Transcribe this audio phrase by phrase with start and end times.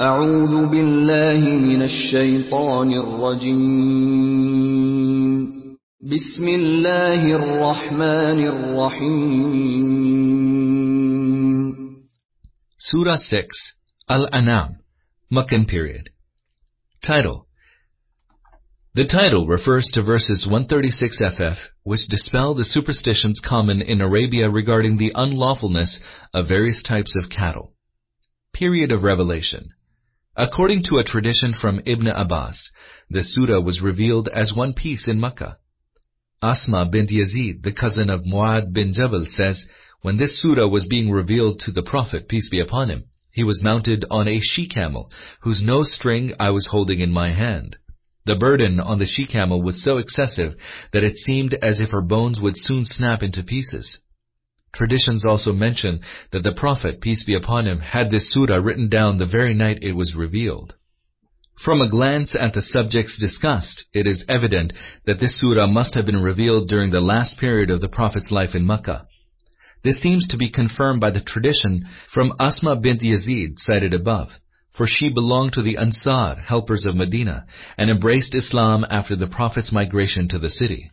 [0.00, 3.60] أعوذ بالله من الشيطان الرجيم
[6.00, 9.90] بسم الله الرحمن الرحيم
[12.78, 13.76] Surah 6,
[14.08, 14.78] Al-An'am,
[15.30, 16.08] Meccan period.
[17.06, 17.46] Title
[18.94, 24.96] The title refers to verses 136 FF, which dispel the superstitions common in Arabia regarding
[24.96, 26.00] the unlawfulness
[26.32, 27.74] of various types of cattle.
[28.54, 29.74] Period of revelation.
[30.37, 32.71] According to a tradition from Ibn Abbas,
[33.09, 35.57] the surah was revealed as one piece in Mecca.
[36.41, 39.65] Asma bint Yazid, the cousin of Muad bin Jabal, says,
[40.01, 43.63] when this surah was being revealed to the Prophet, peace be upon him, he was
[43.63, 45.09] mounted on a she-camel,
[45.39, 47.77] whose nose string I was holding in my hand.
[48.25, 50.55] The burden on the she-camel was so excessive
[50.91, 53.99] that it seemed as if her bones would soon snap into pieces.
[54.75, 59.17] Traditions also mention that the Prophet, peace be upon him, had this surah written down
[59.17, 60.75] the very night it was revealed.
[61.63, 64.73] From a glance at the subjects discussed, it is evident
[65.05, 68.53] that this surah must have been revealed during the last period of the Prophet's life
[68.53, 69.07] in Mecca.
[69.81, 74.27] This seems to be confirmed by the tradition from Asma bint Yazid cited above,
[74.75, 77.45] for she belonged to the Ansar, helpers of Medina,
[77.77, 80.91] and embraced Islam after the Prophet's migration to the city.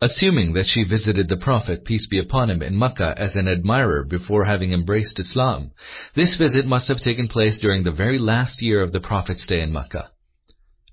[0.00, 4.04] Assuming that she visited the Prophet, peace be upon him, in Mecca as an admirer
[4.04, 5.70] before having embraced Islam,
[6.14, 9.62] this visit must have taken place during the very last year of the Prophet's stay
[9.62, 10.10] in Mecca.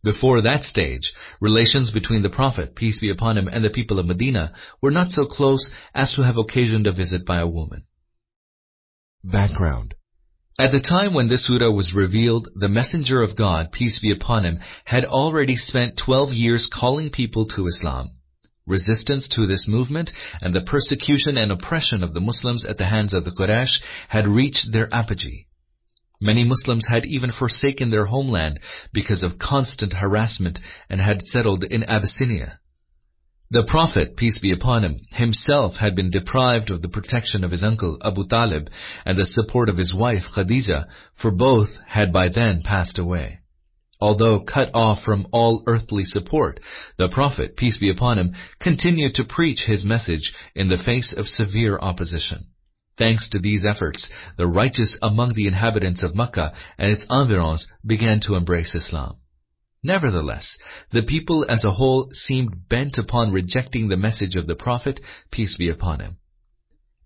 [0.06, 4.06] Before that stage, relations between the Prophet, peace be upon him, and the people of
[4.06, 7.84] Medina were not so close as to have occasioned a visit by a woman.
[9.22, 9.96] Background
[10.58, 14.46] At the time when this surah was revealed, the Messenger of God, peace be upon
[14.46, 18.12] him, had already spent 12 years calling people to Islam.
[18.66, 20.11] Resistance to this movement
[20.42, 24.28] and the persecution and oppression of the Muslims at the hands of the Quraysh had
[24.28, 25.47] reached their apogee.
[26.22, 28.61] Many Muslims had even forsaken their homeland
[28.94, 32.59] because of constant harassment and had settled in Abyssinia.
[33.52, 37.63] The Prophet, peace be upon him, himself had been deprived of the protection of his
[37.63, 38.69] uncle Abu Talib
[39.06, 43.41] and the support of his wife Khadija, for both had by then passed away.
[44.03, 46.59] Although cut off from all earthly support,
[46.97, 51.25] the Prophet, peace be upon him, continued to preach his message in the face of
[51.25, 52.47] severe opposition.
[52.97, 58.19] Thanks to these efforts, the righteous among the inhabitants of Mecca and its environs began
[58.25, 59.19] to embrace Islam.
[59.81, 60.58] Nevertheless,
[60.91, 65.00] the people as a whole seemed bent upon rejecting the message of the Prophet,
[65.31, 66.18] peace be upon him.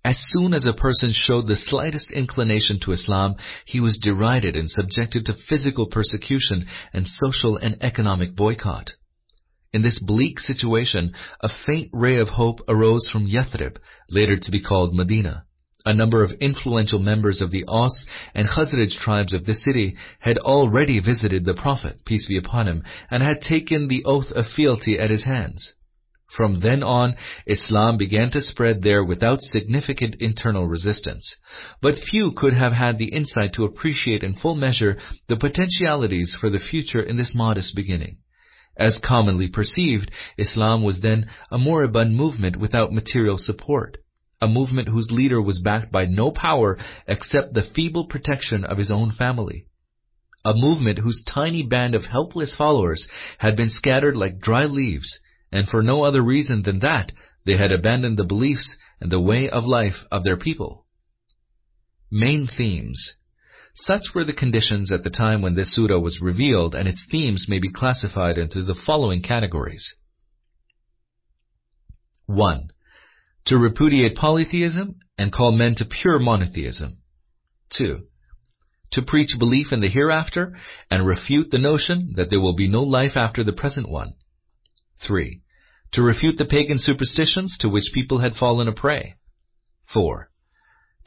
[0.03, 3.35] As soon as a person showed the slightest inclination to Islam,
[3.66, 8.91] he was derided and subjected to physical persecution and social and economic boycott.
[9.74, 13.78] In this bleak situation, a faint ray of hope arose from Yathrib,
[14.09, 15.44] later to be called Medina.
[15.85, 20.38] A number of influential members of the Aus and Khazraj tribes of the city had
[20.38, 24.97] already visited the Prophet, peace be upon him, and had taken the oath of fealty
[25.00, 25.74] at his hands.
[26.30, 27.16] From then on,
[27.46, 31.36] Islam began to spread there without significant internal resistance.
[31.82, 36.50] But few could have had the insight to appreciate in full measure the potentialities for
[36.50, 38.18] the future in this modest beginning.
[38.76, 43.98] As commonly perceived, Islam was then a moribund movement without material support
[44.42, 46.78] a movement whose leader was backed by no power
[47.08, 49.66] except the feeble protection of his own family.
[50.46, 53.08] A movement whose tiny band of helpless followers
[53.40, 55.20] had been scattered like dry leaves,
[55.52, 57.12] and for no other reason than that
[57.46, 60.85] they had abandoned the beliefs and the way of life of their people.
[62.12, 63.13] Main themes.
[63.75, 67.46] Such were the conditions at the time when this surah was revealed, and its themes
[67.47, 69.96] may be classified into the following categories.
[72.25, 72.69] 1
[73.47, 76.97] to repudiate polytheism and call men to pure monotheism.
[77.78, 78.00] 2.
[78.91, 80.56] To preach belief in the hereafter
[80.91, 84.14] and refute the notion that there will be no life after the present one.
[85.06, 85.41] 3.
[85.94, 89.16] To refute the pagan superstitions to which people had fallen a prey.
[89.94, 90.30] 4.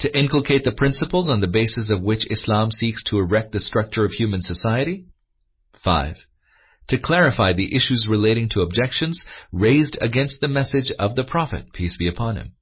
[0.01, 4.05] To inculcate the principles on the basis of which Islam seeks to erect the structure
[4.05, 5.07] of human society.
[5.83, 6.17] 5
[6.91, 11.97] to clarify the issues relating to objections raised against the message of the Prophet, peace
[11.97, 12.53] be upon him.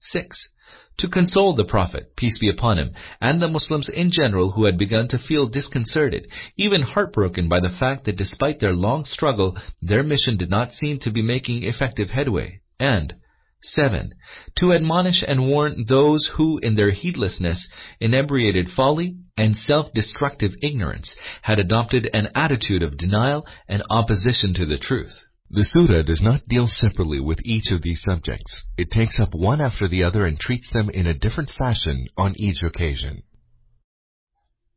[0.00, 0.50] 6.
[0.98, 4.78] To console the Prophet, peace be upon him, and the Muslims in general who had
[4.78, 10.02] begun to feel disconcerted, even heartbroken by the fact that despite their long struggle, their
[10.02, 12.60] mission did not seem to be making effective headway.
[12.78, 13.14] And
[13.62, 14.12] 7.
[14.56, 17.68] To admonish and warn those who, in their heedlessness,
[18.00, 24.78] inebriated folly, and self-destructive ignorance, had adopted an attitude of denial and opposition to the
[24.78, 25.16] truth.
[25.54, 28.64] The Surah does not deal separately with each of these subjects.
[28.78, 32.32] It takes up one after the other and treats them in a different fashion on
[32.38, 33.22] each occasion.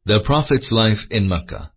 [0.06, 1.72] The Prophet's life in Mecca.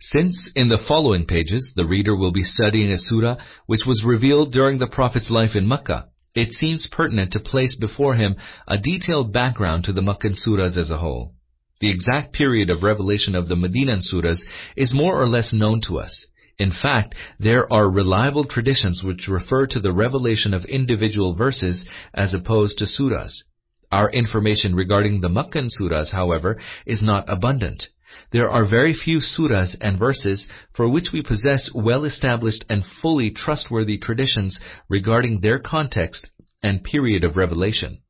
[0.00, 3.36] Since in the following pages the reader will be studying a surah
[3.66, 8.16] which was revealed during the Prophet's life in Mecca, it seems pertinent to place before
[8.16, 8.34] him
[8.66, 11.34] a detailed background to the Meccan surahs as a whole.
[11.80, 14.40] The exact period of revelation of the Medinan surahs
[14.76, 16.26] is more or less known to us.
[16.60, 22.34] In fact, there are reliable traditions which refer to the revelation of individual verses as
[22.34, 23.44] opposed to surahs.
[23.90, 27.88] Our information regarding the Meccan surahs, however, is not abundant.
[28.30, 33.96] There are very few surahs and verses for which we possess well-established and fully trustworthy
[33.96, 34.60] traditions
[34.90, 36.28] regarding their context
[36.62, 38.02] and period of revelation.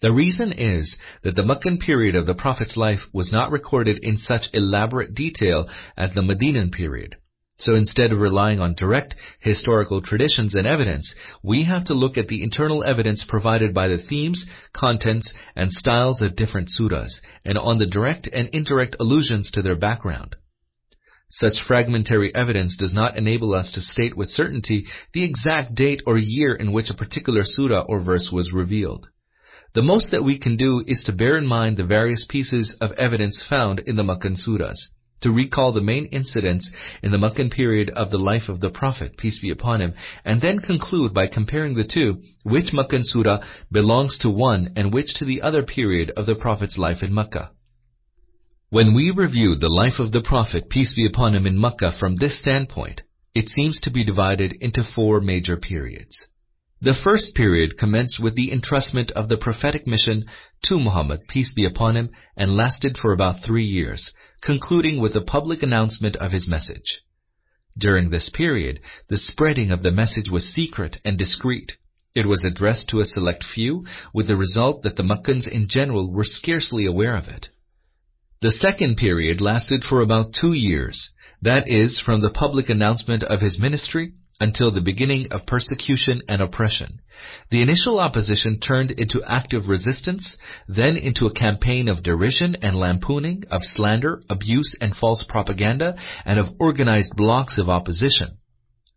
[0.00, 4.16] The reason is that the Meccan period of the Prophet's life was not recorded in
[4.16, 7.16] such elaborate detail as the Medinan period.
[7.58, 12.26] So instead of relying on direct historical traditions and evidence, we have to look at
[12.26, 17.78] the internal evidence provided by the themes, contents, and styles of different surahs, and on
[17.78, 20.34] the direct and indirect allusions to their background.
[21.28, 26.18] Such fragmentary evidence does not enable us to state with certainty the exact date or
[26.18, 29.08] year in which a particular surah or verse was revealed.
[29.74, 32.92] The most that we can do is to bear in mind the various pieces of
[32.92, 34.88] evidence found in the Meccan surahs
[35.20, 36.70] to recall the main incidents
[37.02, 39.94] in the Meccan period of the life of the Prophet, peace be upon him,
[40.24, 45.14] and then conclude by comparing the two, which Meccan surah belongs to one and which
[45.14, 47.50] to the other period of the Prophet's life in Mecca.
[48.70, 52.16] When we review the life of the Prophet, peace be upon him, in Mecca from
[52.16, 53.02] this standpoint,
[53.34, 56.26] it seems to be divided into four major periods.
[56.80, 60.24] The first period commenced with the entrustment of the prophetic mission
[60.64, 64.12] to Muhammad, peace be upon him, and lasted for about three years,
[64.44, 67.02] concluding with the public announcement of his message.
[67.76, 71.72] During this period, the spreading of the message was secret and discreet.
[72.14, 76.12] It was addressed to a select few, with the result that the Meccans in general
[76.12, 77.48] were scarcely aware of it.
[78.42, 81.10] The second period lasted for about two years,
[81.42, 86.42] that is, from the public announcement of his ministry until the beginning of persecution and
[86.42, 87.00] oppression.
[87.50, 90.36] The initial opposition turned into active resistance,
[90.68, 96.38] then into a campaign of derision and lampooning, of slander, abuse and false propaganda, and
[96.38, 98.38] of organized blocks of opposition.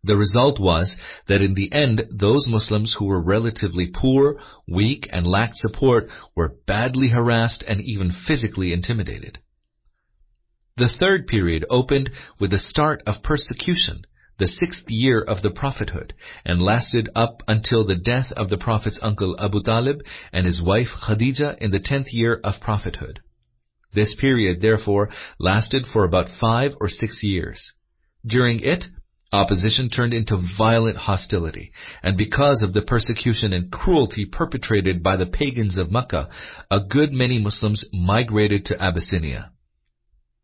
[0.04, 0.96] The result was
[1.26, 6.54] that in the end, those Muslims who were relatively poor, weak, and lacked support were
[6.66, 9.38] badly harassed and even physically intimidated.
[10.76, 14.02] The third period opened with the start of persecution,
[14.38, 16.14] the sixth year of the prophethood,
[16.44, 20.00] and lasted up until the death of the Prophet's uncle Abu Talib
[20.32, 23.20] and his wife Khadija in the tenth year of prophethood.
[23.94, 27.72] This period, therefore, lasted for about five or six years.
[28.24, 28.84] During it,
[29.32, 35.26] opposition turned into violent hostility, and because of the persecution and cruelty perpetrated by the
[35.26, 36.28] pagans of Mecca,
[36.70, 39.52] a good many Muslims migrated to Abyssinia.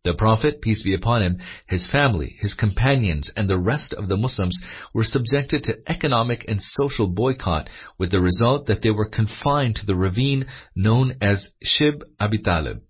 [0.05, 4.19] The Prophet, peace be upon him, his family, his companions, and the rest of the
[4.19, 4.61] Muslims
[4.93, 9.87] were subjected to economic and social boycott with the result that they were confined to
[9.87, 10.47] the ravine
[10.77, 12.83] known as Shib Abi Talib.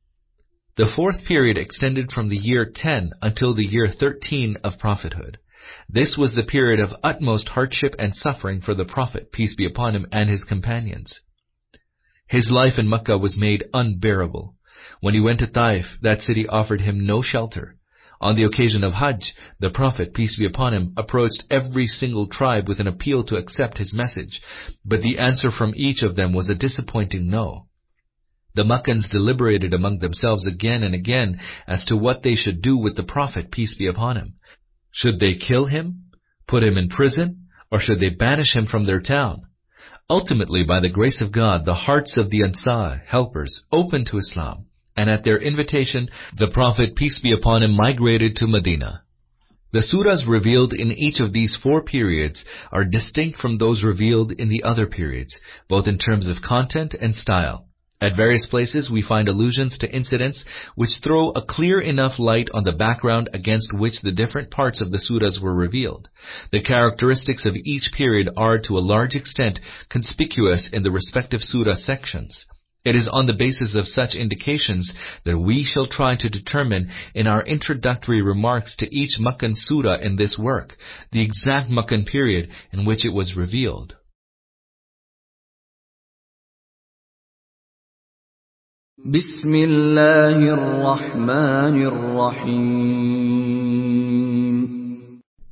[0.77, 5.39] The fourth period extended from the year 10 until the year 13 of prophethood.
[5.89, 9.95] This was the period of utmost hardship and suffering for the Prophet, peace be upon
[9.95, 11.21] him, and his companions.
[12.27, 14.57] His life in Mecca was made unbearable.
[15.01, 17.77] When he went to Taif, that city offered him no shelter.
[18.21, 22.69] On the occasion of Hajj, the Prophet, peace be upon him, approached every single tribe
[22.69, 24.41] with an appeal to accept his message,
[24.85, 27.67] but the answer from each of them was a disappointing no.
[28.55, 32.97] The Meccans deliberated among themselves again and again as to what they should do with
[32.97, 34.35] the Prophet, peace be upon him.
[34.93, 36.05] Should they kill him,
[36.47, 39.43] put him in prison, or should they banish him from their town?
[40.09, 44.67] Ultimately, by the grace of God, the hearts of the Ansar, helpers, opened to Islam
[44.97, 49.03] and at their invitation, the Prophet, peace be upon him, migrated to Medina.
[49.73, 54.49] The surahs revealed in each of these four periods are distinct from those revealed in
[54.49, 55.37] the other periods,
[55.69, 57.67] both in terms of content and style.
[58.01, 62.63] At various places we find allusions to incidents which throw a clear enough light on
[62.63, 66.09] the background against which the different parts of the surahs were revealed.
[66.53, 69.59] The characteristics of each period are to a large extent
[69.89, 72.45] conspicuous in the respective surah sections.
[72.86, 74.94] It is on the basis of such indications
[75.26, 80.16] that we shall try to determine in our introductory remarks to each Meccan surah in
[80.16, 80.78] this work,
[81.12, 83.96] the exact Meccan period in which it was revealed.
[89.06, 93.20] بسم الله الرحمن الرحيم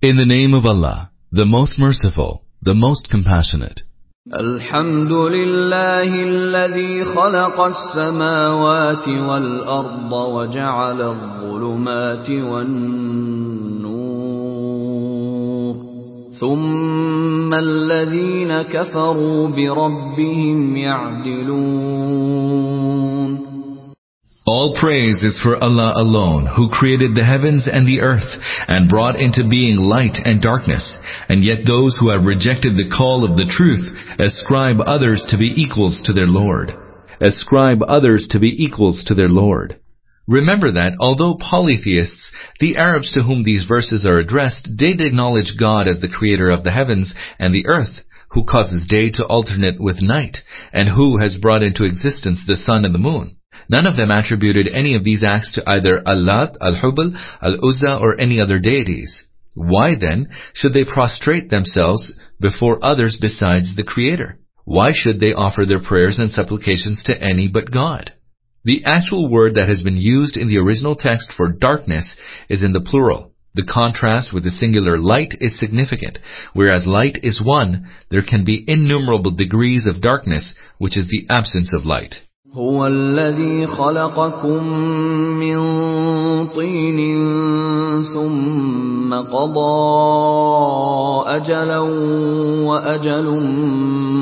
[0.01, 3.82] In the name of Allah, the most merciful, the most compassionate.
[4.31, 12.93] الحمد لله الذي خلق السماوات والأرض وجعل الظلمات والنور
[16.41, 21.93] ثم الذين كفروا بربهم يعدلون
[24.45, 28.27] All praise is for Allah alone, who created the heavens and the earth,
[28.67, 30.97] and brought into being light and darkness.
[31.29, 35.53] And yet those who have rejected the call of the truth ascribe others to be
[35.55, 36.73] equals to their Lord.
[37.21, 39.79] Ascribe others to be equals to their Lord.
[40.27, 45.87] Remember that, although polytheists, the Arabs to whom these verses are addressed did acknowledge God
[45.87, 50.03] as the creator of the heavens and the earth, who causes day to alternate with
[50.03, 50.39] night,
[50.73, 53.37] and who has brought into existence the sun and the moon.
[53.69, 58.40] None of them attributed any of these acts to either Allat, Al-Hubal, Al-Uzza, or any
[58.40, 59.25] other deities.
[59.54, 64.38] Why then should they prostrate themselves before others besides the Creator?
[64.64, 68.12] Why should they offer their prayers and supplications to any but God?
[68.64, 72.16] The actual word that has been used in the original text for darkness
[72.49, 73.33] is in the plural.
[73.54, 76.19] The contrast with the singular light is significant.
[76.54, 81.73] Whereas light is one, there can be innumerable degrees of darkness, which is the absence
[81.75, 82.14] of light.
[82.54, 84.64] هو الذي خلقكم
[85.40, 85.59] من
[86.47, 86.99] طين
[88.14, 89.73] ثم قضى
[91.26, 91.78] أجلا
[92.68, 93.40] وأجل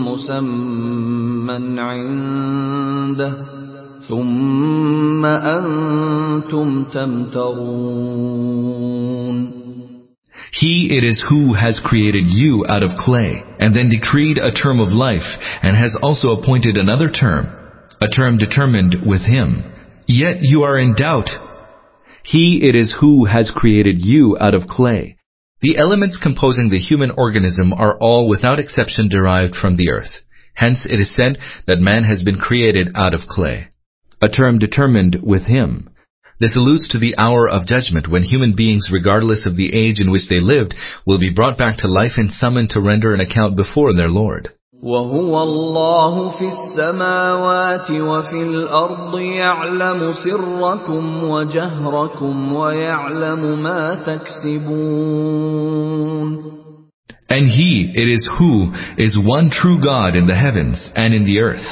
[0.06, 3.32] مسمى عنده
[4.08, 8.40] ثم أنتم تمترون
[10.52, 14.78] He it is who has created you out of clay, and then decreed a term
[14.80, 17.59] of life, and has also appointed another term,
[18.00, 19.64] a term determined with him.
[20.06, 21.28] Yet you are in doubt.
[22.24, 25.16] He it is who has created you out of clay.
[25.62, 30.20] The elements composing the human organism are all without exception derived from the earth.
[30.54, 33.68] Hence it is said that man has been created out of clay.
[34.22, 35.90] A term determined with him.
[36.40, 40.10] This alludes to the hour of judgment when human beings, regardless of the age in
[40.10, 40.74] which they lived,
[41.06, 44.48] will be brought back to life and summoned to render an account before their Lord.
[44.83, 55.55] وهو الله في السماوات وفي الأرض يعلم سركم وجهركم ويعلم ما تكسبون
[57.27, 61.39] And He it is who is one true God in the heavens and in the
[61.39, 61.65] earth.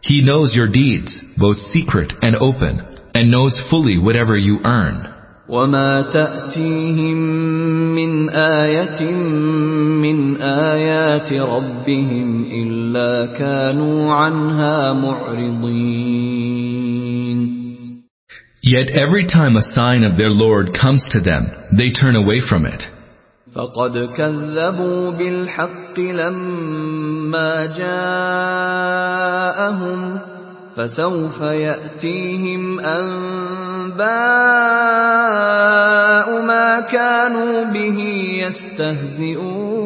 [0.00, 2.80] He knows your deeds, both secret and open,
[3.14, 5.12] and knows fully whatever you earn.
[5.49, 7.17] وما تأتيهم
[7.95, 9.11] من آية
[10.01, 16.39] من آيات ربهم إلا كانوا عنها معرضين
[18.61, 22.65] Yet every time a sign of their Lord comes to them, they turn away from
[22.65, 22.83] it.
[23.55, 29.09] فقد كذبوا بالحق لما جاءهم
[30.76, 34.04] فسوف يأتيهم أنباء
[36.42, 37.98] ما كانوا به
[38.42, 39.84] يستهزئون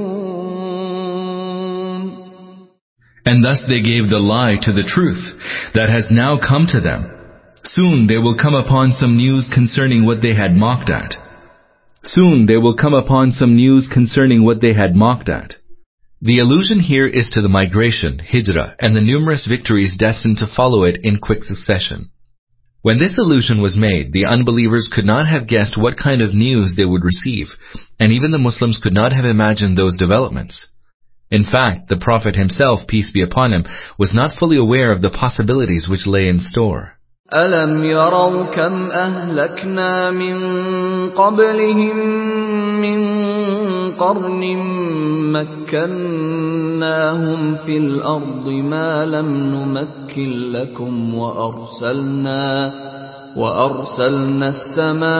[3.31, 5.23] And thus they gave the lie to the truth
[5.75, 7.05] that has now come to them.
[7.63, 11.15] Soon they will come upon some news concerning what they had mocked at.
[12.03, 15.57] Soon they will come upon some news concerning what they had mocked at.
[16.23, 20.83] The allusion here is to the migration, hijrah, and the numerous victories destined to follow
[20.83, 22.11] it in quick succession.
[22.83, 26.75] When this allusion was made, the unbelievers could not have guessed what kind of news
[26.77, 27.47] they would receive,
[28.01, 30.67] and even the Muslims could not have imagined those developments.
[31.31, 33.65] In fact, the Prophet himself, peace be upon him,
[33.97, 36.99] was not fully aware of the possibilities which lay in store.
[37.33, 40.39] ألم يروا كم أهلكنا من
[41.11, 41.97] قبلهم
[42.81, 42.99] من
[43.92, 44.58] قرن
[45.34, 52.74] مكناهم في الأرض ما لم نمكن لكم وأرسلنا
[53.36, 55.14] وأرسلنا السماء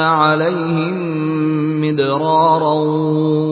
[0.00, 0.94] عليهم
[1.80, 2.74] مدرارا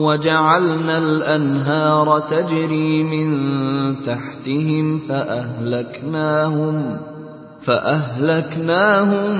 [0.05, 3.35] وجعلنا الأنهار تجري من
[4.05, 6.97] تحتهم فأهلكناهم
[7.66, 9.34] فأهلكناهم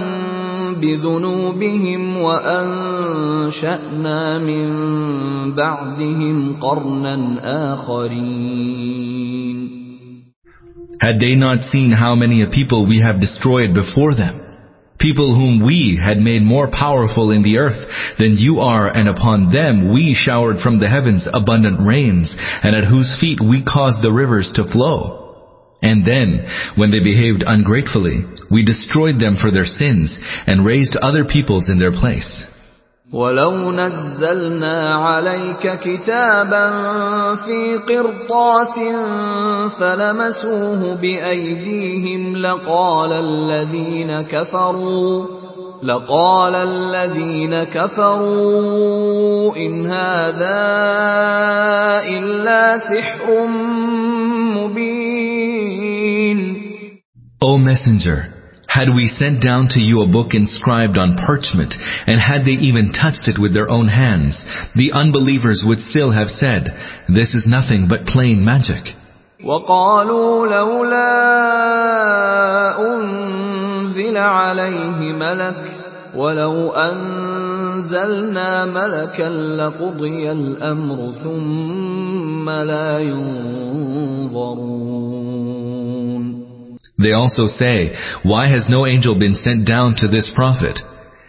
[0.81, 3.59] بذنوبهم وأنشأنا
[4.39, 4.69] من
[5.55, 7.39] بعدهم قرنا
[7.75, 9.29] آخرين
[11.01, 14.41] Had they not seen how many a people we have destroyed before them?
[14.99, 17.87] People whom we had made more powerful in the earth
[18.19, 22.83] than you are, and upon them we showered from the heavens abundant rains, and at
[22.83, 25.22] whose feet we caused the rivers to flow.
[25.83, 31.25] And then, when they behaved ungratefully, we destroyed them for their sins, and raised other
[31.25, 32.49] peoples in their place.
[33.13, 36.71] ولو نزلنا عليك كتابا
[37.35, 38.75] في قرطاس
[39.81, 45.42] فلمسوه بأيديهم لقال الذين كفروا
[45.83, 50.59] لقال الذين كفروا إن هذا
[52.09, 53.47] إلا سحر
[54.57, 55.39] مبين
[57.41, 58.35] O Messenger,
[58.67, 61.73] had we sent down to you a book inscribed on parchment,
[62.07, 64.45] and had they even touched it with their own hands,
[64.75, 66.69] the unbelievers would still have said,
[67.09, 68.95] This is nothing but plain magic.
[69.45, 71.15] وقالوا لولا
[72.95, 75.77] أنزل عليه ملك
[76.17, 84.79] ولو أنزلنا ملكا لقضي الأمر ثم لا ينظرون
[87.01, 87.95] They also say,
[88.25, 90.81] Why has no angel been sent down to this prophet?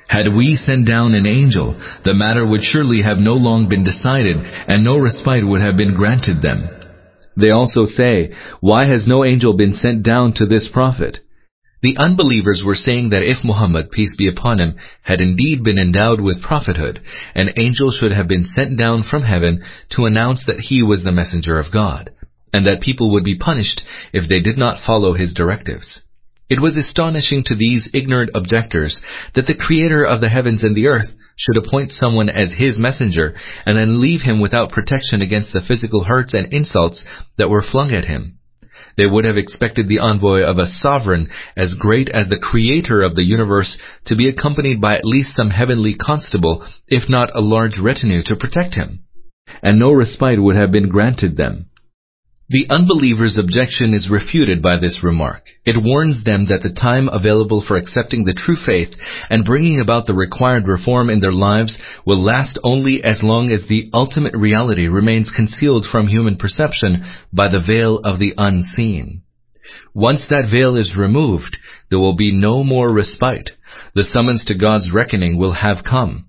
[0.07, 4.37] Had we sent down an angel, the matter would surely have no long been decided,
[4.67, 6.67] and no respite would have been granted them.
[7.36, 11.18] They also say, Why has no angel been sent down to this prophet?
[11.82, 16.20] The unbelievers were saying that if Muhammad, peace be upon him, had indeed been endowed
[16.20, 17.00] with prophethood,
[17.34, 21.12] an angel should have been sent down from heaven to announce that he was the
[21.12, 22.10] messenger of God,
[22.54, 23.82] and that people would be punished
[24.14, 26.00] if they did not follow his directives.
[26.48, 29.00] It was astonishing to these ignorant objectors
[29.34, 33.34] that the creator of the heavens and the earth should appoint someone as his messenger
[33.66, 37.04] and then leave him without protection against the physical hurts and insults
[37.38, 38.38] that were flung at him.
[38.96, 43.16] They would have expected the envoy of a sovereign as great as the creator of
[43.16, 43.76] the universe
[44.06, 48.36] to be accompanied by at least some heavenly constable, if not a large retinue to
[48.36, 49.00] protect him.
[49.62, 51.66] And no respite would have been granted them.
[52.50, 55.44] The unbeliever's objection is refuted by this remark.
[55.64, 58.94] It warns them that the time available for accepting the true faith
[59.30, 63.66] and bringing about the required reform in their lives will last only as long as
[63.66, 69.22] the ultimate reality remains concealed from human perception by the veil of the unseen.
[69.94, 71.56] Once that veil is removed,
[71.88, 73.52] there will be no more respite.
[73.94, 76.26] The summons to God's reckoning will have come.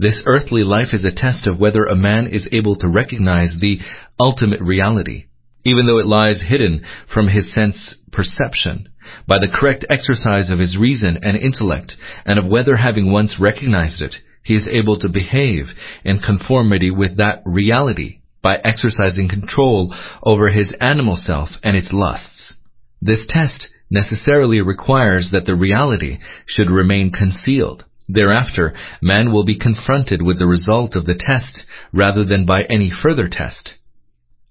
[0.00, 3.78] This earthly life is a test of whether a man is able to recognize the
[4.18, 5.26] ultimate reality
[5.64, 8.88] even though it lies hidden from his sense perception,
[9.26, 14.00] by the correct exercise of his reason and intellect, and of whether having once recognized
[14.00, 15.66] it, he is able to behave
[16.04, 22.54] in conformity with that reality by exercising control over his animal self and its lusts.
[23.00, 27.84] This test necessarily requires that the reality should remain concealed.
[28.08, 32.90] Thereafter, man will be confronted with the result of the test rather than by any
[32.90, 33.73] further test.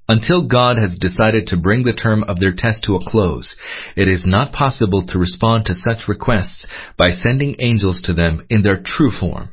[0.09, 3.55] Until God has decided to bring the term of their test to a close,
[3.95, 6.65] it is not possible to respond to such requests
[6.97, 9.51] by sending angels to them in their true form.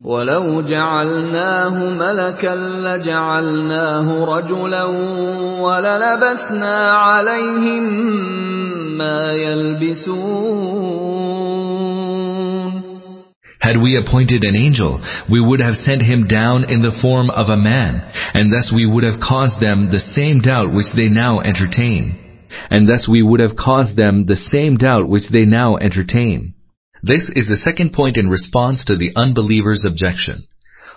[0.00, 4.84] ولو جعلناه ملكا لجعلناه رجلا
[5.60, 7.82] وللبسنا عليهم
[8.98, 10.98] ما يلبسون
[13.63, 17.47] had we appointed an angel, we would have sent him down in the form of
[17.47, 21.39] a man, and thus we would have caused them the same doubt which they now
[21.39, 22.19] entertain.
[22.69, 26.55] And thus we would have caused them the same doubt which they now entertain.
[27.03, 30.45] This is the second point in response to the unbeliever's objection.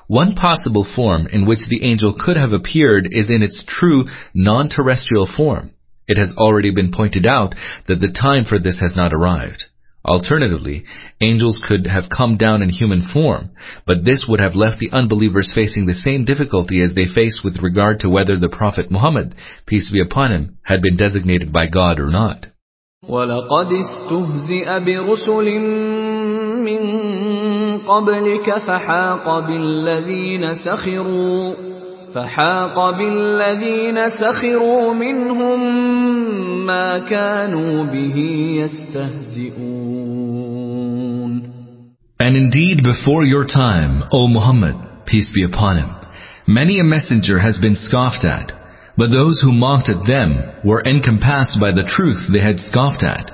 [0.08, 5.28] One possible form in which the angel could have appeared is in its true non-terrestrial
[5.36, 5.70] form.
[6.08, 7.54] It has already been pointed out
[7.86, 9.66] that the time for this has not arrived.
[10.05, 10.83] Alternatively,
[11.21, 13.51] angels could have come down in human form,
[13.85, 17.61] but this would have left the unbelievers facing the same difficulty as they face with
[17.61, 19.35] regard to whether the Prophet Muhammad,
[19.67, 22.47] peace be upon him, had been designated by God or not.
[23.09, 25.59] ولقد استهزئ برسل
[26.61, 26.81] من
[27.77, 31.74] قبلك فحاق بالذين سخروا
[32.15, 35.59] فحاق بالذين سخروا منهم
[36.65, 38.17] ما كانوا به
[38.61, 40.11] يستهزئون
[42.19, 44.75] And indeed before your time, O Muhammad,
[45.07, 45.89] peace be upon him,
[46.47, 48.51] many a messenger has been scoffed at,
[48.95, 50.29] but those who mocked at them
[50.63, 53.31] were encompassed by the truth they had scoffed at.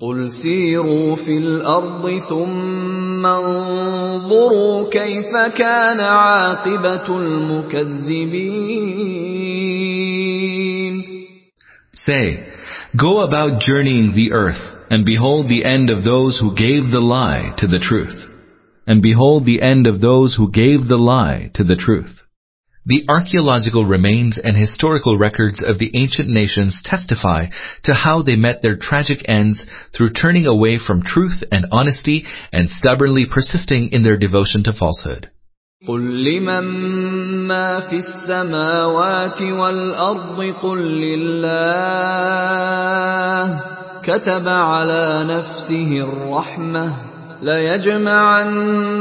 [0.00, 8.72] قل سيروا في الأرض ثم انظروا كيف كان عاقبة المكذبين
[12.06, 12.48] Say,
[12.98, 17.54] go about journeying the earth, and behold the end of those who gave the lie
[17.58, 18.28] to the truth.
[18.88, 22.22] And behold the end of those who gave the lie to the truth.
[22.86, 27.46] The archaeological remains and historical records of the ancient nations testify
[27.84, 29.64] to how they met their tragic ends
[29.96, 35.30] through turning away from truth and honesty and stubbornly persisting in their devotion to falsehood.
[35.88, 36.64] قل لمن
[37.48, 41.42] ما في السماوات والأرض قل لله
[44.02, 47.05] كتب على نفسه الرحمة
[47.42, 48.92] ليجمعنكم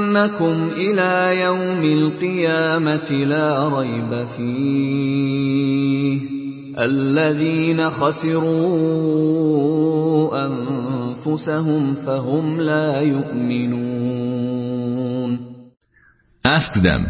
[0.74, 5.62] إلى يوم القيامة لا ريب فيه
[6.80, 9.12] الذين خسروا
[10.46, 13.91] أنفسهم فهم لا يؤمنون
[16.44, 17.06] Ask them,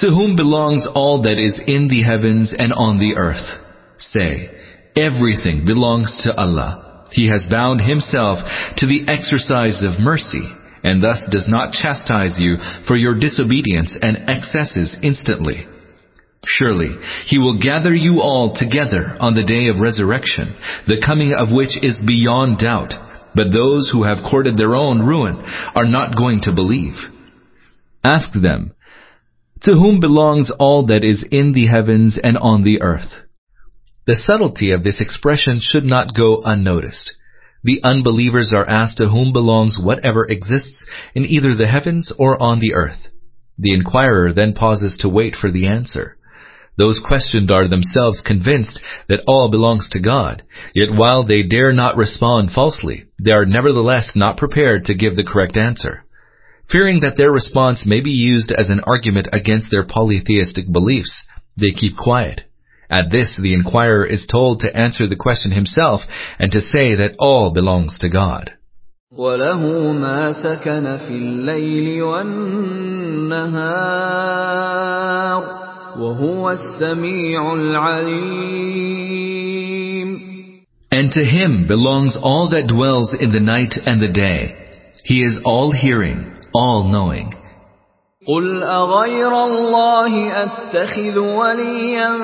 [0.00, 3.58] To whom belongs all that is in the heavens and on the earth?
[3.98, 4.50] Say,
[4.94, 6.89] Everything belongs to Allah.
[7.11, 8.39] He has bound Himself
[8.77, 10.47] to the exercise of mercy,
[10.83, 15.67] and thus does not chastise you for your disobedience and excesses instantly.
[16.45, 16.89] Surely,
[17.27, 20.55] He will gather you all together on the day of resurrection,
[20.87, 22.93] the coming of which is beyond doubt.
[23.35, 25.41] But those who have courted their own ruin
[25.75, 26.95] are not going to believe.
[28.03, 28.73] Ask them,
[29.61, 33.11] To whom belongs all that is in the heavens and on the earth?
[34.07, 37.11] The subtlety of this expression should not go unnoticed.
[37.63, 40.83] The unbelievers are asked to whom belongs whatever exists
[41.13, 43.07] in either the heavens or on the earth.
[43.59, 46.17] The inquirer then pauses to wait for the answer.
[46.77, 50.41] Those questioned are themselves convinced that all belongs to God,
[50.73, 55.23] yet while they dare not respond falsely, they are nevertheless not prepared to give the
[55.23, 56.05] correct answer.
[56.71, 61.13] Fearing that their response may be used as an argument against their polytheistic beliefs,
[61.55, 62.41] they keep quiet.
[62.90, 66.02] At this, the inquirer is told to answer the question himself
[66.38, 68.52] and to say that all belongs to God.
[69.12, 73.36] وله ما سكن في الليل والنهار
[75.98, 79.06] وهو السميع العليم
[80.92, 84.54] And to him belongs all that dwells in the night and the day.
[85.04, 87.34] He is all-hearing, all-knowing.
[88.27, 92.17] قل أغير الله أتخذ وليا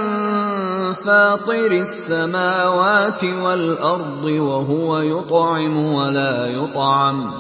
[1.06, 7.32] فاطر السماوات والأرض وهو يطعم ولا يطعم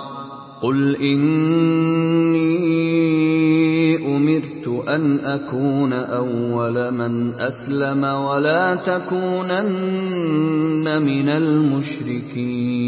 [0.61, 2.47] قل إني
[4.17, 9.67] أمرت أن أكون أول من أسلم ولا تكونن
[11.01, 12.87] من المشركين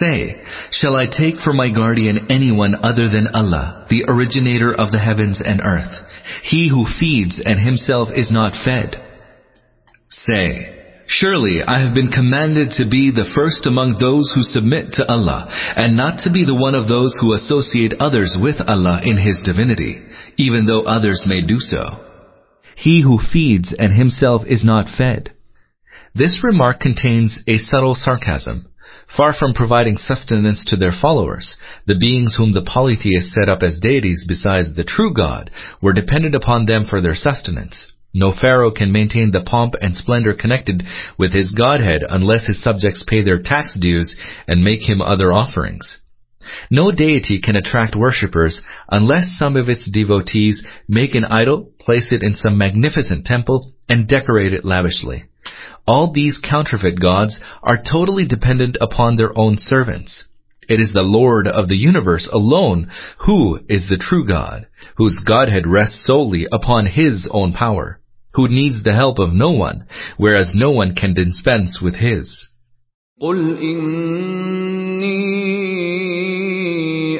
[0.00, 4.98] Say, shall I take for my guardian anyone other than Allah, the originator of the
[4.98, 5.92] heavens and earth,
[6.42, 8.96] he who feeds and himself is not fed?
[10.26, 10.74] Say,
[11.06, 15.48] surely I have been commanded to be the first among those who submit to Allah,
[15.76, 19.42] and not to be the one of those who associate others with Allah in His
[19.44, 20.00] divinity,
[20.38, 22.06] even though others may do so.
[22.74, 25.34] He who feeds and himself is not fed.
[26.14, 28.69] This remark contains a subtle sarcasm.
[29.16, 33.80] Far from providing sustenance to their followers, the beings whom the polytheists set up as
[33.80, 35.50] deities besides the true God
[35.82, 37.92] were dependent upon them for their sustenance.
[38.14, 40.84] No pharaoh can maintain the pomp and splendor connected
[41.18, 45.98] with his godhead unless his subjects pay their tax dues and make him other offerings.
[46.70, 52.22] No deity can attract worshippers unless some of its devotees make an idol, place it
[52.22, 55.24] in some magnificent temple, and decorate it lavishly.
[55.87, 60.25] All these counterfeit gods are totally dependent upon their own servants.
[60.67, 62.89] It is the Lord of the universe alone
[63.25, 64.65] who is the true God,
[64.97, 67.99] whose Godhead rests solely upon His own power,
[68.33, 69.85] who needs the help of no one,
[70.17, 72.47] whereas no one can dispense with His.
[73.21, 75.05] قل إني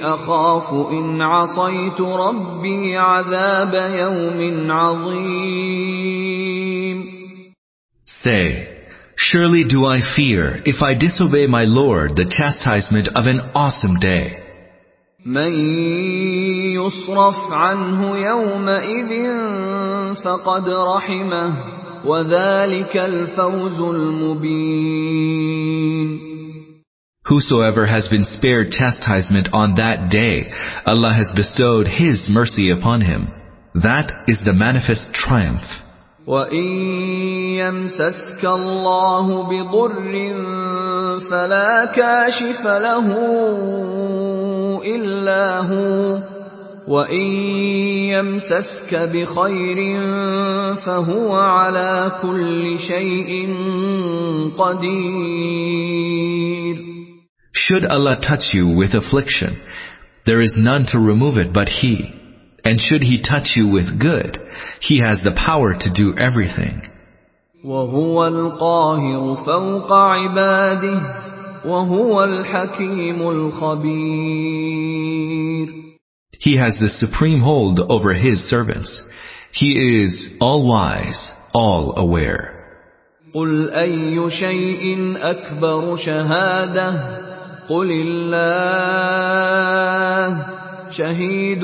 [0.02, 6.19] أخاف إن عصيت ربي عذاب يوم عظيم
[8.24, 8.68] Say,
[9.18, 14.42] surely do I fear, if I disobey my Lord, the chastisement of an awesome day.
[15.26, 15.54] من
[16.74, 19.12] يصرف عنه يومئذ
[20.24, 21.56] فقد رحمه
[22.06, 25.56] وذلك الفوز المبين
[27.28, 30.52] Whosoever has been spared chastisement on that day,
[30.86, 33.30] Allah has bestowed His mercy upon him.
[33.74, 35.68] That is the manifest triumph.
[36.27, 36.69] وإن
[37.59, 40.13] يمسسك الله بضر
[41.31, 43.07] فلا كاشف له
[44.85, 46.19] إلا هو
[46.89, 47.27] وإن
[48.15, 49.79] يمسسك بخير
[50.87, 53.55] فهو على كل شيء
[55.51, 56.77] قدير
[57.53, 59.61] Should Allah touch you with affliction,
[60.27, 62.20] there is none to remove it but He.
[62.64, 64.40] And should he touch you with good,
[64.82, 66.82] he has the power to do everything.
[67.66, 71.02] وهو القاهر فوق عباده
[71.66, 74.66] وهو الحكيم الخبير
[76.40, 79.02] He has the supreme hold over his servants.
[79.52, 82.52] He is all wise, all aware.
[83.34, 86.90] قل أي شيء أكبر شهادة
[87.70, 89.06] قل الله
[90.92, 91.64] شهيد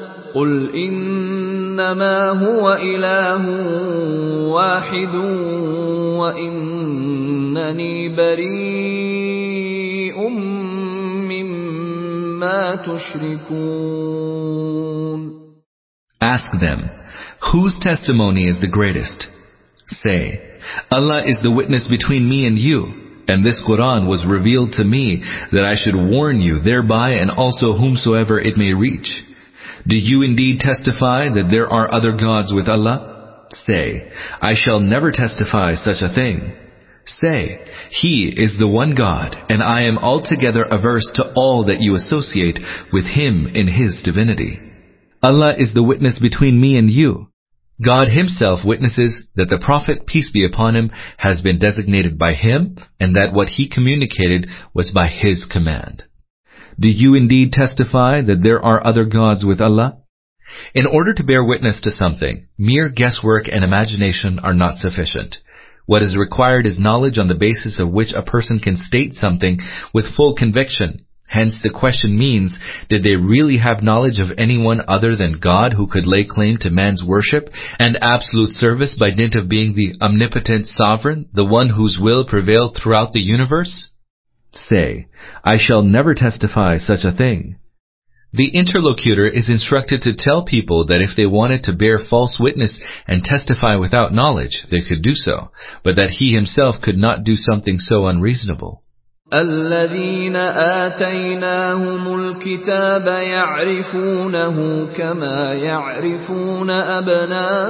[0.34, 3.44] قل إنما هو إله
[4.48, 5.14] واحد
[6.20, 9.48] وإنني بريء
[11.28, 14.16] مما تشركون
[16.22, 16.90] Ask them,
[17.52, 19.26] whose testimony is the greatest?
[20.04, 20.40] Say,
[20.90, 25.22] Allah is the witness between me and you, and this Quran was revealed to me
[25.52, 29.22] that I should warn you thereby and also whomsoever it may reach.
[29.87, 33.47] Do you indeed testify that there are other gods with Allah?
[33.67, 36.53] Say, I shall never testify such a thing.
[37.05, 41.95] Say, He is the one God, and I am altogether averse to all that you
[41.95, 42.59] associate
[42.93, 44.59] with Him in His divinity.
[45.23, 47.27] Allah is the witness between me and you.
[47.83, 52.77] God himself witnesses that the Prophet, peace be upon him, has been designated by him,
[52.99, 56.03] and that what he communicated was by his command.
[56.81, 59.99] Do you indeed testify that there are other gods with Allah?
[60.73, 65.37] In order to bear witness to something, mere guesswork and imagination are not sufficient.
[65.85, 69.59] What is required is knowledge on the basis of which a person can state something
[69.93, 75.15] with full conviction, Hence the question means, did they really have knowledge of anyone other
[75.15, 77.47] than God who could lay claim to man's worship
[77.79, 82.75] and absolute service by dint of being the omnipotent sovereign, the one whose will prevailed
[82.75, 83.91] throughout the universe?
[84.52, 85.06] Say,
[85.44, 87.56] I shall never testify such a thing.
[88.32, 92.80] The interlocutor is instructed to tell people that if they wanted to bear false witness
[93.06, 95.50] and testify without knowledge, they could do so,
[95.82, 98.82] but that he himself could not do something so unreasonable.
[99.32, 107.66] الذين آتيناهم الكتاب يعرفونه كما يعرفون أبناءهم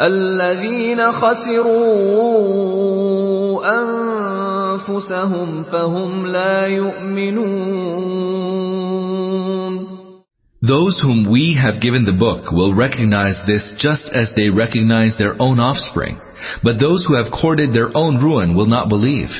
[0.00, 2.42] الذين خسروا
[4.88, 8.22] أنفسهم فهم لا يؤمنون
[10.64, 15.34] Those whom we have given the book will recognize this just as they recognize their
[15.42, 16.20] own offspring.
[16.62, 19.30] But those who have courted their own ruin will not believe.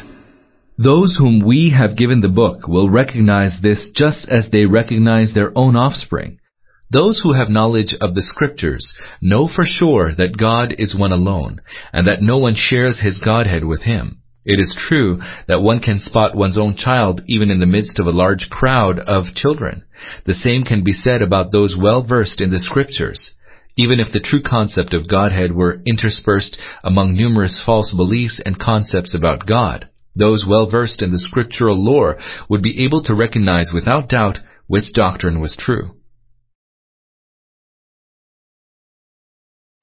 [0.79, 5.53] Those whom we have given the book will recognize this just as they recognize their
[5.57, 6.41] own offspring.
[6.90, 11.60] Those who have knowledge of the scriptures know for sure that God is one alone,
[11.92, 14.22] and that no one shares his Godhead with him.
[14.46, 15.20] It is true
[15.50, 19.00] that one can spot one's own child even in the midst of a large crowd
[19.00, 19.84] of children.
[20.26, 23.32] The same can be said about those well versed in the scriptures.
[23.76, 29.14] Even if the true concept of Godhead were interspersed among numerous false beliefs and concepts
[29.14, 32.18] about God, those well versed in the scriptural lore
[32.50, 35.97] would be able to recognize without doubt which doctrine was true.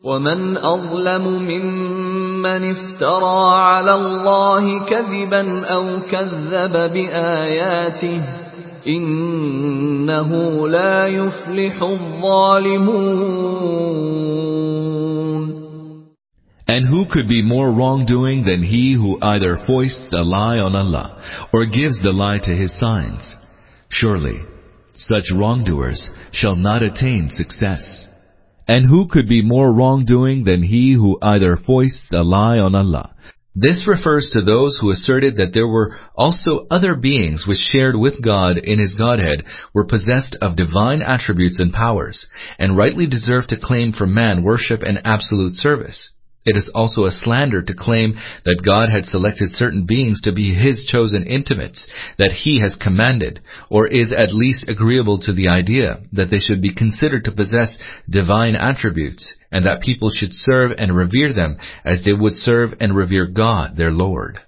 [0.04, 8.24] ومن أظلم ممن افترى على الله كذبا أو كذب بآياته
[8.88, 10.32] إنه
[10.68, 13.20] لا يفلح الظالمون
[16.70, 21.48] And who could be more wrongdoing than he who either foists a lie on Allah
[21.52, 23.36] or gives the lie to his signs?
[23.90, 24.40] Surely,
[24.96, 28.08] such wrongdoers shall not attain success.
[28.67, 33.15] And who could be more wrongdoing than he who either foists a lie on Allah?
[33.57, 38.21] This refers to those who asserted that there were also other beings which shared with
[38.21, 42.27] God in His Godhead, were possessed of divine attributes and powers,
[42.59, 46.11] and rightly deserved to claim from man worship and absolute service.
[46.47, 50.53] It is also a slander to claim that God had selected certain beings to be
[50.55, 51.87] His chosen intimates,
[52.19, 56.61] that He has commanded, or is at least agreeable to the idea that they should
[56.61, 57.75] be considered to possess
[58.11, 62.95] divine attributes, and that people should serve and revere them as they would serve and
[62.95, 64.41] revere God, their Lord.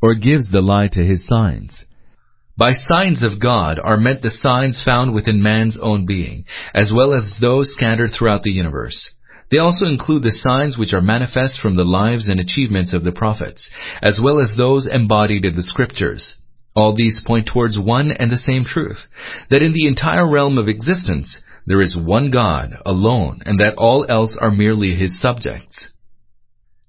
[0.00, 1.84] Or gives the lie to His signs.
[2.56, 7.12] By signs of God are meant the signs found within man's own being, as well
[7.12, 9.10] as those scattered throughout the universe.
[9.50, 13.12] They also include the signs which are manifest from the lives and achievements of the
[13.12, 13.68] prophets,
[14.02, 16.34] as well as those embodied in the scriptures.
[16.74, 19.06] All these point towards one and the same truth,
[19.50, 24.04] that in the entire realm of existence, there is one God alone, and that all
[24.08, 25.90] else are merely his subjects.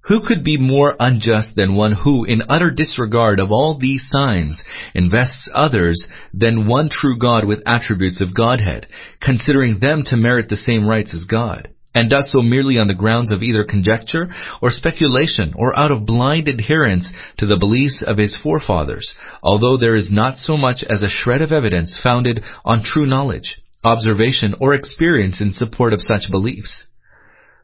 [0.08, 4.60] Who could be more unjust than one who, in utter disregard of all these signs,
[4.94, 8.86] invests others than one true God with attributes of Godhead,
[9.20, 12.94] considering them to merit the same rights as God, and does so merely on the
[12.94, 14.28] grounds of either conjecture
[14.60, 19.96] or speculation or out of blind adherence to the beliefs of his forefathers, although there
[19.96, 24.74] is not so much as a shred of evidence founded on true knowledge, observation, or
[24.74, 26.84] experience in support of such beliefs?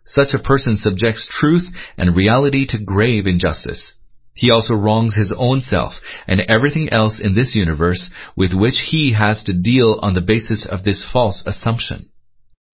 [0.07, 1.69] Such a person subjects truth
[1.99, 3.97] and reality to grave injustice.
[4.33, 5.93] He also wrongs his own self
[6.27, 10.67] and everything else in this universe with which he has to deal on the basis
[10.67, 12.09] of this false assumption.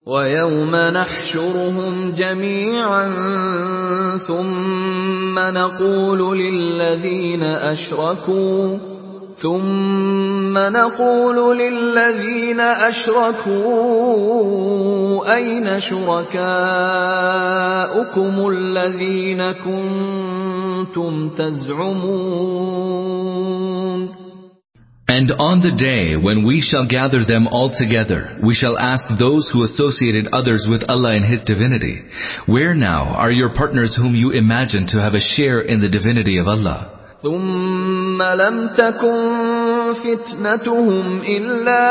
[0.08, 3.08] ويوم نحشرهم جميعا
[4.28, 8.78] ثم نقول للذين أشركوا
[9.42, 13.64] ثم نقول للذين أشركوا
[15.34, 16.48] أين شركاؤكم
[18.48, 22.68] الذين كنتم تزعمون؟
[25.07, 29.49] And on the day when we shall gather them all together, we shall ask those
[29.51, 32.01] who associated others with Allah in His divinity,
[32.45, 36.37] Where now are your partners whom you imagine to have a share in the divinity
[36.37, 36.89] of Allah?
[37.23, 41.85] ثم لم تكن فتنتهم إلا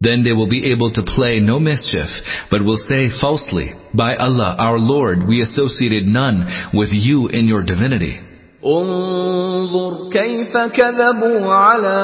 [0.00, 2.08] Then they will be able to play no mischief,
[2.50, 7.62] but will say falsely, By Allah, our Lord, we associated none with you in your
[7.62, 8.20] divinity.
[8.64, 12.00] انظر كيف كذبوا على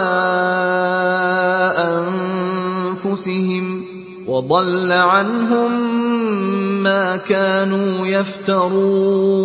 [1.89, 3.85] أنفسهم
[4.27, 5.73] وضل عنهم
[6.83, 9.41] ما كانوا يفترون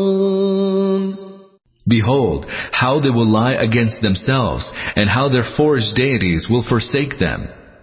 [1.87, 7.47] Behold, how they will lie against themselves, and how their forged deities will forsake them.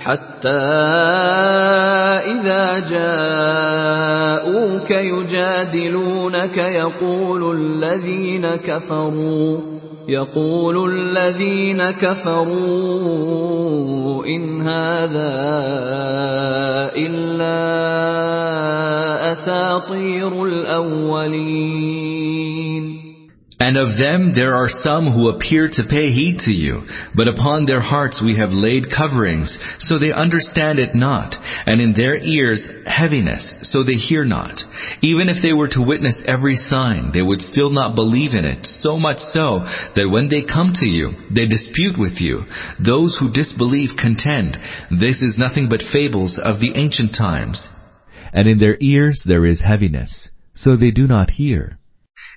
[0.00, 0.48] حتى
[2.32, 4.40] إذا جاءوك
[4.90, 9.58] يجادلونك يقول الذين كفروا
[10.08, 13.10] يقول الذين كفروا
[14.26, 15.30] إن هذا
[16.96, 17.60] إلا
[19.32, 21.90] أساطير الأولين.
[23.60, 27.66] And of them there are some who appear to pay heed to you, but upon
[27.66, 32.66] their hearts we have laid coverings, so they understand it not, and in their ears
[32.86, 34.58] heaviness, so they hear not.
[35.02, 38.64] Even if they were to witness every sign, they would still not believe in it,
[38.64, 39.60] so much so
[39.94, 42.44] that when they come to you, they dispute with you.
[42.82, 44.56] Those who disbelieve contend,
[44.88, 47.68] this is nothing but fables of the ancient times.
[48.32, 51.79] And in their ears there is heaviness, so they do not hear.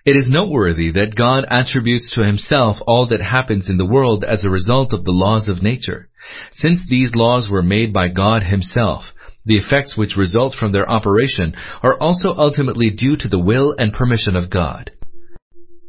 [0.05, 4.43] It is noteworthy that God attributes to himself all that happens in the world as
[4.43, 6.09] a result of the laws of nature.
[6.51, 9.05] Since these laws were made by God himself,
[9.45, 13.93] the effects which result from their operation are also ultimately due to the will and
[13.93, 14.91] permission of God.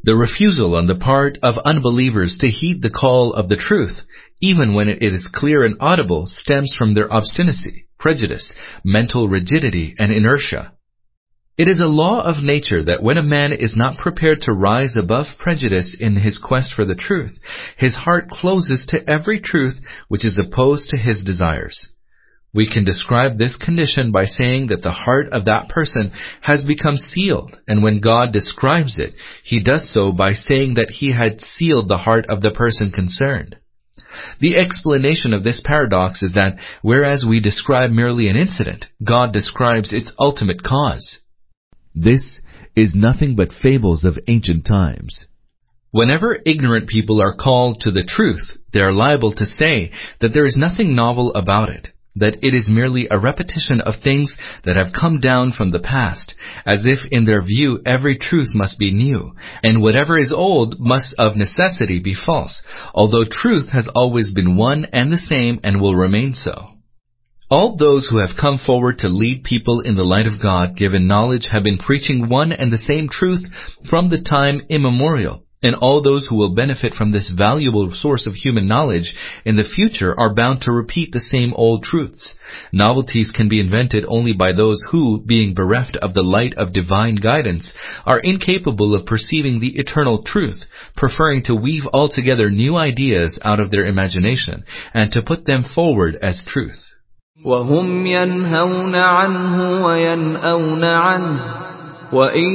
[0.05, 4.01] The refusal on the part of unbelievers to heed the call of the truth,
[4.41, 8.53] even when it is clear and audible, stems from their obstinacy, prejudice,
[8.85, 10.73] mental rigidity, and inertia.
[11.57, 14.95] It is a law of nature that when a man is not prepared to rise
[14.99, 17.39] above prejudice in his quest for the truth,
[17.77, 21.95] his heart closes to every truth which is opposed to his desires.
[22.53, 26.97] We can describe this condition by saying that the heart of that person has become
[26.97, 29.15] sealed, and when God describes it,
[29.45, 33.57] He does so by saying that He had sealed the heart of the person concerned.
[34.41, 39.93] The explanation of this paradox is that whereas we describe merely an incident, God describes
[39.93, 41.19] its ultimate cause.
[41.95, 42.41] This
[42.75, 45.25] is nothing but fables of ancient times.
[45.93, 50.45] Whenever ignorant people are called to the truth, they are liable to say that there
[50.45, 51.89] is nothing novel about it.
[52.17, 56.35] that it is merely a repetition of things that have come down from the past,
[56.65, 59.35] as if in their view every truth must be new,
[59.65, 62.63] and whatever is old must of necessity be false,
[62.95, 66.74] although truth has always been one and the same and will remain so.
[67.51, 71.07] All those who have come forward to lead people in the light of God given
[71.07, 73.45] knowledge have been preaching one and the same truth
[73.89, 78.35] from the time immemorial and all those who will benefit from this valuable source of
[78.35, 79.15] human knowledge
[79.47, 82.35] in the future are bound to repeat the same old truths.
[82.71, 87.15] Novelties can be invented only by those who, being bereft of the light of divine
[87.15, 87.73] guidance,
[88.05, 90.63] are incapable of perceiving the eternal truth,
[90.97, 96.15] preferring to weave altogether new ideas out of their imagination, and to put them forward
[96.21, 96.94] as truth.
[97.46, 101.60] وهم ينهون عنه وينأون عنه
[102.14, 102.54] وإن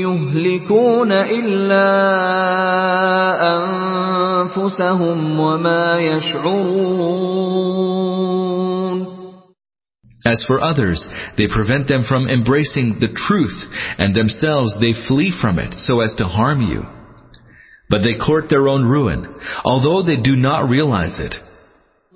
[0.00, 1.88] يهلكون إلا
[3.56, 7.48] أنفسهم وما يشعرون
[10.26, 11.00] As for others,
[11.38, 13.64] they prevent them from embracing the truth,
[13.96, 16.82] and themselves they flee from it so as to harm you.
[17.88, 19.26] But they court their own ruin,
[19.64, 21.34] although they do not realize it.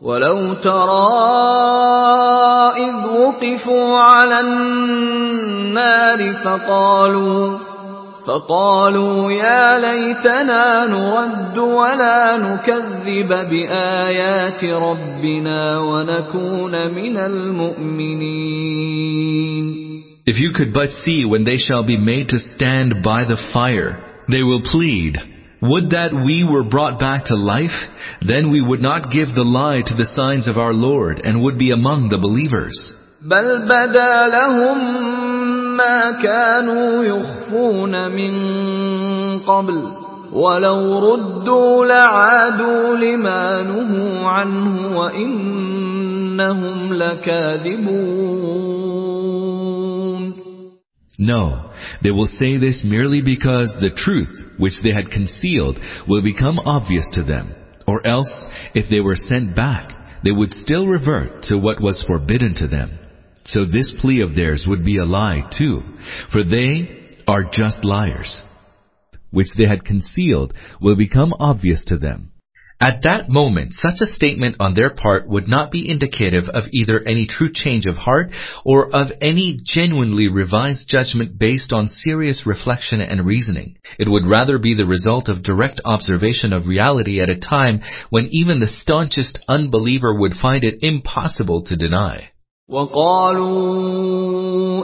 [0.01, 1.09] ولو ترى
[2.77, 7.57] إذ وقفوا على النار فقالوا
[8.27, 18.97] فقالوا يا ليتنا نرد ولا نكذب بآيات ربنا ونكون من المؤمنين.
[20.27, 23.97] If you could but see when they shall be made to stand by the fire,
[24.29, 25.17] they will plead,
[25.66, 27.78] Would that we were brought back to life,
[28.20, 31.56] then we would not give the lie to the signs of our Lord and would
[31.56, 32.74] be among the believers.
[33.22, 34.78] بل بدا لهم
[35.76, 38.34] ما كانوا يخفون من
[39.38, 39.92] قبل
[40.32, 48.75] ولو ردوا لعادوا لما نهوا عنه وإنهم لكاذبون
[51.17, 51.71] no,
[52.03, 57.07] they will say this merely because the truth which they had concealed will become obvious
[57.13, 57.55] to them.
[57.87, 58.29] Or else,
[58.75, 59.93] if they were sent back,
[60.23, 62.99] they would still revert to what was forbidden to them.
[63.45, 65.81] So this plea of theirs would be a lie too,
[66.31, 68.43] for they are just liars.
[69.31, 72.31] Which they had concealed will become obvious to them.
[72.79, 77.01] At that moment, such a statement on their part would not be indicative of either
[77.07, 78.31] any true change of heart
[78.63, 83.77] or of any genuinely revised judgment based on serious reflection and reasoning.
[83.97, 88.27] It would rather be the result of direct observation of reality at a time when
[88.31, 92.29] even the staunchest unbeliever would find it impossible to deny.
[92.69, 93.67] وقالوا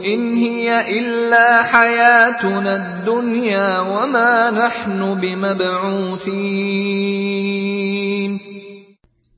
[0.04, 6.64] إن هي إلا حياتنا الدنيا وما نحن بمبعوثين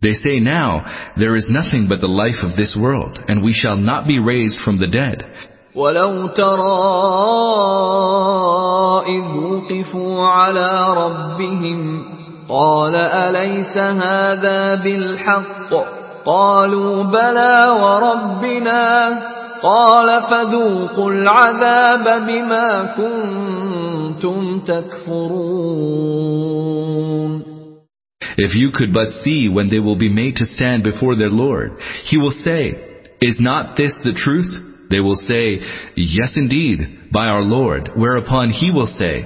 [0.02, 0.84] They say now,
[1.16, 4.60] there is nothing but the life of this world, and we shall not be raised
[4.64, 5.24] from the dead.
[5.74, 6.76] ولو ترى
[9.06, 12.04] إذ وقفوا على ربهم
[12.48, 15.74] قال أليس هذا بالحق
[16.25, 19.19] قالوا بلى وربنا
[19.61, 25.81] قال فذوقوا العذاب بما كنتم تكفرون
[28.37, 31.73] If you could but see when they will be made to stand before their Lord,
[32.05, 32.75] He will say,
[33.21, 34.51] Is not this the truth?
[34.89, 35.59] They will say,
[35.95, 36.79] Yes indeed,
[37.11, 39.25] by our Lord, whereupon He will say,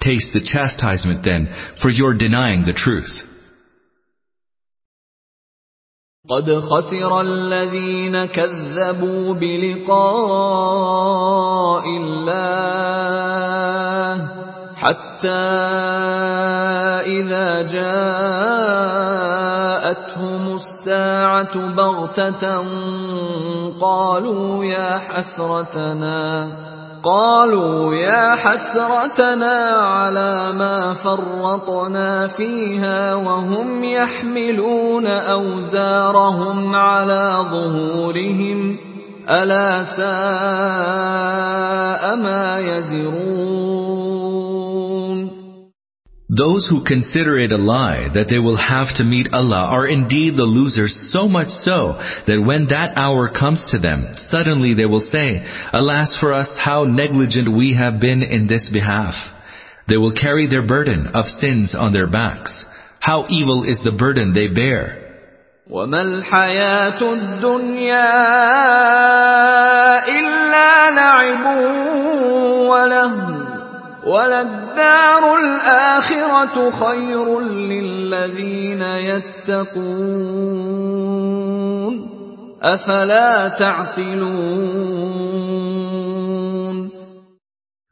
[0.00, 1.48] Taste the chastisement then,
[1.82, 3.12] for your denying the truth.
[6.29, 10.03] قد خسر الذين كذبوا بلقاء
[11.87, 13.03] الله
[14.75, 15.29] حتى
[17.19, 18.03] إذا جاءتهم
[20.55, 22.63] الساعة بغتة
[23.81, 26.47] قالوا يا حسرتنا
[27.03, 38.77] قالوا يا حسرتنا على ما فرطنا فيها وهم يحملون أوزارهم على ظهورهم
[39.29, 40.03] ألا ساء
[42.15, 44.02] ما يزرون
[46.32, 50.36] Those who consider it a lie that they will have to meet Allah are indeed
[50.36, 55.00] the losers so much so that when that hour comes to them, suddenly they will
[55.00, 59.14] say, Alas for us, how negligent we have been in this behalf.
[59.88, 62.52] They will carry their burden of sins on their backs.
[63.00, 65.04] How evil is the burden they bear.
[65.70, 68.08] وما الحياة الدنيا
[70.08, 71.44] إلا لعب
[72.68, 73.41] ولهو
[74.06, 79.98] وللدار الآخرة خير للذين يتقون
[82.62, 85.38] أفلا تعقلون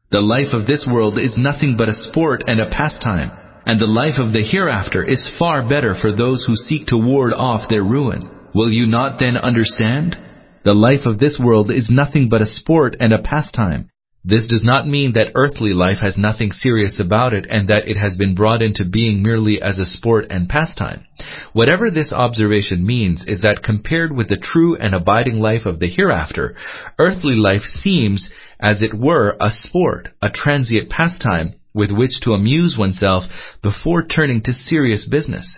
[0.08, 3.32] The life of this world is nothing but a sport and a pastime,
[3.66, 7.32] and the life of the hereafter is far better for those who seek to ward
[7.34, 8.30] off their ruin.
[8.54, 10.16] Will you not then understand?
[10.64, 13.89] The life of this world is nothing but a sport and a pastime.
[14.23, 17.97] this does not mean that earthly life has nothing serious about it and that it
[17.97, 21.05] has been brought into being merely as a sport and pastime.
[21.53, 25.89] Whatever this observation means is that compared with the true and abiding life of the
[25.89, 26.55] hereafter,
[26.99, 32.75] earthly life seems, as it were, a sport, a transient pastime with which to amuse
[32.77, 33.23] oneself
[33.63, 35.51] before turning to serious business.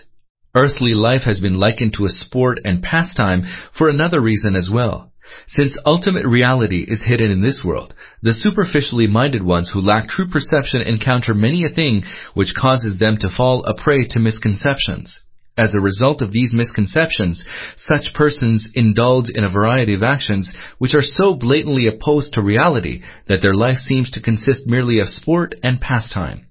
[0.55, 3.43] Earthly life has been likened to a sport and pastime
[3.77, 5.12] for another reason as well.
[5.47, 10.27] Since ultimate reality is hidden in this world, the superficially minded ones who lack true
[10.27, 12.03] perception encounter many a thing
[12.33, 15.17] which causes them to fall a prey to misconceptions.
[15.55, 17.43] As a result of these misconceptions,
[17.77, 20.49] such persons indulge in a variety of actions
[20.79, 25.07] which are so blatantly opposed to reality that their life seems to consist merely of
[25.09, 26.47] sport and pastime.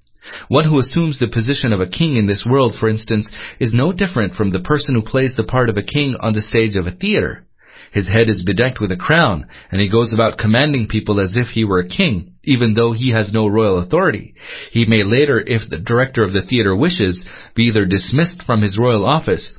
[0.46, 3.92] One who assumes the position of a king in this world, for instance, is no
[3.92, 6.86] different from the person who plays the part of a king on the stage of
[6.86, 7.44] a theater.
[7.92, 11.48] His head is bedecked with a crown, and he goes about commanding people as if
[11.48, 14.34] he were a king, even though he has no royal authority.
[14.70, 17.24] He may later, if the director of the theater wishes,
[17.54, 19.54] be either dismissed from his royal office,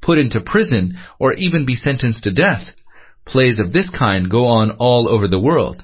[0.00, 2.68] put into prison, or even be sentenced to death.
[3.26, 5.82] Plays of this kind go on all over the world.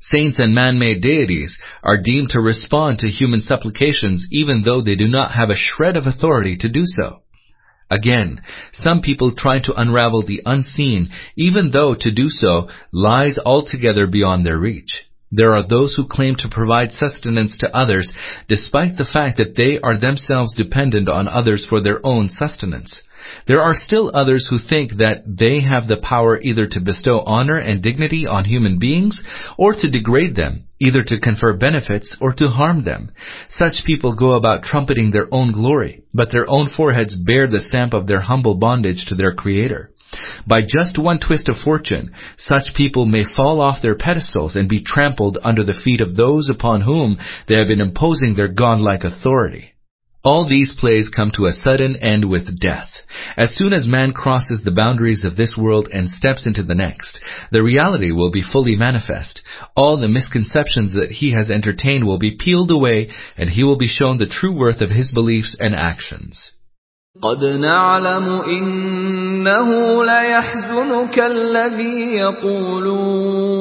[0.00, 5.08] Saints and man-made deities are deemed to respond to human supplications even though they do
[5.08, 7.22] not have a shred of authority to do so.
[7.90, 8.40] Again,
[8.72, 14.44] some people try to unravel the unseen even though to do so lies altogether beyond
[14.44, 15.04] their reach.
[15.30, 18.10] There are those who claim to provide sustenance to others
[18.48, 23.02] despite the fact that they are themselves dependent on others for their own sustenance.
[23.46, 27.56] There are still others who think that they have the power either to bestow honor
[27.56, 29.20] and dignity on human beings
[29.58, 33.10] or to degrade them, either to confer benefits or to harm them.
[33.48, 37.94] Such people go about trumpeting their own glory, but their own foreheads bear the stamp
[37.94, 39.90] of their humble bondage to their Creator.
[40.46, 44.82] By just one twist of fortune, such people may fall off their pedestals and be
[44.82, 47.18] trampled under the feet of those upon whom
[47.48, 49.75] they have been imposing their godlike authority.
[50.25, 52.89] All these plays come to a sudden end with death.
[53.37, 57.19] As soon as man crosses the boundaries of this world and steps into the next,
[57.51, 59.41] the reality will be fully manifest.
[59.75, 63.87] All the misconceptions that he has entertained will be peeled away and he will be
[63.87, 66.51] shown the true worth of his beliefs and actions.
[67.21, 73.51] قد نعلم إنه ليحزنك الذي يقولون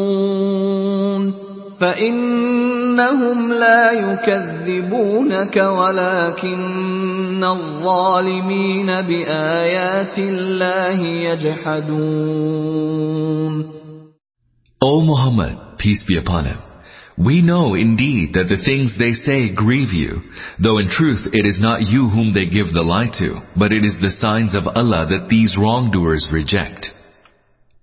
[1.80, 11.00] فإنهم لا يكذبونك ولكن الظالمين بآيات الله
[11.30, 12.40] يجحدون
[14.82, 16.58] O Muhammad, peace be upon him,
[17.18, 20.22] we know indeed that the things they say grieve you,
[20.58, 23.84] though in truth it is not you whom they give the lie to, but it
[23.84, 26.86] is the signs of Allah that these wrongdoers reject.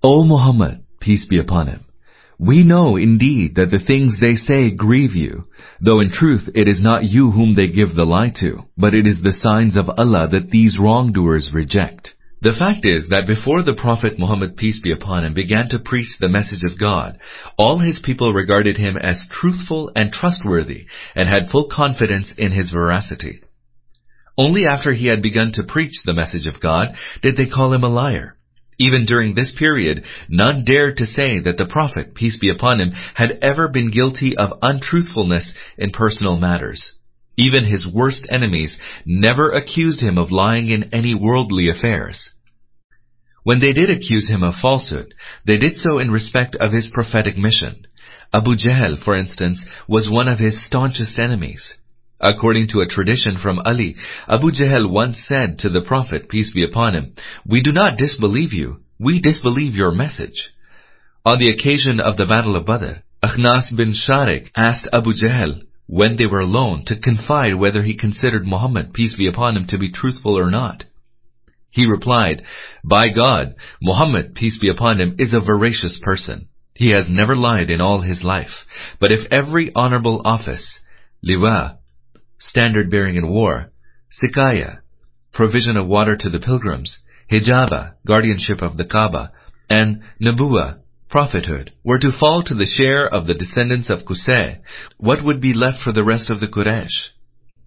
[0.04, 1.86] O Muhammad, peace be upon him,
[2.45, 5.45] we know indeed that the things they say grieve you,
[5.81, 9.07] though in truth it is not you whom they give the lie to, but it
[9.07, 12.15] is the signs of Allah that these wrongdoers reject.
[12.41, 16.09] The fact is that before the Prophet Muhammad peace be upon him began to preach
[16.19, 17.17] the message of God,
[17.57, 22.73] all his people regarded him as truthful and trustworthy and had full confidence in his
[22.73, 23.41] veracity.
[24.37, 26.89] Only after he had begun to preach the message of God
[27.23, 28.37] did they call him a liar.
[28.83, 32.91] Even during this period, none dared to say that the Prophet, peace be upon him,
[33.15, 36.97] had ever been guilty of untruthfulness in personal matters.
[37.37, 38.77] Even his worst enemies
[39.07, 42.33] never accused him of lying in any worldly affairs.
[43.45, 45.15] When they did accuse him of falsehood,
[45.47, 47.87] they did so in respect of his prophetic mission.
[48.35, 51.73] Abu Jahl, for instance, was one of his staunchest enemies.
[52.23, 53.97] According to a tradition from Ali,
[54.29, 57.15] Abu Jahl once said to the Prophet, peace be upon him,
[57.45, 60.51] We do not disbelieve you, we disbelieve your message.
[61.27, 66.17] On the occasion of the Battle of Badr, Akhnas bin Sharik asked Abu Jahl, when
[66.17, 69.91] they were alone, to confide whether he considered Muhammad, peace be upon him, to be
[69.91, 70.85] truthful or not.
[71.71, 72.45] He replied,
[72.85, 76.49] By God, Muhammad, peace be upon him, is a veracious person.
[76.75, 78.65] He has never lied in all his life.
[79.01, 80.81] But if every honorable office,
[81.27, 81.79] liwa,
[82.49, 83.71] standard bearing in war,
[84.21, 84.81] sikaya,
[85.33, 86.99] provision of water to the pilgrims,
[87.31, 89.33] hijaba, guardianship of the Kaaba,
[89.71, 90.79] and nabuwa,
[91.09, 94.59] prophethood, were to fall to the share of the descendants of Qusay,
[94.99, 97.11] what would be left for the rest of the Quraysh?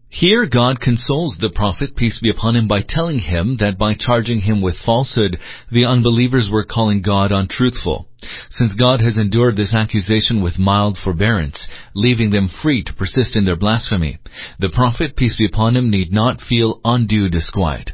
[0.09, 4.39] Here God consoles the Prophet, peace be upon him, by telling him that by charging
[4.39, 5.37] him with falsehood,
[5.71, 8.07] the unbelievers were calling God untruthful.
[8.51, 13.45] Since God has endured this accusation with mild forbearance, leaving them free to persist in
[13.45, 14.19] their blasphemy,
[14.59, 17.91] the Prophet, peace be upon him, need not feel undue disquiet.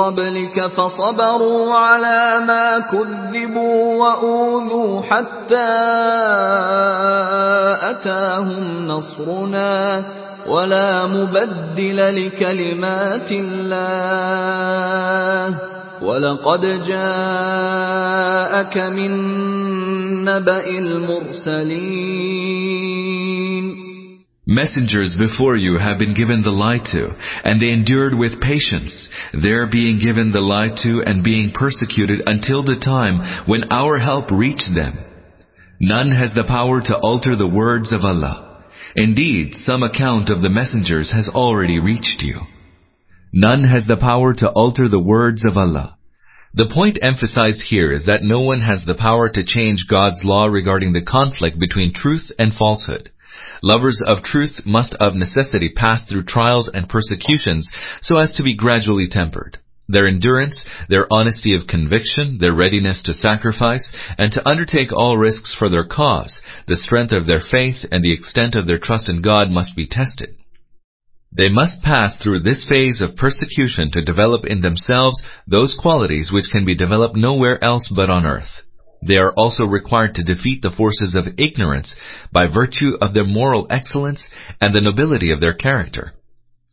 [0.00, 5.70] قبلك فصبروا على ما كذبوا وأوذوا حتى
[7.90, 10.04] أتاهم نصرنا
[10.48, 14.70] ولا مبدل لكلمات الله.
[16.02, 19.12] ولقد جاءك من
[20.24, 22.20] نبأ المرسلين.
[24.50, 29.68] Messengers before you have been given the lie to, and they endured with patience, their
[29.68, 34.74] being given the lie to and being persecuted until the time when our help reached
[34.74, 34.98] them.
[35.78, 38.64] None has the power to alter the words of Allah.
[38.96, 42.40] Indeed, some account of the messengers has already reached you.
[43.32, 45.96] None has the power to alter the words of Allah.
[46.54, 50.46] The point emphasized here is that no one has the power to change God's law
[50.46, 53.10] regarding the conflict between truth and falsehood.
[53.62, 57.68] Lovers of truth must of necessity pass through trials and persecutions
[58.00, 59.58] so as to be gradually tempered.
[59.88, 65.54] Their endurance, their honesty of conviction, their readiness to sacrifice, and to undertake all risks
[65.58, 69.20] for their cause, the strength of their faith, and the extent of their trust in
[69.20, 70.30] God must be tested.
[71.32, 76.50] They must pass through this phase of persecution to develop in themselves those qualities which
[76.50, 78.62] can be developed nowhere else but on earth.
[79.02, 81.90] They are also required to defeat the forces of ignorance
[82.32, 84.28] by virtue of their moral excellence
[84.60, 86.12] and the nobility of their character.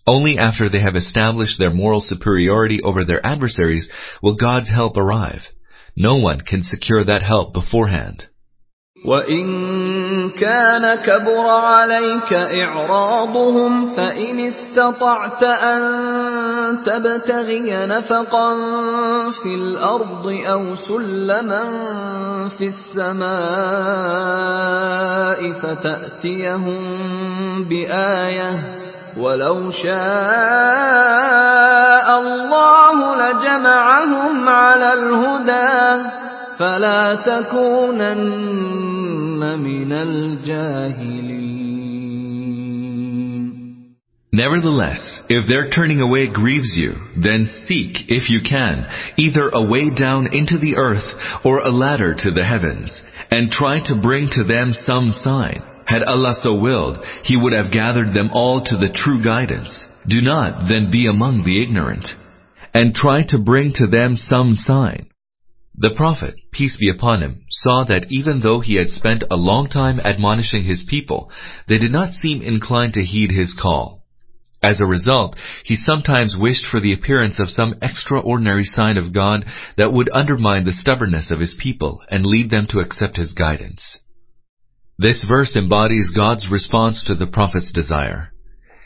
[0.05, 3.89] Only after they have established their moral superiority over their adversaries
[4.21, 5.41] will God's help arrive.
[5.95, 8.25] No one can secure that help beforehand.
[9.08, 9.47] وإن
[10.30, 15.82] كان كبر عليك إعراضهم فإن استطعت أن
[16.86, 18.55] تبتغي نفقا
[19.43, 21.64] في الأرض أو سلما
[22.58, 23.28] في السماء
[25.51, 26.84] فتأتيهم
[27.64, 28.78] بآية
[29.18, 29.97] ولو شاء
[32.20, 36.08] الله لجمعهم على الهدى
[36.59, 38.22] فلا تكونن
[39.59, 41.53] من الجاهلين
[44.35, 48.87] Nevertheless, if their turning away grieves you, then seek, if you can,
[49.18, 51.05] either a way down into the earth
[51.45, 55.62] or a ladder to the heavens, and try to bring to them some sign.
[55.85, 59.68] Had Allah so willed, He would have gathered them all to the true guidance.
[60.09, 62.07] Do not then be among the ignorant.
[62.72, 65.11] And try to bring to them some sign.
[65.80, 69.69] The Prophet, peace be upon him, saw that even though he had spent a long
[69.69, 71.30] time admonishing his people,
[71.67, 74.03] they did not seem inclined to heed his call.
[74.63, 79.45] As a result, he sometimes wished for the appearance of some extraordinary sign of God
[79.78, 83.99] that would undermine the stubbornness of his people and lead them to accept his guidance.
[84.97, 88.32] This verse embodies God's response to the Prophet's desire.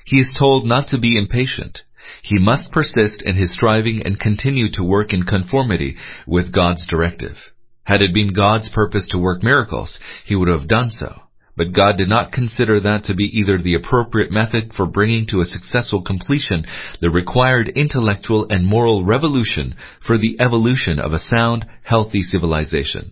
[0.06, 1.84] He is told not to be impatient,
[2.24, 5.96] he must persist in his striving and continue to work in conformity
[6.28, 7.36] with God's directive.
[7.84, 11.22] Had it been God's purpose to work miracles, he would have done so.
[11.58, 15.42] But God did not consider that to be either the appropriate method for bringing to
[15.42, 16.66] a successful completion
[17.02, 23.12] the required intellectual and moral revolution for the evolution of a sound, healthy civilization.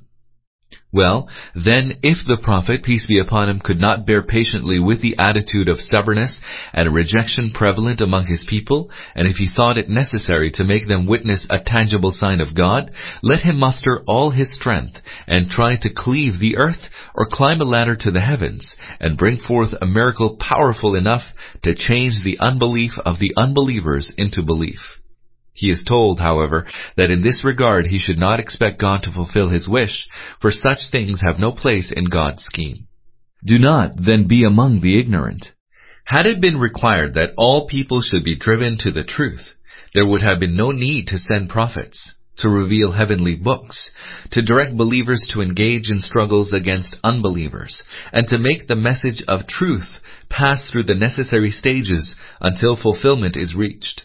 [0.92, 5.18] Well, then, if the Prophet, peace be upon him, could not bear patiently with the
[5.20, 6.42] attitude of stubbornness
[6.74, 11.06] and rejection prevalent among his people, and if he thought it necessary to make them
[11.06, 12.90] witness a tangible sign of God,
[13.22, 17.66] let him muster all his strength and try to cleave the earth or climb a
[17.66, 21.22] ladder to the heavens and bring forth a miracle powerful enough
[21.62, 24.99] to change the unbelief of the unbelievers into belief.
[25.60, 29.49] He is told, however, that in this regard he should not expect God to fulfill
[29.49, 30.07] his wish,
[30.39, 32.88] for such things have no place in God's scheme.
[33.45, 35.51] Do not then be among the ignorant.
[36.05, 39.45] Had it been required that all people should be driven to the truth,
[39.93, 43.91] there would have been no need to send prophets, to reveal heavenly books,
[44.32, 47.84] to direct believers to engage in struggles against unbelievers,
[48.14, 49.99] and to make the message of truth
[50.30, 54.03] pass through the necessary stages until fulfillment is reached.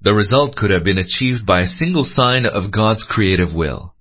[0.00, 3.94] The result could have been achieved by a single sign of God's creative will.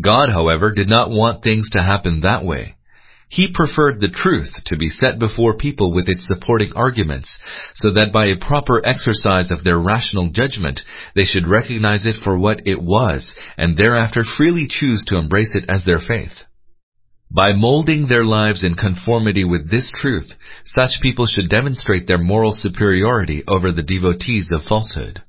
[0.00, 2.76] God, however, did not want things to happen that way.
[3.28, 7.38] He preferred the truth to be set before people with its supporting arguments,
[7.74, 10.80] so that by a proper exercise of their rational judgment,
[11.14, 15.64] they should recognize it for what it was, and thereafter freely choose to embrace it
[15.68, 16.44] as their faith.
[17.30, 20.32] By molding their lives in conformity with this truth,
[20.64, 25.22] such people should demonstrate their moral superiority over the devotees of falsehood.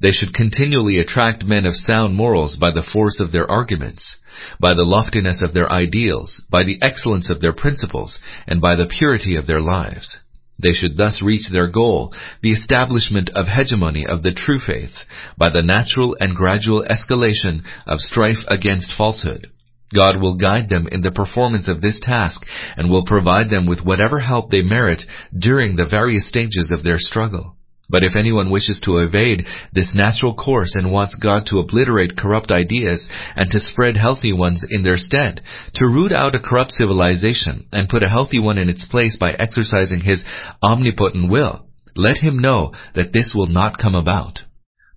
[0.00, 4.16] They should continually attract men of sound morals by the force of their arguments,
[4.58, 8.86] by the loftiness of their ideals, by the excellence of their principles, and by the
[8.86, 10.16] purity of their lives.
[10.58, 15.04] They should thus reach their goal, the establishment of hegemony of the true faith,
[15.36, 19.48] by the natural and gradual escalation of strife against falsehood.
[19.92, 22.40] God will guide them in the performance of this task
[22.76, 25.02] and will provide them with whatever help they merit
[25.36, 27.56] during the various stages of their struggle.
[27.90, 32.50] But if anyone wishes to evade this natural course and wants God to obliterate corrupt
[32.50, 35.40] ideas and to spread healthy ones in their stead,
[35.74, 39.32] to root out a corrupt civilization and put a healthy one in its place by
[39.32, 40.24] exercising His
[40.62, 41.66] omnipotent will,
[41.96, 44.40] let him know that this will not come about.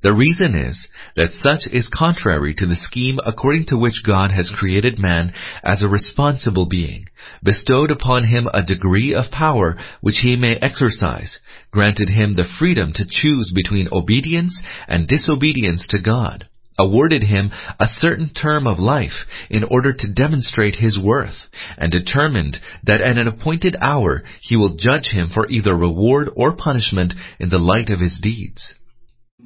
[0.04, 4.50] The reason is that such is contrary to the scheme according to which God has
[4.50, 5.32] created man
[5.64, 7.06] as a responsible being,
[7.42, 11.40] bestowed upon him a degree of power which he may exercise,
[11.72, 16.48] granted him the freedom to choose between obedience and disobedience to God,
[16.78, 21.48] awarded him a certain term of life in order to demonstrate his worth,
[21.78, 26.52] and determined that at an appointed hour he will judge him for either reward or
[26.52, 28.74] punishment in the light of his deeds.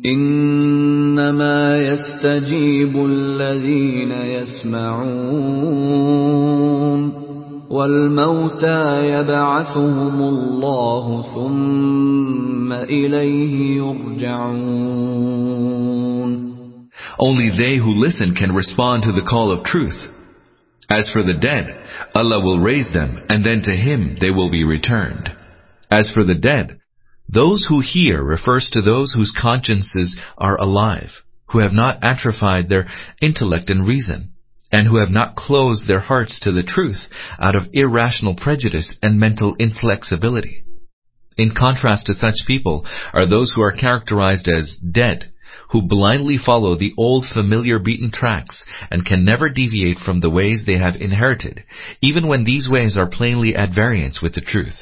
[0.07, 5.13] إنما يستجيب الذين يسمعون
[7.71, 14.83] والموتى يبعثهم الله ثم إليه يرجعون
[17.21, 20.01] Only they who listen can respond to the call of truth.
[20.91, 21.67] As for the dead,
[22.15, 25.31] Allah will raise them and then to Him they will be returned.
[25.91, 26.81] As for the dead,
[27.30, 31.12] those who hear refers to those whose consciences are alive,
[31.48, 32.88] who have not atrophied their
[33.22, 34.32] intellect and reason,
[34.72, 37.08] and who have not closed their hearts to the truth
[37.40, 40.64] out of irrational prejudice and mental inflexibility.
[41.38, 45.32] In contrast to such people are those who are characterized as dead,
[45.70, 50.64] who blindly follow the old familiar beaten tracks and can never deviate from the ways
[50.66, 51.64] they have inherited,
[52.02, 54.82] even when these ways are plainly at variance with the truth.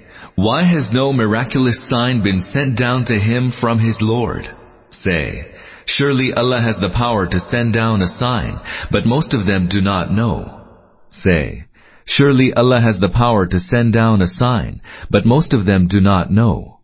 [0.35, 4.45] why has no miraculous sign been sent down to him from his Lord?
[4.91, 5.45] Say,
[5.85, 8.59] surely Allah has the power to send down a sign,
[8.91, 10.67] but most of them do not know.
[11.11, 11.65] Say,
[12.05, 15.99] surely Allah has the power to send down a sign, but most of them do
[15.99, 16.79] not know.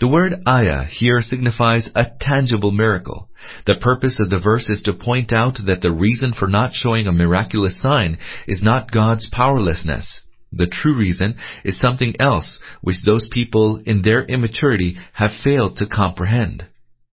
[0.00, 3.28] The word ayah here signifies a tangible miracle.
[3.66, 7.06] The purpose of the verse is to point out that the reason for not showing
[7.06, 10.21] a miraculous sign is not God's powerlessness.
[10.51, 15.85] The true reason is something else which those people in their immaturity have failed to
[15.85, 16.65] comprehend.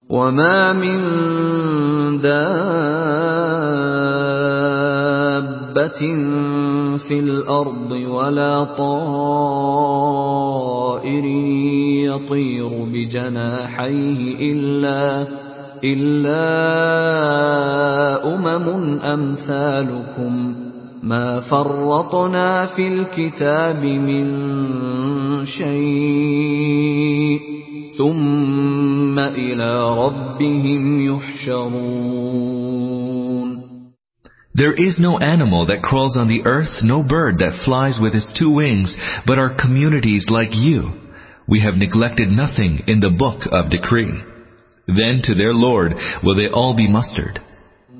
[0.09, 0.97] وما من
[2.21, 2.47] دابة
[6.97, 9.77] في الأرض ولا طائر
[12.05, 15.27] يطير بجناحيه إلا
[15.83, 16.47] إلا
[18.35, 20.60] أمم أمثالكم
[21.03, 24.25] ما فرطنا في الكتاب من
[25.45, 27.39] شيء
[27.97, 32.47] ثم إلى ربهم يحشرون
[34.57, 38.31] There is no animal that crawls on the earth, no bird that flies with its
[38.39, 38.95] two wings,
[39.27, 40.93] but are communities like you.
[41.47, 44.19] We have neglected nothing in the book of decree.
[44.87, 47.39] Then to their Lord will they all be mustered.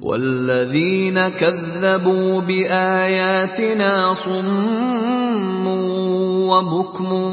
[0.02, 5.66] والذين كذبوا بآياتنا صم
[6.48, 7.32] وبكم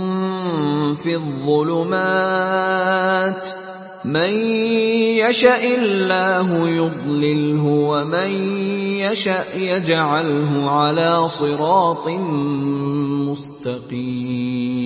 [1.03, 2.29] في الظلمات
[4.05, 4.29] من
[5.17, 8.31] يشاء الله يضلله ومن
[9.01, 12.07] يشاء يجعله على صراط
[13.29, 14.79] مستقيم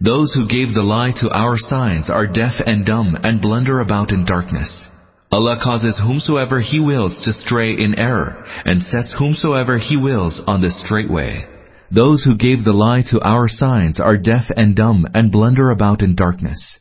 [0.00, 4.12] Those who gave the lie to our signs are deaf and dumb and blunder about
[4.12, 4.83] in darkness.
[5.34, 10.60] Allah causes whomsoever He wills to stray in error, and sets whomsoever He wills on
[10.60, 11.44] the straight way.
[11.90, 16.02] Those who gave the lie to our signs are deaf and dumb and blunder about
[16.02, 16.78] in darkness.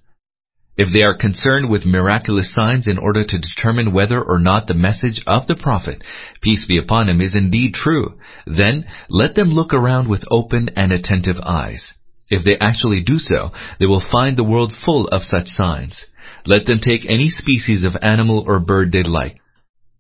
[0.78, 4.76] If they are concerned with miraculous signs in order to determine whether or not the
[4.76, 6.04] message of the Prophet,
[6.44, 10.92] peace be upon him, is indeed true, then let them look around with open and
[10.92, 11.92] attentive eyes.
[12.30, 13.50] If they actually do so,
[13.80, 16.06] they will find the world full of such signs.
[16.46, 19.38] Let them take any species of animal or bird they like.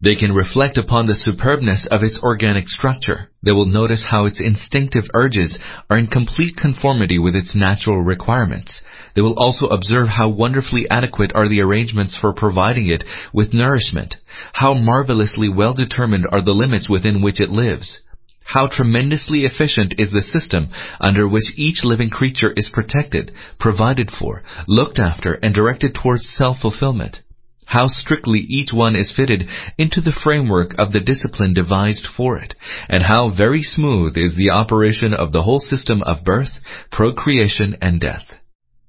[0.01, 3.29] They can reflect upon the superbness of its organic structure.
[3.41, 5.57] They will notice how its instinctive urges
[5.89, 8.81] are in complete conformity with its natural requirements.
[9.15, 14.15] They will also observe how wonderfully adequate are the arrangements for providing it with nourishment,
[14.51, 18.01] how marvelously well determined are the limits within which it lives,
[18.45, 20.69] how tremendously efficient is the system
[20.99, 27.21] under which each living creature is protected, provided for, looked after, and directed towards self-fulfillment
[27.65, 32.53] how strictly each one is fitted into the framework of the discipline devised for it,
[32.89, 36.51] and how very smooth is the operation of the whole system of birth,
[36.91, 38.25] procreation, and death.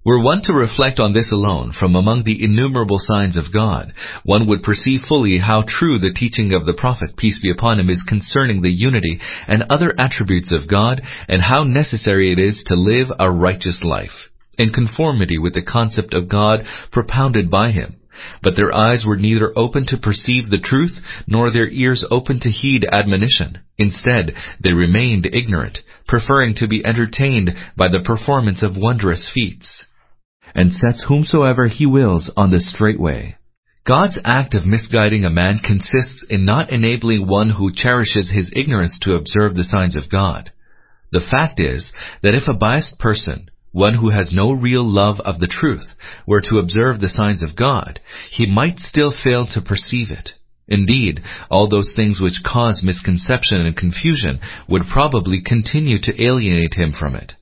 [0.04, 4.46] Were one to reflect on this alone from among the innumerable signs of God, one
[4.48, 8.04] would perceive fully how true the teaching of the Prophet, peace be upon him, is
[8.06, 13.08] concerning the unity and other attributes of God, and how necessary it is to live
[13.18, 14.28] a righteous life,
[14.58, 17.96] in conformity with the concept of God propounded by him.
[18.42, 22.50] But their eyes were neither open to perceive the truth, nor their ears open to
[22.50, 23.60] heed admonition.
[23.78, 29.82] Instead, they remained ignorant, preferring to be entertained by the performance of wondrous feats.
[30.54, 33.36] And sets whomsoever he wills on the straight way.
[33.86, 38.98] God's act of misguiding a man consists in not enabling one who cherishes his ignorance
[39.02, 40.52] to observe the signs of God.
[41.12, 41.92] The fact is
[42.22, 45.86] that if a biased person, one who has no real love of the truth,
[46.26, 48.00] were to observe the signs of God,
[48.30, 50.30] he might still fail to perceive it.
[50.66, 56.92] Indeed, all those things which cause misconception and confusion would probably continue to alienate him
[56.98, 57.34] from it.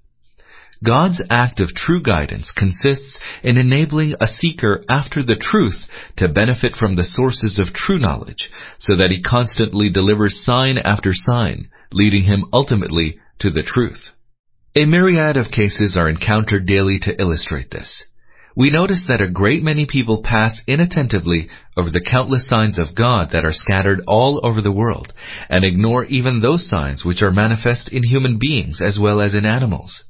[0.85, 5.85] God's act of true guidance consists in enabling a seeker after the truth
[6.17, 11.13] to benefit from the sources of true knowledge, so that he constantly delivers sign after
[11.15, 14.11] sign, leading him ultimately to the truth.
[14.75, 18.03] A myriad of cases are encountered daily to illustrate this.
[18.57, 23.29] We notice that a great many people pass inattentively over the countless signs of God
[23.33, 25.13] that are scattered all over the world,
[25.49, 29.45] and ignore even those signs which are manifest in human beings as well as in
[29.47, 30.05] animals.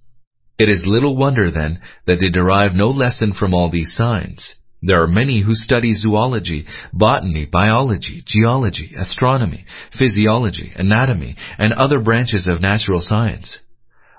[0.63, 4.55] It is little wonder, then, that they derive no lesson from all these signs.
[4.81, 9.65] There are many who study zoology, botany, biology, geology, astronomy,
[9.99, 13.59] physiology, anatomy, and other branches of natural science.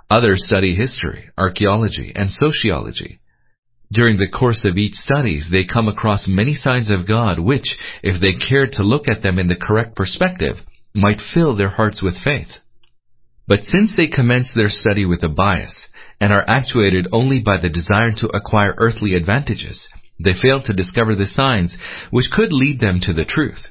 [0.09, 3.21] Others study history, archaeology, and sociology.
[3.89, 8.19] During the course of each studies, they come across many signs of God which, if
[8.19, 10.57] they cared to look at them in the correct perspective,
[10.93, 12.51] might fill their hearts with faith.
[13.47, 15.87] But since they commence their study with a bias,
[16.23, 19.85] and are actuated only by the desire to acquire earthly advantages,
[20.23, 21.75] they fail to discover the signs
[22.11, 23.67] which could lead them to the truth.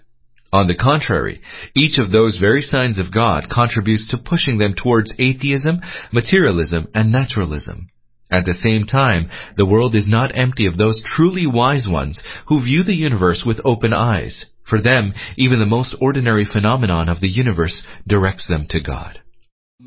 [0.52, 1.40] On the contrary,
[1.74, 5.80] each of those very signs of God contributes to pushing them towards atheism,
[6.12, 7.88] materialism, and naturalism.
[8.30, 12.62] At the same time, the world is not empty of those truly wise ones who
[12.62, 14.44] view the universe with open eyes.
[14.68, 19.21] For them, even the most ordinary phenomenon of the universe directs them to God.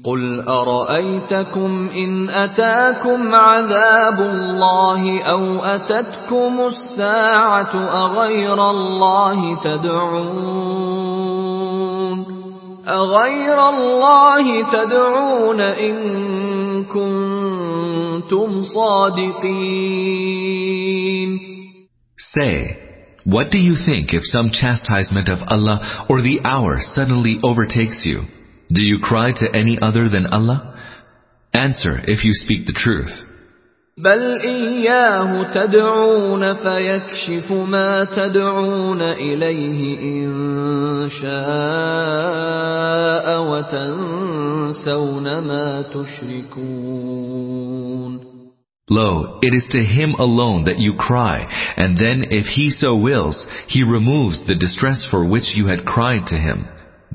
[0.04, 7.76] قل أرأيتكم إن أتاكم عذاب الله أو أتتكم الساعة
[8.06, 10.66] أغير الله تدعون
[12.88, 15.96] أغير الله تدعون إن
[16.84, 18.62] كنتم
[20.36, 21.40] صادقين
[22.18, 22.78] Say,
[23.24, 28.24] what do you think if some chastisement of Allah or the hour suddenly overtakes you?
[28.75, 30.77] Do you cry to any other than Allah?
[31.53, 33.27] Answer if you speak the truth.
[33.99, 42.41] بل إياه تدعون فيكشف ما تدعون إليه إن شاء
[43.51, 47.41] وتنسون ما تشركون
[48.93, 53.47] Lo, it is to him alone that you cry, and then if he so wills,
[53.69, 56.67] he removes the distress for which you had cried to him.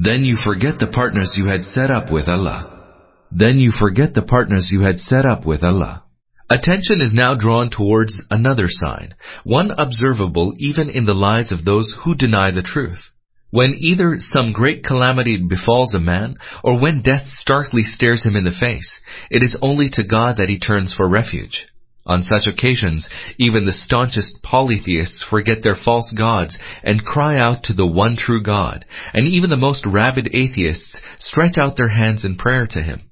[0.02, 2.86] Then you forget the partners you had set up with Allah.
[3.30, 6.04] Then you forget the partners you had set up with Allah.
[6.48, 11.94] Attention is now drawn towards another sign, one observable even in the lives of those
[12.02, 13.10] who deny the truth.
[13.50, 18.44] When either some great calamity befalls a man, or when death starkly stares him in
[18.44, 18.90] the face,
[19.30, 21.66] it is only to God that he turns for refuge.
[22.10, 23.08] On such occasions,
[23.38, 28.42] even the staunchest polytheists forget their false gods and cry out to the one true
[28.42, 28.84] God,
[29.14, 33.02] and even the most rabid atheists stretch out their hands in prayer to Him.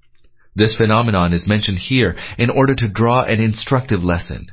[0.57, 4.49] This phenomenon is mentioned here in order to draw an instructive lesson.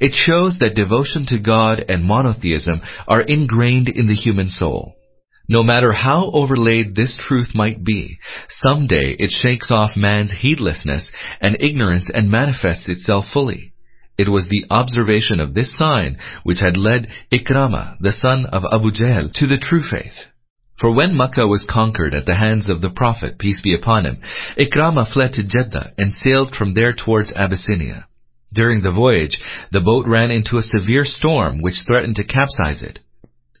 [0.00, 4.96] It shows that devotion to God and monotheism are ingrained in the human soul.
[5.48, 8.18] No matter how overlaid this truth might be,
[8.48, 11.08] someday it shakes off man's heedlessness
[11.40, 13.74] and ignorance and manifests itself fully.
[14.18, 18.90] It was the observation of this sign which had led Ikrama, the son of Abu
[18.90, 20.26] Jahl, to the true faith.
[20.78, 24.18] For when Makkah was conquered at the hands of the Prophet, peace be upon him,
[24.58, 28.06] Ikrama fled to Jeddah and sailed from there towards Abyssinia.
[28.52, 29.38] During the voyage,
[29.72, 33.00] the boat ran into a severe storm which threatened to capsize it.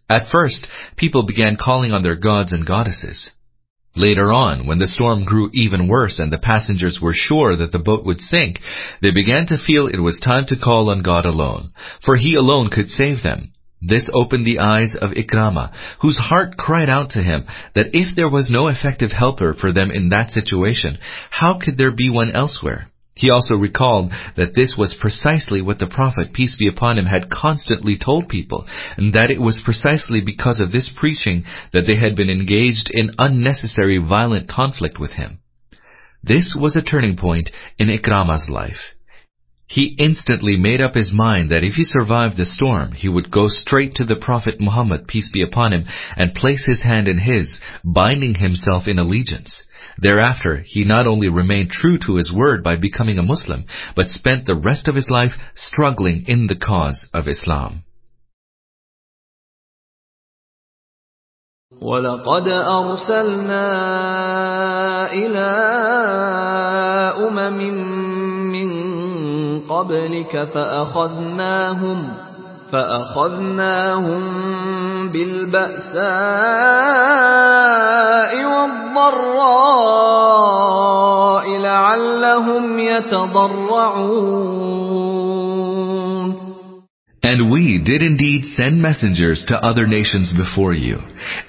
[0.08, 3.30] At first, people began calling on their gods and goddesses.
[3.96, 7.78] Later on, when the storm grew even worse and the passengers were sure that the
[7.78, 8.60] boat would sink,
[9.00, 11.72] they began to feel it was time to call on God alone,
[12.04, 13.52] for He alone could save them.
[13.80, 18.28] This opened the eyes of Ikrama, whose heart cried out to him that if there
[18.28, 20.98] was no effective helper for them in that situation,
[21.30, 22.88] how could there be one elsewhere?
[23.16, 27.30] He also recalled that this was precisely what the Prophet, peace be upon him, had
[27.30, 28.66] constantly told people,
[28.98, 33.14] and that it was precisely because of this preaching that they had been engaged in
[33.18, 35.38] unnecessary violent conflict with him.
[36.22, 38.94] This was a turning point in Ikrama's life.
[39.66, 43.48] He instantly made up his mind that if he survived the storm, he would go
[43.48, 45.86] straight to the Prophet Muhammad, peace be upon him,
[46.16, 49.62] and place his hand in his, binding himself in allegiance.
[49.97, 53.65] Thereafter, he not only remained true to his word by becoming a Muslim,
[53.95, 57.83] but spent the rest of his life struggling in the cause of Islam.
[61.81, 63.65] ولقد أرسلنا
[65.13, 65.49] إلى
[67.17, 67.57] أمم
[68.51, 68.69] من
[69.67, 72.24] قبلك فأخذناهم
[72.71, 74.21] فأخذناهم
[75.09, 76.01] بالبأساء
[78.45, 79.91] والضراء
[81.57, 84.31] لعلهم يتضرعون
[87.23, 90.97] And we did indeed send messengers to other nations before you.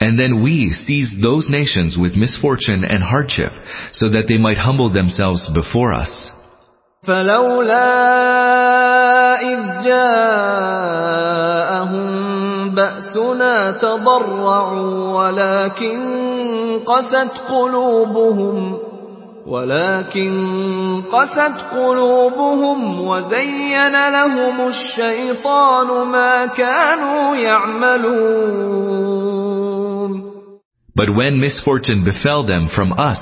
[0.01, 3.53] And then we seized those nations with misfortune and hardship,
[3.93, 6.26] so that they might humble themselves before us.
[7.08, 7.90] فلولا
[9.42, 11.18] إذ جاءهم
[12.76, 16.00] بأسنا تضرعوا ولكن
[16.86, 18.78] قست قلوبهم
[19.48, 20.34] ولكن
[21.12, 28.98] قست قلوبهم وزين لهم الشيطان ما كانوا يعملون
[31.00, 33.22] But when misfortune befell them from us,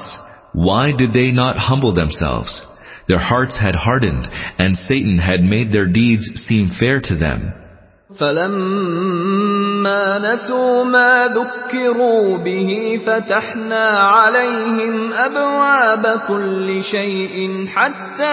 [0.53, 2.65] why did they not humble themselves?
[3.08, 7.52] Their hearts had hardened, and Satan had made their deeds seem fair to them.
[8.18, 18.24] فلما نسوا ما ذكروا به فتحنا عليهم أبواب كل شيء حتى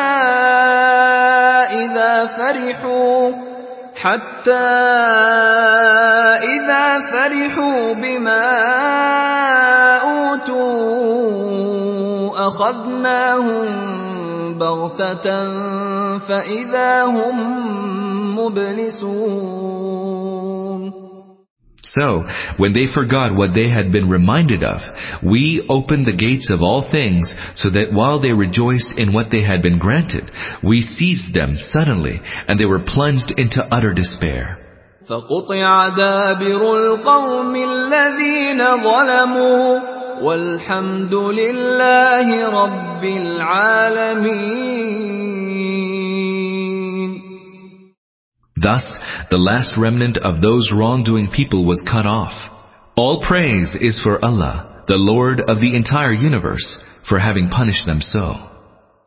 [1.71, 3.31] إذا فرحوا
[3.95, 4.67] حتى
[6.43, 8.47] إذا فرحوا بما
[10.01, 11.07] أوتوا
[12.47, 14.00] أخذناهم
[14.61, 15.27] بغتة
[16.17, 17.38] فإذا هم
[18.39, 20.17] مبلسون
[21.97, 22.25] So,
[22.57, 24.81] when they forgot what they had been reminded of,
[25.23, 29.41] we opened the gates of all things so that while they rejoiced in what they
[29.41, 30.29] had been granted,
[30.63, 34.59] we seized them suddenly and they were plunged into utter despair.
[35.09, 39.79] فقطع دابر القوم الذين ظلموا
[40.21, 44.77] والحمد لله رب العالمين
[48.59, 48.83] Thus,
[49.29, 52.33] the last remnant of those wrongdoing people was cut off.
[52.95, 58.01] All praise is for Allah, the Lord of the entire universe, for having punished them
[58.01, 58.50] so.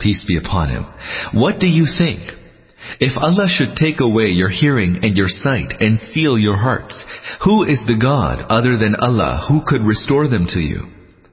[0.00, 0.86] peace be upon him,
[1.32, 2.20] what do you think?
[3.00, 7.04] If Allah should take away your hearing and your sight and seal your hearts,
[7.44, 10.86] who is the God other than Allah who could restore them to you?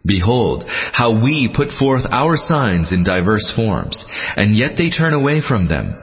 [0.06, 4.06] Behold, how we put forth our signs in diverse forms,
[4.36, 5.96] and yet they turn away from them.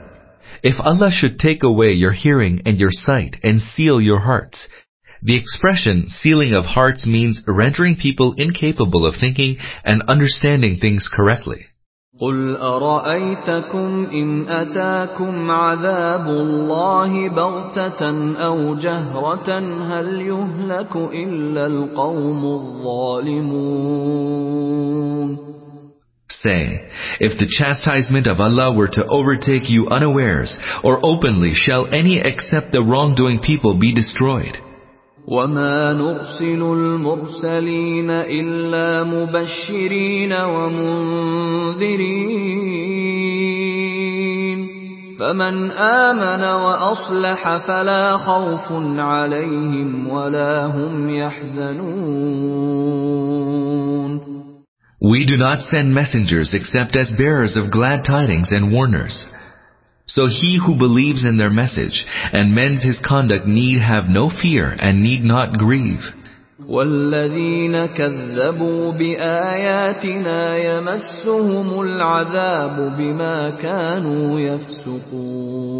[0.61, 4.67] If Allah should take away your hearing and your sight and seal your hearts,
[5.21, 11.67] the expression sealing of hearts means rendering people incapable of thinking and understanding things correctly.
[12.20, 23.88] قل أرأيتكم إن أتاكم عذاب الله بغتة أو جهرة هل يهلك إلا القوم الظالمون
[26.42, 26.80] Say,
[27.18, 32.70] if the chastisement of Allah were to overtake you unawares, or openly, shall any except
[32.70, 34.56] the wrongdoing people be destroyed?
[35.27, 41.93] وما نرسل المرسلين إلا مبشرين ومنذرين
[45.19, 52.63] فمن آمن وأصلح فلا خوف عليهم ولا هم يحزنون
[55.03, 59.25] We do not send messengers except as bearers of glad tidings and warners.
[60.12, 64.74] So he who believes in their message and mends his conduct need have no fear
[64.78, 66.02] and need not grieve.
[66.68, 75.78] والذين كذبوا بآياتنا يمسهم العذاب بما كانوا يفسقون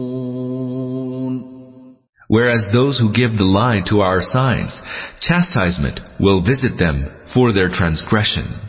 [2.29, 4.83] Whereas those who give the lie to our signs,
[5.19, 8.69] chastisement will visit them for their transgression.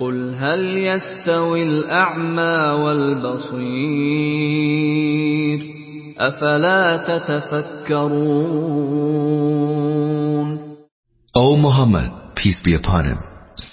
[0.00, 4.16] قل هل يستوي الأعمى والبصير
[6.18, 8.56] أفلا تتفكرون
[11.38, 13.18] O Muhammad, peace be upon him,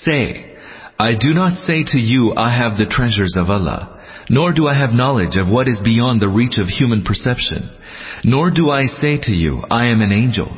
[0.05, 0.53] say,
[0.99, 4.77] I do not say to you I have the treasures of Allah, nor do I
[4.77, 7.69] have knowledge of what is beyond the reach of human perception,
[8.25, 10.49] nor do I say to you I am an angel.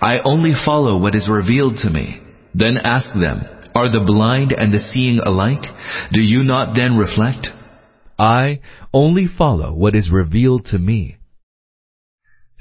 [0.00, 2.20] I only follow what is revealed to me.
[2.54, 3.42] Then ask them,
[3.75, 5.63] are the blind and the seeing alike?
[6.11, 7.47] Do you not then reflect?
[8.17, 8.59] I
[8.93, 11.17] only follow what is revealed to me.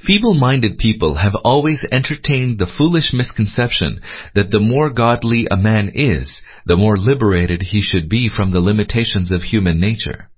[0.07, 4.01] Feeble-minded people have always entertained the foolish misconception
[4.35, 8.61] that the more godly a man is, the more liberated he should be from the
[8.61, 10.31] limitations of human nature.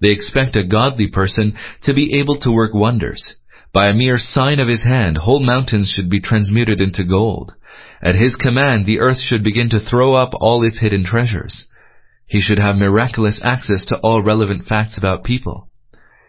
[0.00, 3.36] They expect a godly person to be able to work wonders.
[3.72, 7.52] By a mere sign of his hand, whole mountains should be transmuted into gold.
[8.02, 11.66] At his command, the earth should begin to throw up all its hidden treasures.
[12.26, 15.68] He should have miraculous access to all relevant facts about people.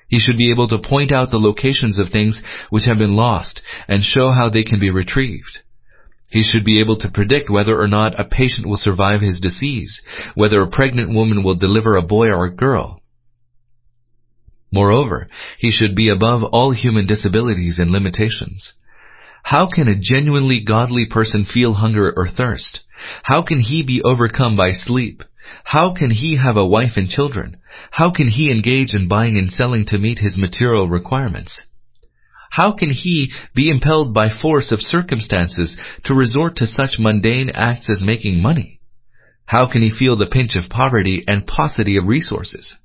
[0.08, 3.62] He should be able to point out the locations of things which have been lost
[3.88, 5.60] and show how they can be retrieved.
[6.30, 10.02] He should be able to predict whether or not a patient will survive his disease,
[10.36, 13.02] whether a pregnant woman will deliver a boy or a girl.
[14.72, 18.74] Moreover, he should be above all human disabilities and limitations.
[19.44, 22.80] How can a genuinely godly person feel hunger or thirst?
[23.24, 25.22] How can he be overcome by sleep?
[25.66, 27.58] How can he have a wife and children?
[27.92, 31.68] How can he engage in buying and selling to meet his material requirements?
[32.52, 35.76] How can he be impelled by force of circumstances
[36.06, 38.80] to resort to such mundane acts as making money?
[39.46, 42.76] How can he feel the pinch of poverty and paucity of resources?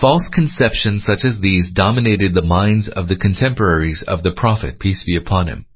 [0.00, 5.04] False conceptions such as these dominated the minds of the contemporaries of the Prophet, peace
[5.04, 5.66] be upon him.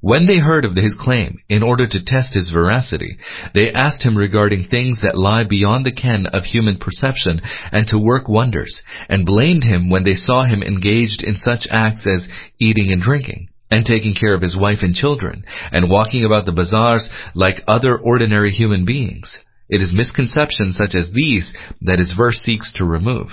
[0.00, 3.18] When they heard of his claim, in order to test his veracity,
[3.54, 7.40] they asked him regarding things that lie beyond the ken of human perception
[7.72, 12.06] and to work wonders, and blamed him when they saw him engaged in such acts
[12.06, 12.28] as
[12.58, 16.52] eating and drinking, and taking care of his wife and children, and walking about the
[16.52, 19.38] bazaars like other ordinary human beings.
[19.68, 21.52] It is misconceptions such as these
[21.82, 23.28] that his verse seeks to remove.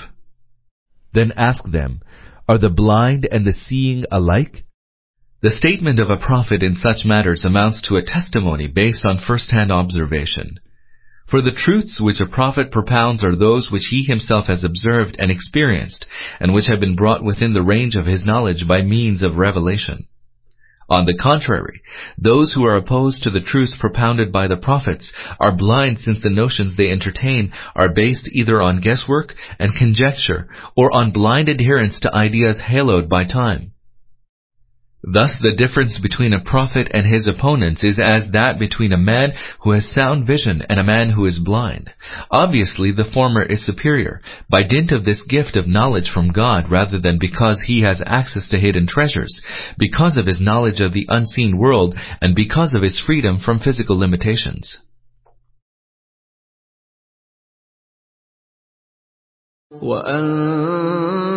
[1.14, 2.02] Then ask them,
[2.48, 4.66] are the blind and the seeing alike?
[5.42, 9.72] The statement of a prophet in such matters amounts to a testimony based on first-hand
[9.72, 10.60] observation.
[11.30, 15.32] For the truths which a prophet propounds are those which he himself has observed and
[15.32, 16.06] experienced,
[16.40, 20.08] and which have been brought within the range of his knowledge by means of revelation.
[20.96, 21.82] On the contrary,
[22.20, 26.30] those who are opposed to the truth propounded by the prophets are blind since the
[26.30, 30.48] notions they entertain are based either on guesswork and conjecture
[30.78, 33.73] or on blind adherence to ideas haloed by time.
[35.06, 39.34] Thus the difference between a prophet and his opponents is as that between a man
[39.62, 41.92] who has sound vision and a man who is blind.
[42.32, 47.00] Obviously the former is superior, by dint of this gift of knowledge from God rather
[47.00, 49.42] than because he has access to hidden treasures,
[49.78, 54.00] because of his knowledge of the unseen world, and because of his freedom from physical
[54.00, 54.78] limitations.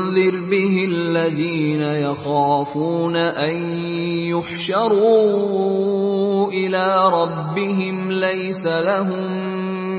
[0.07, 3.57] وأنذر بِهِ الَّذِينَ يَخَافُونَ أَن
[4.31, 5.67] يُحْشَرُوا
[6.53, 9.33] إِلَى رَبِّهِمْ لَيْسَ لَهُم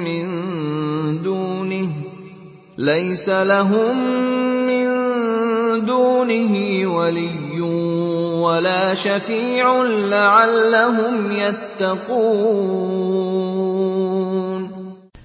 [0.04, 0.28] مِّن
[1.22, 1.90] دُونِهِ
[2.78, 3.98] لَيْسَ لَهُم
[4.68, 4.88] مِّن
[5.86, 7.62] دُونِهِ وَلِيٌّ
[8.42, 12.48] وَلَا شَفِيعٌ لَّعَلَّهُمْ يَتَّقُونَ.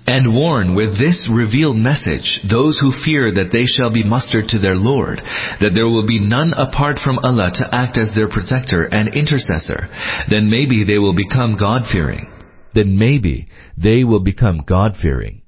[0.07, 4.59] And warn with this revealed message those who fear that they shall be mustered to
[4.59, 5.23] their Lord,
[5.61, 9.89] that there will be none apart from Allah to act as their protector and intercessor.
[10.29, 12.29] Then maybe they will become God-fearing.
[12.75, 15.43] Then maybe they will become God-fearing.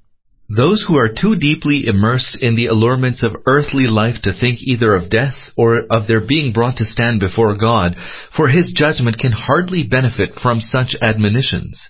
[0.47, 4.93] Those who are too deeply immersed in the allurements of earthly life to think either
[4.93, 7.95] of death or of their being brought to stand before God,
[8.37, 11.89] for His judgment can hardly benefit from such admonitions.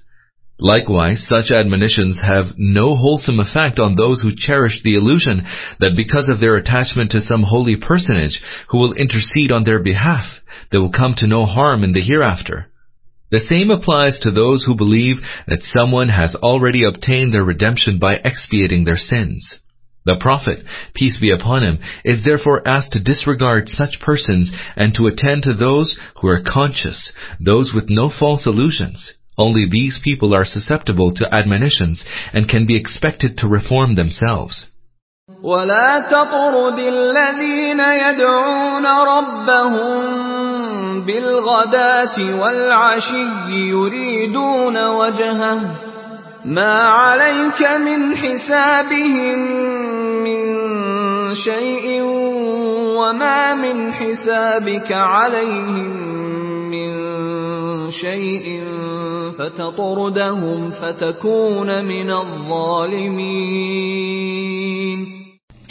[0.60, 5.46] Likewise, such admonitions have no wholesome effect on those who cherish the illusion
[5.82, 10.24] that because of their attachment to some holy personage who will intercede on their behalf,
[10.72, 12.68] they will come to no harm in the hereafter.
[13.32, 18.16] The same applies to those who believe that someone has already obtained their redemption by
[18.24, 19.56] expiating their sins.
[20.06, 20.64] The Prophet,
[20.94, 25.54] peace be upon him, is therefore asked to disregard such persons and to attend to
[25.54, 27.12] those who are conscious,
[27.42, 29.12] those with no false illusions.
[29.39, 32.03] Only these people are susceptible to admonitions
[32.33, 34.71] and can be expected to reform themselves.
[35.43, 40.01] ولا تطرد الذين يدعون ربهم
[41.07, 45.61] بالغداة والعشي يريدون وجهه
[46.45, 49.39] ما عليك من حسابهم
[50.25, 50.41] من
[51.35, 52.03] شيء
[52.99, 55.91] وما من حسابك عليهم
[56.71, 56.91] من
[57.91, 58.65] شيء
[59.39, 63.61] فتطردهم فتكون من الظالمين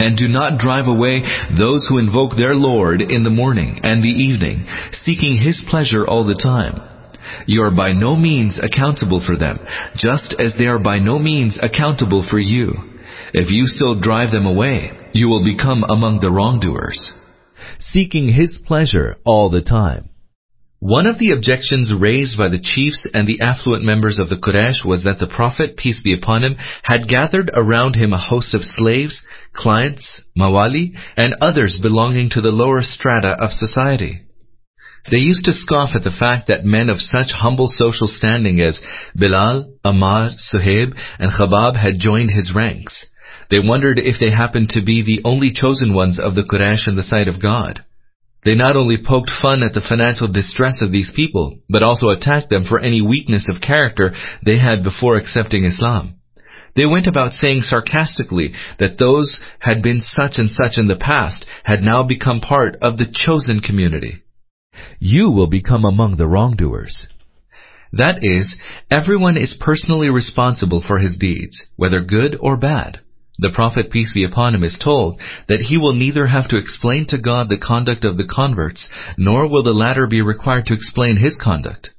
[0.00, 1.22] And do not drive away
[1.58, 6.24] those who invoke their Lord in the morning and the evening, seeking His pleasure all
[6.24, 6.80] the time.
[7.46, 9.58] You are by no means accountable for them,
[9.94, 12.72] just as they are by no means accountable for you.
[13.34, 17.12] If you still drive them away, you will become among the wrongdoers.
[17.78, 20.08] Seeking His pleasure all the time.
[20.79, 24.85] One of the objections raised by the chiefs and the affluent members of the Quraysh
[24.85, 28.61] was that the Prophet, peace be upon him, had gathered around him a host of
[28.63, 29.21] slaves,
[29.53, 34.21] clients, mawali, and others belonging to the lower strata of society.
[35.09, 38.79] They used to scoff at the fact that men of such humble social standing as
[39.15, 43.05] Bilal, Ammar, Suhaib, and Khabab had joined his ranks.
[43.49, 46.95] They wondered if they happened to be the only chosen ones of the Quraysh in
[46.95, 47.83] the sight of God.
[48.45, 52.51] They not only poked fun at the financial distress of these people, but also attacked
[52.51, 54.13] them for any weakness of character
[54.45, 56.19] they had before accepting Islam.
[56.75, 61.45] They went about saying sarcastically that those had been such and such in the past
[61.63, 64.21] had now become part of the chosen community.
[64.99, 67.07] You will become among the wrongdoers.
[67.93, 68.55] That is,
[68.91, 72.99] everyone is personally responsible for his deeds, whether good or bad.
[73.38, 75.18] The Prophet, peace be upon him, is told
[75.48, 79.48] that he will neither have to explain to God the conduct of the converts, nor
[79.48, 81.90] will the latter be required to explain his conduct.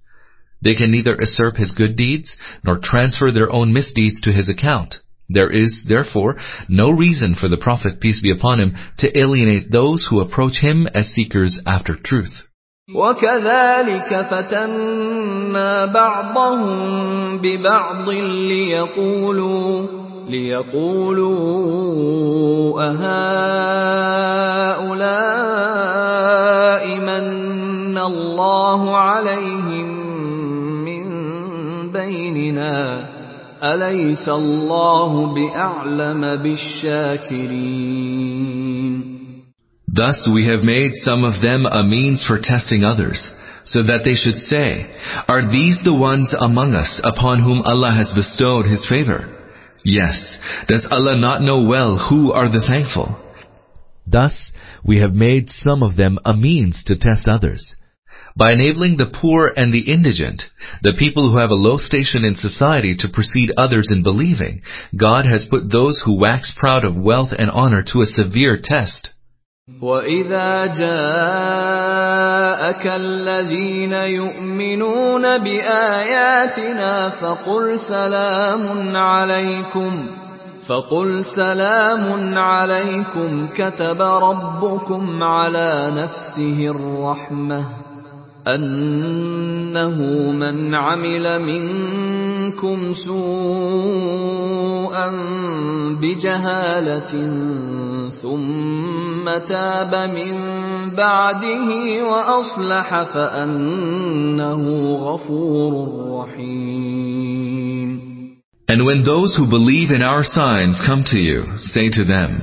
[0.62, 4.98] They can neither usurp his good deeds, nor transfer their own misdeeds to his account.
[5.30, 6.38] There is, therefore,
[6.70, 10.88] no reason for the Prophet, peace be upon him, to alienate those who approach him
[10.94, 12.44] as seekers after truth.
[12.96, 19.88] وكذلك فتنا بعضهم ببعض ليقولوا
[20.30, 21.92] ليقولوا
[22.92, 24.42] أهؤلاء
[27.00, 29.88] من الله عليهم
[30.86, 31.04] من
[31.92, 33.10] بيننا
[33.64, 38.02] أليس الله بأعلم بالشاكرين
[39.94, 43.20] Thus we have made some of them a means for testing others,
[43.66, 44.90] so that they should say,
[45.28, 49.35] Are these the ones among us upon whom Allah has bestowed His favor?
[49.85, 50.39] Yes,
[50.69, 53.17] does Allah not know well who are the thankful?
[54.07, 54.53] Thus,
[54.85, 57.75] we have made some of them a means to test others.
[58.37, 60.43] By enabling the poor and the indigent,
[60.83, 64.61] the people who have a low station in society to precede others in believing,
[64.95, 69.11] God has put those who wax proud of wealth and honor to a severe test.
[69.83, 71.67] وَإِذَا جَاءَكَ
[72.87, 80.07] الَّذِينَ يُؤْمِنُونَ بِآيَاتِنَا فَقُلْ سَلَامٌ عَلَيْكُمْ
[80.69, 87.86] فَقُلْ سَلَامٌ عَلَيْكُمْ كَتَبَ رَبُّكُمْ عَلَى نَفْسِهِ الرَّحْمَةَ
[88.47, 89.99] أَنَّهُ
[90.33, 94.27] مَنْ عَمِلَ مِنكُمْ سوءا
[96.01, 97.13] بجهالة
[98.23, 100.35] ثم تاب من
[100.91, 101.69] بعده
[102.11, 104.63] وأصلح فأنه
[104.95, 105.73] غفور
[106.21, 107.57] رحيم
[108.69, 112.43] And when those who believe in our signs come to you, say to them,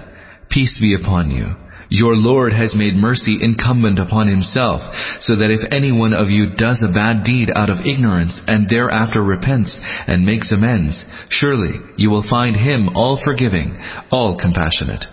[0.50, 1.62] Peace be upon you.
[1.95, 4.82] Your Lord has made mercy incumbent upon himself,
[5.20, 8.68] so that if any one of you does a bad deed out of ignorance and
[8.68, 13.78] thereafter repents and makes amends, surely you will find him all forgiving,
[14.10, 15.06] all compassionate.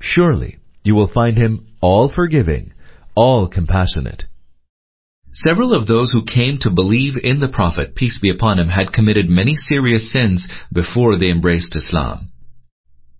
[0.00, 2.74] Surely you will find him all forgiving,
[3.14, 4.24] all compassionate.
[5.32, 8.92] Several of those who came to believe in the Prophet, peace be upon him, had
[8.92, 12.27] committed many serious sins before they embraced Islam.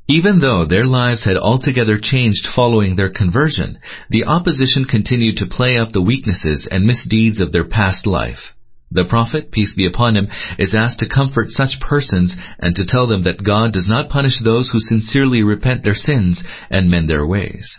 [0.07, 3.80] Even though their lives had altogether changed following their conversion,
[4.10, 8.53] the opposition continued to play up the weaknesses and misdeeds of their past life.
[8.91, 10.27] The Prophet, peace be upon him,
[10.60, 14.39] is asked to comfort such persons and to tell them that God does not punish
[14.43, 17.77] those who sincerely repent their sins and mend their ways.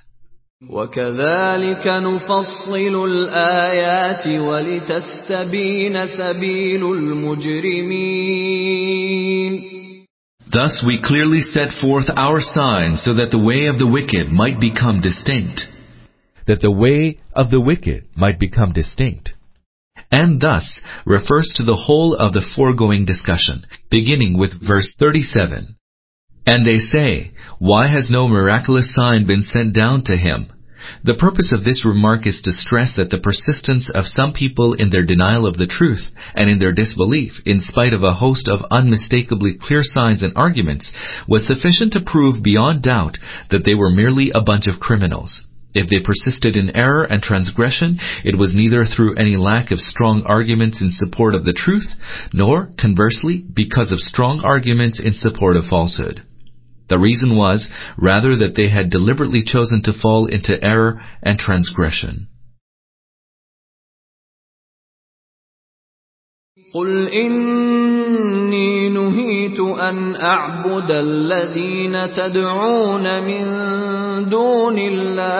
[0.70, 8.44] وكذلك نفصل الآيات ولتستبين سبيل المجرمين
[10.51, 14.59] Thus we clearly set forth our signs so that the way of the wicked might
[14.59, 15.61] become distinct.
[16.47, 19.34] That the way of the wicked might become distinct.
[20.11, 25.76] And thus refers to the whole of the foregoing discussion, beginning with verse 37.
[26.47, 30.51] And they say, Why has no miraculous sign been sent down to him?
[31.03, 34.89] The purpose of this remark is to stress that the persistence of some people in
[34.89, 38.65] their denial of the truth and in their disbelief, in spite of a host of
[38.72, 40.91] unmistakably clear signs and arguments,
[41.27, 43.18] was sufficient to prove beyond doubt
[43.51, 45.41] that they were merely a bunch of criminals.
[45.73, 50.23] If they persisted in error and transgression, it was neither through any lack of strong
[50.26, 51.88] arguments in support of the truth,
[52.34, 56.23] nor, conversely, because of strong arguments in support of falsehood.
[56.89, 62.28] The reason was rather that they had deliberately chosen to fall into error and transgression.
[66.74, 73.44] قل إني نهيت أن أعبد الذين تدعون من
[74.28, 75.35] دون الله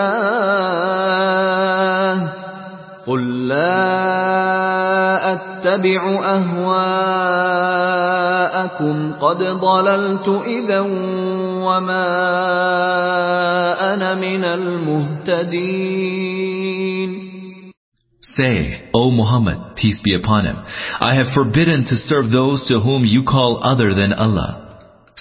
[3.07, 4.88] قل لا
[5.59, 6.01] أتبع
[6.35, 6.95] أهواءكم
[9.13, 10.79] قد ضللت إذا
[11.65, 12.05] وما
[13.93, 16.05] أنا من المهتدين
[18.37, 20.57] Say, O Muhammad, peace be upon him,
[20.99, 24.51] I have forbidden to serve those to whom you call other than Allah.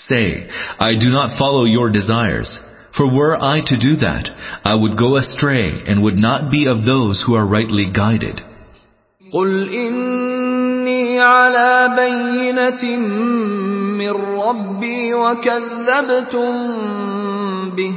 [0.08, 0.48] Say,
[0.80, 2.58] I do not follow your desires.
[2.96, 4.30] For were I to do that,
[4.64, 8.40] I would go astray and would not be of those who are rightly guided.
[9.33, 12.97] قل إني على بينة
[13.97, 14.11] من
[14.41, 16.51] ربي وكذبتم
[17.75, 17.93] به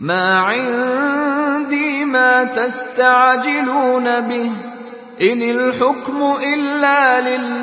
[0.00, 4.50] ما عندي ما تستعجلون به
[5.22, 6.22] إن الحكم
[6.54, 7.58] إلا لله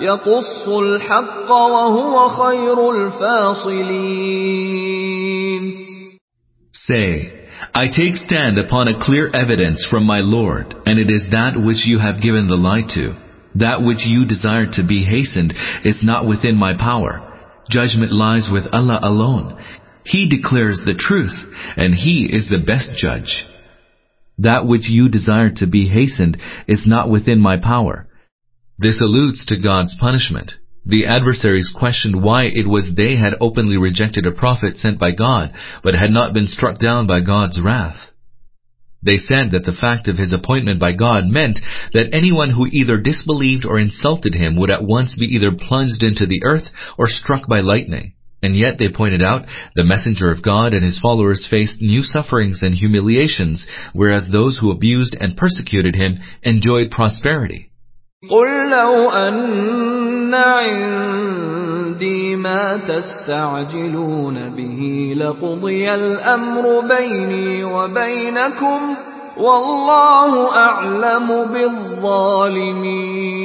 [0.00, 4.40] يقص الحق وهو خير الفاصلين
[6.72, 7.39] Say,
[7.74, 11.86] I take stand upon a clear evidence from my Lord, and it is that which
[11.86, 13.16] you have given the lie to.
[13.54, 17.26] That which you desire to be hastened is not within my power.
[17.68, 19.62] Judgment lies with Allah alone.
[20.04, 21.34] He declares the truth,
[21.76, 23.46] and He is the best judge.
[24.38, 28.08] That which you desire to be hastened is not within my power.
[28.78, 30.52] This alludes to God's punishment.
[30.86, 35.52] The adversaries questioned why it was they had openly rejected a prophet sent by God,
[35.82, 38.10] but had not been struck down by God's wrath.
[39.02, 41.58] They said that the fact of his appointment by God meant
[41.92, 46.26] that anyone who either disbelieved or insulted him would at once be either plunged into
[46.26, 48.12] the earth or struck by lightning.
[48.42, 49.44] And yet, they pointed out,
[49.74, 54.70] the messenger of God and his followers faced new sufferings and humiliations, whereas those who
[54.70, 57.69] abused and persecuted him enjoyed prosperity.
[58.29, 68.95] قل لو أن عندي ما تستعجلون به لقضي الأمر بيني وبينكم
[69.37, 73.35] والله أعلم بالظالمين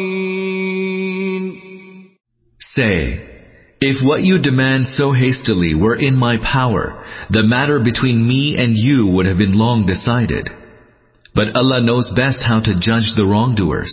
[2.77, 3.19] Say,
[3.81, 8.77] if what you demand so hastily were in my power, the matter between me and
[8.77, 10.49] you would have been long decided.
[11.35, 13.93] But Allah knows best how to judge the wrongdoers.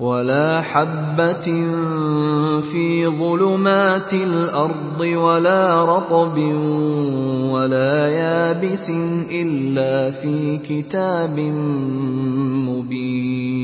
[0.00, 1.44] ولا حبة
[2.72, 6.38] في ظلمات الأرض ولا رطب
[7.52, 8.90] ولا يابس
[9.30, 11.38] إلا في كتاب
[12.68, 13.54] مبين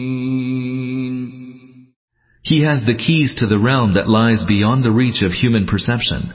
[2.42, 6.34] He has the keys to the realm that lies beyond the reach of human perception.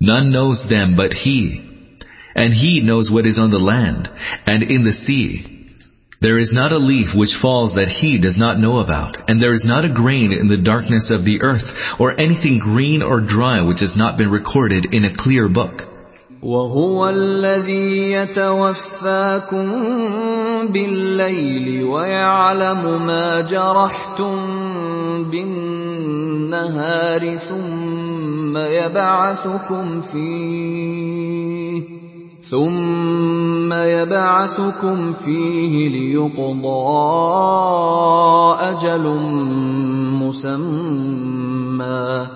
[0.00, 1.66] None knows them but He.
[2.36, 4.08] And He knows what is on the land
[4.46, 5.53] and in the sea.
[6.24, 9.54] There is not a leaf which falls that He does not know about, and there
[9.54, 11.64] is not a grain in the darkness of the earth,
[11.98, 15.86] or anything green or dry which has not been recorded in a clear book.
[16.42, 19.66] وهو الذي يتوفاكم
[20.72, 24.36] بالليل ويعلم ما جرحتم
[25.30, 31.82] بالنهار ثم يبعثكم فيه
[32.51, 36.95] ثم يبعثكم فيه ليقضى
[38.59, 39.05] أجل
[40.21, 42.27] مسمى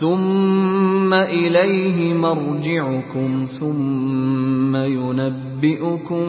[0.00, 6.24] ثم إليه مرجعكم ثم ينبئكم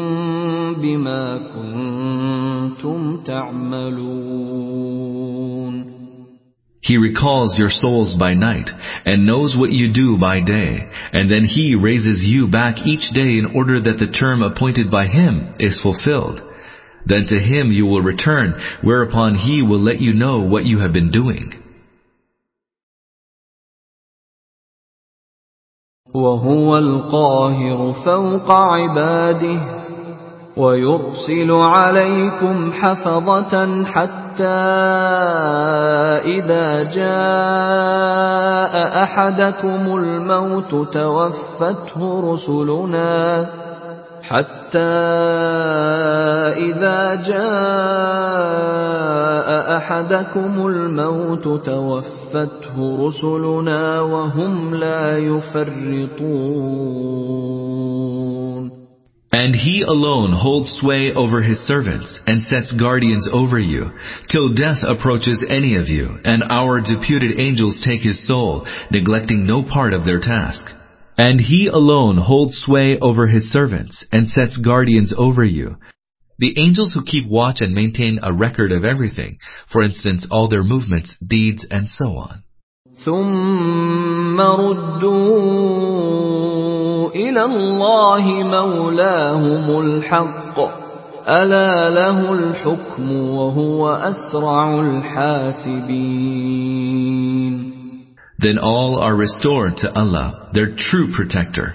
[0.81, 4.99] بما كنتم تعملون
[6.80, 8.68] He recalls your souls by night
[9.06, 13.38] and knows what you do by day, and then He raises you back each day
[13.38, 16.42] in order that the term appointed by Him is fulfilled.
[17.06, 20.92] Then to Him you will return, whereupon He will let you know what you have
[20.92, 21.54] been doing.
[26.14, 29.87] وهو القاهر فوق عباده
[30.59, 34.59] ويرسل عليكم حفظة حتى
[36.35, 38.73] إذا جاء
[39.03, 43.45] أحدكم الموت توفته رسلنا
[44.21, 44.79] حتى
[46.69, 48.59] إذا جاء
[49.77, 56.39] أحدكم الموت توفته رسلنا وهم لا يفرطون.
[59.38, 63.90] And He alone holds sway over His servants and sets guardians over you,
[64.30, 69.64] till death approaches any of you, and our deputed angels take His soul, neglecting no
[69.64, 70.66] part of their task.
[71.18, 75.78] And He alone holds sway over His servants and sets guardians over you.
[76.38, 79.38] The angels who keep watch and maintain a record of everything,
[79.72, 82.42] for instance, all their movements, deeds, and so on.
[83.04, 85.54] ثم ردوا
[87.14, 90.58] إلى الله مولاهم الحق
[91.28, 96.34] ألا له الحكم وهو أسرع الحاسبين
[98.38, 101.74] Then all are restored to Allah, their true protector.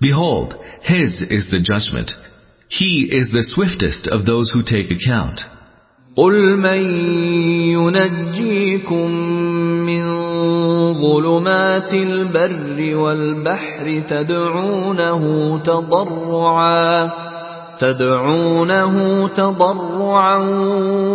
[0.00, 2.10] Behold, His is the judgment.
[2.68, 5.40] He is the swiftest of those who take account.
[6.19, 6.81] قل من
[7.79, 9.11] ينجيكم
[9.87, 10.03] من
[11.01, 15.23] ظلمات البر والبحر تدعونه
[15.63, 17.09] تضرعا
[17.79, 20.37] تدعونه تضرعا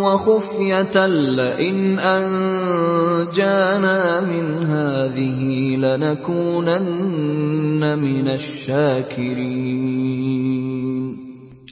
[0.05, 3.51] وخفية لئن أنجانا
[4.21, 7.19] من هذه لنكونن
[7.99, 9.85] من الشاكرين.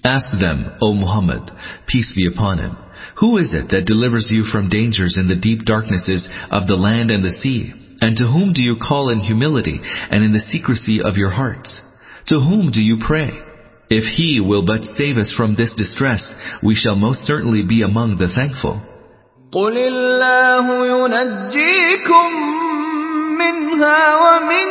[0.05, 1.43] Ask them, O Muhammad,
[1.87, 2.75] peace be upon him,
[3.22, 7.12] who is it that delivers you from dangers in the deep darknesses of the land
[7.12, 7.74] and the sea?
[8.00, 11.82] And to whom do you call in humility and in the secrecy of your hearts?
[12.28, 13.32] To whom do you pray?
[13.90, 16.22] If he will but save us from this distress,
[16.62, 18.82] we shall most certainly be among the thankful.
[19.52, 22.28] قل الله ينجيكم
[23.40, 24.68] منها ومن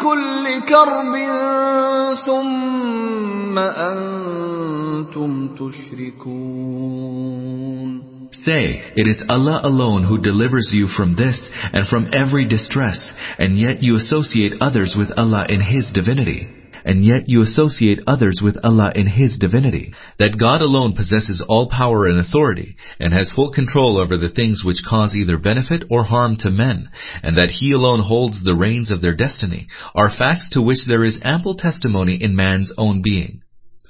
[0.00, 1.14] كل كرب
[2.26, 4.61] ثم أنتم
[5.58, 6.78] تشركون
[8.44, 13.58] Say, it is Allah alone who delivers you from this and from every distress, and
[13.58, 16.46] yet you associate others with Allah in His divinity.
[16.84, 19.92] And yet you associate others with Allah in His divinity.
[20.18, 24.62] That God alone possesses all power and authority, and has full control over the things
[24.64, 26.88] which cause either benefit or harm to men,
[27.22, 31.04] and that He alone holds the reins of their destiny, are facts to which there
[31.04, 33.42] is ample testimony in man's own being.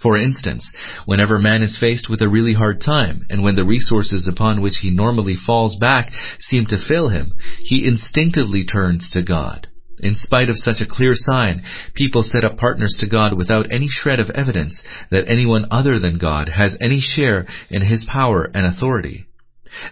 [0.04, 0.70] For instance,
[1.06, 4.80] whenever man is faced with a really hard time, and when the resources upon which
[4.82, 6.12] he normally falls back
[6.42, 7.32] seem to fail him,
[7.62, 9.68] he instinctively turns to God.
[10.00, 11.64] In spite of such a clear sign,
[11.94, 16.18] people set up partners to God without any shred of evidence that anyone other than
[16.18, 19.26] God has any share in His power and authority.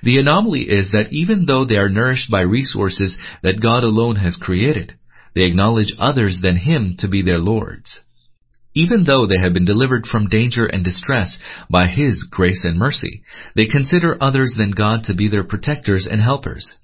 [0.04, 4.36] The anomaly is that even though they are nourished by resources that God alone has
[4.36, 4.96] created,
[5.34, 8.02] they acknowledge others than Him to be their lords.
[8.73, 11.39] Even though they have been delivered from danger and distress
[11.69, 13.23] by His grace and mercy,
[13.56, 16.77] they consider others than God to be their protectors and helpers.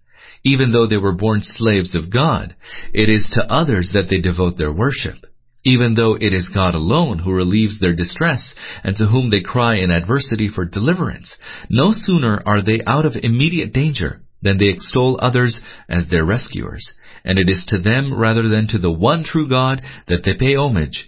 [0.44, 2.56] Even though they were born slaves of God,
[2.94, 5.16] it is to others that they devote their worship.
[5.64, 8.54] Even though it is God alone who relieves their distress
[8.84, 11.36] and to whom they cry in adversity for deliverance,
[11.70, 15.60] no sooner are they out of immediate danger than they extol others
[15.90, 16.90] as their rescuers.
[17.26, 20.56] And it is to them rather than to the one true God that they pay
[20.56, 21.08] homage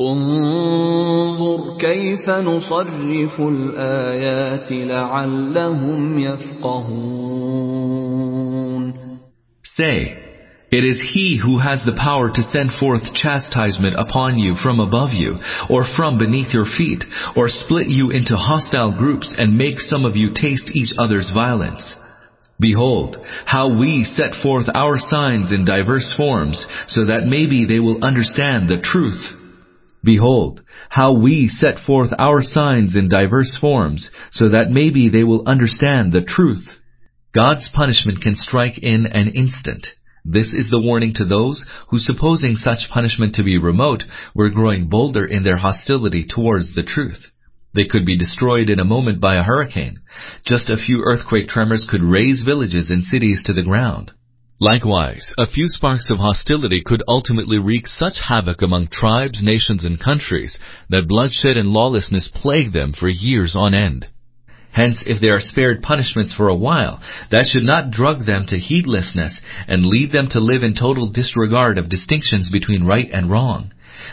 [0.00, 7.46] انظر كيف نصرف الآيات لعلهم يفقهون
[9.78, 10.16] Say,
[10.72, 15.10] it is He who has the power to send forth chastisement upon you from above
[15.12, 15.38] you,
[15.70, 17.04] or from beneath your feet,
[17.36, 21.94] or split you into hostile groups and make some of you taste each other's violence.
[22.58, 28.02] Behold, how we set forth our signs in diverse forms, so that maybe they will
[28.02, 29.22] understand the truth.
[30.03, 35.47] Behold, how we set forth our signs in diverse forms, so that maybe they will
[35.47, 36.67] understand the truth.
[37.33, 39.87] God's punishment can strike in an instant.
[40.25, 44.03] This is the warning to those who, supposing such punishment to be remote,
[44.35, 47.25] were growing bolder in their hostility towards the truth.
[47.73, 49.99] They could be destroyed in a moment by a hurricane.
[50.45, 54.11] Just a few earthquake tremors could raze villages and cities to the ground.
[54.61, 59.99] Likewise, a few sparks of hostility could ultimately wreak such havoc among tribes, nations, and
[59.99, 60.55] countries
[60.87, 64.05] that bloodshed and lawlessness plague them for years on end.
[64.71, 67.01] Hence, if they are spared punishments for a while,
[67.31, 71.79] that should not drug them to heedlessness and lead them to live in total disregard
[71.79, 73.71] of distinctions between right and wrong.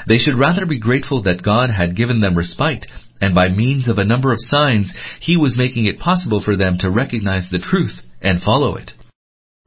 [0.08, 2.86] They should rather be grateful that God had given them respite,
[3.20, 6.78] and by means of a number of signs, He was making it possible for them
[6.78, 8.92] to recognize the truth and follow it.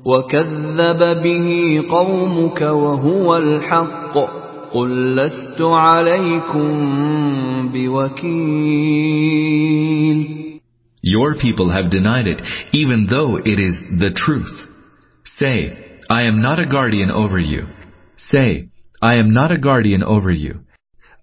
[0.04, 4.18] وكذب به قومك وهو الحق
[4.72, 6.68] قل لست عليكم
[7.72, 8.96] بوكيل
[11.02, 12.42] Your people have denied it,
[12.72, 14.56] even though it is the truth.
[15.38, 15.78] Say,
[16.10, 17.66] I am not a guardian over you.
[18.16, 18.68] Say,
[19.00, 20.64] I am not a guardian over you.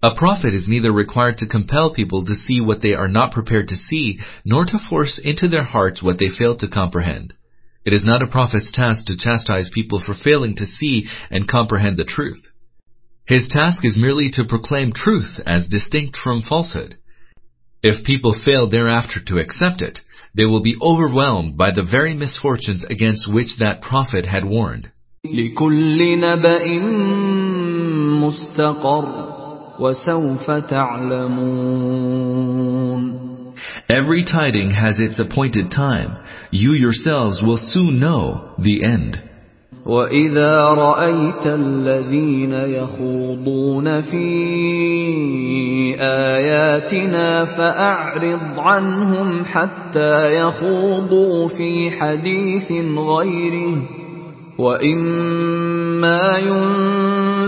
[0.02, 3.68] A prophet is neither required to compel people to see what they are not prepared
[3.68, 7.34] to see, nor to force into their hearts what they fail to comprehend.
[7.84, 11.96] It is not a prophet's task to chastise people for failing to see and comprehend
[11.98, 12.42] the truth.
[13.26, 16.96] His task is merely to proclaim truth as distinct from falsehood.
[17.82, 20.00] If people fail thereafter to accept it,
[20.34, 24.90] they will be overwhelmed by the very misfortunes against which that prophet had warned.
[25.24, 26.64] لكل نبأ
[28.20, 29.34] مستقر
[29.80, 32.14] وسوف تعلمون
[33.88, 36.16] Every tiding has its appointed time.
[36.50, 39.20] You yourselves will soon know the end.
[39.86, 44.26] وإذا رأيت الذين يخوضون في
[46.00, 53.82] آياتنا فأعرض عنهم حتى يخوضوا في حديث غيره
[54.58, 56.38] وإما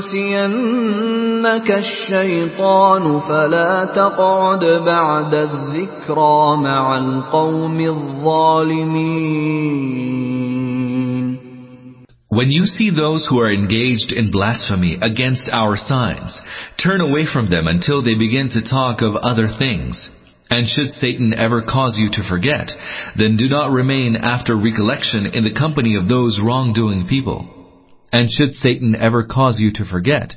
[0.06, 9.36] ينسينك الشيطان فلا تقعد بعد الذكرى مع القوم الظالمين
[12.28, 16.38] When you see those who are engaged in blasphemy against our signs,
[16.76, 20.10] turn away from them until they begin to talk of other things.
[20.50, 22.70] And should Satan ever cause you to forget,
[23.16, 27.59] then do not remain after recollection in the company of those wrongdoing people.
[28.12, 30.34] And should Satan ever cause you to forget,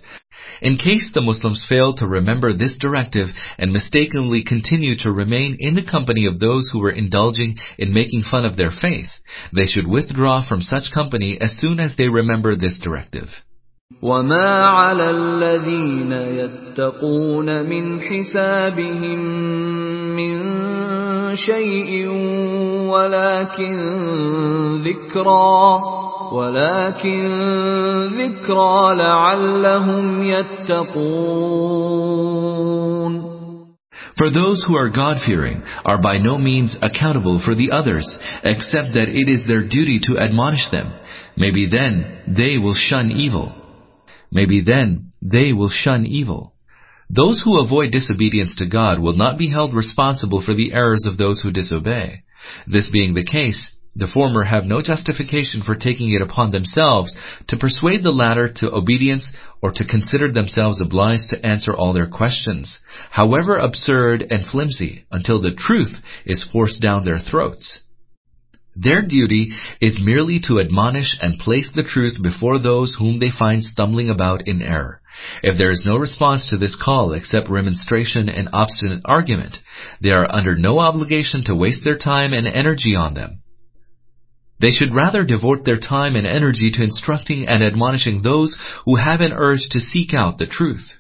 [0.61, 3.27] in case the Muslims fail to remember this directive
[3.57, 8.23] and mistakenly continue to remain in the company of those who were indulging in making
[8.23, 9.09] fun of their faith,
[9.53, 13.29] they should withdraw from such company as soon as they remember this directive.
[14.01, 19.19] وما على الذين يتقون من حسابهم
[20.15, 20.39] من
[21.35, 22.07] شيء
[22.89, 23.77] ولكن
[24.83, 25.79] ذكرى
[26.31, 27.27] ولكن
[28.17, 31.89] ذكرى لعلهم يتقون
[34.17, 38.05] For those who are God-fearing are by no means accountable for the others,
[38.43, 40.93] except that it is their duty to admonish them.
[41.37, 43.55] Maybe then they will shun evil.
[44.29, 46.53] Maybe then they will shun evil.
[47.09, 51.17] Those who avoid disobedience to God will not be held responsible for the errors of
[51.17, 52.23] those who disobey.
[52.67, 57.14] This being the case, the former have no justification for taking it upon themselves
[57.48, 59.30] to persuade the latter to obedience
[59.62, 62.80] or to consider themselves obliged to answer all their questions,
[63.10, 65.94] however absurd and flimsy, until the truth
[66.26, 67.80] is forced down their throats.
[68.76, 73.62] Their duty is merely to admonish and place the truth before those whom they find
[73.62, 75.00] stumbling about in error.
[75.44, 79.58] If there is no response to this call except remonstration and obstinate argument,
[80.00, 83.43] they are under no obligation to waste their time and energy on them.
[84.63, 89.21] They should rather devote their time and energy to instructing and admonishing those who have
[89.21, 90.91] an urge to seek out the truth.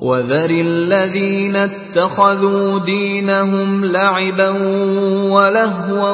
[0.00, 4.48] وذر الذين اتخذوا دينهم لعبا
[5.32, 6.12] ولهوا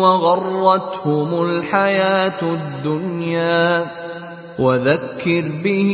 [0.00, 3.86] وغرتهم الحياة الدنيا
[4.58, 5.90] وذكر به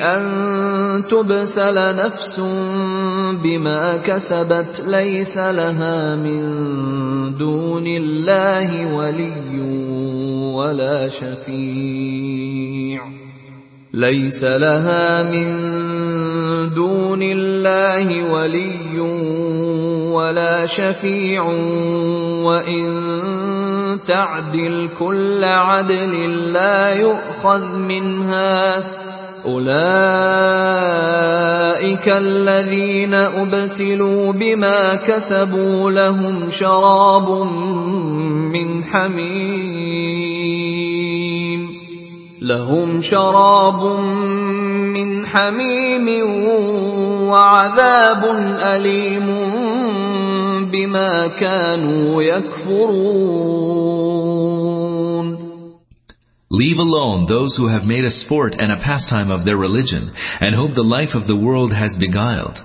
[0.00, 0.22] أن
[1.10, 2.40] تبسل نفس
[3.42, 6.42] بما كسبت ليس لها من
[7.38, 9.60] دون الله ولي
[10.54, 13.02] ولا شفيع.
[13.94, 15.52] ليس لها من
[16.74, 19.00] دون الله ولي
[20.10, 21.44] ولا شفيع.
[22.42, 23.02] وإن
[24.08, 29.01] تعدل كل عدل لا يؤخذ منها
[29.46, 29.72] أولئك
[32.08, 37.28] الذين أبسلوا بما كسبوا لهم شراب
[38.52, 40.12] من حميم
[42.42, 43.82] لهم شراب
[44.94, 46.06] من حميم
[47.28, 48.24] وعذاب
[48.74, 49.26] أليم
[50.72, 53.72] بما كانوا يكفرون
[56.52, 60.54] Leave alone those who have made a sport and a pastime of their religion, and
[60.54, 62.58] whom the life of the world has beguiled.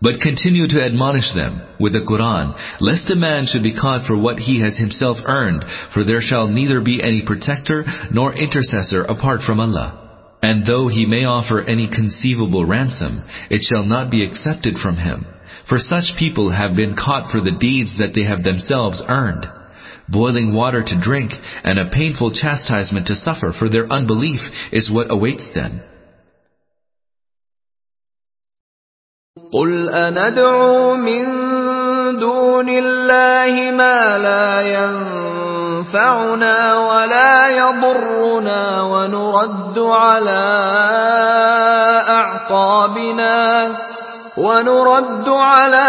[0.00, 4.18] But continue to admonish them with the Quran, lest a man should be caught for
[4.18, 9.42] what he has himself earned, for there shall neither be any protector nor intercessor apart
[9.46, 10.38] from Allah.
[10.42, 15.24] And though he may offer any conceivable ransom, it shall not be accepted from him.
[15.68, 19.46] For such people have been caught for the deeds that they have themselves earned
[20.09, 21.33] Boiling water to drink
[21.63, 24.41] and a painful chastisement to suffer for their unbelief
[24.71, 25.81] is what awaits them.
[29.53, 31.25] قل أندعو من
[32.19, 40.43] دون الله ما لا ينفعنا ولا يضرنا ونرد على
[42.09, 43.67] أعقابنا
[44.36, 45.88] ونرد على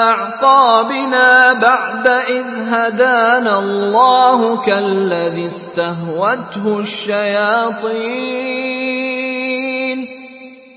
[0.00, 8.38] أعقابنا بعد إذ هدانا الله كالذي استهوته الشياطين.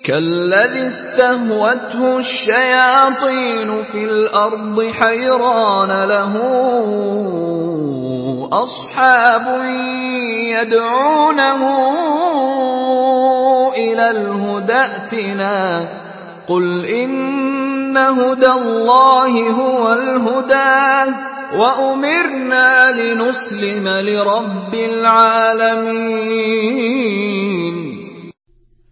[0.03, 6.33] كالذي استهوته الشياطين في الأرض حيران له
[8.53, 9.45] أصحاب
[10.51, 11.61] يدعونه
[13.73, 15.89] إلى الهدى ائتنا
[16.47, 21.11] قل إن هدى الله هو الهدى
[21.57, 24.73] وأمرنا لنسلم لرب
[26.61, 27.91] العالمين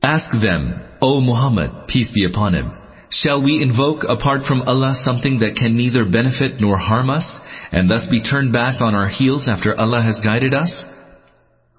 [0.02, 2.72] Ask them, O Muhammad, peace be upon him,
[3.12, 7.28] shall we invoke apart from Allah something that can neither benefit nor harm us,
[7.73, 10.73] and thus be turned back on our heels after Allah has guided us?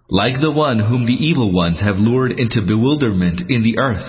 [0.09, 4.05] Like the one whom the evil ones have lured into bewilderment in the earth,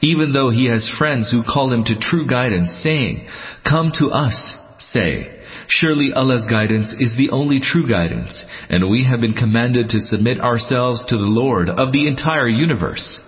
[0.00, 3.26] even though he has friends who call him to true guidance, saying,
[3.68, 9.20] Come to us, say, Surely Allah's guidance is the only true guidance, and we have
[9.20, 13.18] been commanded to submit ourselves to the Lord of the entire universe.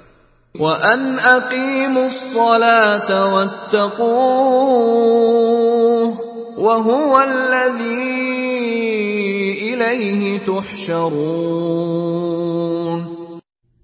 [0.55, 4.53] وأن أقيموا الصلاة واتقوه
[6.58, 8.48] وهو الذي
[9.74, 11.88] إليه تحشرون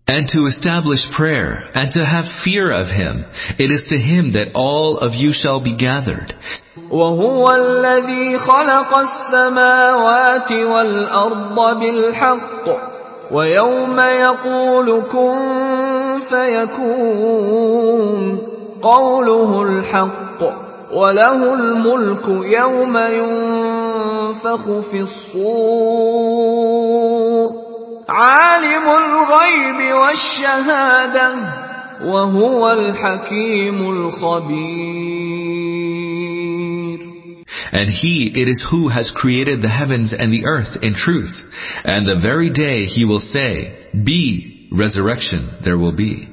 [0.06, 3.24] And to establish prayer, and to have fear of Him.
[3.58, 6.36] It is to Him that all of you shall be gathered.
[6.91, 12.70] وهو الذي خلق السماوات والأرض بالحق
[13.32, 15.40] ويوم يقول كن
[16.30, 18.38] فيكون
[18.82, 20.44] قوله الحق
[20.93, 26.69] وله الملك يوم ينفخ في الصور
[28.09, 31.35] عالم الغيب والشهادة
[32.05, 35.09] وهو الحكيم الخبير
[37.70, 41.35] And He it is who has created the heavens and the earth in truth.
[41.85, 46.28] And the very day He will say, Be, resurrection there will be.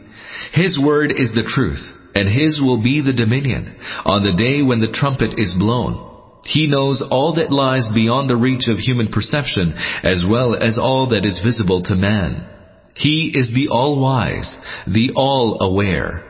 [0.54, 1.82] His word is the truth,
[2.15, 6.09] and His will be the dominion, on the day when the trumpet is blown.
[6.45, 11.11] He knows all that lies beyond the reach of human perception, as well as all
[11.11, 12.47] that is visible to man.
[12.95, 14.55] He is the all-wise,
[14.87, 16.25] the all-aware.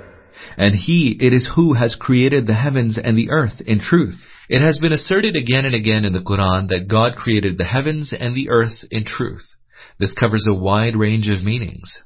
[0.56, 4.20] And He it is who has created the heavens and the earth in truth.
[4.48, 8.12] It has been asserted again and again in the Quran that God created the heavens
[8.18, 9.46] and the earth in truth.
[9.98, 11.96] This covers a wide range of meanings.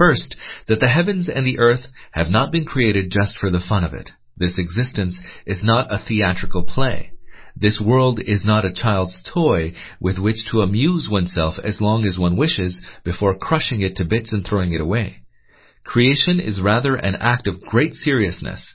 [0.00, 0.34] First,
[0.66, 3.92] that the heavens and the earth have not been created just for the fun of
[3.92, 4.08] it.
[4.34, 7.12] This existence is not a theatrical play.
[7.54, 12.18] This world is not a child's toy with which to amuse oneself as long as
[12.18, 15.18] one wishes before crushing it to bits and throwing it away.
[15.84, 18.74] Creation is rather an act of great seriousness.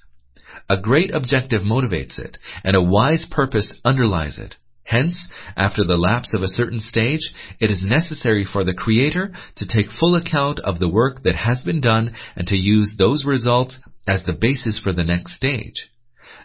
[0.70, 4.58] A great objective motivates it, and a wise purpose underlies it.
[4.86, 9.68] Hence, after the lapse of a certain stage, it is necessary for the Creator to
[9.68, 13.80] take full account of the work that has been done and to use those results
[14.08, 15.90] as the basis for the next stage.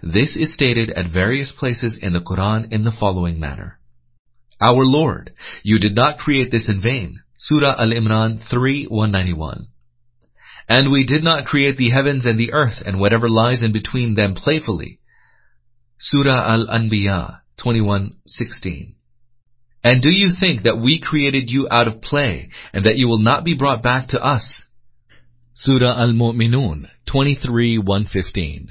[0.03, 3.79] This is stated at various places in the Quran in the following manner.
[4.59, 7.21] Our Lord, you did not create this in vain.
[7.37, 9.67] Surah Al-Imran 3, 191.
[10.67, 14.15] And we did not create the heavens and the earth and whatever lies in between
[14.15, 14.99] them playfully.
[15.99, 18.95] Surah Al-Anbiya 21:16.
[19.83, 23.19] And do you think that we created you out of play and that you will
[23.19, 24.67] not be brought back to us?
[25.55, 28.69] Surah Al-Mu'minun 23:115.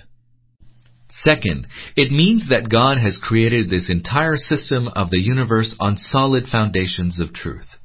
[1.24, 6.48] Second, it means that God has created this entire system of the universe on solid
[6.48, 7.76] foundations of truth.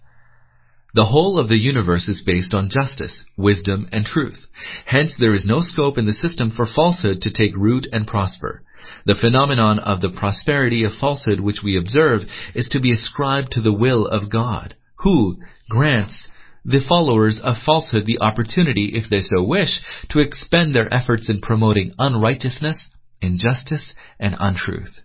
[0.94, 4.46] The whole of the universe is based on justice, wisdom, and truth.
[4.86, 8.62] Hence, there is no scope in the system for falsehood to take root and prosper.
[9.06, 12.22] The phenomenon of the prosperity of falsehood which we observe
[12.54, 15.36] is to be ascribed to the will of God, who
[15.68, 16.28] grants
[16.64, 19.80] the followers of falsehood the opportunity, if they so wish,
[20.10, 22.90] to expend their efforts in promoting unrighteousness,
[23.20, 24.98] injustice, and untruth.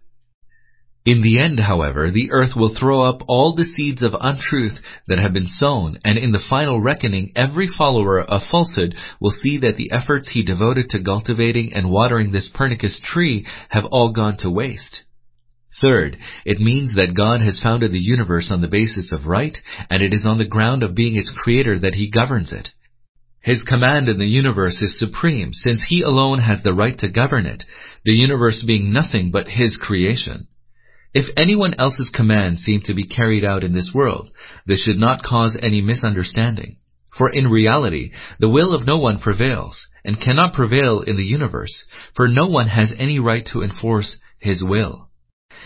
[1.06, 5.18] In the end, however, the earth will throw up all the seeds of untruth that
[5.18, 9.78] have been sown, and in the final reckoning, every follower of falsehood will see that
[9.78, 14.52] the efforts he devoted to cultivating and watering this pernicious tree have all gone to
[14.52, 15.02] waste.
[15.80, 19.58] Third, it means that God has founded the universe on the basis of right,
[19.90, 22.70] and it is on the ground of being its creator that he governs it.
[23.40, 27.46] His command in the universe is supreme, since he alone has the right to govern
[27.46, 27.64] it,
[28.04, 30.49] the universe being nothing but his creation.
[31.14, 34.30] If anyone else's commands seem to be carried out in this world,
[34.68, 36.78] this should not cause any misunderstanding.
[37.18, 41.84] For in reality, the will of no one prevails, and cannot prevail in the universe,
[42.16, 45.10] for no one has any right to enforce his will.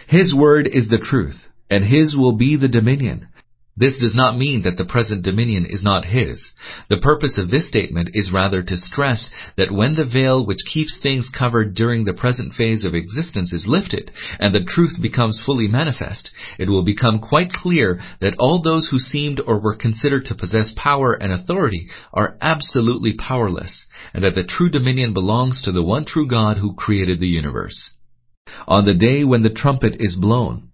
[0.07, 3.27] His word is the truth, and his will be the dominion,
[3.75, 6.51] this does not mean that the present dominion is not his.
[6.89, 10.99] The purpose of this statement is rather to stress that when the veil which keeps
[11.01, 15.67] things covered during the present phase of existence is lifted, and the truth becomes fully
[15.67, 16.29] manifest,
[16.59, 20.71] it will become quite clear that all those who seemed or were considered to possess
[20.75, 26.05] power and authority are absolutely powerless, and that the true dominion belongs to the one
[26.05, 27.89] true God who created the universe.
[28.67, 30.69] On the day when the trumpet is blown,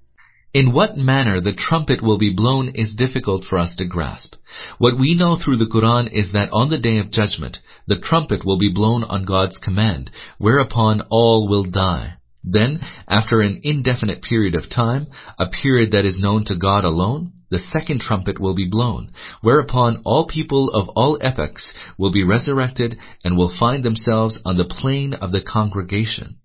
[0.53, 4.35] in what manner the trumpet will be blown is difficult for us to grasp.
[4.80, 8.43] What we know through the Quran is that on the day of judgment, the trumpet
[8.43, 10.09] will be blown on God's command,
[10.39, 12.13] whereupon all will die.
[12.43, 15.07] Then, after an indefinite period of time,
[15.38, 19.11] a period that is known to God alone, the second trumpet will be blown,
[19.41, 24.65] whereupon all people of all epochs will be resurrected and will find themselves on the
[24.65, 26.38] plain of the congregation.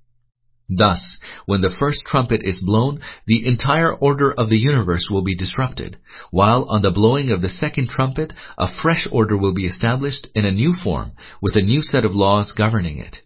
[0.69, 5.37] Thus, when the first trumpet is blown, the entire order of the universe will be
[5.37, 5.99] disrupted,
[6.31, 10.47] while on the blowing of the second trumpet, a fresh order will be established in
[10.47, 11.13] a new form,
[11.43, 13.19] with a new set of laws governing it.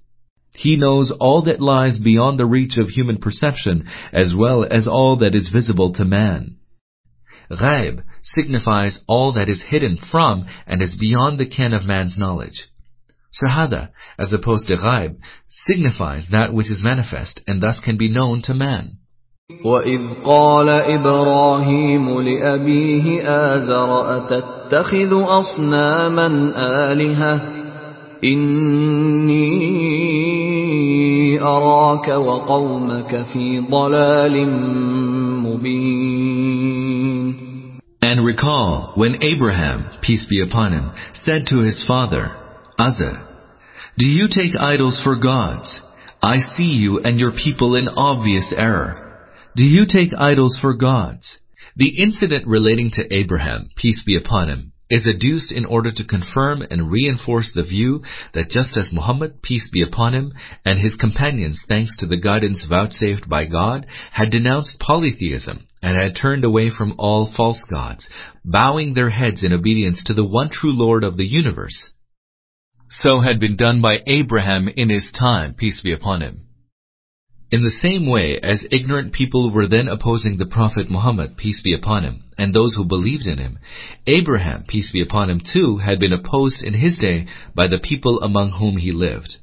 [0.52, 5.16] He knows all that lies beyond the reach of human perception, as well as all
[5.18, 6.56] that is visible to man.
[7.50, 12.64] Ghaib signifies all that is hidden from and is beyond the ken of man's knowledge.
[13.41, 15.17] Shahada, as opposed to ghaib,
[15.67, 18.97] signifies that which is manifest and thus can be known to man.
[19.65, 26.53] وَإِذْ قَالَ إِبْرَاهِيمُ لِأَبِيهِ آزَرَ أَتَتَّخِذُ أَصْنَامًا
[26.91, 27.41] آلِهَةً
[28.23, 29.73] إِنِّي
[31.41, 34.47] أَرَاكَ وَقَوْمَكَ فِي ضَلَالٍ
[35.43, 37.33] مُبِينٍ
[38.01, 40.91] And recall when Abraham, peace be upon him,
[41.25, 42.36] said to his father,
[42.80, 43.26] Azar,
[43.98, 45.80] do you take idols for gods?
[46.22, 49.18] I see you and your people in obvious error.
[49.56, 51.38] Do you take idols for gods?
[51.74, 56.62] The incident relating to Abraham, peace be upon him, is adduced in order to confirm
[56.62, 58.02] and reinforce the view
[58.34, 60.32] that just as Muhammad, peace be upon him,
[60.64, 66.14] and his companions, thanks to the guidance vouchsafed by God, had denounced polytheism and had
[66.14, 68.08] turned away from all false gods,
[68.44, 71.90] bowing their heads in obedience to the one true Lord of the universe,
[72.90, 76.42] so had been done by Abraham in his time, peace be upon him.
[77.50, 81.72] In the same way as ignorant people were then opposing the Prophet Muhammad, peace be
[81.72, 83.58] upon him, and those who believed in him,
[84.06, 88.20] Abraham, peace be upon him too, had been opposed in his day by the people
[88.20, 89.36] among whom he lived.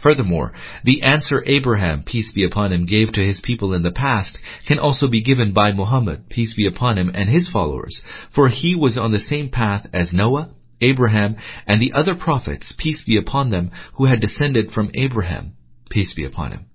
[0.00, 0.54] Furthermore,
[0.84, 4.38] the answer Abraham, peace be upon him, gave to his people in the past
[4.68, 8.00] can also be given by Muhammad, peace be upon him, and his followers,
[8.32, 10.50] for he was on the same path as Noah,
[10.80, 11.36] Abraham,
[11.66, 15.54] and the other prophets, peace be upon them, who had descended from Abraham,
[15.90, 16.66] peace be upon him.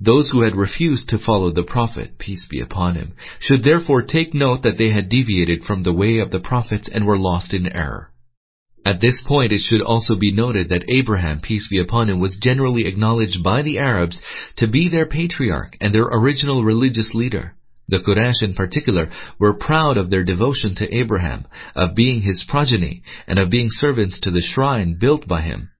[0.00, 4.32] Those who had refused to follow the Prophet, peace be upon him, should therefore take
[4.32, 7.66] note that they had deviated from the way of the prophets and were lost in
[7.66, 8.12] error.
[8.86, 12.38] At this point it should also be noted that Abraham, peace be upon him, was
[12.40, 14.20] generally acknowledged by the Arabs
[14.56, 17.54] to be their patriarch and their original religious leader.
[17.88, 23.02] The Quraysh in particular were proud of their devotion to Abraham, of being his progeny,
[23.26, 25.70] and of being servants to the shrine built by him.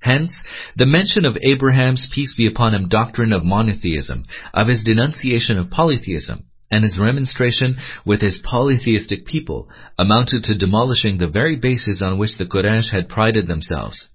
[0.00, 0.32] Hence,
[0.76, 5.68] the mention of Abraham's peace be upon him doctrine of monotheism, of his denunciation of
[5.68, 7.76] polytheism, and his remonstration
[8.06, 9.68] with his polytheistic people
[9.98, 14.08] amounted to demolishing the very basis on which the Quraysh had prided themselves.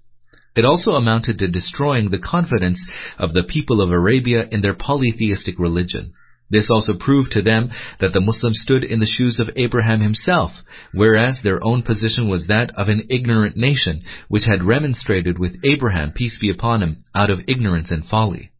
[0.56, 2.84] It also amounted to destroying the confidence
[3.16, 6.14] of the people of Arabia in their polytheistic religion.
[6.51, 10.51] This also proved to them that the Muslims stood in the shoes of Abraham himself,
[10.93, 16.13] whereas their own position was that of an ignorant nation, which had remonstrated with Abraham,
[16.13, 18.51] peace be upon him, out of ignorance and folly.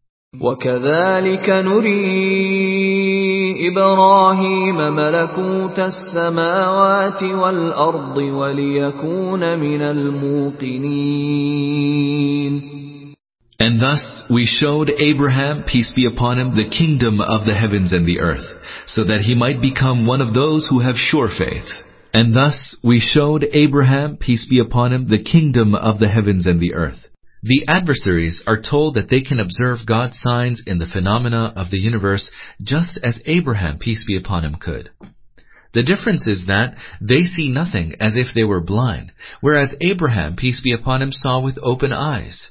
[0.41, 3.07] وكذلك نري
[3.69, 11.17] إبراهيم ملكوت السماوات والأرض وليكون من الموقنين
[13.62, 18.04] and thus we showed Abraham, peace be upon him, the kingdom of the heavens and
[18.04, 18.44] the earth,
[18.88, 21.70] so that he might become one of those who have sure faith.
[22.12, 26.58] And thus we showed Abraham, peace be upon him, the kingdom of the heavens and
[26.58, 27.06] the earth.
[27.44, 31.78] The adversaries are told that they can observe God's signs in the phenomena of the
[31.78, 34.90] universe just as Abraham, peace be upon him, could.
[35.72, 40.60] The difference is that they see nothing as if they were blind, whereas Abraham, peace
[40.60, 42.48] be upon him, saw with open eyes.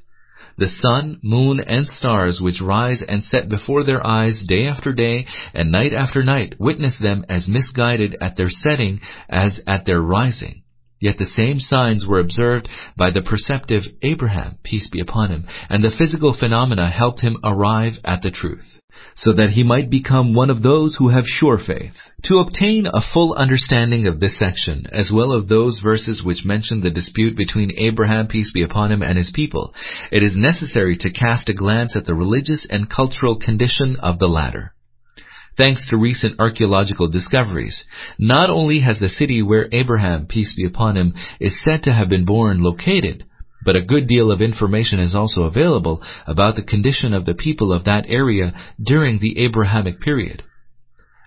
[0.57, 5.25] The sun, moon, and stars which rise and set before their eyes day after day
[5.53, 8.99] and night after night witness them as misguided at their setting
[9.29, 10.63] as at their rising.
[10.99, 15.83] Yet the same signs were observed by the perceptive Abraham, peace be upon him, and
[15.83, 18.80] the physical phenomena helped him arrive at the truth
[19.15, 21.93] so that he might become one of those who have sure faith.
[22.25, 26.81] To obtain a full understanding of this section, as well as those verses which mention
[26.81, 29.73] the dispute between Abraham, peace be upon him, and his people,
[30.11, 34.27] it is necessary to cast a glance at the religious and cultural condition of the
[34.27, 34.73] latter.
[35.57, 37.83] Thanks to recent archaeological discoveries,
[38.17, 42.07] not only has the city where Abraham, peace be upon him, is said to have
[42.07, 43.25] been born located,
[43.63, 47.71] but a good deal of information is also available about the condition of the people
[47.71, 50.43] of that area during the Abrahamic period.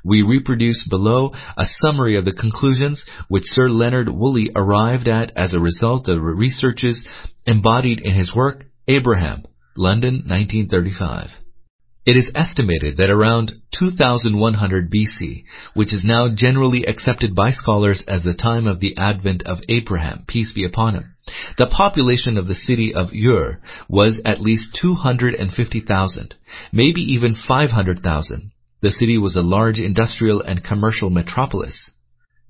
[0.04, 5.54] We reproduce below a summary of the conclusions which Sir Leonard Woolley arrived at as
[5.54, 7.06] a result of researches
[7.46, 9.44] embodied in his work Abraham,
[9.76, 11.30] London, 1935.
[12.06, 18.22] It is estimated that around 2100 BC, which is now generally accepted by scholars as
[18.22, 21.13] the time of the advent of Abraham, peace be upon him,
[21.56, 26.34] the population of the city of Ur was at least 250,000,
[26.72, 28.50] maybe even 500,000.
[28.82, 31.92] The city was a large industrial and commercial metropolis.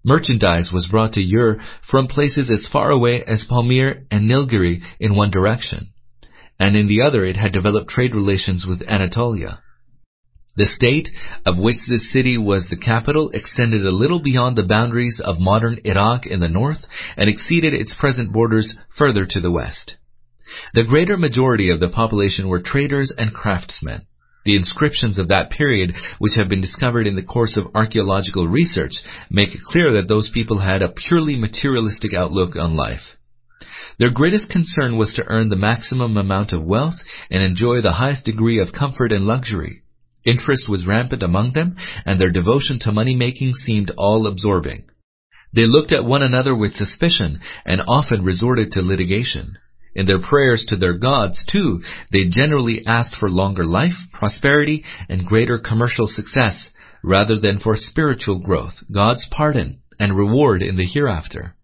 [0.04, 5.14] Merchandise was brought to Ur from places as far away as Palmyra and Nilgiri in
[5.14, 5.88] one direction,
[6.58, 9.60] and in the other it had developed trade relations with Anatolia.
[10.56, 11.08] The state
[11.44, 15.80] of which this city was the capital extended a little beyond the boundaries of modern
[15.84, 16.86] Iraq in the north
[17.16, 19.96] and exceeded its present borders further to the west.
[20.72, 24.02] The greater majority of the population were traders and craftsmen.
[24.44, 28.92] The inscriptions of that period, which have been discovered in the course of archaeological research,
[29.30, 33.16] make it clear that those people had a purely materialistic outlook on life.
[33.98, 36.96] Their greatest concern was to earn the maximum amount of wealth
[37.30, 39.83] and enjoy the highest degree of comfort and luxury.
[40.24, 41.76] Interest was rampant among them,
[42.06, 44.84] and their devotion to money-making seemed all-absorbing.
[45.54, 49.58] They looked at one another with suspicion and often resorted to litigation.
[49.94, 55.26] In their prayers to their gods, too, they generally asked for longer life, prosperity, and
[55.26, 56.70] greater commercial success,
[57.02, 61.54] rather than for spiritual growth, God's pardon, and reward in the hereafter.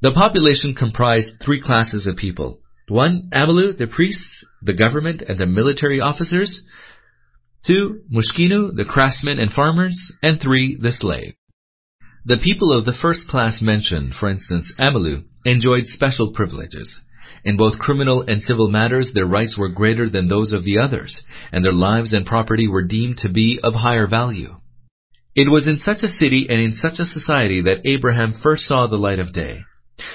[0.00, 2.60] The population comprised three classes of people.
[2.88, 6.62] One, Amalu, the priests, the government, and the military officers.
[7.66, 10.12] Two, Mushkinu, the craftsmen and farmers.
[10.22, 11.34] And three, the slave.
[12.26, 17.00] The people of the first class mentioned, for instance, Amalu, enjoyed special privileges.
[17.44, 21.22] In both criminal and civil matters, their rights were greater than those of the others,
[21.52, 24.56] and their lives and property were deemed to be of higher value.
[25.34, 28.86] It was in such a city and in such a society that Abraham first saw
[28.86, 29.64] the light of day.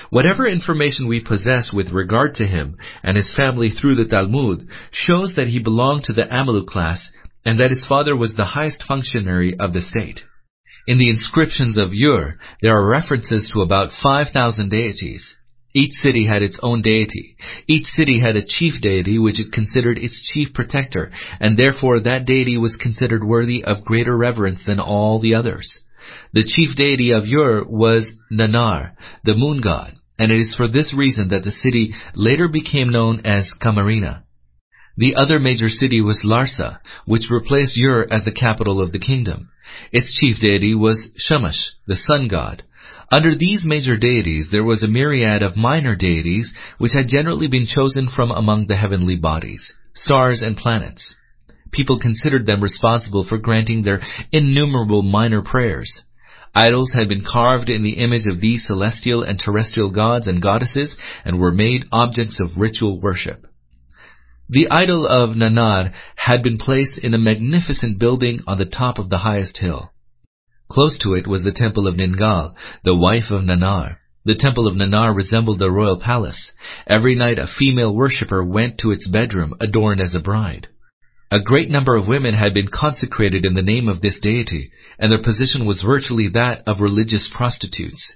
[0.09, 5.33] Whatever information we possess with regard to him and his family through the Talmud shows
[5.35, 7.09] that he belonged to the Amalu class
[7.49, 10.19] and that his father was the highest functionary of the state.
[10.85, 15.35] In the inscriptions of Ur, there are references to about 5,000 deities.
[15.73, 17.37] Each city had its own deity.
[17.67, 22.27] Each city had a chief deity which it considered its chief protector, and therefore that
[22.27, 25.67] deity was considered worthy of greater reverence than all the others.
[26.33, 28.91] The chief deity of Ur was Nanar,
[29.23, 33.21] the moon god, and it is for this reason that the city later became known
[33.25, 34.21] as Kamarina.
[34.99, 39.47] The other major city was Larsa, which replaced Ur as the capital of the kingdom.
[39.93, 42.63] Its chief deity was Shamash, the sun god.
[43.09, 47.65] Under these major deities there was a myriad of minor deities which had generally been
[47.65, 51.15] chosen from among the heavenly bodies, stars and planets.
[51.71, 54.01] People considered them responsible for granting their
[54.33, 56.01] innumerable minor prayers.
[56.53, 60.97] Idols had been carved in the image of these celestial and terrestrial gods and goddesses
[61.23, 63.45] and were made objects of ritual worship.
[64.51, 69.09] The idol of Nanar had been placed in a magnificent building on the top of
[69.09, 69.91] the highest hill.
[70.71, 73.97] Close to it was the temple of Ningal, the wife of Nanar.
[74.25, 76.51] The temple of Nanar resembled a royal palace.
[76.87, 80.67] Every night a female worshipper went to its bedroom adorned as a bride.
[81.29, 85.11] A great number of women had been consecrated in the name of this deity, and
[85.11, 88.13] their position was virtually that of religious prostitutes.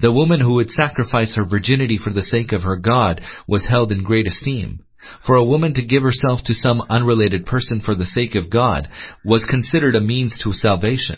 [0.00, 3.90] The woman who would sacrifice her virginity for the sake of her God was held
[3.90, 4.80] in great esteem.
[5.26, 8.88] For a woman to give herself to some unrelated person for the sake of God
[9.24, 11.16] was considered a means to salvation.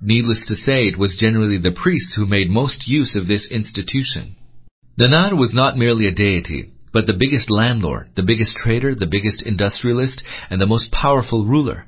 [0.00, 4.36] Needless to say, it was generally the priests who made most use of this institution.
[4.98, 9.42] Nanar was not merely a deity, but the biggest landlord, the biggest trader, the biggest
[9.42, 11.86] industrialist, and the most powerful ruler.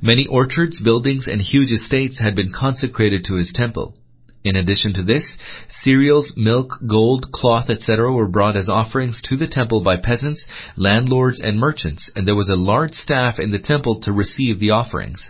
[0.00, 3.96] Many orchards, buildings, and huge estates had been consecrated to his temple.
[4.48, 5.36] In addition to this,
[5.82, 8.10] cereals, milk, gold, cloth, etc.
[8.10, 12.48] were brought as offerings to the temple by peasants, landlords, and merchants, and there was
[12.48, 15.22] a large staff in the temple to receive the offerings.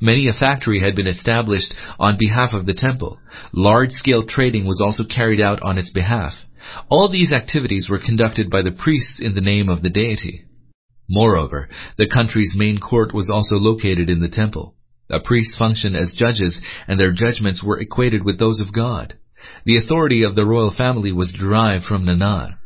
[0.00, 3.18] Many a factory had been established on behalf of the temple.
[3.52, 6.32] Large-scale trading was also carried out on its behalf.
[6.88, 10.46] All these activities were conducted by the priests in the name of the deity.
[11.10, 11.68] Moreover,
[11.98, 14.75] the country's main court was also located in the temple.
[15.08, 19.14] The priests functioned as judges, and their judgments were equated with those of God.
[19.64, 22.56] The authority of the royal family was derived from Nanar.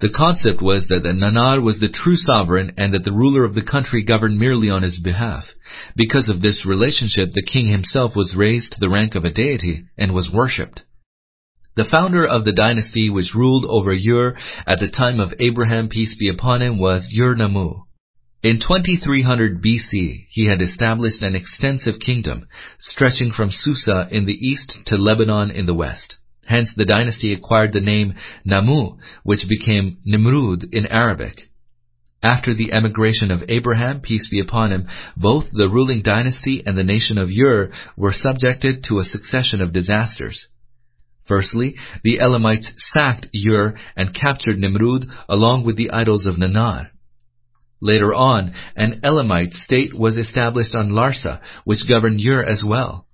[0.00, 3.54] The concept was that the Nanar was the true sovereign and that the ruler of
[3.54, 5.44] the country governed merely on his behalf.
[5.94, 9.84] Because of this relationship, the king himself was raised to the rank of a deity
[9.98, 10.82] and was worshipped.
[11.76, 14.36] The founder of the dynasty which ruled over Ur
[14.66, 17.82] at the time of Abraham, peace be upon him, was Ur-Nammu.
[18.42, 22.46] In 2300 BC, he had established an extensive kingdom,
[22.78, 26.16] stretching from Susa in the east to Lebanon in the west.
[26.46, 28.14] Hence the dynasty acquired the name
[28.46, 31.50] Nammu, which became Nimrud in Arabic.
[32.22, 34.86] After the emigration of Abraham, peace be upon him,
[35.18, 39.74] both the ruling dynasty and the nation of Ur were subjected to a succession of
[39.74, 40.48] disasters.
[41.26, 46.88] Firstly, the Elamites sacked Ur and captured Nimrud along with the idols of Nanar.
[47.80, 53.06] Later on, an Elamite state was established on Larsa, which governed Ur as well.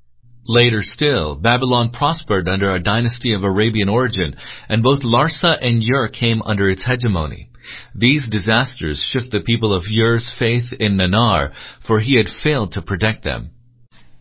[0.49, 4.37] Later still, Babylon prospered under a dynasty of Arabian origin,
[4.69, 7.49] and both Larsa and Ur came under its hegemony.
[7.95, 11.53] These disasters shook the people of Ur's faith in Nanar,
[11.87, 13.51] for he had failed to protect them.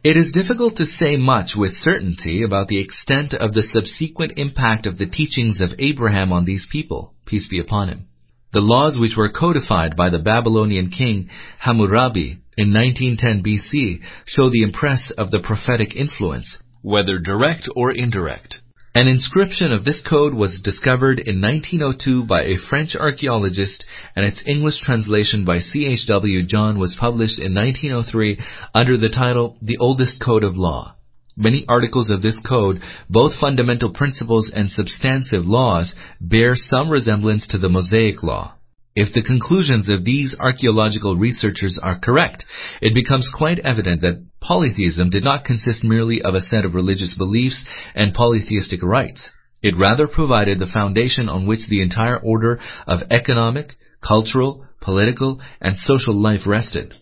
[0.04, 4.86] It is difficult to say much with certainty about the extent of the subsequent impact
[4.86, 8.08] of the teachings of Abraham on these people, peace be upon him.
[8.56, 11.30] The laws which were codified by the Babylonian king
[11.60, 18.60] Hammurabi in 1910 BC show the impress of the prophetic influence, whether direct or indirect.
[18.94, 23.84] An inscription of this code was discovered in 1902 by a French archaeologist
[24.16, 26.46] and its English translation by C.H.W.
[26.46, 28.40] Johns was published in 1903
[28.74, 30.95] under the title The Oldest Code of Law.
[31.38, 37.58] Many articles of this code, both fundamental principles and substantive laws, bear some resemblance to
[37.58, 38.54] the Mosaic Law.
[38.96, 42.46] If the conclusions of these archaeological researchers are correct,
[42.82, 47.14] it becomes quite evident that polytheism did not consist merely of a set of religious
[47.18, 49.30] beliefs and polytheistic rites.
[49.62, 55.76] It rather provided the foundation on which the entire order of economic, cultural, political, and
[55.76, 56.94] social life rested.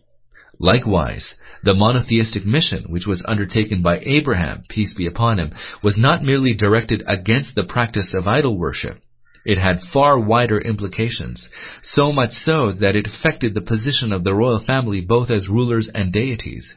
[0.60, 6.22] Likewise, the monotheistic mission, which was undertaken by Abraham, peace be upon him, was not
[6.22, 9.00] merely directed against the practice of idol worship.
[9.46, 11.50] It had far wider implications,
[11.82, 15.90] so much so that it affected the position of the royal family both as rulers
[15.94, 16.74] and deities.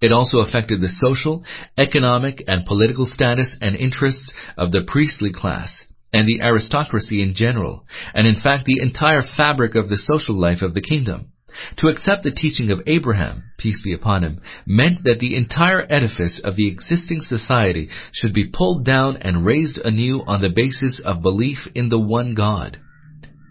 [0.00, 1.44] It also affected the social,
[1.76, 7.84] economic, and political status and interests of the priestly class and the aristocracy in general,
[8.14, 11.32] and in fact the entire fabric of the social life of the kingdom.
[11.78, 16.38] To accept the teaching of Abraham, peace be upon him, meant that the entire edifice
[16.44, 21.22] of the existing society should be pulled down and raised anew on the basis of
[21.22, 22.78] belief in the one God.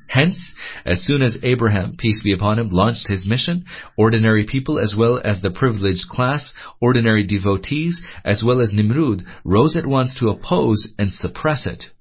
[0.07, 0.53] Hence,
[0.85, 3.65] as soon as Abraham, peace be upon him, launched his mission,
[3.97, 9.75] ordinary people as well as the privileged class, ordinary devotees as well as Nimrud, rose
[9.75, 11.91] at once to oppose and suppress it.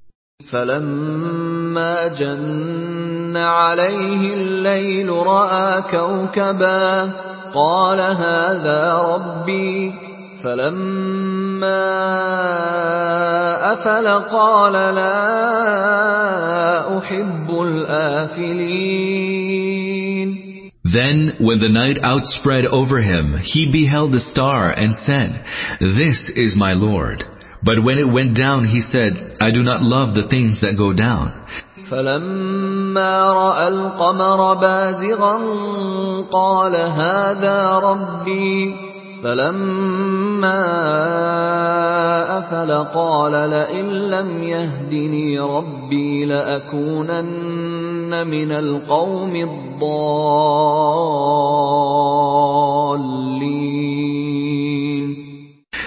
[0.45, 7.13] فلما جن عليه الليل رأى كوكبا
[7.55, 9.95] قال هذا ربي
[10.45, 11.87] فلما
[13.73, 15.39] أفل قال لا
[16.99, 19.07] أحب الآفلين
[20.85, 25.45] Then, when the night outspread over him, he beheld a star and said,
[25.81, 27.25] This is my Lord.
[27.66, 30.94] But when it went down, he said, I do not love the things that go
[30.94, 31.34] down.
[31.92, 35.38] فلما رأى القمر بازغا
[36.32, 38.76] قال هذا ربي
[39.24, 40.62] فلما
[42.38, 49.82] أفل قال لئن لم يهدني ربي لأكونن من القوم الضالين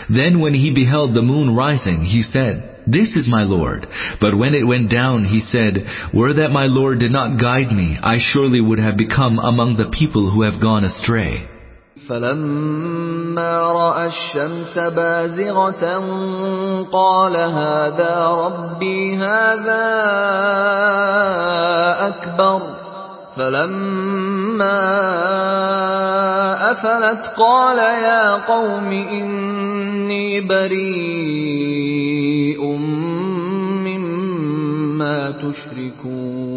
[0.08, 3.86] Then when he beheld the moon rising, he said, This is my Lord.
[4.20, 7.96] But when it went down, he said, Were that my Lord did not guide me,
[8.02, 11.48] I surely would have become among the people who have gone astray.
[12.08, 15.84] فلما رأى الشمس بازغة
[16.92, 19.84] قال هذا ربي هذا
[22.08, 22.84] أكبر
[23.38, 24.80] فلما
[26.70, 31.54] أفلت قال يا قوم إني بريء
[33.86, 36.54] مما تشركون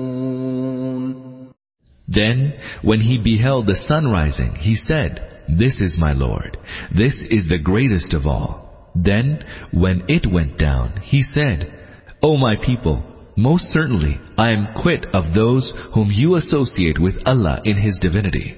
[2.09, 6.57] Then, when he beheld the sun rising, he said, This is my Lord.
[6.95, 8.91] This is the greatest of all.
[8.95, 11.69] Then, when it went down, he said,
[12.23, 13.03] O my people,
[13.36, 18.56] most certainly I am quit of those whom you associate with Allah in His divinity.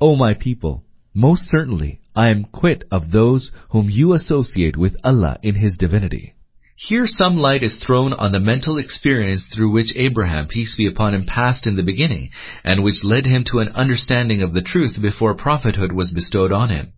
[0.00, 0.84] O my people,
[1.14, 6.34] most certainly I am quit of those whom you associate with Allah in His divinity.
[6.78, 11.14] Here some light is thrown on the mental experience through which Abraham, peace be upon
[11.14, 12.28] him, passed in the beginning,
[12.64, 16.68] and which led him to an understanding of the truth before prophethood was bestowed on
[16.68, 16.92] him.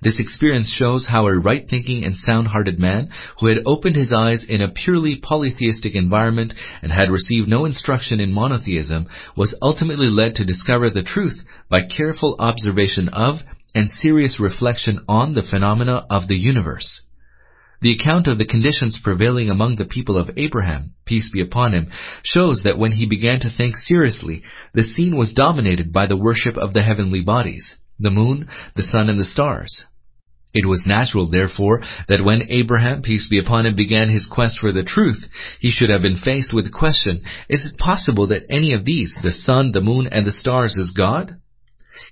[0.00, 4.62] This experience shows how a right-thinking and sound-hearted man, who had opened his eyes in
[4.62, 9.06] a purely polytheistic environment and had received no instruction in monotheism,
[9.36, 13.40] was ultimately led to discover the truth by careful observation of
[13.74, 17.02] and serious reflection on the phenomena of the universe.
[17.82, 21.88] The account of the conditions prevailing among the people of Abraham, peace be upon him,
[22.22, 24.42] shows that when he began to think seriously,
[24.72, 29.08] the scene was dominated by the worship of the heavenly bodies, the moon, the sun,
[29.08, 29.84] and the stars.
[30.54, 34.70] It was natural, therefore, that when Abraham, peace be upon him, began his quest for
[34.70, 35.24] the truth,
[35.58, 39.12] he should have been faced with the question, is it possible that any of these,
[39.22, 41.36] the sun, the moon, and the stars, is God?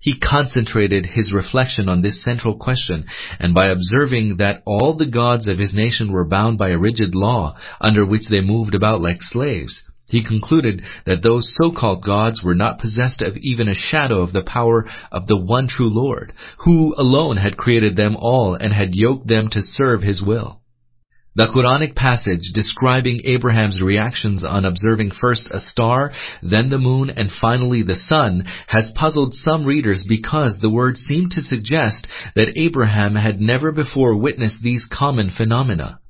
[0.01, 3.05] He concentrated his reflection on this central question,
[3.39, 7.15] and by observing that all the gods of his nation were bound by a rigid
[7.15, 9.83] law under which they moved about like slaves,
[10.13, 14.43] he concluded that those so-called gods were not possessed of even a shadow of the
[14.43, 19.27] power of the one true Lord, who alone had created them all and had yoked
[19.27, 20.61] them to serve his will.
[21.35, 26.13] The Quranic passage describing Abraham's reactions on observing first a star,
[26.43, 31.31] then the moon, and finally the sun has puzzled some readers because the words seem
[31.31, 32.07] to suggest
[32.37, 36.01] that Abraham had never before witnessed these common phenomena.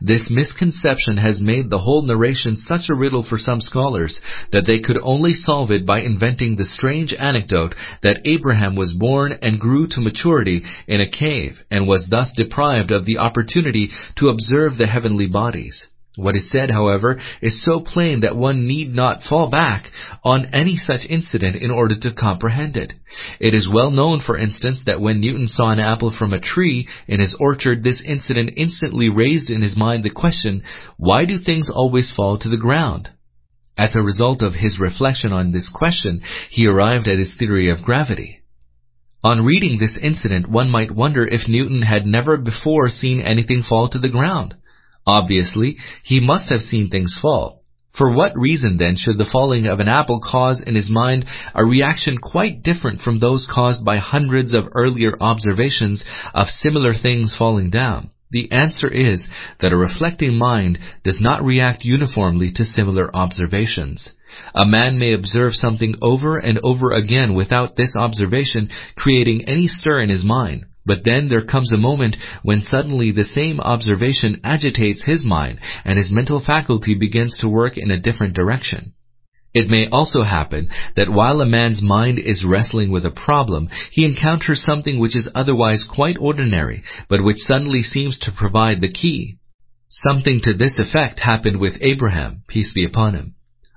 [0.00, 4.78] This misconception has made the whole narration such a riddle for some scholars that they
[4.78, 9.86] could only solve it by inventing the strange anecdote that Abraham was born and grew
[9.88, 14.86] to maturity in a cave and was thus deprived of the opportunity to observe the
[14.86, 15.82] heavenly bodies.
[16.16, 19.90] What is said, however, is so plain that one need not fall back
[20.24, 22.94] on any such incident in order to comprehend it.
[23.38, 26.88] It is well known, for instance, that when Newton saw an apple from a tree
[27.06, 30.62] in his orchard, this incident instantly raised in his mind the question,
[30.96, 33.10] why do things always fall to the ground?
[33.76, 37.82] As a result of his reflection on this question, he arrived at his theory of
[37.82, 38.40] gravity.
[39.22, 43.90] On reading this incident, one might wonder if Newton had never before seen anything fall
[43.90, 44.54] to the ground.
[45.06, 47.62] Obviously, he must have seen things fall.
[47.96, 51.24] For what reason then should the falling of an apple cause in his mind
[51.54, 56.04] a reaction quite different from those caused by hundreds of earlier observations
[56.34, 58.10] of similar things falling down?
[58.30, 59.26] The answer is
[59.60, 64.12] that a reflecting mind does not react uniformly to similar observations.
[64.54, 70.00] A man may observe something over and over again without this observation creating any stir
[70.00, 70.66] in his mind.
[70.86, 75.98] But then there comes a moment when suddenly the same observation agitates his mind and
[75.98, 78.92] his mental faculty begins to work in a different direction.
[79.52, 84.04] It may also happen that while a man's mind is wrestling with a problem, he
[84.04, 89.38] encounters something which is otherwise quite ordinary, but which suddenly seems to provide the key.
[89.88, 93.34] Something to this effect happened with Abraham, peace be upon him.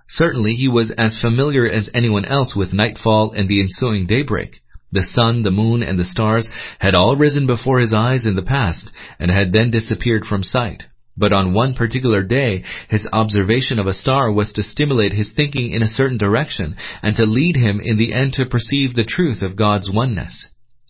[0.10, 4.62] Certainly he was as familiar as anyone else with nightfall and the ensuing daybreak.
[4.92, 6.48] The sun, the moon, and the stars
[6.80, 10.84] had all risen before his eyes in the past, and had then disappeared from sight.
[11.16, 15.72] But on one particular day, his observation of a star was to stimulate his thinking
[15.72, 19.42] in a certain direction, and to lead him in the end to perceive the truth
[19.42, 20.48] of God's oneness.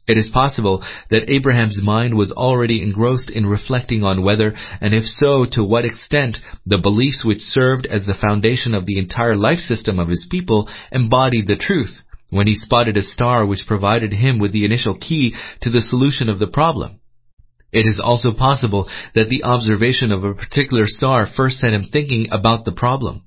[0.08, 5.04] It is possible that Abraham's mind was already engrossed in reflecting on whether, and if
[5.04, 9.60] so, to what extent, the beliefs which served as the foundation of the entire life
[9.60, 14.40] system of his people embodied the truth, when he spotted a star which provided him
[14.40, 17.00] with the initial key to the solution of the problem.
[17.72, 22.28] It is also possible that the observation of a particular star first set him thinking
[22.32, 23.24] about the problem.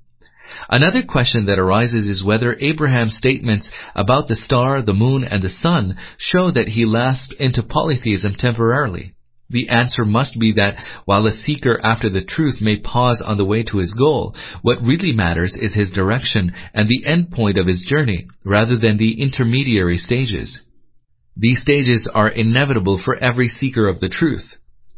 [0.69, 5.49] Another question that arises is whether Abraham's statements about the star, the moon, and the
[5.49, 9.13] sun show that he lapsed into polytheism temporarily.
[9.53, 13.45] The answer must be that while a seeker after the truth may pause on the
[13.45, 17.67] way to his goal, what really matters is his direction and the end point of
[17.67, 20.59] his journey, rather than the intermediary stages.
[21.37, 24.55] These stages are inevitable for every seeker of the truth.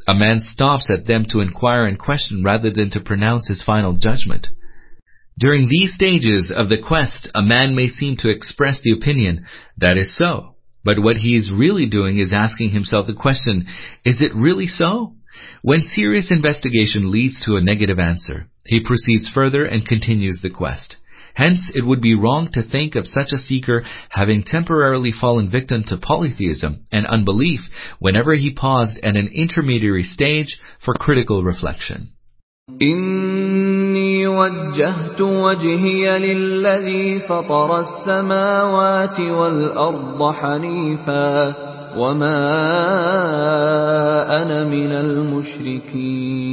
[0.07, 3.94] A man stops at them to inquire and question rather than to pronounce his final
[3.94, 4.48] judgment.
[5.38, 9.45] During these stages of the quest, a man may seem to express the opinion,
[9.77, 10.55] that is so.
[10.85, 13.65] But what he is really doing is asking himself the question,
[14.05, 15.13] is it really so?
[15.63, 20.95] When serious investigation leads to a negative answer, he proceeds further and continues the quest.
[21.33, 25.83] Hence, it would be wrong to think of such a seeker having temporarily fallen victim
[25.87, 27.61] to polytheism and unbelief
[27.99, 32.11] whenever he paused at an intermediary stage for critical reflection.
[33.94, 41.55] إني وجهت وجهي للذي فطر السماوات والأرض حنيفا
[41.97, 42.40] وما
[44.42, 46.51] أنا من المشركين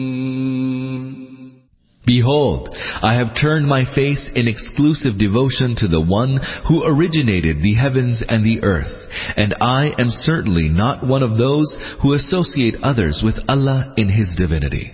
[2.08, 2.70] Behold,
[3.04, 8.24] I have turned my face in exclusive devotion to the one who originated the heavens
[8.30, 8.96] and the earth,
[9.36, 14.34] and I am certainly not one of those who associate others with Allah in His
[14.38, 14.94] divinity.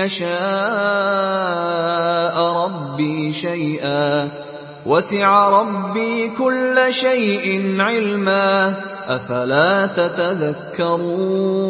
[0.00, 0.36] يشاء
[2.38, 4.30] ربي شيئا
[4.86, 8.76] وسع ربي كل شيء علما
[9.06, 11.66] أفلا تتذكرون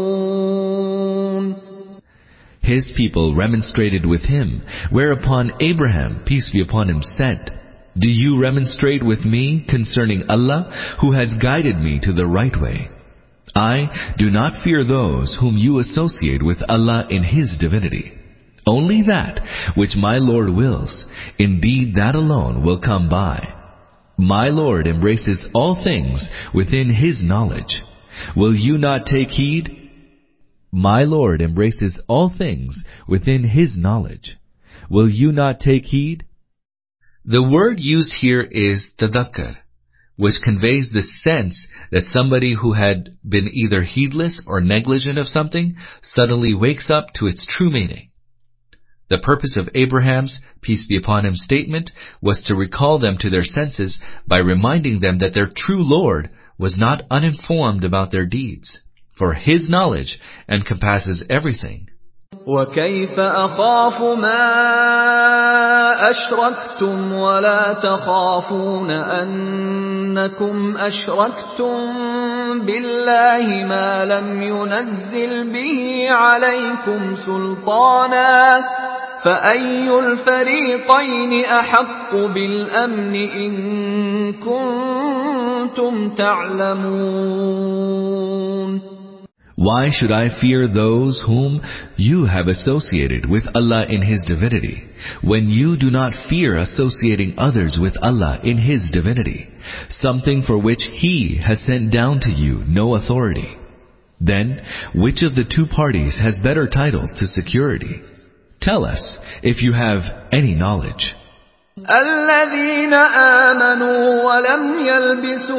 [2.63, 7.53] His people remonstrated with him, whereupon Abraham, peace be upon him, said,
[7.97, 12.91] Do you remonstrate with me concerning Allah, who has guided me to the right way?
[13.55, 18.13] I do not fear those whom you associate with Allah in His divinity.
[18.66, 19.42] Only that
[19.76, 21.06] which my Lord wills,
[21.40, 23.54] indeed that alone will come by.
[24.18, 27.82] My Lord embraces all things within His knowledge.
[28.36, 29.70] Will you not take heed?
[30.72, 34.38] My Lord embraces all things within His knowledge.
[34.90, 36.26] Will you not take heed?
[37.26, 39.56] The word used here is tadakkar,
[40.18, 45.76] which conveys the sense that somebody who had been either heedless or negligent of something
[46.04, 48.11] suddenly wakes up to its true meaning.
[49.11, 53.45] The purpose of Abraham's, peace be upon him, statement was to recall them to their
[53.45, 58.81] senses by reminding them that their true Lord was not uninformed about their deeds,
[59.17, 60.19] for his knowledge
[60.49, 61.89] encompasses everything.
[62.47, 64.47] وكيف أخاف ما
[66.11, 71.77] أشركتم ولا تخافون أنكم أشركتم
[72.67, 78.57] بالله ما لم ينزل به عليكم سلطانا
[79.25, 83.53] فأي الفريقين أحق بالأمن إن
[84.33, 87.77] كنتم تعلمون
[89.59, 91.63] Why should I fear those whom
[91.97, 94.85] you have associated with Allah in His divinity,
[95.23, 99.49] when you do not fear associating others with Allah in His divinity,
[99.89, 103.57] something for which He has sent down to you no authority?
[104.21, 104.61] Then,
[104.95, 108.03] which of the two parties has better title to security?
[108.61, 110.03] Tell us if you have
[110.33, 111.15] any knowledge.
[111.79, 115.57] الذين آمنوا ولم يلبسوا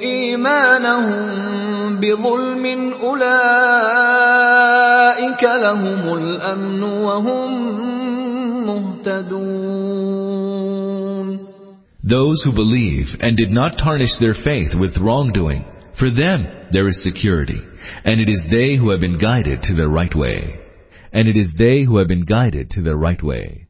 [0.00, 3.26] إيمانهم بظلم أولئك
[5.42, 7.76] لهم الأمن وهم
[8.66, 9.86] مهتدون
[12.02, 15.64] Those who believe and did not tarnish their faith with wrongdoing,
[15.98, 17.60] for them there is security,
[18.04, 20.60] and it is they who have been guided to the right way.
[21.11, 23.67] And it is they who have been guided to the right way.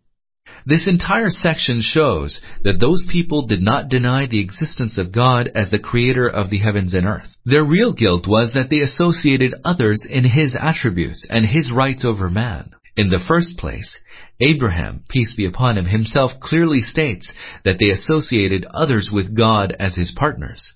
[0.65, 5.71] This entire section shows that those people did not deny the existence of God as
[5.71, 7.33] the creator of the heavens and earth.
[7.45, 12.29] Their real guilt was that they associated others in His attributes and His rights over
[12.29, 12.71] man.
[12.95, 13.97] In the first place,
[14.41, 17.29] Abraham, peace be upon him, himself clearly states
[17.63, 20.73] that they associated others with God as his partners.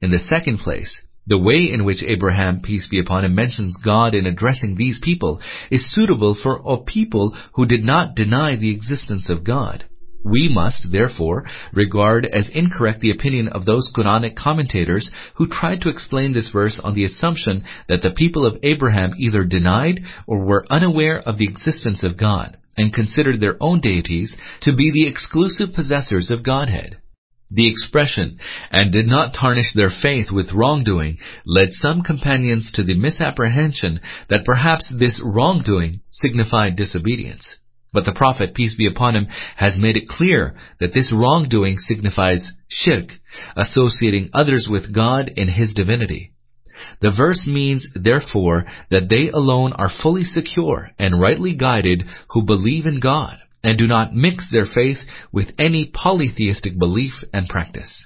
[0.00, 0.92] In the second place,
[1.26, 5.40] the way in which Abraham, peace be upon him, mentions God in addressing these people
[5.70, 9.84] is suitable for a people who did not deny the existence of God.
[10.24, 15.88] We must, therefore, regard as incorrect the opinion of those Quranic commentators who tried to
[15.88, 20.66] explain this verse on the assumption that the people of Abraham either denied or were
[20.70, 25.74] unaware of the existence of God and considered their own deities to be the exclusive
[25.74, 26.98] possessors of Godhead.
[27.54, 28.38] The expression,
[28.70, 34.00] and did not tarnish their faith with wrongdoing, led some companions to the misapprehension
[34.30, 37.58] that perhaps this wrongdoing signified disobedience.
[37.92, 39.26] But the Prophet, peace be upon him,
[39.56, 43.10] has made it clear that this wrongdoing signifies shirk,
[43.54, 46.32] associating others with God in His divinity.
[47.02, 52.86] The verse means, therefore, that they alone are fully secure and rightly guided who believe
[52.86, 54.98] in God and do not mix their faith
[55.32, 58.04] with any polytheistic belief and practice.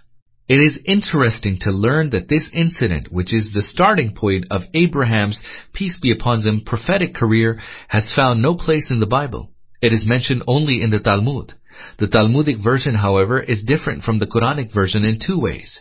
[0.48, 5.42] It is interesting to learn that this incident, which is the starting point of Abraham's,
[5.72, 9.50] peace be upon him, prophetic career, has found no place in the Bible.
[9.82, 11.54] It is mentioned only in the Talmud.
[11.98, 15.80] The Talmudic version, however, is different from the Quranic version in two ways.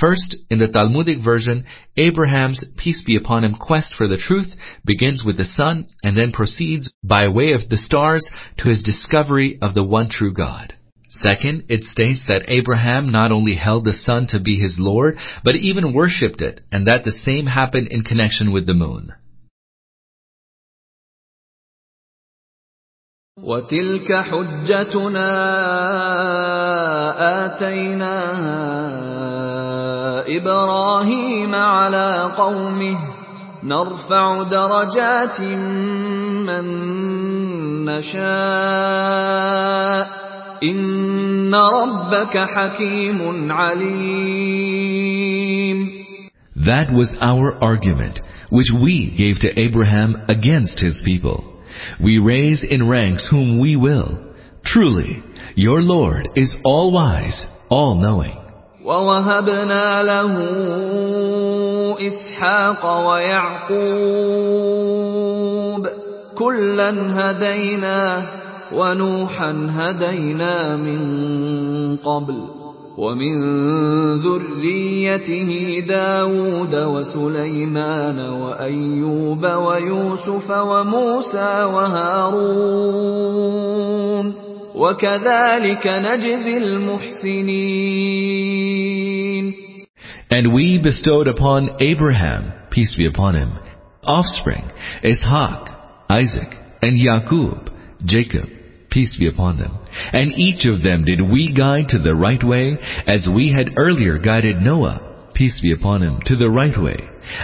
[0.00, 1.64] First, in the Talmudic version,
[1.96, 4.54] Abraham's, peace be upon him, quest for the truth
[4.84, 8.28] begins with the sun and then proceeds by way of the stars
[8.58, 10.74] to his discovery of the one true God.
[11.22, 15.54] Second, it states that Abraham not only held the sun to be his Lord, but
[15.54, 19.12] even worshipped it, and that the same happened in connection with the moon.
[23.38, 25.30] وتلك حجتنا
[27.44, 29.17] آتيناها
[30.28, 32.98] إبراهيم على قومه
[33.64, 35.40] نرفع درجات
[36.46, 36.64] من
[37.84, 39.24] نشاء
[40.62, 45.04] إن ربك حكيم عليم
[46.66, 51.44] That was our argument, which we gave to Abraham against his people.
[52.02, 54.18] We raise in ranks whom we will.
[54.64, 55.22] Truly,
[55.56, 58.37] your Lord is all-wise, all-knowing.
[58.89, 60.33] ووهبنا له
[62.07, 63.79] إسحاق ويعقوب
[66.37, 68.25] كلا هدينا
[68.73, 71.01] ونوحا هدينا من
[71.97, 72.35] قبل
[72.97, 73.35] ومن
[74.17, 83.19] ذريته داود وسليمان وأيوب ويوسف وموسى وهارون
[84.78, 87.94] وكذلك نجزي المحسنين
[90.30, 93.58] And we bestowed upon Abraham, peace be upon him,
[94.02, 94.64] offspring,
[95.04, 95.68] Ishaq,
[96.10, 96.48] Isaac,
[96.82, 97.70] and Yaqub,
[98.04, 98.48] Jacob,
[98.90, 99.78] peace be upon them.
[100.12, 104.18] And each of them did we guide to the right way, as we had earlier
[104.18, 106.98] guided Noah, peace be upon him, to the right way.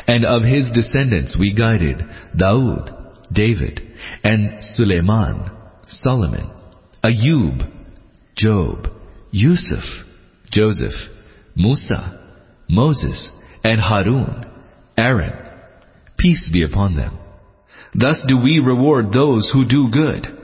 [0.06, 2.02] And of his descendants we guided
[2.36, 2.90] Daud,
[3.32, 3.80] David,
[4.24, 5.51] and Suleiman,
[5.86, 6.51] Solomon,
[7.05, 7.70] Ayub,
[8.36, 8.86] Job,
[9.30, 9.84] Yusuf,
[10.51, 10.94] Joseph,
[11.56, 12.20] Musa,
[12.68, 13.30] Moses,
[13.64, 14.47] and Harun,
[14.97, 15.32] Aaron,
[16.18, 17.18] peace be upon them.
[17.94, 20.36] Thus do we reward those who do good.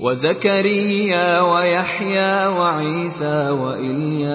[0.00, 4.28] وزكريا ويحيى وعيسى وإلياس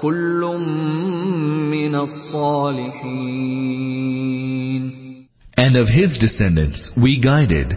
[0.00, 0.40] كل
[1.70, 3.42] من الصالحين
[5.58, 7.76] And of his descendants we guided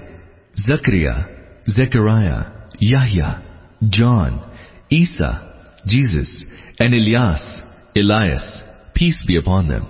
[0.67, 1.25] Zachariah,
[1.69, 2.45] Zechariah,
[2.79, 3.43] Yahya,
[3.89, 4.41] John,
[4.91, 5.55] Isa,
[5.87, 6.45] Jesus,
[6.79, 7.63] and Ilyas,
[7.97, 8.63] Elias,
[8.95, 9.87] peace be upon them.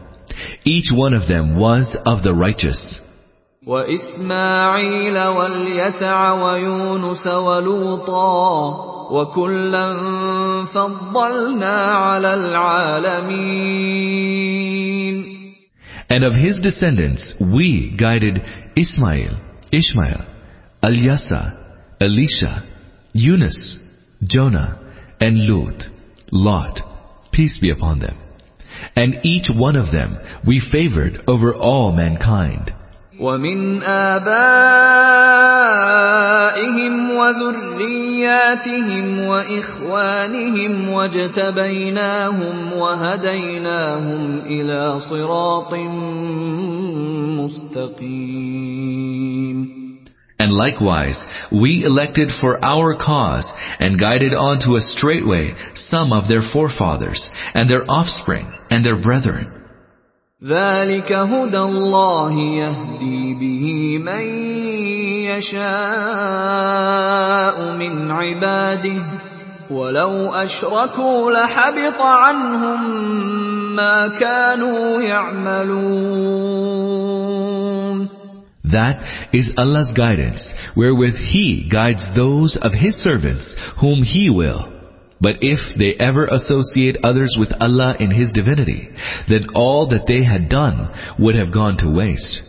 [0.64, 3.01] Each one of them was of the righteous.
[3.66, 9.94] وإسماعيل واليسع ويونس ولوطا وكلا
[10.74, 13.70] فضلنا على العالمين
[16.10, 18.42] And of his descendants we guided
[18.76, 19.38] Ismail,
[19.72, 20.30] Ishmael,
[20.82, 21.59] Alyasa,
[22.01, 22.65] Elisha,
[23.12, 23.78] Yunus,
[24.23, 24.78] Jonah,
[25.20, 25.82] and Lut,
[26.32, 26.81] Lot,
[27.32, 28.16] peace be upon them.
[28.97, 30.16] And each one of them
[30.47, 32.73] we favored over all mankind.
[33.20, 34.31] ومن آبائهم
[37.11, 45.74] وذرياتهم وإخوانهم واجتبيناهم وهديناهم إلى صراط
[47.40, 49.80] مستقيم
[50.39, 51.17] And likewise,
[51.51, 53.49] we elected for our cause
[53.80, 55.53] and guided onto a straight way
[55.89, 59.51] some of their forefathers and their offspring and their brethren.
[60.43, 64.26] ذلك هدى الله يهدي به من
[65.26, 65.61] يشاء
[67.77, 69.03] من عباده
[69.72, 72.95] ولو أشركوا لحبط عنهم
[73.76, 76.76] ما كانوا يعملون
[78.72, 84.72] that is Allah's guidance, wherewith He guides those of His servants whom He will.
[85.20, 88.88] But if they ever associate others with Allah in His divinity,
[89.28, 92.42] then all that they had done would have gone to waste.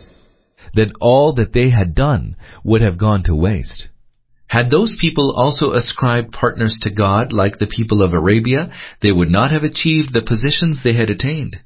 [0.74, 3.88] Then all that they had done would have gone to waste.
[4.46, 8.70] Had those people also ascribed partners to God like the people of Arabia,
[9.00, 11.56] they would not have achieved the positions they had attained.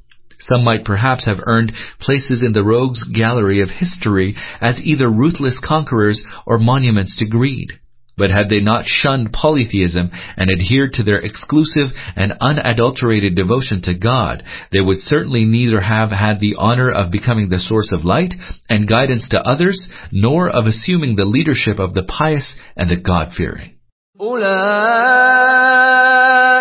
[0.41, 5.59] Some might perhaps have earned places in the rogues' gallery of history as either ruthless
[5.63, 7.73] conquerors or monuments to greed.
[8.19, 13.95] But had they not shunned polytheism and adhered to their exclusive and unadulterated devotion to
[13.95, 14.43] God,
[14.73, 18.33] they would certainly neither have had the honor of becoming the source of light
[18.71, 23.75] and guidance to others, nor of assuming the leadership of the pious and the God-fearing.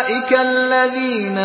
[0.06, 1.38] أولئك الذين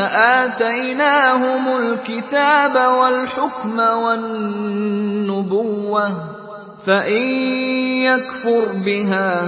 [0.43, 5.51] آتيناهم الكتاب والحكم والنبوة
[6.85, 7.23] فإن
[8.05, 9.45] يكفر بها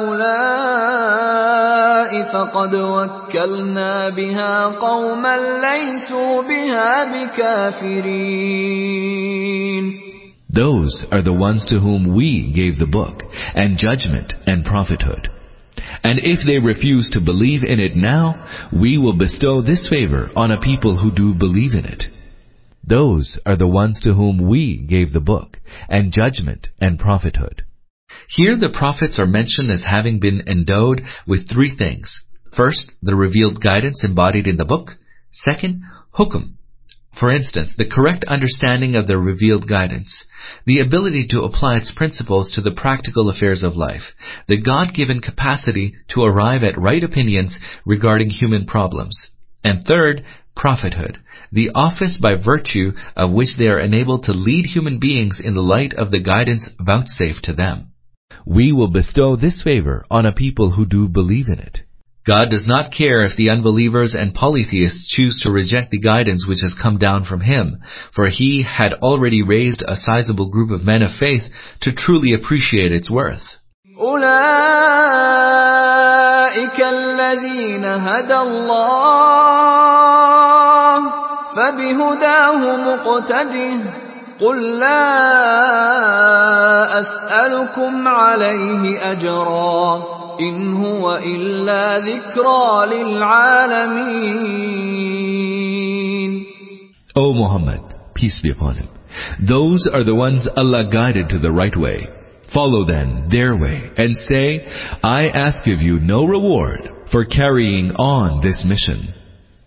[0.00, 1.02] هؤلاء
[2.32, 8.30] فقد وكلنا بها قوما ليسوا بها بكافرين
[10.52, 13.22] Those are the ones to whom we gave the book,
[13.54, 15.28] and judgment and prophethood.
[16.02, 20.50] And if they refuse to believe in it now, we will bestow this favor on
[20.50, 22.04] a people who do believe in it.
[22.86, 25.58] Those are the ones to whom we gave the book,
[25.88, 27.62] and judgment and prophethood.
[28.28, 32.10] Here the prophets are mentioned as having been endowed with three things.
[32.56, 34.92] First, the revealed guidance embodied in the book.
[35.32, 35.82] Second,
[36.18, 36.54] hukum.
[37.18, 40.24] For instance, the correct understanding of the revealed guidance,
[40.64, 44.14] the ability to apply its principles to the practical affairs of life,
[44.48, 49.30] the God-given capacity to arrive at right opinions regarding human problems,
[49.62, 50.24] and third,
[50.56, 51.18] prophethood,
[51.52, 55.62] the office by virtue of which they are enabled to lead human beings in the
[55.62, 57.88] light of the guidance vouchsafed to them.
[58.46, 61.80] We will bestow this favor on a people who do believe in it.
[62.25, 66.61] God does not care if the unbelievers and polytheists choose to reject the guidance which
[66.63, 67.81] has come down from Him,
[68.15, 71.43] for He had already raised a sizable group of men of faith
[71.81, 73.43] to truly appreciate its worth.
[73.95, 74.35] أولئك
[76.81, 79.35] الذين هدى الله
[81.55, 83.93] فبهداه مقتده
[84.39, 85.15] قل لا
[86.99, 94.55] أسألكم عليه أجرا إن هو إلا ذكرى للعالمين
[97.17, 97.81] O Muhammad,
[98.13, 98.89] peace be upon him,
[99.47, 102.07] those are the ones Allah guided to the right way.
[102.53, 104.67] Follow then their way and say,
[105.01, 109.13] I ask of you no reward for carrying on this mission.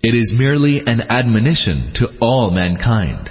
[0.03, 3.31] It is merely an admonition to all mankind.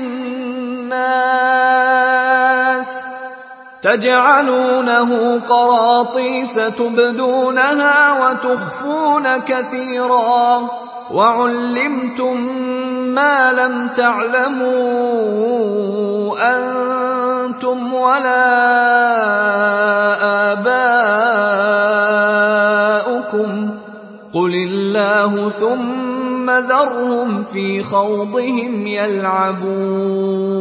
[3.83, 10.69] تجعلونه قراطيس تبدونها وتخفون كثيرا.
[11.11, 12.37] وعلمتم
[13.15, 14.71] ما لم تعلموا
[16.55, 18.47] أنتم ولا
[20.51, 21.09] آباؤكم.
[24.33, 26.10] قل الله ثم
[26.50, 30.56] ذرهم في خوضهم يلعبون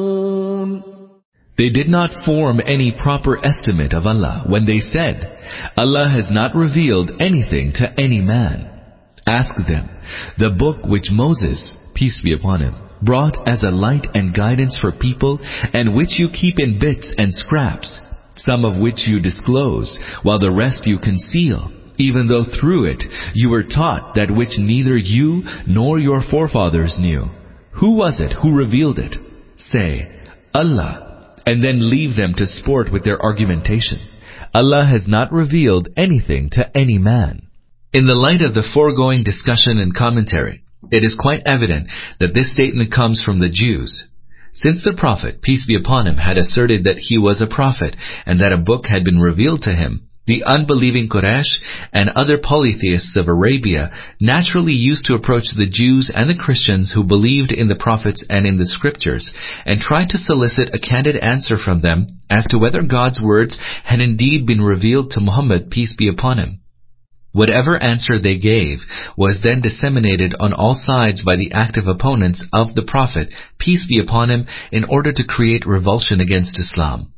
[1.58, 5.40] They did not form any proper estimate of Allah when they said,
[5.78, 8.70] Allah has not revealed anything to any man.
[9.26, 9.90] Ask them,
[10.38, 14.92] the book which Moses, peace be upon him, brought as a light and guidance for
[14.92, 15.40] people
[15.74, 18.00] and which you keep in bits and scraps,
[18.36, 23.03] some of which you disclose, while the rest you conceal, even though through it
[23.35, 27.25] you were taught that which neither you nor your forefathers knew.
[27.81, 29.15] Who was it who revealed it?
[29.57, 30.11] Say,
[30.55, 34.01] Allah, and then leave them to sport with their argumentation.
[34.53, 37.47] Allah has not revealed anything to any man.
[37.93, 42.53] In the light of the foregoing discussion and commentary, it is quite evident that this
[42.53, 44.09] statement comes from the Jews.
[44.53, 47.95] Since the Prophet, peace be upon him, had asserted that he was a prophet
[48.27, 51.59] and that a book had been revealed to him, the unbelieving Quraysh
[51.93, 53.91] and other polytheists of Arabia
[54.21, 58.47] naturally used to approach the Jews and the Christians who believed in the prophets and
[58.47, 59.33] in the scriptures
[59.67, 64.01] and try to solicit a candid answer from them as to whether God's words had
[64.01, 66.61] indeed been revealed to Muhammad, peace be upon him.
[67.33, 68.79] Whatever answer they gave
[69.17, 73.29] was then disseminated on all sides by the active opponents of the Prophet,
[73.59, 77.13] peace be upon him, in order to create revulsion against Islam.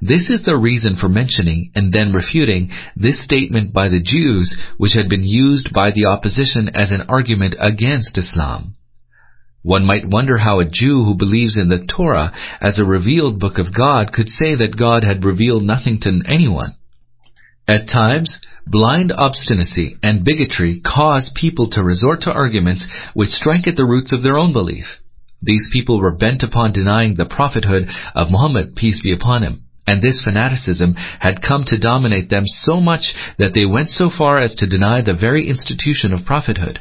[0.00, 4.94] This is the reason for mentioning and then refuting this statement by the Jews which
[4.94, 8.76] had been used by the opposition as an argument against Islam.
[9.62, 13.58] One might wonder how a Jew who believes in the Torah as a revealed book
[13.58, 16.74] of God could say that God had revealed nothing to anyone.
[17.66, 23.76] At times, blind obstinacy and bigotry cause people to resort to arguments which strike at
[23.76, 24.84] the roots of their own belief.
[25.40, 29.63] These people were bent upon denying the prophethood of Muhammad, peace be upon him.
[29.86, 34.38] And this fanaticism had come to dominate them so much that they went so far
[34.38, 36.80] as to deny the very institution of prophethood.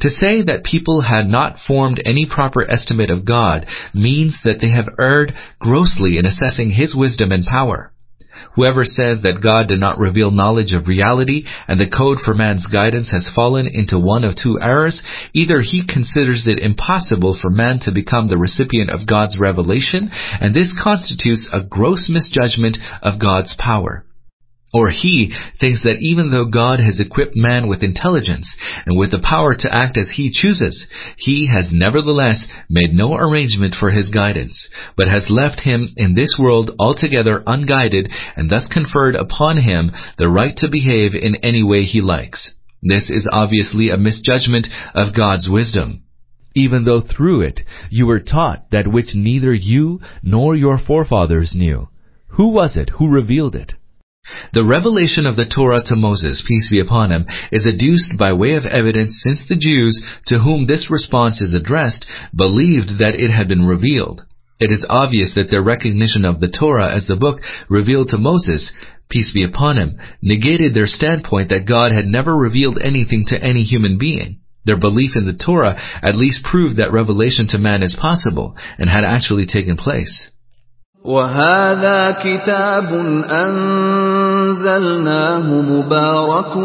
[0.00, 4.70] To say that people had not formed any proper estimate of God means that they
[4.70, 7.92] have erred grossly in assessing His wisdom and power.
[8.54, 12.66] Whoever says that God did not reveal knowledge of reality and the code for man's
[12.66, 15.02] guidance has fallen into one of two errors,
[15.32, 20.10] either he considers it impossible for man to become the recipient of God's revelation,
[20.40, 24.04] and this constitutes a gross misjudgment of God's power.
[24.72, 28.54] Or he thinks that even though God has equipped man with intelligence
[28.84, 30.86] and with the power to act as he chooses,
[31.16, 36.36] he has nevertheless made no arrangement for his guidance, but has left him in this
[36.38, 41.84] world altogether unguided and thus conferred upon him the right to behave in any way
[41.84, 42.52] he likes.
[42.82, 46.02] This is obviously a misjudgment of God's wisdom.
[46.54, 51.88] Even though through it you were taught that which neither you nor your forefathers knew.
[52.32, 53.72] Who was it who revealed it?
[54.52, 58.54] The revelation of the Torah to Moses, peace be upon him, is adduced by way
[58.54, 63.46] of evidence since the Jews, to whom this response is addressed, believed that it had
[63.46, 64.24] been revealed.
[64.58, 68.72] It is obvious that their recognition of the Torah as the book revealed to Moses,
[69.08, 73.62] peace be upon him, negated their standpoint that God had never revealed anything to any
[73.62, 74.40] human being.
[74.64, 78.90] Their belief in the Torah at least proved that revelation to man is possible and
[78.90, 80.30] had actually taken place.
[81.04, 82.92] وهذا كتاب
[83.30, 84.80] أنزلناه
[85.62, 86.56] مبارك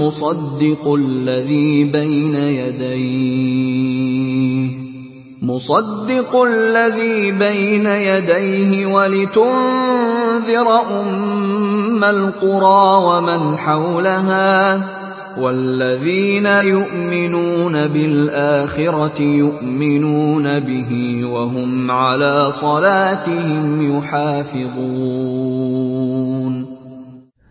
[0.00, 3.62] مصدق الذي بين يديه
[5.42, 10.68] مصدق الذي بين يديه ولتنذر
[11.00, 15.01] أم القرى ومن حولها.
[15.37, 25.27] والذين يؤمنون بالآخرة يؤمنون به وهم على صلاتهم يحافظون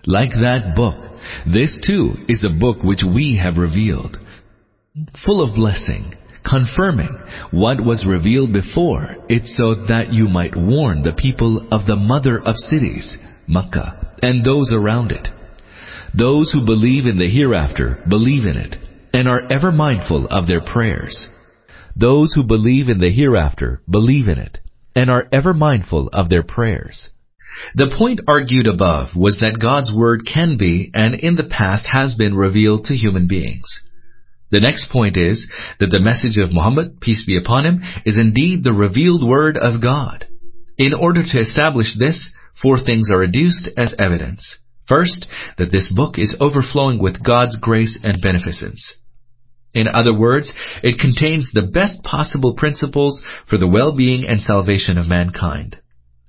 [0.08, 0.94] Like that book,
[1.52, 4.16] this too is a book which we have revealed,
[5.24, 6.14] full of blessing,
[6.48, 7.10] confirming
[7.50, 12.40] what was revealed before it so that you might warn the people of the mother
[12.40, 13.18] of cities,
[13.48, 15.26] Makkah, and those around it.
[16.17, 18.75] Those who believe in the hereafter believe in it
[19.13, 21.27] and are ever mindful of their prayers.
[21.95, 24.59] Those who believe in the hereafter believe in it
[24.95, 27.09] and are ever mindful of their prayers.
[27.75, 32.15] The point argued above was that God's Word can be, and in the past has
[32.15, 33.67] been, revealed to human beings.
[34.51, 38.63] The next point is that the message of Muhammad, peace be upon him, is indeed
[38.63, 40.27] the revealed Word of God.
[40.77, 44.57] In order to establish this, four things are adduced as evidence.
[44.87, 45.27] First,
[45.57, 48.95] that this book is overflowing with God's grace and beneficence.
[49.73, 50.51] In other words,
[50.83, 55.77] it contains the best possible principles for the well-being and salvation of mankind.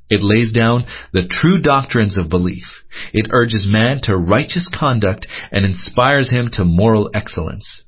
[0.08, 2.64] It lays down the true doctrines of belief.
[3.12, 7.82] It urges man to righteous conduct and inspires him to moral excellence.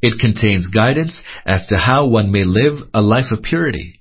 [0.00, 3.97] It contains guidance as to how one may live a life of purity.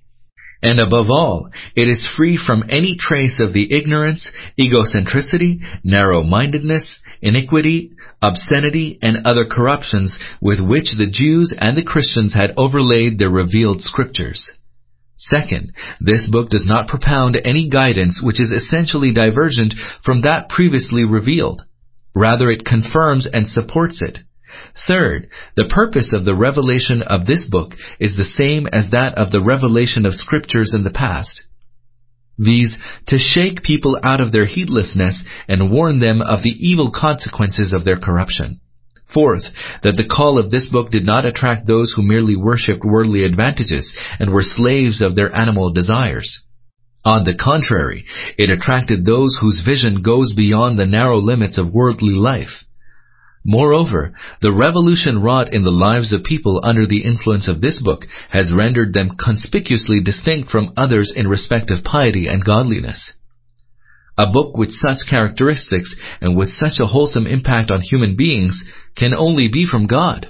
[0.68, 4.30] And above all, it is free from any trace of the ignorance,
[4.60, 7.92] egocentricity, narrow-mindedness, iniquity,
[8.22, 13.82] obscenity, and other corruptions with which the Jews and the Christians had overlaid their revealed
[13.82, 14.46] scriptures.
[15.16, 15.72] Second,
[16.02, 19.74] this book does not propound any guidance which is essentially divergent
[20.04, 21.62] from that previously revealed.
[22.14, 24.20] Rather, it confirms and supports it.
[24.88, 29.32] Third, the purpose of the revelation of this book is the same as that of
[29.32, 31.42] the revelation of scriptures in the past.
[32.38, 32.78] These,
[33.08, 37.84] to shake people out of their heedlessness and warn them of the evil consequences of
[37.84, 38.60] their corruption.
[39.12, 39.44] Fourth,
[39.84, 43.96] that the call of this book did not attract those who merely worshipped worldly advantages
[44.20, 46.44] and were slaves of their animal desires.
[47.06, 48.06] On the contrary,
[48.38, 52.66] it attracted those whose vision goes beyond the narrow limits of worldly life.
[53.50, 58.02] Moreover, the revolution wrought in the lives of people under the influence of this book
[58.30, 63.14] has rendered them conspicuously distinct from others in respect of piety and godliness.
[64.18, 68.62] A book with such characteristics and with such a wholesome impact on human beings
[68.98, 70.30] can only be from God.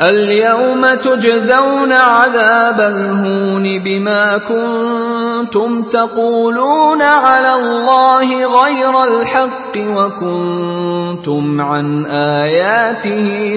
[0.00, 13.56] اليوم تجزون عذاب الهون بما كنتم تقولون على الله غير الحق وكنتم عن آياته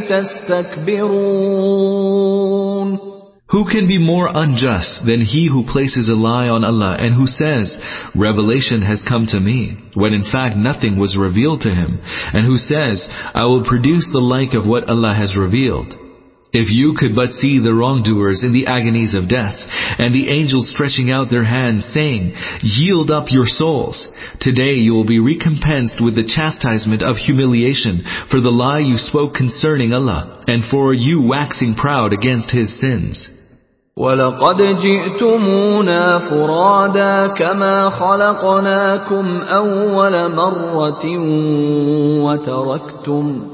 [1.70, 1.94] تستكبرون
[3.54, 7.28] Who can be more unjust than he who places a lie on Allah and who
[7.28, 7.78] says,
[8.16, 12.00] Revelation has come to me, when in fact nothing was revealed to him,
[12.34, 15.94] and who says, I will produce the like of what Allah has revealed.
[16.54, 19.58] If you could but see the wrongdoers in the agonies of death,
[19.98, 24.08] and the angels stretching out their hands, saying, Yield up your souls.
[24.40, 29.34] Today you will be recompensed with the chastisement of humiliation for the lie you spoke
[29.34, 33.30] concerning Allah, and for you waxing proud against His sins.
[33.98, 41.06] ولقد جئتمونا فرادا كما خلقناكم أول مرة
[42.26, 43.54] وتركتم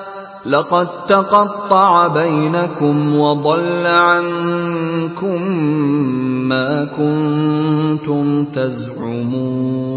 [0.46, 5.42] لقد تقطع بينكم وضل عنكم
[6.48, 9.96] ما كنتم تزعمون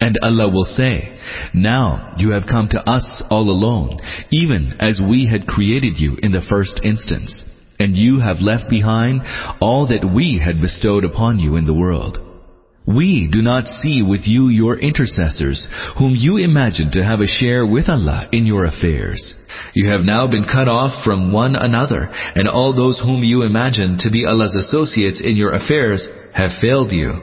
[0.00, 1.18] And Allah will say,
[1.54, 4.00] Now you have come to us all alone,
[4.30, 7.42] even as we had created you in the first instance.
[7.78, 9.20] and you have left behind
[9.60, 12.18] all that we had bestowed upon you in the world.
[12.88, 15.66] We do not see with you your intercessors,
[15.98, 19.34] whom you imagine to have a share with Allah in your affairs.
[19.74, 23.96] You have now been cut off from one another, and all those whom you imagine
[24.00, 27.22] to be Allah's associates in your affairs have failed you.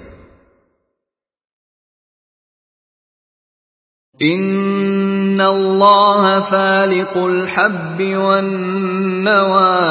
[4.22, 9.82] إن الله فالق الحب والنوى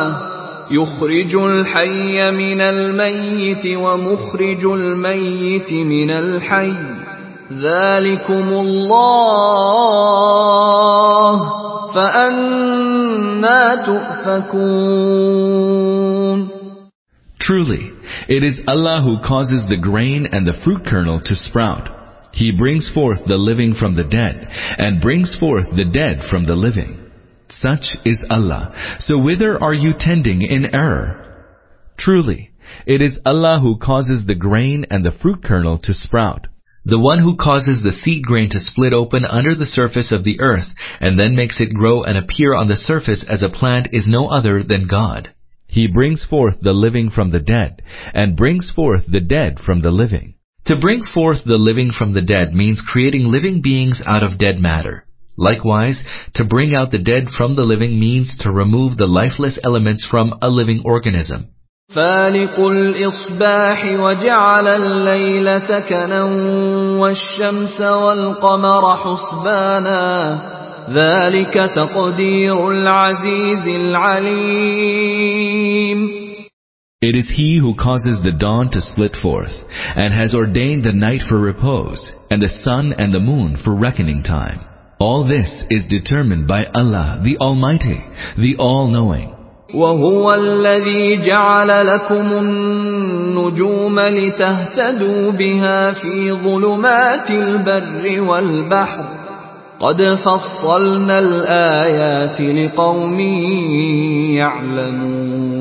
[0.70, 6.76] يخرج الحي من الميت ومخرج الميت من الحي
[7.52, 10.00] ذلكم الله
[11.94, 15.80] فأنا تؤفكون
[17.40, 17.90] Truly,
[18.28, 21.88] it is Allah who causes the grain and the fruit kernel to sprout.
[22.32, 24.46] He brings forth the living from the dead,
[24.78, 27.03] and brings forth the dead from the living.
[27.49, 28.73] Such is Allah.
[28.99, 31.21] So whither are you tending in error?
[31.97, 32.51] Truly,
[32.85, 36.47] it is Allah who causes the grain and the fruit kernel to sprout.
[36.83, 40.39] The one who causes the seed grain to split open under the surface of the
[40.39, 40.67] earth
[40.99, 44.27] and then makes it grow and appear on the surface as a plant is no
[44.27, 45.33] other than God.
[45.67, 47.81] He brings forth the living from the dead,
[48.13, 50.35] and brings forth the dead from the living.
[50.67, 54.59] To bring forth the living from the dead means creating living beings out of dead
[54.59, 55.04] matter.
[55.36, 56.02] Likewise,
[56.34, 60.34] to bring out the dead from the living means to remove the lifeless elements from
[60.42, 61.48] a living organism.
[61.94, 66.24] فالق الإصباح وجعل الليل سكنا
[67.00, 70.40] والشمس والقمر حسبانا
[70.90, 75.20] ذلك تقدير العزيز العليم
[77.02, 79.56] It is He who causes the dawn to split forth,
[79.96, 84.22] and has ordained the night for repose, and the sun and the moon for reckoning
[84.22, 84.60] time.
[84.98, 88.04] All this is determined by Allah, the Almighty,
[88.36, 89.40] the All-Knowing.
[89.74, 99.04] وهو الذي جعل لكم النجوم لتهتدوا بها في ظلمات البر والبحر
[99.80, 103.20] قد فصلنا الآيات لقوم
[104.36, 105.53] يعلمون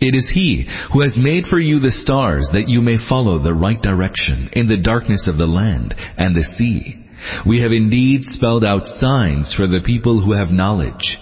[0.00, 3.54] it is He who has made for you the stars that you may follow the
[3.54, 7.02] right direction in the darkness of the land and the sea.
[7.46, 11.18] We have indeed spelled out signs for the people who have knowledge.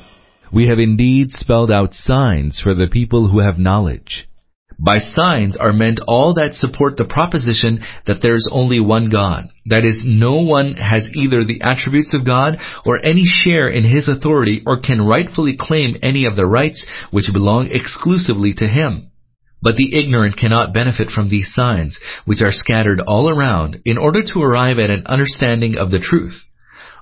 [0.53, 4.29] We have indeed spelled out signs for the people who have knowledge.
[4.79, 9.49] By signs are meant all that support the proposition that there is only one God.
[9.67, 14.09] That is, no one has either the attributes of God or any share in His
[14.09, 19.11] authority or can rightfully claim any of the rights which belong exclusively to Him.
[19.63, 24.23] But the ignorant cannot benefit from these signs, which are scattered all around, in order
[24.23, 26.35] to arrive at an understanding of the truth.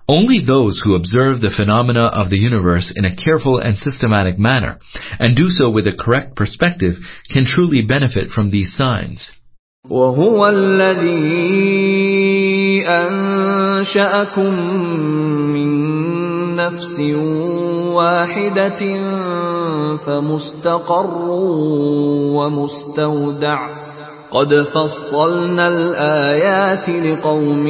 [0.10, 4.80] Only those who observe the phenomena of the universe in a careful and systematic manner,
[5.20, 6.96] and do so with a correct perspective,
[7.30, 9.30] can truly benefit from these signs.
[9.90, 11.18] وهو الذي
[12.88, 14.54] أنشأكم
[15.54, 15.70] من
[16.56, 17.00] نفس
[17.96, 18.82] واحدة
[20.06, 21.30] فمستقر
[22.38, 23.88] ومستودع
[24.32, 27.68] قد فصلنا الآيات لقوم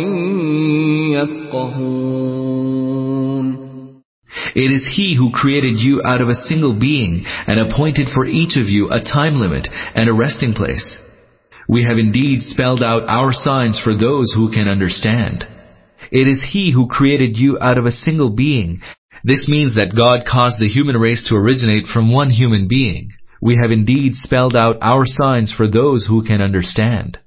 [1.13, 2.67] يفقهون
[4.55, 8.57] It is He who created you out of a single being and appointed for each
[8.57, 10.97] of you a time limit and a resting place.
[11.69, 15.45] We have indeed spelled out our signs for those who can understand.
[16.11, 18.81] It is He who created you out of a single being.
[19.23, 23.09] This means that God caused the human race to originate from one human being.
[23.42, 27.18] We have indeed spelled out our signs for those who can understand.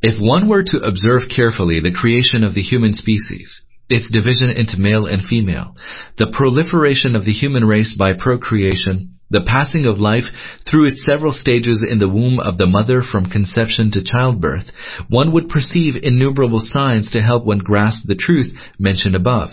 [0.00, 4.78] If one were to observe carefully the creation of the human species, its division into
[4.78, 5.74] male and female,
[6.16, 10.24] the proliferation of the human race by procreation, the passing of life
[10.70, 14.70] through its several stages in the womb of the mother from conception to childbirth,
[15.08, 19.50] one would perceive innumerable signs to help one grasp the truth mentioned above.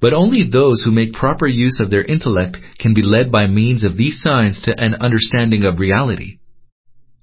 [0.00, 3.84] But only those who make proper use of their intellect can be led by means
[3.84, 6.38] of these signs to an understanding of reality.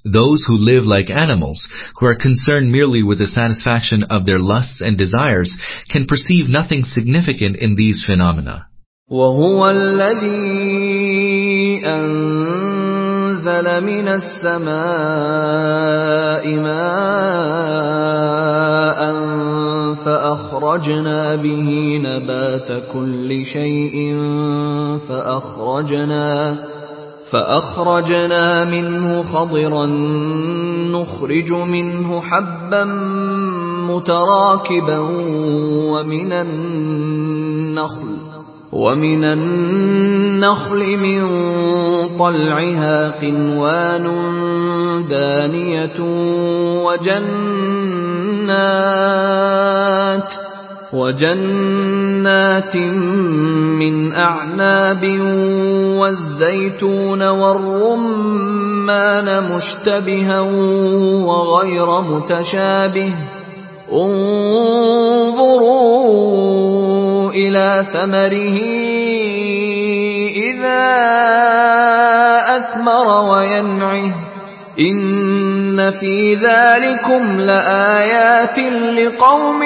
[0.06, 1.67] Those who live like animals,
[1.99, 5.53] who are concerned merely with the satisfaction of their lusts and desires,
[5.90, 8.67] can perceive nothing significant in these phenomena.
[9.11, 10.99] وهو الذي
[11.85, 14.69] أنزل من السماء
[16.56, 17.80] ماء
[20.05, 24.16] فأخرجنا به نبات كل شيء
[25.08, 26.58] فأخرجنا
[27.31, 29.86] فأخرجنا منه خضرا
[30.92, 32.84] نخرج منه حبا
[33.91, 34.99] متراكبا
[35.91, 38.24] ومن النخل
[38.75, 41.28] ومن النخل من
[42.19, 44.05] طلعها قنوان
[45.09, 46.01] دانية
[46.83, 47.44] وجنات
[50.93, 55.05] وجنات من أعناب
[55.99, 60.41] والزيتون والرمان مشتبها
[61.27, 63.15] وغير متشابه.
[63.93, 65.65] انظروا
[67.33, 68.58] إلى ثمره
[70.49, 70.85] إذا
[72.58, 74.14] أثمر وينعه
[74.80, 78.59] إن في ذلكم لآيات
[78.99, 79.64] لقوم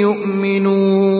[0.00, 1.16] يؤمنون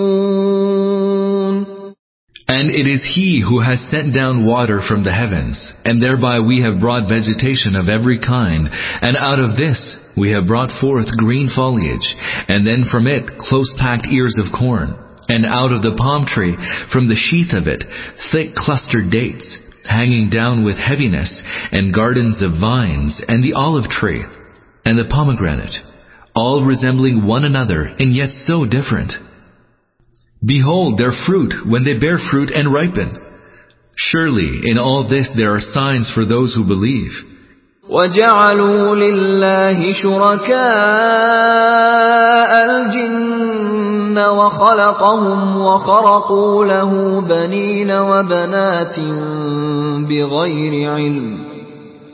[2.49, 6.63] And it is He who has sent down water from the heavens, and thereby we
[6.63, 11.51] have brought vegetation of every kind, and out of this we have brought forth green
[11.55, 12.15] foliage,
[12.49, 14.95] and then from it close-packed ears of corn,
[15.32, 16.56] and out of the palm tree,
[16.92, 17.84] from the sheath of it,
[18.32, 19.48] thick clustered dates,
[19.88, 24.24] hanging down with heaviness, and gardens of vines, and the olive tree,
[24.86, 25.76] and the pomegranate,
[26.36, 29.12] all resembling one another, and yet so different.
[30.44, 33.18] Behold their fruit when they bear fruit and ripen.
[33.96, 37.12] Surely in all this there are signs for those who believe.
[37.90, 40.62] وجعلوا لله شركاء
[42.66, 49.00] الجن وخلقهم وخرقوا له بنين وبنات
[50.10, 51.52] بغير علم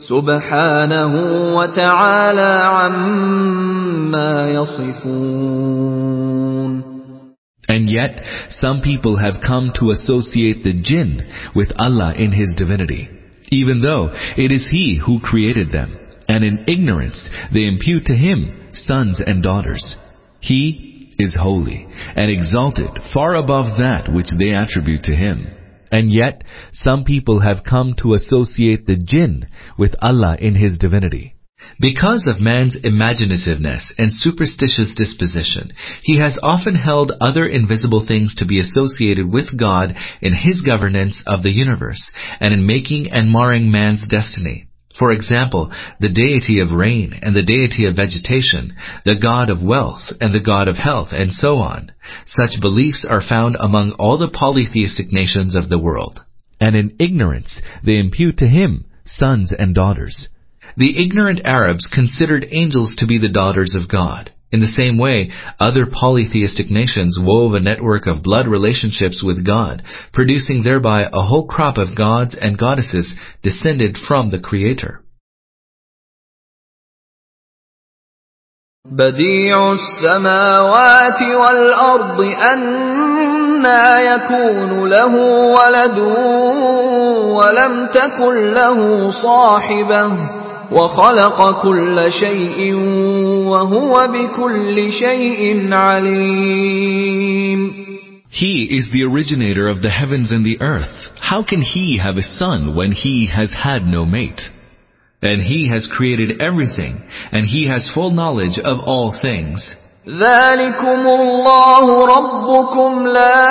[0.00, 1.12] سبحانه
[1.56, 6.18] وتعالى عما يصفون.
[7.70, 13.10] And yet, some people have come to associate the jinn with Allah in His divinity,
[13.50, 15.98] even though it is He who created them.
[16.28, 19.96] And in ignorance, they impute to Him sons and daughters.
[20.40, 21.86] He is holy
[22.16, 25.46] and exalted far above that which they attribute to Him.
[25.90, 31.34] And yet, some people have come to associate the jinn with Allah in His divinity.
[31.80, 38.46] Because of man's imaginativeness and superstitious disposition, he has often held other invisible things to
[38.46, 43.70] be associated with God in his governance of the universe and in making and marring
[43.70, 44.66] man's destiny.
[44.98, 48.74] For example, the deity of rain and the deity of vegetation,
[49.04, 51.92] the god of wealth and the god of health, and so on.
[52.26, 56.20] Such beliefs are found among all the polytheistic nations of the world.
[56.60, 60.28] And in ignorance, they impute to him sons and daughters.
[60.77, 64.31] The ignorant Arabs considered angels to be the daughters of God.
[64.51, 69.81] In the same way, other polytheistic nations wove a network of blood relationships with God,
[70.13, 74.99] producing thereby a whole crop of gods and goddesses descended from the Creator.
[78.85, 82.21] بديع السماوات والأرض
[82.53, 85.15] أنا يكون له
[85.57, 85.99] ولد
[87.37, 90.36] ولم تكن له صاحبه
[90.71, 92.73] وخلق كل شيء
[93.47, 97.33] وهو بكل شيء عليم
[98.33, 100.89] He is the originator of the heavens and the earth.
[101.21, 104.41] How can he have a son when he has had no mate?
[105.21, 107.01] And he has created everything,
[107.31, 109.63] and he has full knowledge of all things.
[110.07, 113.49] ذلكم الله ربكم لا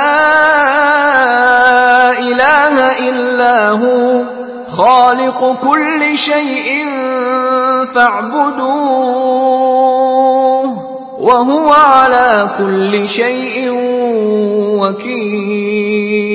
[2.18, 2.74] إله
[3.08, 4.24] إلا هو
[4.68, 6.86] خالق كل شيء
[7.94, 9.42] فاعبدوه
[11.20, 13.70] وهو على كل شيء
[14.80, 16.32] وكيل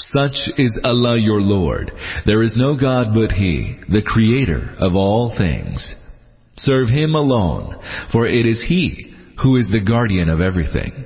[0.00, 1.92] Such is Allah your Lord.
[2.24, 5.94] There is no God but He, the Creator of all things.
[6.56, 7.76] Serve Him alone,
[8.10, 11.04] for it is He who is the guardian of everything.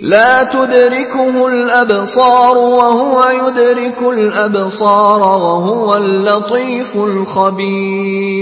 [0.00, 8.34] لا تدركه الأبصار وهو يدرك الأبصار وهو اللطيف الخبير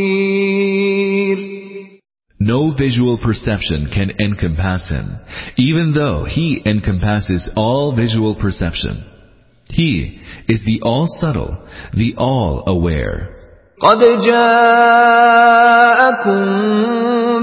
[2.41, 5.17] No visual perception can encompass him,
[5.57, 9.05] even though he encompasses all visual perception.
[9.69, 11.57] He is the all-subtle,
[11.94, 13.28] the all-aware.
[13.81, 14.83] قد جاءكم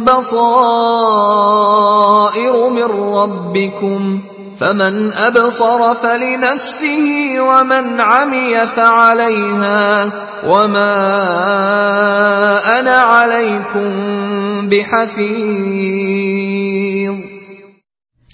[0.05, 1.55] بصائر
[2.69, 4.21] من ربكم
[4.61, 10.13] فمن أبصر فلنفسه ومن عمي فعليها
[10.45, 10.95] وما
[12.81, 13.91] أنا عليكم
[14.69, 16.15] بحفيظ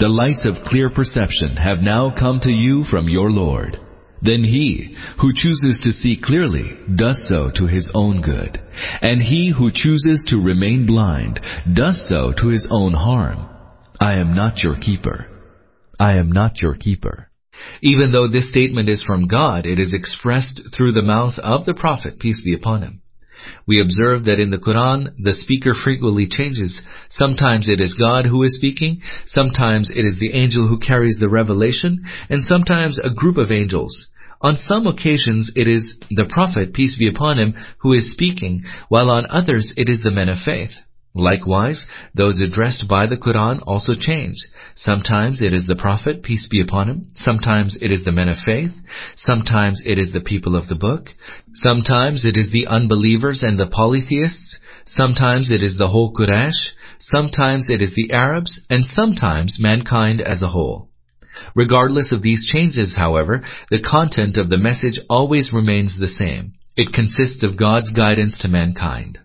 [0.00, 3.78] The lights of clear perception have now come to you from your Lord.
[4.22, 8.60] Then he who chooses to see clearly does so to his own good.
[9.00, 11.40] And he who chooses to remain blind
[11.72, 13.48] does so to his own harm.
[14.00, 15.26] I am not your keeper.
[15.98, 17.30] I am not your keeper.
[17.82, 21.74] Even though this statement is from God, it is expressed through the mouth of the
[21.74, 23.02] Prophet, peace be upon him.
[23.66, 26.80] We observe that in the Quran, the speaker frequently changes.
[27.08, 31.28] Sometimes it is God who is speaking, sometimes it is the angel who carries the
[31.28, 34.08] revelation, and sometimes a group of angels.
[34.42, 39.10] On some occasions it is the Prophet, peace be upon him, who is speaking, while
[39.10, 40.72] on others it is the men of faith.
[41.14, 44.36] Likewise, those addressed by the Quran also change.
[44.82, 47.08] Sometimes it is the Prophet, peace be upon him.
[47.14, 48.70] Sometimes it is the men of faith.
[49.26, 51.10] Sometimes it is the people of the book.
[51.52, 54.58] Sometimes it is the unbelievers and the polytheists.
[54.86, 56.70] Sometimes it is the whole Quraysh.
[56.98, 58.58] Sometimes it is the Arabs.
[58.70, 60.88] And sometimes mankind as a whole.
[61.54, 66.54] Regardless of these changes, however, the content of the message always remains the same.
[66.74, 69.18] It consists of God's guidance to mankind.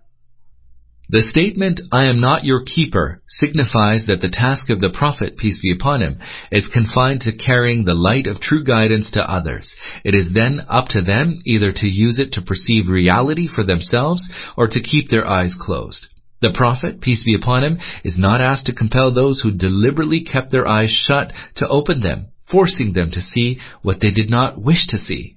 [1.08, 5.60] The statement, I am not your keeper, signifies that the task of the Prophet, peace
[5.62, 6.18] be upon him,
[6.52, 9.72] is confined to carrying the light of true guidance to others.
[10.04, 14.28] It is then up to them either to use it to perceive reality for themselves
[14.58, 16.08] or to keep their eyes closed.
[16.42, 20.52] The Prophet, peace be upon him, is not asked to compel those who deliberately kept
[20.52, 24.88] their eyes shut to open them, forcing them to see what they did not wish
[24.88, 25.35] to see.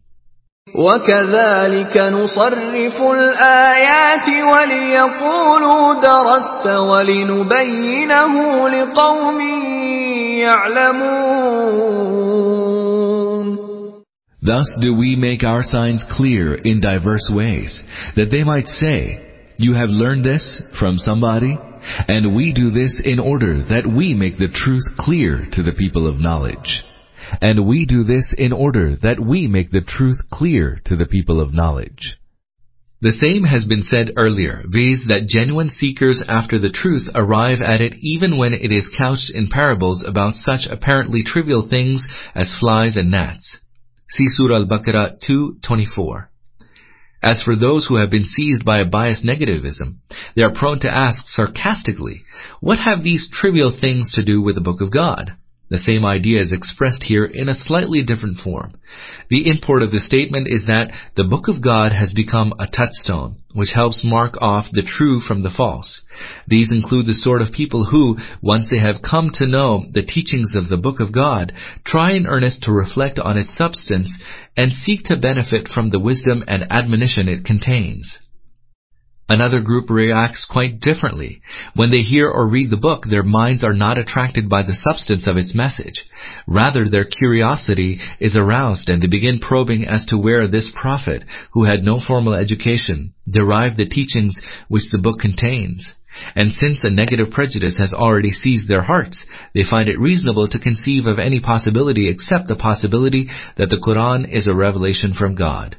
[0.75, 8.33] وكذلك نصرف الآيات وليقولوا درست ولنبينه
[8.69, 9.41] لقوم
[10.41, 12.03] يعلمون
[14.45, 17.81] Thus do we make our signs clear in diverse ways,
[18.17, 19.21] that they might say,
[19.57, 21.57] You have learned this from somebody,
[22.09, 26.07] and we do this in order that we make the truth clear to the people
[26.07, 26.83] of knowledge.
[27.40, 31.40] And we do this in order that we make the truth clear to the people
[31.40, 32.18] of knowledge.
[33.00, 35.04] The same has been said earlier, viz.
[35.06, 39.48] that genuine seekers after the truth arrive at it even when it is couched in
[39.48, 43.58] parables about such apparently trivial things as flies and gnats.
[44.16, 46.26] See Surah Al-Baqarah 2.24.
[47.22, 49.98] As for those who have been seized by a biased negativism,
[50.34, 52.24] they are prone to ask sarcastically,
[52.60, 55.34] what have these trivial things to do with the Book of God?
[55.70, 58.72] The same idea is expressed here in a slightly different form.
[59.28, 63.36] The import of the statement is that the Book of God has become a touchstone,
[63.52, 66.00] which helps mark off the true from the false.
[66.46, 70.52] These include the sort of people who, once they have come to know the teachings
[70.54, 71.52] of the Book of God,
[71.84, 74.16] try in earnest to reflect on its substance
[74.56, 78.18] and seek to benefit from the wisdom and admonition it contains.
[79.30, 81.42] Another group reacts quite differently.
[81.74, 85.26] When they hear or read the book, their minds are not attracted by the substance
[85.26, 86.02] of its message.
[86.46, 91.64] Rather, their curiosity is aroused and they begin probing as to where this prophet, who
[91.64, 95.86] had no formal education, derived the teachings which the book contains.
[96.34, 100.58] And since a negative prejudice has already seized their hearts, they find it reasonable to
[100.58, 105.76] conceive of any possibility except the possibility that the Quran is a revelation from God.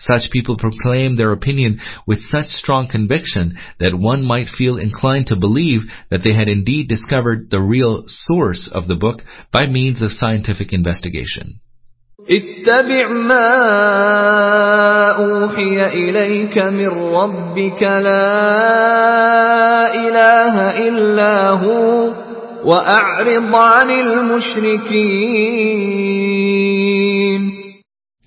[0.00, 5.36] Such people proclaim their opinion with such strong conviction that one might feel inclined to
[5.36, 10.10] believe that they had indeed discovered the real source of the book by means of
[10.10, 11.60] scientific investigation.
[12.30, 13.50] اتبع ما
[15.18, 18.34] أوحي إليك من ربك لا
[19.94, 22.14] إله إلا هو
[22.64, 25.02] وأعرض عن المشركين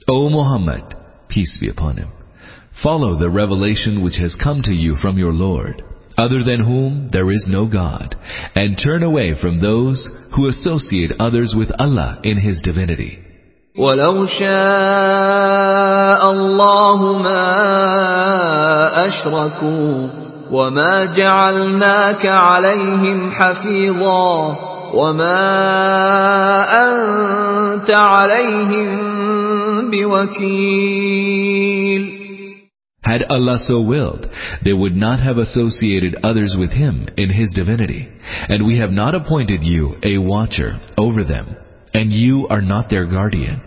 [0.08, 0.84] O Muhammad,
[1.30, 2.12] peace be upon him.
[2.84, 5.82] Follow the revelation which has come to you from your Lord,
[6.18, 8.16] other than whom there is no God,
[8.56, 13.20] and turn away from those who associate others with Allah in His divinity.
[13.78, 14.52] ولو شاء
[16.32, 17.48] الله ما
[19.08, 20.10] أشركوا
[20.52, 24.58] وما جعلناك عليهم حفيظا
[24.94, 25.44] وما
[26.84, 29.19] أنت عليهم
[29.92, 31.46] بوكيل
[33.02, 34.28] Had Allah so willed,
[34.64, 38.10] they would not have associated others with Him in His divinity.
[38.50, 41.56] And we have not appointed you a watcher over them,
[41.94, 43.62] and you are not their guardian.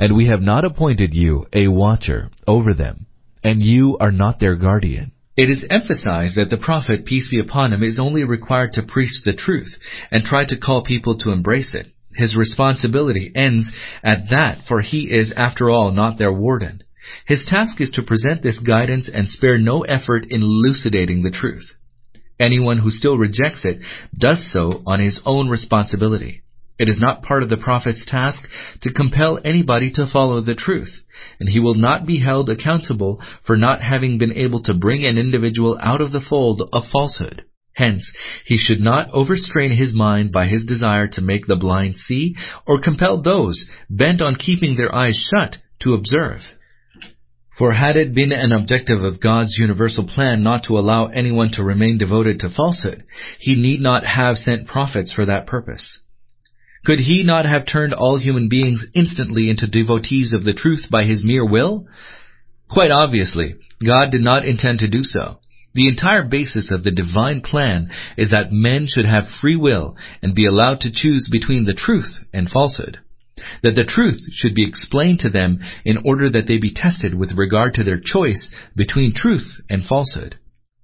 [0.00, 3.06] And we have not appointed you a watcher over them,
[3.44, 5.12] and you are not their guardian.
[5.36, 9.22] It is emphasized that the Prophet, peace be upon him, is only required to preach
[9.24, 9.72] the truth
[10.10, 11.88] and try to call people to embrace it.
[12.19, 13.71] His responsibility ends
[14.03, 16.83] at that, for he is, after all, not their warden.
[17.25, 21.71] His task is to present this guidance and spare no effort in elucidating the truth.
[22.37, 23.79] Anyone who still rejects it
[24.17, 26.41] does so on his own responsibility.
[26.77, 28.43] It is not part of the Prophet's task
[28.81, 30.93] to compel anybody to follow the truth,
[31.39, 35.17] and he will not be held accountable for not having been able to bring an
[35.17, 37.45] individual out of the fold of falsehood.
[37.79, 38.11] Hence,
[38.43, 42.35] he should not overstrain his mind by his desire to make the blind see,
[42.67, 46.41] or compel those bent on keeping their eyes shut to observe.
[47.57, 51.63] For had it been an objective of God's universal plan not to allow anyone to
[51.63, 53.05] remain devoted to falsehood,
[53.39, 56.01] he need not have sent prophets for that purpose.
[56.85, 61.05] Could he not have turned all human beings instantly into devotees of the truth by
[61.05, 61.87] his mere will?
[62.69, 65.39] Quite obviously, God did not intend to do so.
[65.73, 70.33] The entire basis of the divine plan is that men should have free will and
[70.33, 72.99] be allowed to choose between the truth and falsehood.
[73.63, 77.37] That the truth should be explained to them in order that they be tested with
[77.37, 80.35] regard to their choice between truth and falsehood.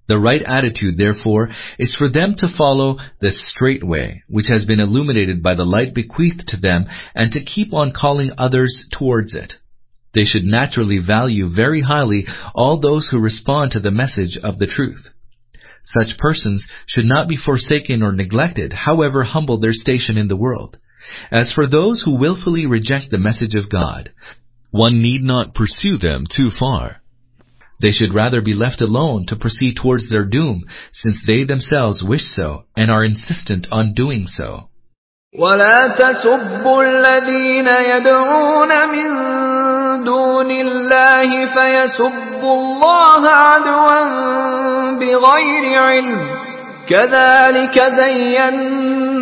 [0.08, 1.50] The right attitude, therefore,
[1.80, 5.96] is for them to follow the straight way, which has been illuminated by the light
[5.96, 9.56] bequeathed to them, and to keep on calling others towards it.
[10.15, 14.67] They should naturally value very highly all those who respond to the message of the
[14.67, 15.07] truth.
[15.85, 20.77] Such persons should not be forsaken or neglected, however humble their station in the world.
[21.31, 24.11] As for those who wilfully reject the message of God,
[24.71, 27.01] one need not pursue them too far.
[27.81, 32.25] They should rather be left alone to proceed towards their doom, since they themselves wish
[32.25, 34.69] so and are insistent on doing so.
[35.39, 39.11] ولا تسبوا الذين يدعون من
[40.06, 44.04] دون الله فيسبوا الله عدوا
[44.92, 46.46] بغير علم.
[46.88, 49.20] كذلك زينا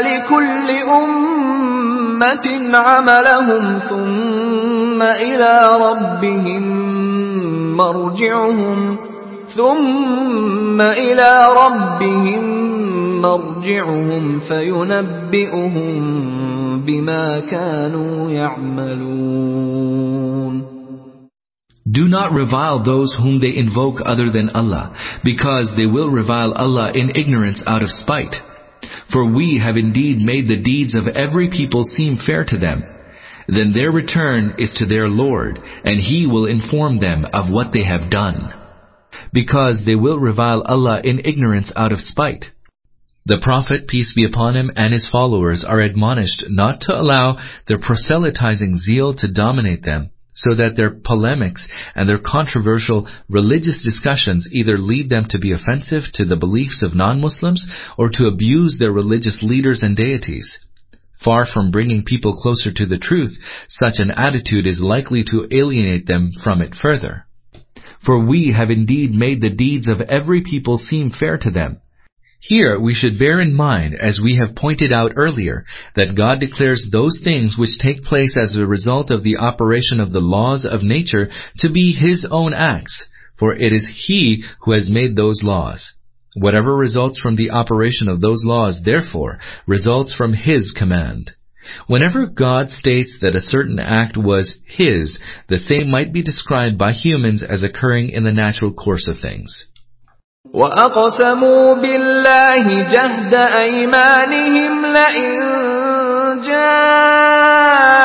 [0.00, 2.46] لكل أمة
[2.78, 6.62] عملهم ثم إلى ربهم
[7.76, 8.98] مرجعهم
[9.56, 12.44] ثم إلى ربهم
[13.22, 16.04] مرجعهم فينبئهم
[16.85, 19.91] بما كانوا يعملون
[21.91, 26.91] Do not revile those whom they invoke other than Allah, because they will revile Allah
[26.93, 28.35] in ignorance out of spite.
[29.11, 32.83] For we have indeed made the deeds of every people seem fair to them,
[33.47, 37.83] then their return is to their Lord, and He will inform them of what they
[37.83, 38.53] have done.
[39.33, 42.45] Because they will revile Allah in ignorance out of spite.
[43.28, 47.78] The Prophet, peace be upon him, and his followers are admonished not to allow their
[47.78, 54.78] proselytizing zeal to dominate them, so that their polemics and their controversial religious discussions either
[54.78, 57.66] lead them to be offensive to the beliefs of non-Muslims
[57.98, 60.58] or to abuse their religious leaders and deities.
[61.24, 63.36] Far from bringing people closer to the truth,
[63.68, 67.26] such an attitude is likely to alienate them from it further.
[68.04, 71.80] For we have indeed made the deeds of every people seem fair to them.
[72.48, 75.64] Here we should bear in mind, as we have pointed out earlier,
[75.96, 80.12] that God declares those things which take place as a result of the operation of
[80.12, 84.88] the laws of nature to be His own acts, for it is He who has
[84.88, 85.92] made those laws.
[86.36, 91.32] Whatever results from the operation of those laws, therefore, results from His command.
[91.88, 95.18] Whenever God states that a certain act was His,
[95.48, 99.66] the same might be described by humans as occurring in the natural course of things.
[100.54, 105.36] وأقسموا بالله جهد أيمانهم لئن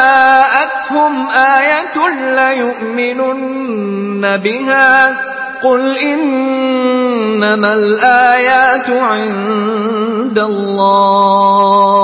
[0.01, 1.97] جاءتهم آية
[2.35, 5.17] ليؤمنن بها
[5.63, 12.01] قل إنما الآيات عند الله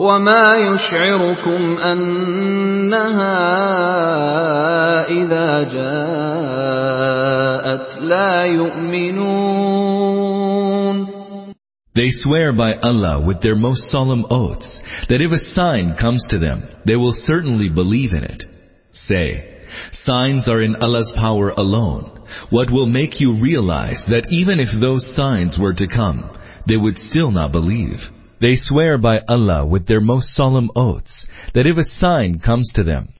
[0.00, 3.40] وما يشعركم أنها
[5.08, 7.08] إذا جاءت
[8.02, 9.90] لا يؤمنون
[11.92, 16.38] They swear by Allah with their most solemn oaths that if a sign comes to
[16.38, 18.44] them, they will certainly believe in it.
[18.92, 19.44] Say,
[20.04, 22.20] signs are in Allah's power alone.
[22.50, 26.30] What will make you realize that even if those signs were to come,
[26.68, 27.98] they would still not believe?
[28.41, 32.83] They swear by Allah with their most solemn oaths that if a sign comes to
[32.83, 33.15] them,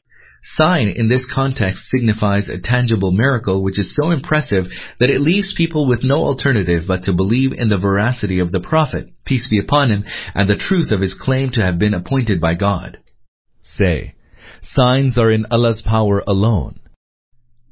[0.58, 4.66] Sign in this context signifies a tangible miracle which is so impressive
[5.00, 8.60] that it leaves people with no alternative but to believe in the veracity of the
[8.60, 12.40] Prophet, peace be upon him, and the truth of his claim to have been appointed
[12.40, 13.00] by God.
[13.64, 14.14] Say,
[14.62, 16.80] signs are in Allah's power alone.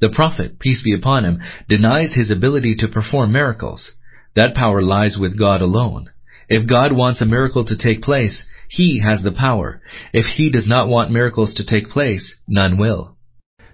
[0.02, 3.92] The Prophet, peace be upon him, denies his ability to perform miracles.
[4.36, 6.10] That power lies with God alone.
[6.50, 9.82] If God wants a miracle to take place, He has the power.
[10.14, 13.18] If He does not want miracles to take place, none will.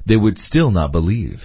[0.06, 1.42] They would still not believe.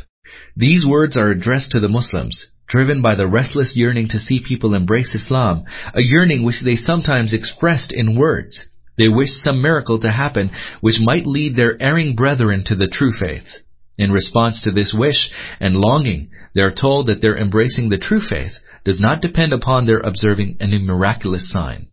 [0.57, 4.75] These words are addressed to the Muslims, driven by the restless yearning to see people
[4.75, 8.59] embrace Islam, a yearning which they sometimes expressed in words.
[8.97, 13.13] They wished some miracle to happen which might lead their erring brethren to the true
[13.13, 13.47] faith.
[13.99, 15.31] In response to this wish
[15.61, 18.53] and longing, They are told that their embracing the true faith
[18.86, 21.88] does not depend upon their observing any miraculous sign.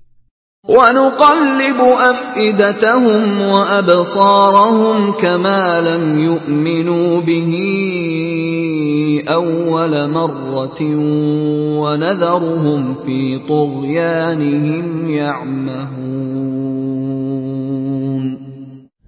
[0.68, 7.52] ونقلب أفئدتهم وأبصارهم كما لم يؤمنوا به
[9.28, 10.82] أول مرة
[11.80, 16.76] ونذرهم في طغيانهم يعمهون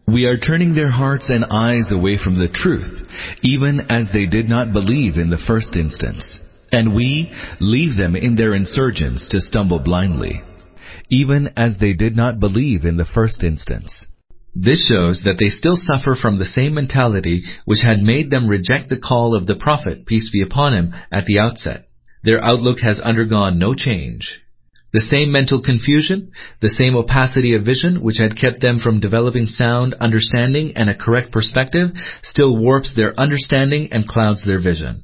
[0.08, 3.02] We are turning their hearts and eyes away from the truth,
[3.42, 6.40] even as they did not believe in the first instance.
[6.73, 10.41] And we leave them in their insurgence to stumble blindly,
[11.11, 13.93] even as they did not believe in the first instance.
[14.55, 18.89] This shows that they still suffer from the same mentality which had made them reject
[18.89, 21.85] the call of the Prophet, peace be upon him, at the outset.
[22.23, 24.41] Their outlook has undergone no change.
[24.93, 29.45] The same mental confusion, the same opacity of vision which had kept them from developing
[29.45, 31.91] sound understanding and a correct perspective
[32.23, 35.03] still warps their understanding and clouds their vision.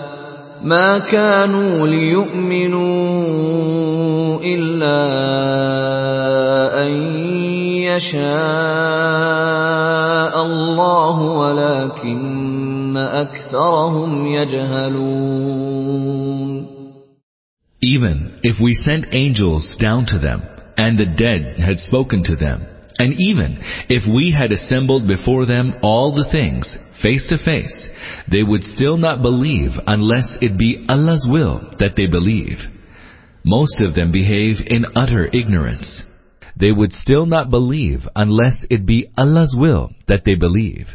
[0.63, 2.81] ما كانوا ليؤمنوا
[4.43, 5.01] إلا
[6.85, 6.91] أن
[7.89, 8.21] يشاء
[10.45, 15.61] الله ولكن أكثرهم يجهلون
[17.83, 20.43] Even if we sent angels down to them,
[20.77, 22.61] and the dead had spoken to them,
[22.97, 23.57] and even
[23.89, 27.89] if we had assembled before them all the things, face to face,
[28.29, 32.57] they would still not believe unless it be Allah's will that they believe.
[33.43, 36.03] Most of them behave in utter ignorance.
[36.55, 40.87] They would still not believe unless it be Allah's will that they believe.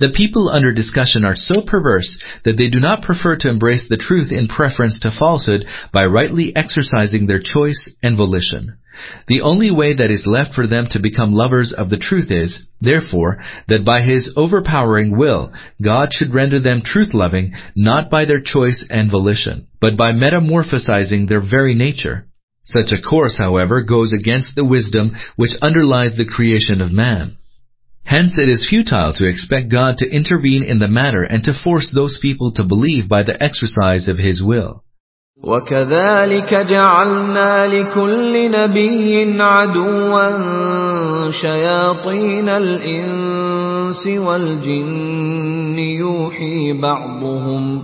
[0.00, 3.96] The people under discussion are so perverse that they do not prefer to embrace the
[3.96, 8.78] truth in preference to falsehood by rightly exercising their choice and volition.
[9.26, 12.58] The only way that is left for them to become lovers of the truth is,
[12.80, 15.52] therefore, that by His overpowering will,
[15.82, 21.40] God should render them truth-loving not by their choice and volition, but by metamorphosizing their
[21.40, 22.26] very nature.
[22.64, 27.36] Such a course, however, goes against the wisdom which underlies the creation of man.
[28.04, 31.90] Hence it is futile to expect God to intervene in the matter and to force
[31.94, 34.82] those people to believe by the exercise of His will.
[35.44, 40.30] وكذلك جعلنا لكل نبي عدوا
[41.30, 47.82] شياطين الإنس والجن يوحي بعضهم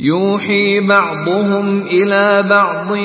[0.00, 2.96] يوحي بعضهم إلى بعض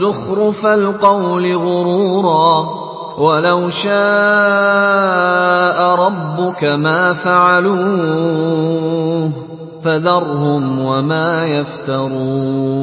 [0.00, 2.82] زخرف القول غرورا
[3.18, 3.92] ولو شاء
[5.94, 8.62] ربك ما فعلوه
[9.83, 12.77] فذرهم وما يفترون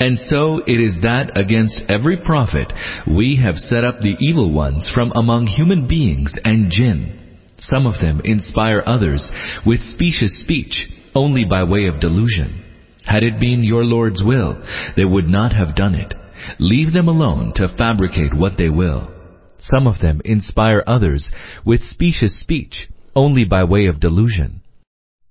[0.00, 2.72] And so it is that against every prophet
[3.06, 7.38] we have set up the evil ones from among human beings and jinn.
[7.58, 9.30] Some of them inspire others
[9.64, 12.64] with specious speech only by way of delusion.
[13.04, 14.60] Had it been your Lord's will,
[14.96, 16.12] they would not have done it.
[16.58, 19.10] Leave them alone to fabricate what they will.
[19.60, 21.24] Some of them inspire others
[21.64, 24.57] with specious speech only by way of delusion.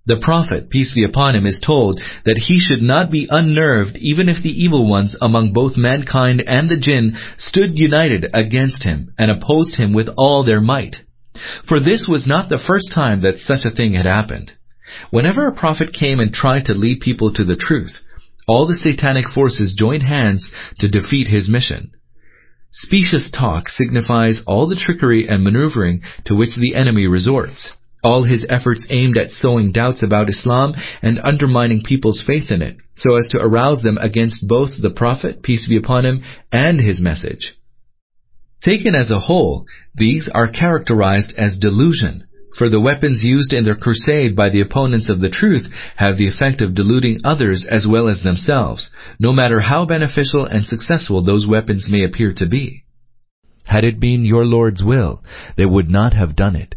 [0.09, 4.31] The Prophet, peace be upon him, is told that he should not be unnerved even
[4.31, 9.31] if the evil ones among both mankind and the jinn stood united against him and
[9.31, 10.97] opposed him with all their might.
[11.69, 14.53] For this was not the first time that such a thing had happened.
[15.11, 17.93] Whenever a prophet came and tried to lead people to the truth,
[18.47, 21.91] all the satanic forces joined hands to defeat his mission.
[22.73, 27.75] Specious talk signifies all the trickery and maneuvering to which the enemy resorts.
[28.03, 32.77] All his efforts aimed at sowing doubts about Islam and undermining people's faith in it,
[32.97, 37.01] so as to arouse them against both the Prophet, peace be upon him, and his
[37.01, 37.55] message.
[38.63, 42.25] Taken as a whole, these are characterized as delusion,
[42.57, 46.29] for the weapons used in their crusade by the opponents of the truth have the
[46.29, 51.47] effect of deluding others as well as themselves, no matter how beneficial and successful those
[51.47, 52.85] weapons may appear to be.
[53.65, 55.23] Had it been your Lord's will,
[55.57, 56.75] they would not have done it.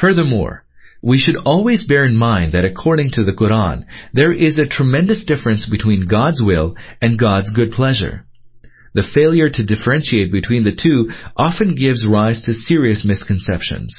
[0.00, 0.64] Furthermore,
[1.02, 5.24] we should always bear in mind that according to the Quran, there is a tremendous
[5.24, 8.24] difference between God's will and God's good pleasure.
[8.94, 13.94] The failure to differentiate between the two often gives rise to serious misconceptions.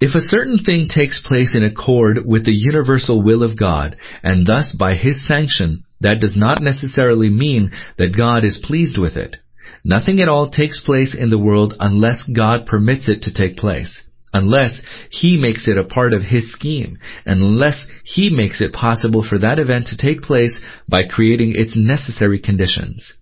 [0.00, 4.46] If a certain thing takes place in accord with the universal will of God, and
[4.46, 9.36] thus by His sanction, that does not necessarily mean that God is pleased with it.
[9.84, 13.92] Nothing at all takes place in the world unless God permits it to take place,
[14.32, 19.38] unless He makes it a part of His scheme, unless He makes it possible for
[19.38, 20.58] that event to take place
[20.88, 23.12] by creating its necessary conditions.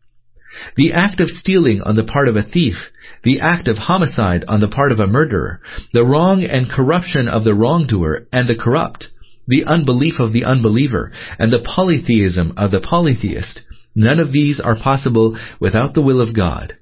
[0.76, 2.76] The act of stealing on the part of a thief,
[3.22, 5.60] the act of homicide on the part of a murderer,
[5.92, 9.08] the wrong and corruption of the wrongdoer and the corrupt,
[9.46, 13.60] the unbelief of the unbeliever, and the polytheism of the polytheist,
[13.94, 16.74] none of these are possible without the will of God.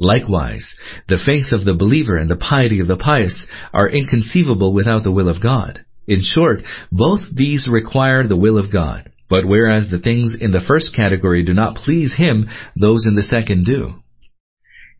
[0.00, 0.66] Likewise,
[1.08, 5.12] the faith of the believer and the piety of the pious are inconceivable without the
[5.12, 5.80] will of God.
[6.08, 9.10] In short, both these require the will of God.
[9.28, 13.22] But whereas the things in the first category do not please Him, those in the
[13.22, 13.94] second do.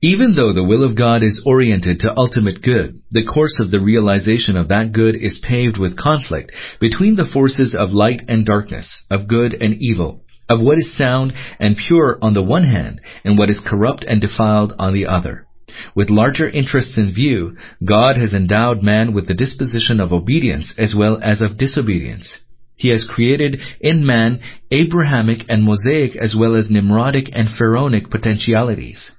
[0.03, 3.81] Even though the will of God is oriented to ultimate good, the course of the
[3.81, 9.05] realization of that good is paved with conflict between the forces of light and darkness,
[9.11, 13.39] of good and evil, of what is sound and pure on the one hand, and
[13.39, 15.47] what is corrupt and defiled on the other.
[15.95, 20.95] With larger interests in view, God has endowed man with the disposition of obedience as
[20.97, 22.29] well as of disobedience.
[22.75, 29.11] He has created in man Abrahamic and Mosaic as well as Nimrodic and Pharaonic potentialities.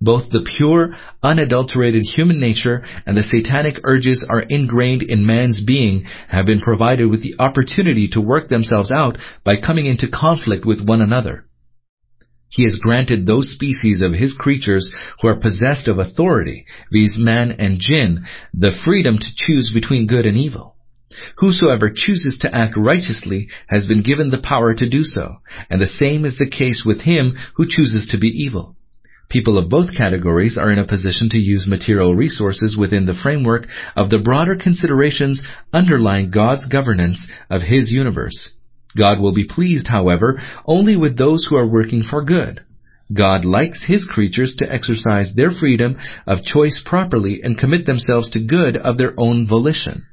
[0.00, 6.04] Both the pure, unadulterated human nature and the satanic urges are ingrained in man's being,
[6.28, 10.86] have been provided with the opportunity to work themselves out by coming into conflict with
[10.86, 11.46] one another.
[12.48, 17.18] He has granted those species of his creatures who are possessed of authority, viz.
[17.18, 20.76] man and jinn, the freedom to choose between good and evil.
[21.38, 25.36] Whosoever chooses to act righteously has been given the power to do so,
[25.70, 28.76] and the same is the case with him who chooses to be evil.
[29.28, 33.66] People of both categories are in a position to use material resources within the framework
[33.96, 38.50] of the broader considerations underlying God's governance of His universe.
[38.96, 42.60] God will be pleased, however, only with those who are working for good.
[43.12, 45.96] God likes His creatures to exercise their freedom
[46.26, 50.06] of choice properly and commit themselves to good of their own volition.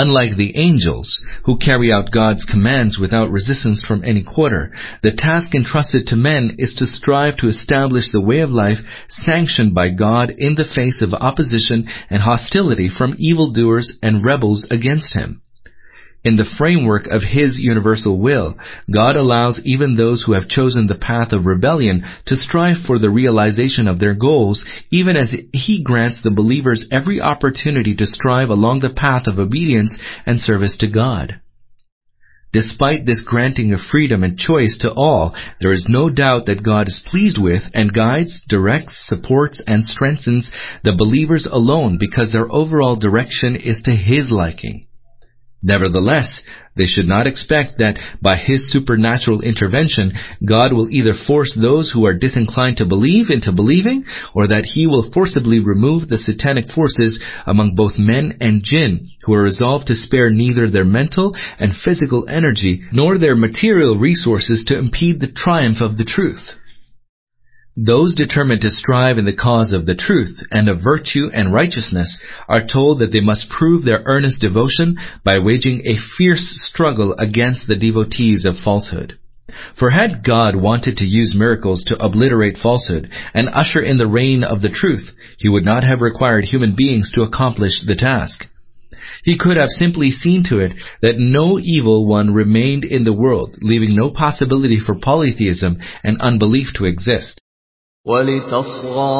[0.00, 5.56] Unlike the angels, who carry out God's commands without resistance from any quarter, the task
[5.56, 8.78] entrusted to men is to strive to establish the way of life
[9.08, 15.14] sanctioned by God in the face of opposition and hostility from evildoers and rebels against
[15.14, 15.42] Him.
[16.24, 18.56] In the framework of His universal will,
[18.92, 23.08] God allows even those who have chosen the path of rebellion to strive for the
[23.08, 28.80] realization of their goals, even as He grants the believers every opportunity to strive along
[28.80, 31.40] the path of obedience and service to God.
[32.52, 36.88] Despite this granting of freedom and choice to all, there is no doubt that God
[36.88, 40.50] is pleased with and guides, directs, supports, and strengthens
[40.82, 44.87] the believers alone because their overall direction is to His liking.
[45.62, 46.40] Nevertheless,
[46.76, 50.12] they should not expect that by His supernatural intervention,
[50.46, 54.04] God will either force those who are disinclined to believe into believing,
[54.34, 59.34] or that He will forcibly remove the satanic forces among both men and jinn, who
[59.34, 64.78] are resolved to spare neither their mental and physical energy, nor their material resources to
[64.78, 66.54] impede the triumph of the truth.
[67.80, 72.18] Those determined to strive in the cause of the truth and of virtue and righteousness
[72.48, 77.68] are told that they must prove their earnest devotion by waging a fierce struggle against
[77.68, 79.16] the devotees of falsehood.
[79.78, 84.42] For had God wanted to use miracles to obliterate falsehood and usher in the reign
[84.42, 88.46] of the truth, he would not have required human beings to accomplish the task.
[89.22, 93.56] He could have simply seen to it that no evil one remained in the world,
[93.60, 97.40] leaving no possibility for polytheism and unbelief to exist.
[98.08, 99.18] ولتصغى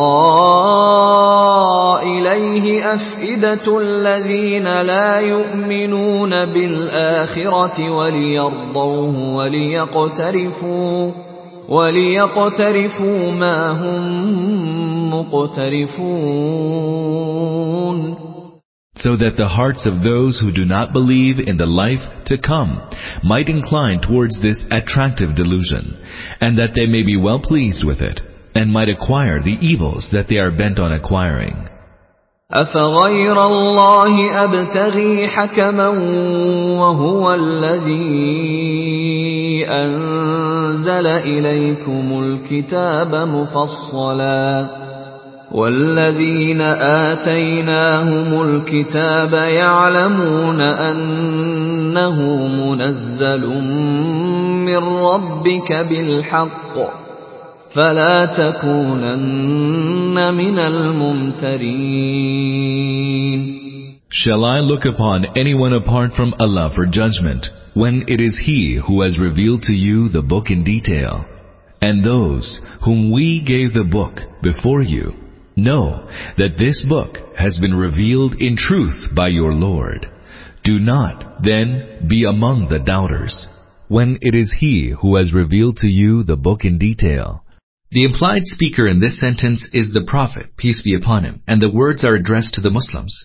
[2.02, 11.12] إليه أفئدة الذين لا يؤمنون بالآخرة وليرضوه وليقترفوا
[11.68, 16.48] وليقترفوا ما هم مقترفون
[19.04, 22.82] so that the hearts of those who do not believe in the life to come
[23.22, 25.96] might incline towards this attractive delusion,
[26.40, 28.18] and that they may be well pleased with it
[28.58, 31.56] and might acquire the evils that they are bent on acquiring.
[32.52, 35.88] أفغير الله أبتغي حكما
[36.80, 38.06] وهو الذي
[39.68, 44.70] أنزل إليكم الكتاب مفصلا
[45.52, 46.60] والذين
[47.10, 52.16] آتيناهم الكتاب يعلمون أنه
[52.48, 53.46] منزل
[54.66, 57.07] من ربك بالحق
[57.73, 62.03] فلا تكونن من الممترين
[64.09, 69.01] Shall I look upon anyone apart from Allah for judgment when it is He who
[69.01, 71.25] has revealed to you the book in detail?
[71.81, 75.13] And those whom we gave the book before you
[75.55, 80.07] know that this book has been revealed in truth by your Lord.
[80.63, 83.47] Do not, then, be among the doubters
[83.87, 87.43] when it is He who has revealed to you the book in detail.
[87.90, 91.70] the implied speaker in this sentence is the Prophet, peace be upon him, and the
[91.70, 93.16] words are addressed to the Muslims.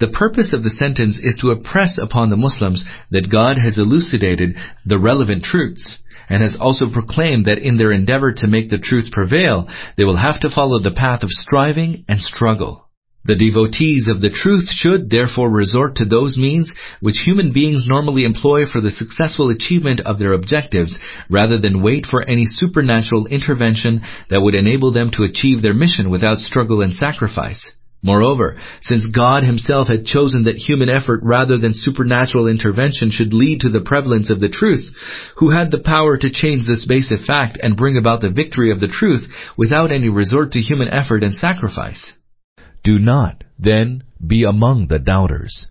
[0.00, 4.56] The purpose of the sentence is to impress upon the Muslims that God has elucidated
[4.84, 5.98] the relevant truths,
[6.28, 10.16] and has also proclaimed that in their endeavor to make the truth prevail, they will
[10.16, 12.87] have to follow the path of striving and struggle.
[13.28, 18.24] The devotees of the truth should therefore resort to those means which human beings normally
[18.24, 20.96] employ for the successful achievement of their objectives
[21.28, 24.00] rather than wait for any supernatural intervention
[24.30, 27.62] that would enable them to achieve their mission without struggle and sacrifice.
[28.02, 33.60] Moreover, since God himself had chosen that human effort rather than supernatural intervention should lead
[33.60, 34.88] to the prevalence of the truth,
[35.36, 38.80] who had the power to change this basic fact and bring about the victory of
[38.80, 42.02] the truth without any resort to human effort and sacrifice?
[42.82, 45.66] Do not, then, be among the doubters.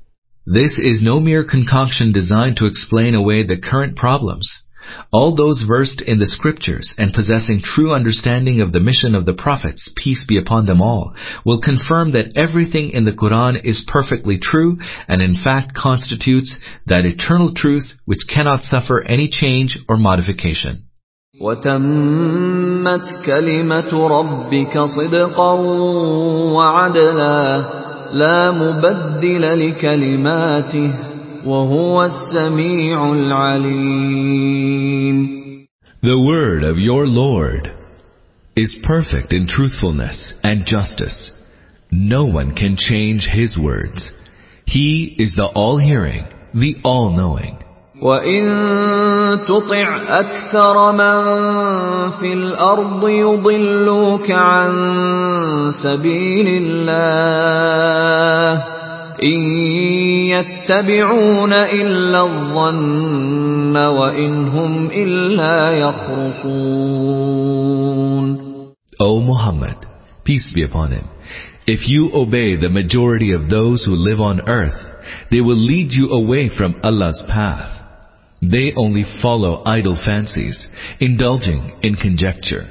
[0.45, 4.49] This is no mere concoction designed to explain away the current problems.
[5.11, 9.33] All those versed in the scriptures and possessing true understanding of the mission of the
[9.33, 11.13] prophets, peace be upon them all,
[11.45, 14.77] will confirm that everything in the Quran is perfectly true
[15.09, 20.86] and in fact constitutes that eternal truth which cannot suffer any change or modification.
[21.40, 25.52] وتمت كلمة ربك صدقا
[26.52, 27.64] وعدلا
[28.12, 30.94] لا مبدل لكلماته
[31.46, 34.62] وهو السميع العليم
[36.02, 37.70] The word of your Lord
[38.54, 41.32] is perfect in truthfulness and justice.
[41.90, 44.12] No one can change his words.
[44.66, 47.56] He is the all-hearing, the all-knowing.
[48.01, 48.43] وإن
[49.47, 51.17] تطع أكثر من
[52.19, 54.71] في الأرض يضلوك عن
[55.83, 58.63] سبيل الله
[59.23, 59.41] إن
[60.29, 67.57] يتبعون إلا الظن وإن هم إلا يخرصون
[68.99, 69.75] O Muhammad,
[70.25, 71.05] peace be upon him,
[71.67, 74.73] if you obey the majority of those who live on earth,
[75.31, 77.76] they will lead you away from Allah's path.
[78.41, 80.67] They only follow idle fancies,
[80.99, 82.69] indulging in conjecture.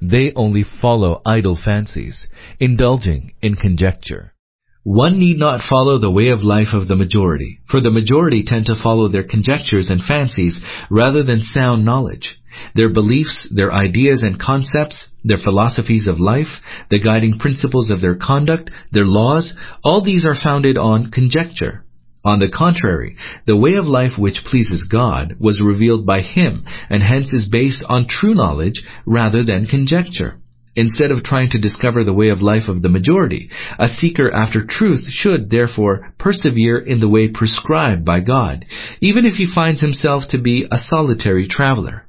[0.00, 2.26] They only follow idle fancies,
[2.58, 4.34] indulging in conjecture.
[4.82, 8.66] One need not follow the way of life of the majority, for the majority tend
[8.66, 10.60] to follow their conjectures and fancies
[10.90, 12.36] rather than sound knowledge.
[12.74, 16.60] Their beliefs, their ideas and concepts, their philosophies of life,
[16.90, 21.83] the guiding principles of their conduct, their laws, all these are founded on conjecture.
[22.25, 27.01] On the contrary, the way of life which pleases God was revealed by Him and
[27.01, 30.35] hence is based on true knowledge rather than conjecture.
[30.75, 34.65] Instead of trying to discover the way of life of the majority, a seeker after
[34.65, 38.65] truth should, therefore, persevere in the way prescribed by God,
[39.01, 42.05] even if he finds himself to be a solitary traveler.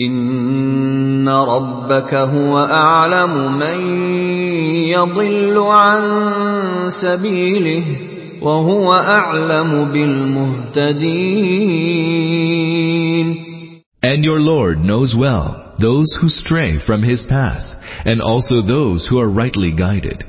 [0.00, 3.80] إن ربك هو أعلم من
[4.88, 6.00] يضل عن
[7.02, 8.05] سبيله
[8.42, 9.92] وهو أعلم
[12.42, 13.36] بالمهتدين
[14.04, 17.64] And your Lord knows well those who stray from His path,
[18.04, 20.24] and also those who are rightly guided.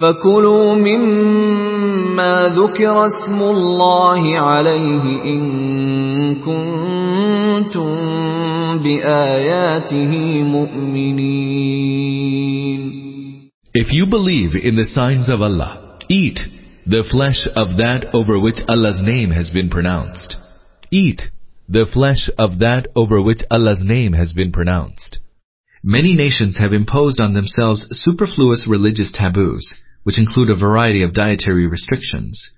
[0.00, 7.96] فكلوا مما ذكر اسم الله عليه إن كنتم
[8.78, 12.16] بآياته مؤمنين
[13.74, 16.38] If you believe in the signs of Allah, eat
[16.85, 20.37] the flesh of that over which Allah's name has been pronounced.
[20.91, 21.21] Eat
[21.69, 25.19] the flesh of that over which Allah's name has been pronounced.
[25.83, 29.71] Many nations have imposed on themselves superfluous religious taboos,
[30.03, 32.51] which include a variety of dietary restrictions.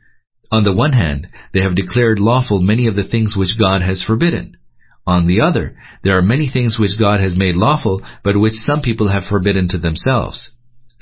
[0.52, 4.02] On the one hand, they have declared lawful many of the things which God has
[4.02, 4.58] forbidden.
[5.06, 8.82] On the other, there are many things which God has made lawful, but which some
[8.82, 10.52] people have forbidden to themselves.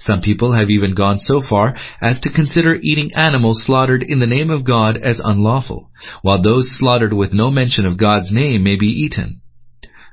[0.06, 4.28] Some people have even gone so far as to consider eating animals slaughtered in the
[4.28, 5.90] name of God as unlawful,
[6.22, 9.42] while those slaughtered with no mention of God's name may be eaten.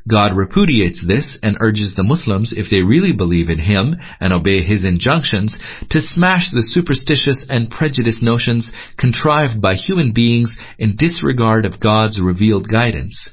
[0.09, 4.63] God repudiates this and urges the Muslims, if they really believe in Him and obey
[4.63, 5.57] His injunctions,
[5.91, 12.19] to smash the superstitious and prejudiced notions contrived by human beings in disregard of God's
[12.21, 13.29] revealed guidance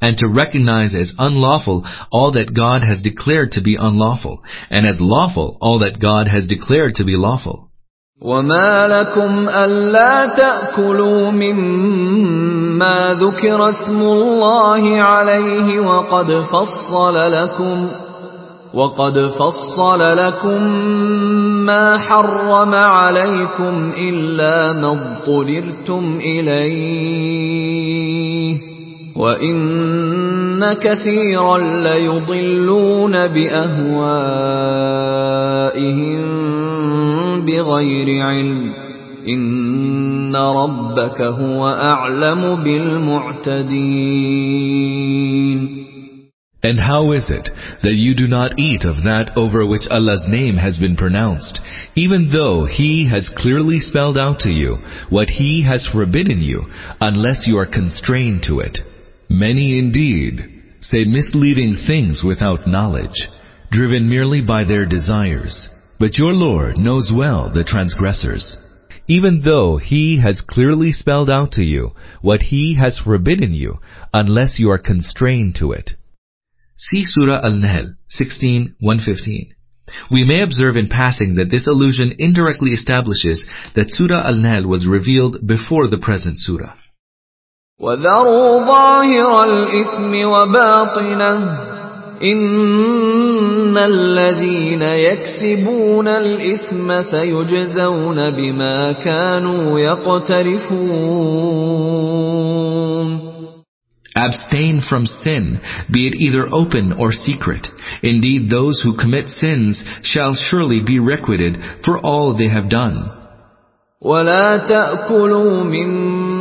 [0.00, 4.98] and to recognize as unlawful all that God has declared to be unlawful, and as
[5.00, 7.70] lawful all that God has declared to be lawful.
[8.22, 17.88] وما لكم ألا تأكلوا مما ذكر اسم الله عليه وقد فصل لكم
[18.74, 20.62] وقد فصل لكم
[21.66, 27.54] ما حرم عليكم إلا ما اضطررتم إليه
[29.18, 34.04] وإن كثيرا ليضلون بأهوائهم
[37.46, 38.72] بغير علم
[39.28, 44.14] إن ربك هو أعلم بالمعتدين
[46.64, 47.50] And how is it
[47.82, 51.60] that you do not eat of that over which Allah's name has been pronounced,
[51.94, 54.78] even though He has clearly spelled out to you
[55.10, 56.64] what He has forbidden you,
[57.02, 58.78] unless you are constrained to it?
[59.29, 60.41] Many indeed
[60.81, 63.29] say misleading things without knowledge,
[63.71, 65.69] driven merely by their desires.
[65.99, 68.57] But your Lord knows well the transgressors.
[69.07, 71.91] Even though He has clearly spelled out to you
[72.21, 73.79] what He has forbidden you,
[74.13, 75.91] unless you are constrained to it.
[76.89, 79.49] See Surah Al-Nahl 16:115.
[80.09, 85.45] We may observe in passing that this allusion indirectly establishes that Surah Al-Nahl was revealed
[85.45, 86.73] before the present surah.
[87.80, 91.74] وذروا ظاهر الإثم وباطنه
[92.22, 101.24] إن الذين يكسبون الإثم سيجزون بما كانوا يقترفون
[104.16, 105.58] Abstain from sin,
[105.90, 107.66] be it either open or secret.
[108.00, 113.10] Indeed, those who commit sins shall surely be requited for all they have done.
[114.00, 116.37] ولا تأكلوا مما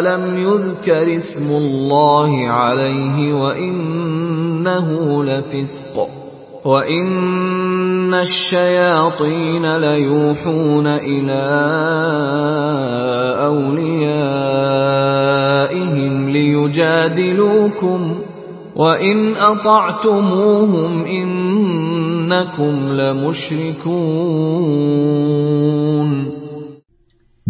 [0.00, 4.88] لم يذكر اسم الله عليه وإنه
[5.24, 6.08] لفسق
[6.64, 11.44] وإن الشياطين ليوحون إلى
[14.98, 18.18] أوليائهم ليجادلوكم
[18.76, 23.98] وإن أطعتموهم إنكم لمشركون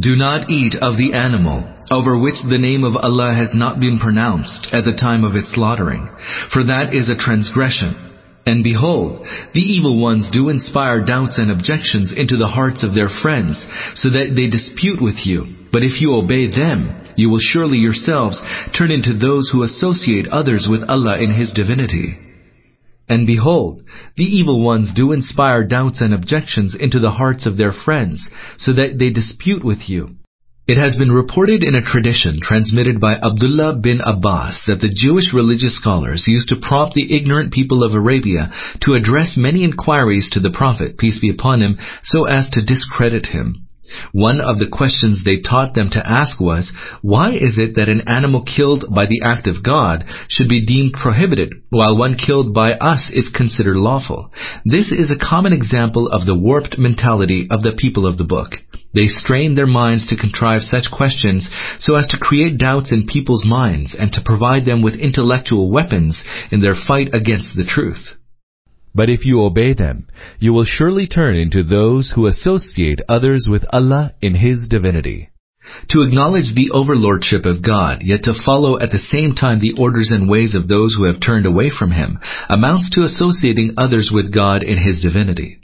[0.00, 3.98] Do not eat of the animal over which the name of Allah has not been
[3.98, 6.08] pronounced at the time of its slaughtering,
[6.52, 8.08] for that is a transgression.
[8.46, 13.08] And behold, the evil ones do inspire doubts and objections into the hearts of their
[13.08, 15.68] friends, so that they dispute with you.
[15.70, 18.40] But if you obey them, you will surely yourselves
[18.76, 22.16] turn into those who associate others with Allah in His divinity.
[23.08, 23.82] And behold,
[24.16, 28.72] the evil ones do inspire doubts and objections into the hearts of their friends, so
[28.74, 30.17] that they dispute with you.
[30.68, 35.32] It has been reported in a tradition transmitted by Abdullah bin Abbas that the Jewish
[35.32, 40.40] religious scholars used to prompt the ignorant people of Arabia to address many inquiries to
[40.40, 43.67] the Prophet, peace be upon him, so as to discredit him.
[44.12, 48.02] One of the questions they taught them to ask was, why is it that an
[48.06, 52.72] animal killed by the act of God should be deemed prohibited, while one killed by
[52.72, 54.30] us is considered lawful?
[54.64, 58.52] This is a common example of the warped mentality of the people of the book.
[58.94, 63.44] They strain their minds to contrive such questions so as to create doubts in people's
[63.44, 68.17] minds and to provide them with intellectual weapons in their fight against the truth.
[68.98, 70.08] But if you obey them,
[70.40, 75.30] you will surely turn into those who associate others with Allah in His divinity.
[75.90, 80.10] To acknowledge the overlordship of God, yet to follow at the same time the orders
[80.10, 82.18] and ways of those who have turned away from Him,
[82.48, 85.60] amounts to associating others with God in His divinity.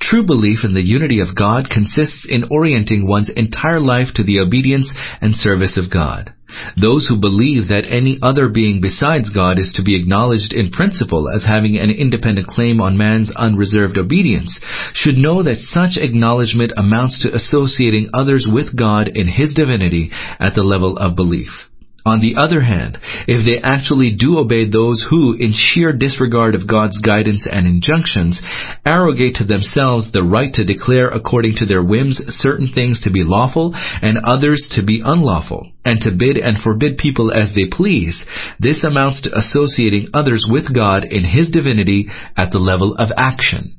[0.00, 4.40] True belief in the unity of God consists in orienting one's entire life to the
[4.40, 6.32] obedience and service of God.
[6.80, 11.28] Those who believe that any other being besides God is to be acknowledged in principle
[11.28, 14.58] as having an independent claim on man's unreserved obedience
[14.92, 20.54] should know that such acknowledgement amounts to associating others with God in His divinity at
[20.54, 21.71] the level of belief.
[22.07, 26.65] On the other hand, if they actually do obey those who, in sheer disregard of
[26.65, 28.39] God's guidance and injunctions,
[28.85, 33.25] arrogate to themselves the right to declare according to their whims certain things to be
[33.25, 38.23] lawful and others to be unlawful, and to bid and forbid people as they please,
[38.57, 43.73] this amounts to associating others with God in His divinity at the level of action.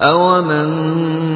[0.00, 1.35] أَوَمَنْ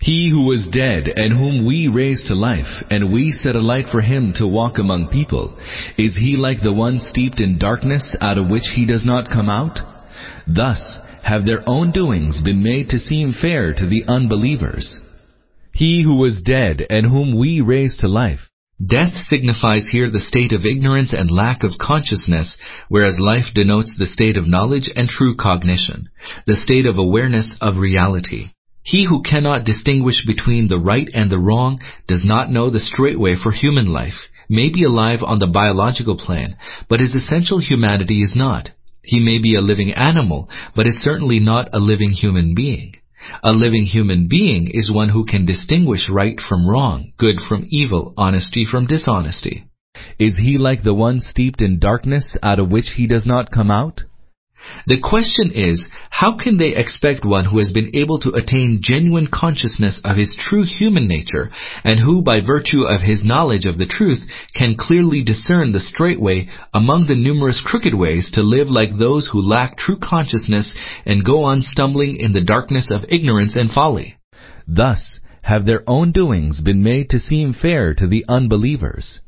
[0.00, 3.86] He who was dead and whom we raised to life, and we set a light
[3.92, 5.58] for him to walk among people,
[5.98, 9.50] is he like the one steeped in darkness out of which he does not come
[9.50, 9.78] out?
[10.46, 15.00] Thus have their own doings been made to seem fair to the unbelievers.
[15.74, 18.48] He who was dead and whom we raised to life.
[18.84, 22.56] Death signifies here the state of ignorance and lack of consciousness,
[22.88, 26.08] whereas life denotes the state of knowledge and true cognition,
[26.46, 28.52] the state of awareness of reality.
[28.90, 31.78] He who cannot distinguish between the right and the wrong
[32.08, 36.16] does not know the straight way for human life, may be alive on the biological
[36.16, 36.56] plane,
[36.88, 38.70] but his essential humanity is not.
[39.04, 42.96] He may be a living animal, but is certainly not a living human being.
[43.44, 48.12] A living human being is one who can distinguish right from wrong, good from evil,
[48.16, 49.66] honesty from dishonesty.
[50.18, 53.70] Is he like the one steeped in darkness out of which he does not come
[53.70, 54.00] out?
[54.86, 59.26] The question is, how can they expect one who has been able to attain genuine
[59.26, 61.50] consciousness of his true human nature,
[61.82, 64.22] and who, by virtue of his knowledge of the truth,
[64.54, 69.28] can clearly discern the straight way among the numerous crooked ways to live like those
[69.28, 70.74] who lack true consciousness
[71.06, 74.16] and go on stumbling in the darkness of ignorance and folly?
[74.68, 79.20] Thus have their own doings been made to seem fair to the unbelievers.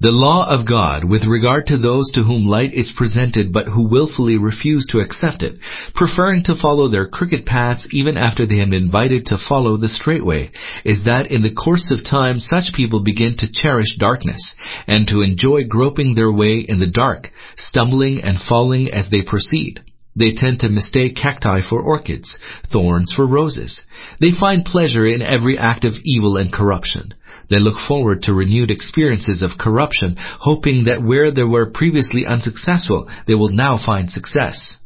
[0.00, 3.88] The law of God with regard to those to whom light is presented but who
[3.88, 5.58] willfully refuse to accept it,
[5.94, 9.88] preferring to follow their crooked paths even after they have been invited to follow the
[9.88, 10.50] straight way,
[10.84, 14.54] is that in the course of time such people begin to cherish darkness,
[14.88, 19.80] and to enjoy groping their way in the dark, stumbling and falling as they proceed.
[20.16, 22.36] They tend to mistake cacti for orchids,
[22.72, 23.80] thorns for roses.
[24.20, 27.14] They find pleasure in every act of evil and corruption.
[27.49, 33.07] They look forward to renewed experiences of corruption, hoping that where they were previously unsuccessful,
[33.27, 34.79] they will now find success.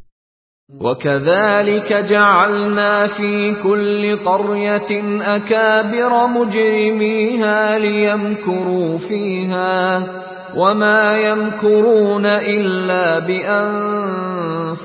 [0.80, 10.04] وكذلك جعلنا في كل قرية أكابر مجرميها ليمكروا فيها
[10.56, 14.84] وما يمكرون إلا بأنفسهم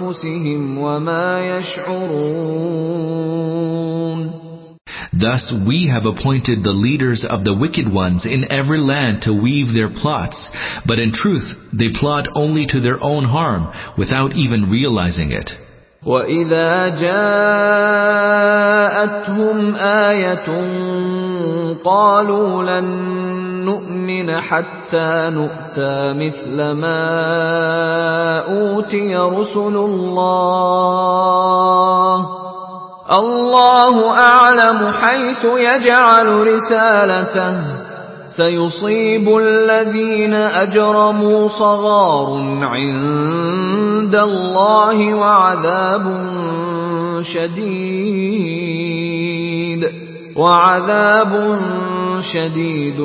[0.79, 3.19] وما يشعرون
[5.13, 9.73] Thus we have appointed the leaders of the wicked ones in every land to weave
[9.73, 10.49] their plots,
[10.87, 15.51] but in truth they plot only to their own harm without even realizing it.
[16.07, 17.35] وَإِذَا جَاءَتْهُمْ
[19.77, 20.49] آيَةٌ
[21.85, 22.85] قَالُوا لَن
[23.65, 27.05] نُّؤْمِنَ حَتَّى نُؤْتَىٰ مِثْلَ مَا
[28.47, 30.99] أُوتِيَ رُسُلُ اللَّهِ
[33.12, 37.58] الله أعلم حيث يجعل رسالته.
[38.38, 46.18] سيصيب الذين أجرموا صغار عند الله وعذاب
[47.22, 48.44] شديد.
[50.36, 51.60] وعذاب
[52.34, 53.02] شديد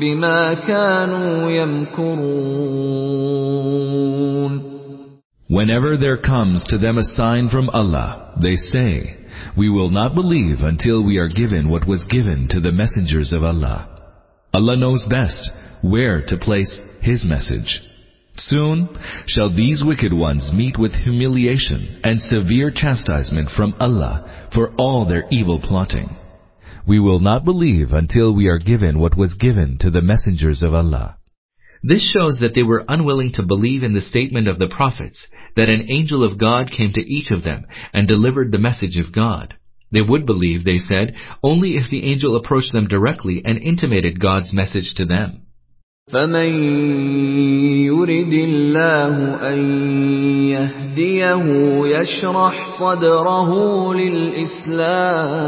[0.00, 2.32] بما كانوا يمكرون.
[5.52, 9.18] Whenever there comes to them a sign from Allah, they say,
[9.54, 13.44] We will not believe until we are given what was given to the messengers of
[13.44, 13.86] Allah.
[14.54, 15.50] Allah knows best
[15.82, 17.82] where to place His message.
[18.34, 18.88] Soon
[19.26, 25.26] shall these wicked ones meet with humiliation and severe chastisement from Allah for all their
[25.30, 26.16] evil plotting.
[26.88, 30.72] We will not believe until we are given what was given to the messengers of
[30.72, 31.18] Allah.
[31.84, 35.69] This shows that they were unwilling to believe in the statement of the prophets, that
[35.69, 39.55] an angel of God came to each of them and delivered the message of God.
[39.91, 44.53] They would believe, they said, only if the angel approached them directly and intimated God's
[44.53, 45.43] message to them.
[46.11, 46.51] فمن
[47.85, 49.59] يرد الله أن
[50.47, 51.45] يهديه
[51.85, 53.49] يشرح صدره
[53.93, 55.47] للإسلام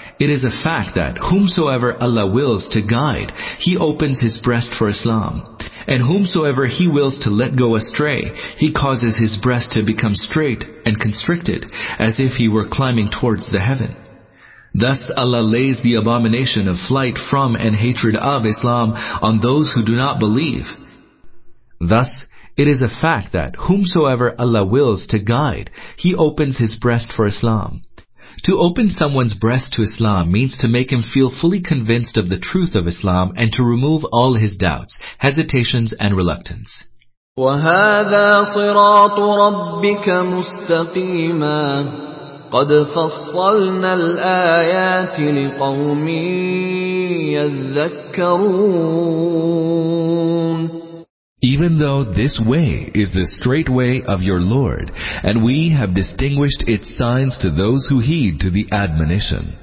[0.21, 4.87] it is a fact that whomsoever Allah wills to guide, He opens his breast for
[4.87, 5.57] Islam.
[5.87, 10.63] And whomsoever He wills to let go astray, He causes his breast to become strait
[10.85, 11.65] and constricted,
[11.97, 13.95] as if he were climbing towards the heaven.
[14.75, 19.83] Thus Allah lays the abomination of flight from and hatred of Islam on those who
[19.83, 20.65] do not believe.
[21.79, 22.25] Thus,
[22.55, 27.25] it is a fact that whomsoever Allah wills to guide, He opens his breast for
[27.25, 27.81] Islam.
[28.44, 32.38] To open someone's breast to Islam means to make him feel fully convinced of the
[32.38, 36.84] truth of Islam and to remove all his doubts, hesitations and reluctance.
[37.38, 41.84] وهذا صراط ربك مستقيما
[42.50, 46.08] قد فصلنا الآيات لقوم
[47.36, 48.76] يذكرون
[51.42, 54.90] Even though this way is the straight way of your Lord,
[55.22, 59.54] and we have distinguished its signs to those who heed to the admonition.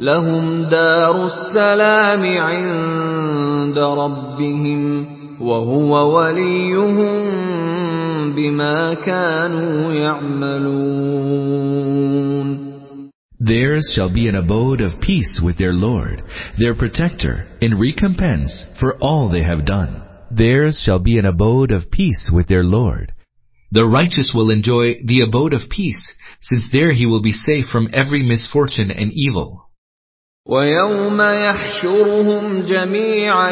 [0.00, 5.06] لهم دار السلام عند ربهم
[5.40, 7.14] وهو وليهم
[8.34, 11.32] بما كانوا يعملون
[13.40, 16.22] Theirs shall be an abode of peace with their Lord,
[16.58, 20.02] their protector, in recompense for all they have done.
[20.36, 23.12] Theirs shall be an abode of peace with their Lord.
[23.70, 26.08] The righteous will enjoy the abode of peace,
[26.40, 29.68] since there he will be safe from every misfortune and evil.
[30.46, 33.50] ويوم يحشرهم جميعا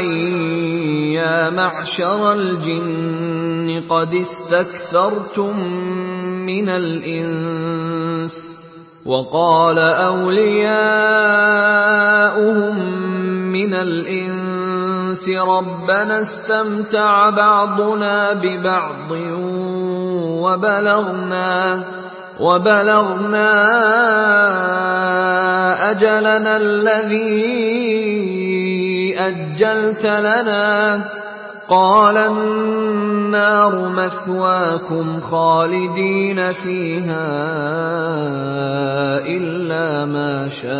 [1.14, 5.60] يا معشر الجن قد استكثرتم
[6.46, 8.32] من الإنس
[9.06, 10.60] وقال أولياؤهم
[13.52, 14.43] من الإنس
[15.27, 19.11] ربنا استمتع بعضنا ببعض
[20.43, 21.83] وبلغنا
[22.39, 23.51] وبلغنا
[25.91, 27.55] أجلنا الذي
[29.19, 31.05] أجلت لنا
[31.69, 37.27] قال النار مثواكم خالدين فيها
[39.27, 40.75] إلا ما شاء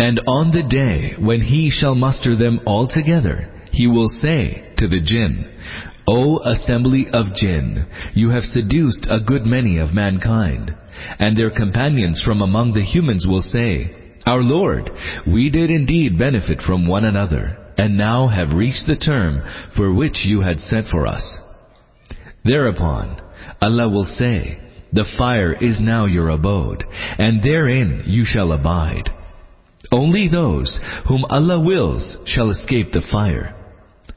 [0.00, 4.86] And on the day when he shall muster them all together, he will say to
[4.86, 5.44] the jinn,
[6.10, 10.74] O assembly of jinn, you have seduced a good many of mankind.
[11.18, 14.90] And their companions from among the humans will say, Our Lord,
[15.26, 19.42] we did indeed benefit from one another, and now have reached the term
[19.76, 21.38] for which you had set for us.
[22.42, 23.20] Thereupon,
[23.60, 24.58] Allah will say,
[24.94, 26.84] The fire is now your abode,
[27.18, 29.10] and therein you shall abide.
[29.92, 33.54] Only those whom Allah wills shall escape the fire.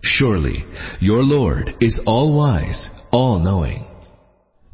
[0.03, 0.65] Surely,
[0.99, 3.85] your Lord is all-wise, all-knowing.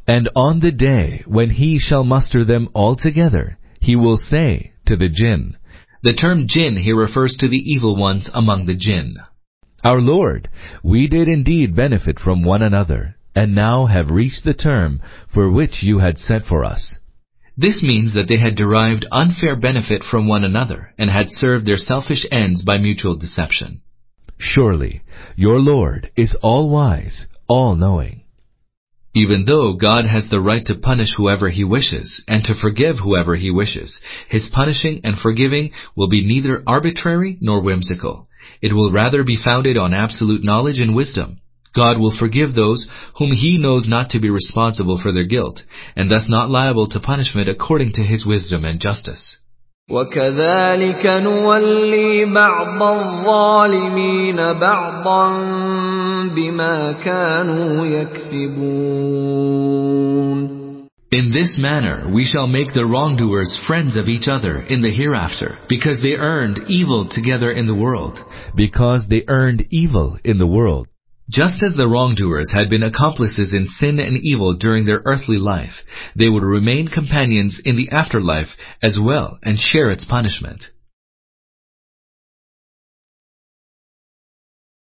[0.08, 4.96] And on the day when he shall muster them all together, he will say to
[4.96, 5.58] the jinn,
[6.02, 9.18] The term jinn here refers to the evil ones among the jinn.
[9.84, 10.50] Our Lord,
[10.84, 15.02] we did indeed benefit from one another, and now have reached the term
[15.34, 16.98] for which you had set for us.
[17.58, 21.78] This means that they had derived unfair benefit from one another and had served their
[21.78, 23.82] selfish ends by mutual deception.
[24.38, 25.02] Surely,
[25.36, 28.22] your Lord is all-wise, all-knowing.
[29.16, 33.36] Even though God has the right to punish whoever He wishes and to forgive whoever
[33.36, 33.98] He wishes,
[34.30, 38.28] His punishing and forgiving will be neither arbitrary nor whimsical.
[38.62, 41.40] It will rather be founded on absolute knowledge and wisdom.
[41.76, 45.62] God will forgive those whom He knows not to be responsible for their guilt,
[45.96, 49.37] and thus not liable to punishment according to His wisdom and justice.
[49.91, 55.29] وكذلك نولي بعض الظالمين بعضا
[56.35, 59.43] بما كانوا يكسبون
[61.15, 65.59] In this manner we shall make the wrongdoers friends of each other in the hereafter,
[65.69, 68.19] because they earned evil together in the world.
[68.57, 70.87] Because they earned evil in the world.
[71.33, 75.83] Just as the wrongdoers had been accomplices in sin and evil during their earthly life,
[76.15, 78.49] they would remain companions in the afterlife
[78.83, 80.61] as well and share its punishment.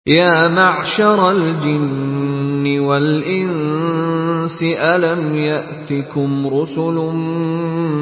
[0.06, 6.94] يا معشر الجن والإنس ألم يأتكم رسل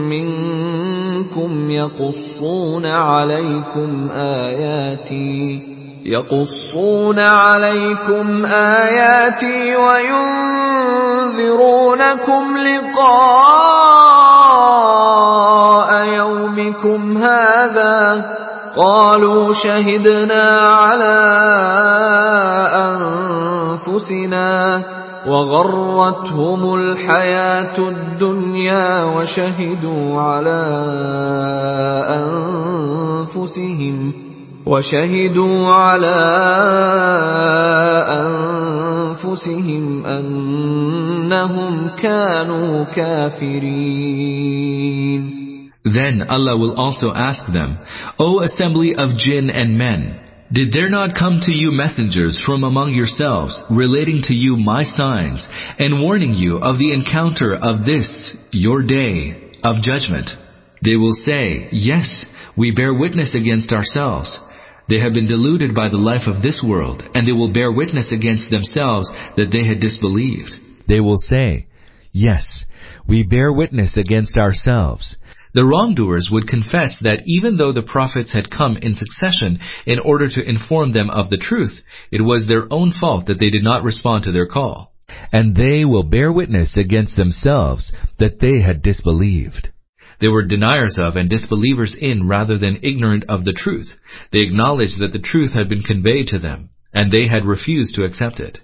[0.06, 9.75] منكم يقصون عليكم آياتي يقصون عليكم آياتي
[11.35, 13.91] وينذرونكم لقاء
[16.05, 18.25] يومكم هذا
[18.77, 21.21] قالوا شهدنا على
[23.88, 24.83] أنفسنا
[25.27, 30.61] وغرتهم الحياة الدنيا وشهدوا على
[33.30, 34.31] أنفسهم
[34.70, 36.16] وشهدوا على
[39.23, 44.26] أنفسهم أنهم كانوا كافرين
[45.84, 47.78] Then Allah will also ask them,
[48.18, 50.18] O assembly of jinn and men,
[50.52, 55.47] did there not come to you messengers from among yourselves, relating to you my signs,
[55.78, 60.28] and warning you of the encounter of this, your day of judgment?
[60.84, 62.24] They will say, Yes,
[62.56, 64.39] we bear witness against ourselves.
[64.91, 68.11] They have been deluded by the life of this world, and they will bear witness
[68.11, 70.51] against themselves that they had disbelieved.
[70.85, 71.67] They will say,
[72.11, 72.65] Yes,
[73.07, 75.15] we bear witness against ourselves.
[75.53, 80.27] The wrongdoers would confess that even though the prophets had come in succession in order
[80.27, 81.79] to inform them of the truth,
[82.11, 84.91] it was their own fault that they did not respond to their call.
[85.31, 89.69] And they will bear witness against themselves that they had disbelieved.
[90.20, 93.92] They were deniers of and disbelievers in rather than ignorant of the truth.
[94.32, 98.05] They acknowledged that the truth had been conveyed to them, and they had refused to
[98.05, 98.58] accept it.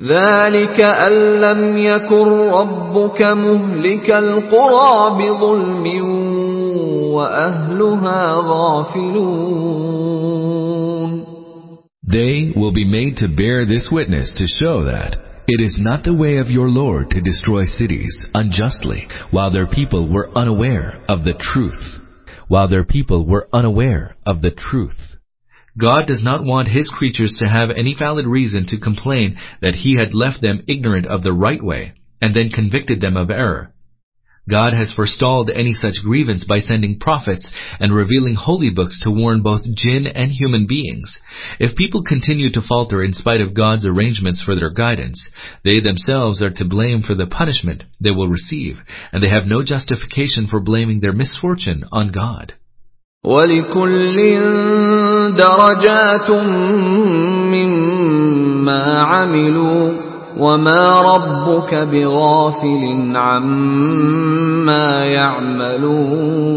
[0.00, 5.86] ذلك أن لم يكن ربك مهلك القرى بظلم
[7.14, 9.98] وأهلها غافلون
[12.10, 15.16] They will be made to bear this witness to show that
[15.47, 20.07] it is not the way of your Lord to destroy cities unjustly while their people
[20.11, 21.99] were unaware of the truth.
[22.47, 25.17] While their people were unaware of the truth.
[25.77, 29.97] God does not want His creatures to have any valid reason to complain that He
[29.97, 33.73] had left them ignorant of the right way and then convicted them of error.
[34.48, 37.46] God has forestalled any such grievance by sending prophets
[37.80, 41.18] and revealing holy books to warn both jinn and human beings.
[41.60, 45.20] If people continue to falter in spite of God's arrangements for their guidance,
[45.64, 48.78] they themselves are to blame for the punishment they will receive,
[49.12, 52.54] and they have no justification for blaming their misfortune on God.
[53.24, 54.16] ولكل
[55.36, 56.30] درجات
[57.50, 66.48] مما عملوا وما ربك بغافل عما يعملون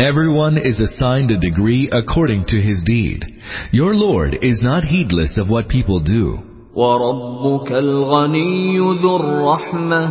[0.00, 3.26] Everyone is assigned a degree according to his deed.
[3.70, 6.38] Your Lord is not heedless of what people do.
[6.74, 10.10] وربك الغني ذو الرحمة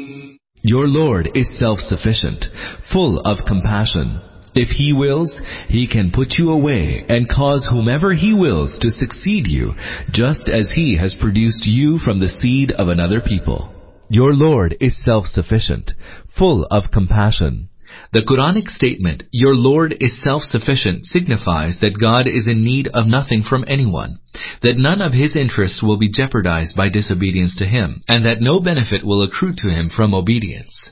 [0.63, 2.45] Your Lord is self-sufficient,
[2.93, 4.21] full of compassion.
[4.53, 9.47] If He wills, He can put you away and cause whomever He wills to succeed
[9.47, 9.73] you,
[10.11, 13.73] just as He has produced you from the seed of another people.
[14.07, 15.93] Your Lord is self-sufficient,
[16.37, 17.69] full of compassion.
[18.13, 23.41] The Quranic statement, Your Lord is self-sufficient, signifies that God is in need of nothing
[23.41, 24.17] from anyone,
[24.61, 28.59] that none of His interests will be jeopardized by disobedience to Him, and that no
[28.59, 30.89] benefit will accrue to Him from obedience.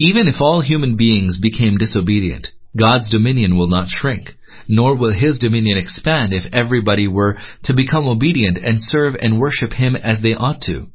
[0.00, 4.30] Even if all human beings became disobedient, God's dominion will not shrink,
[4.66, 9.72] nor will His dominion expand if everybody were to become obedient and serve and worship
[9.72, 10.88] Him as they ought to.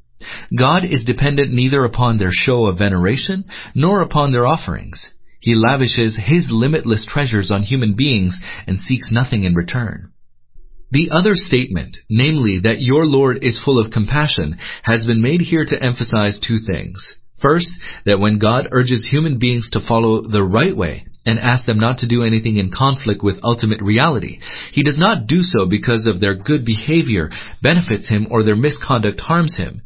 [0.58, 5.08] God is dependent neither upon their show of veneration nor upon their offerings.
[5.40, 10.12] He lavishes His limitless treasures on human beings and seeks nothing in return.
[10.92, 15.64] The other statement, namely that your Lord is full of compassion, has been made here
[15.64, 17.14] to emphasize two things.
[17.42, 17.72] First,
[18.06, 22.00] that when God urges human beings to follow the right way and asks them not
[22.00, 24.40] to do anything in conflict with ultimate reality,
[24.74, 27.30] He does not do so because of their good behavior
[27.62, 29.84] benefits Him or their misconduct harms Him.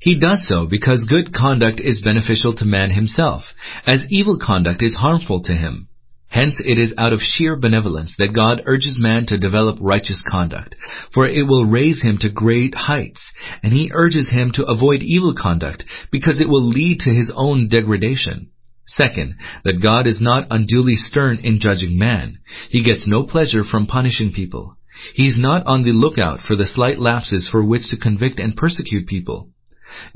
[0.00, 3.44] He does so because good conduct is beneficial to man himself,
[3.84, 5.88] as evil conduct is harmful to him.
[6.28, 10.76] Hence it is out of sheer benevolence that God urges man to develop righteous conduct,
[11.12, 15.34] for it will raise him to great heights, and he urges him to avoid evil
[15.34, 18.50] conduct because it will lead to his own degradation.
[18.86, 22.38] Second, that God is not unduly stern in judging man.
[22.70, 24.76] He gets no pleasure from punishing people.
[25.14, 28.56] He is not on the lookout for the slight lapses for which to convict and
[28.56, 29.50] persecute people.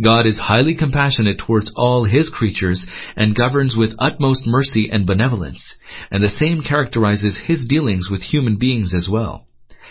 [0.03, 2.85] God is highly compassionate towards all His creatures
[3.17, 5.63] and governs with utmost mercy and benevolence,
[6.11, 9.47] and the same characterizes His dealings with human beings as well.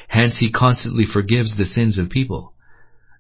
[0.08, 2.54] Hence He constantly forgives the sins of people.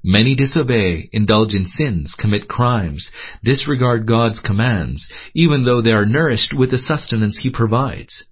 [0.03, 3.11] Many disobey, indulge in sins, commit crimes,
[3.43, 8.23] disregard God's commands, even though they are nourished with the sustenance He provides.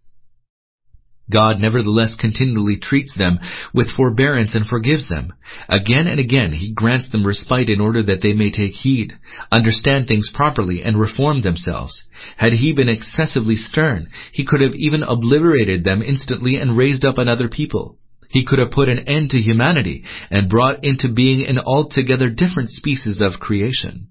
[1.31, 3.39] God nevertheless continually treats them
[3.73, 5.33] with forbearance and forgives them.
[5.69, 9.15] Again and again he grants them respite in order that they may take heed,
[9.51, 12.03] understand things properly, and reform themselves.
[12.37, 17.17] Had he been excessively stern, he could have even obliterated them instantly and raised up
[17.17, 17.97] another people.
[18.29, 22.71] He could have put an end to humanity and brought into being an altogether different
[22.71, 24.09] species of creation.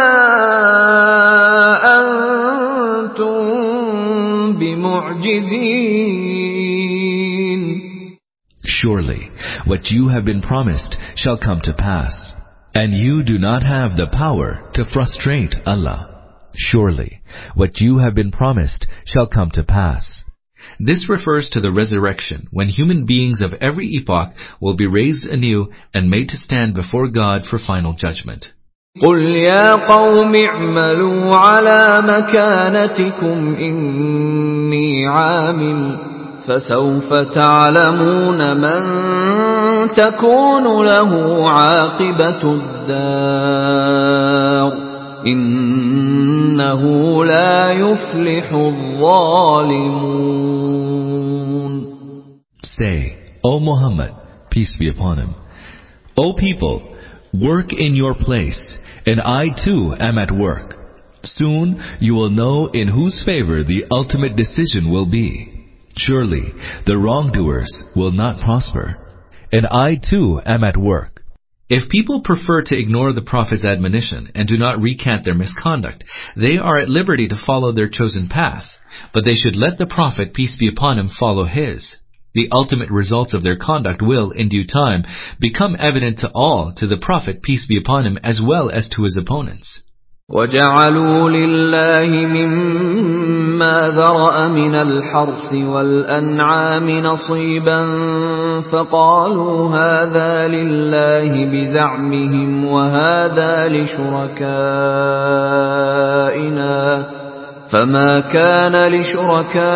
[2.00, 3.38] أنتم
[4.60, 6.18] بمعجزين
[8.70, 9.32] Surely,
[9.66, 12.34] what you have been promised shall come to pass,
[12.76, 16.14] and you do not have the power to frustrate Allah.
[16.56, 17.22] Surely,
[17.56, 20.26] what you have been promised shall come to pass.
[20.80, 25.72] This refers to the resurrection, when human beings of every epoch will be raised anew
[25.94, 28.48] and made to stand before God for final judgment.
[29.01, 35.97] قل يا قوم اعملوا على مكانتكم إني عامل
[36.47, 38.83] فسوف تعلمون من
[39.91, 43.93] تكون له عاقبة الدار
[45.27, 46.85] إنه
[47.25, 50.13] لا يفلح الظالمون
[52.63, 54.13] Say, O Muhammad,
[54.51, 55.35] peace be upon him,
[56.17, 56.92] O people,
[57.33, 60.75] work in your place, and I too am at work.
[61.25, 65.49] Soon you will know in whose favor the ultimate decision will be.
[65.97, 66.53] Surely
[66.87, 68.97] the wrongdoers will not prosper.
[69.53, 71.23] And I too am at work.
[71.69, 76.05] If people prefer to ignore the Prophet's admonition and do not recant their misconduct,
[76.37, 78.65] they are at liberty to follow their chosen path,
[79.15, 81.97] but they should let the Prophet, peace be upon him, follow his.
[82.34, 85.06] The ultimate results of their conduct will, in due time,
[85.40, 89.04] become evident to all, to the Prophet, peace be upon him, as well as to
[89.04, 89.82] his opponents.
[90.30, 97.82] وجعلوا لله مما ذرأ من الحرث والأنعام نصيبا
[98.62, 104.48] فقالوا هذا لله بزعمهم وهذا لشركائنا
[107.72, 109.74] فما كان لشركائهم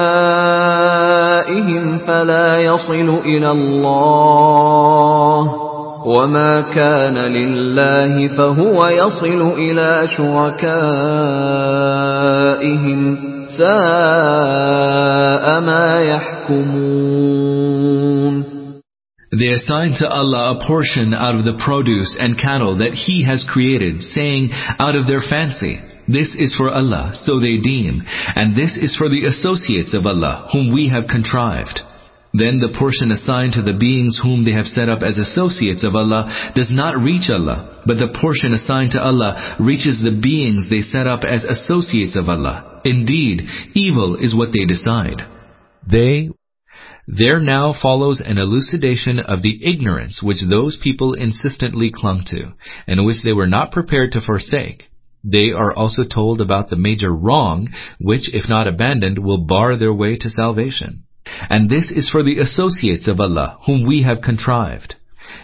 [1.97, 4.91] فلا يصل إلى الله
[6.05, 10.61] وما كان لله فهو يصل إلى شركائهم
[13.57, 17.41] ساء ما يحكمون
[19.33, 23.45] They assign to Allah a portion out of the produce and cattle that He has
[23.47, 28.02] created, saying, out of their fancy, this is for Allah, so they deem,
[28.34, 31.80] and this is for the associates of Allah, whom we have contrived.
[32.32, 35.94] Then the portion assigned to the beings whom they have set up as associates of
[35.94, 40.82] Allah does not reach Allah, but the portion assigned to Allah reaches the beings they
[40.82, 42.82] set up as associates of Allah.
[42.84, 43.42] Indeed,
[43.74, 45.22] evil is what they decide.
[45.90, 46.30] They
[47.06, 52.52] There now follows an elucidation of the ignorance which those people insistently clung to,
[52.86, 54.84] and which they were not prepared to forsake.
[55.28, 57.68] They are also told about the major wrong,
[58.00, 61.02] which, if not abandoned, will bar their way to salvation.
[61.50, 64.94] And this is for the associates of Allah, whom we have contrived.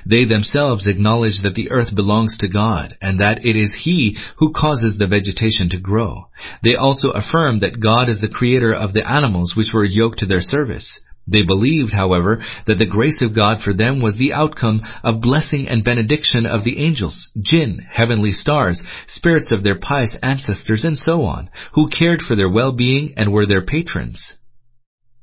[0.06, 4.52] They themselves acknowledge that the earth belongs to God, and that it is He who
[4.52, 6.26] causes the vegetation to grow.
[6.62, 10.26] They also affirm that God is the creator of the animals which were yoked to
[10.26, 11.00] their service.
[11.32, 15.66] They believed, however, that the grace of God for them was the outcome of blessing
[15.66, 21.22] and benediction of the angels, jinn, heavenly stars, spirits of their pious ancestors, and so
[21.22, 24.22] on, who cared for their well-being and were their patrons.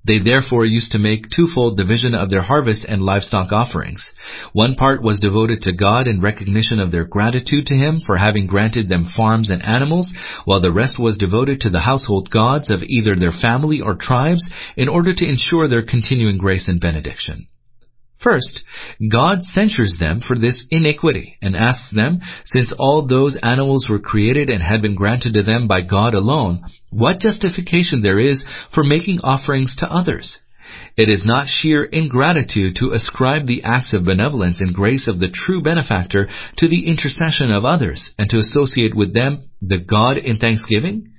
[0.06, 4.06] They therefore used to make twofold division of their harvest and livestock offerings.
[4.54, 8.48] One part was devoted to God in recognition of their gratitude to Him for having
[8.48, 10.14] granted them farms and animals,
[10.46, 14.50] while the rest was devoted to the household gods of either their family or tribes
[14.78, 17.48] in order to ensure their continuing grace and benediction.
[18.22, 18.60] First,
[19.10, 24.50] God censures them for this iniquity and asks them, since all those animals were created
[24.50, 28.44] and had been granted to them by God alone, what justification there is
[28.76, 30.38] for making offerings to others.
[30.98, 35.30] It is not sheer ingratitude to ascribe the acts of benevolence and grace of the
[35.30, 40.38] true benefactor to the intercession of others and to associate with them the God in
[40.38, 41.14] thanksgiving.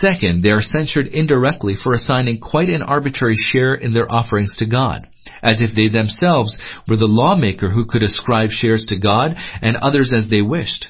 [0.00, 4.66] Second, they are censured indirectly for assigning quite an arbitrary share in their offerings to
[4.66, 5.06] God
[5.42, 6.56] as if they themselves
[6.88, 10.88] were the lawmaker who could ascribe shares to God and others as they wished.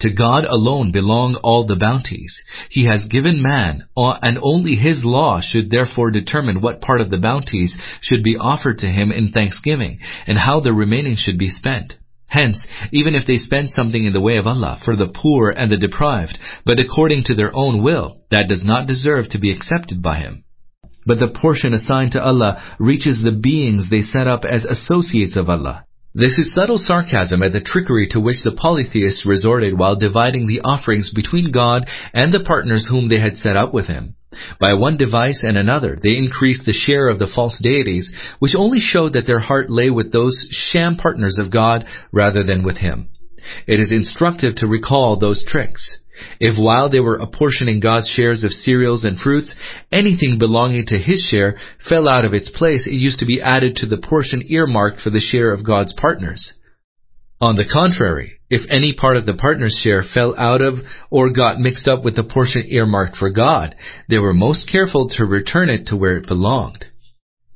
[0.00, 2.36] To God alone belong all the bounties.
[2.68, 7.10] He has given man, uh, and only his law should therefore determine what part of
[7.10, 11.48] the bounties should be offered to him in thanksgiving, and how the remaining should be
[11.48, 11.94] spent.
[12.26, 15.70] Hence, even if they spend something in the way of Allah for the poor and
[15.70, 16.36] the deprived,
[16.66, 20.44] but according to their own will, that does not deserve to be accepted by Him.
[21.06, 25.50] But the portion assigned to Allah reaches the beings they set up as associates of
[25.50, 25.84] Allah.
[26.16, 30.60] This is subtle sarcasm at the trickery to which the polytheists resorted while dividing the
[30.60, 34.14] offerings between God and the partners whom they had set up with Him.
[34.60, 38.78] By one device and another, they increased the share of the false deities, which only
[38.78, 43.08] showed that their heart lay with those sham partners of God rather than with Him.
[43.66, 45.98] It is instructive to recall those tricks.
[46.40, 49.54] If while they were apportioning God's shares of cereals and fruits,
[49.90, 53.76] anything belonging to His share fell out of its place, it used to be added
[53.76, 56.54] to the portion earmarked for the share of God's partners.
[57.40, 60.78] On the contrary, if any part of the partner's share fell out of
[61.10, 63.74] or got mixed up with the portion earmarked for God,
[64.08, 66.84] they were most careful to return it to where it belonged.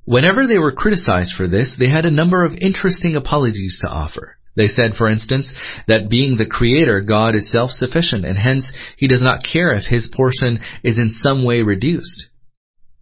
[0.05, 4.38] Whenever they were criticized for this, they had a number of interesting apologies to offer.
[4.59, 5.53] They said, for instance,
[5.87, 10.13] that being the creator, God is self-sufficient and hence he does not care if his
[10.13, 12.27] portion is in some way reduced.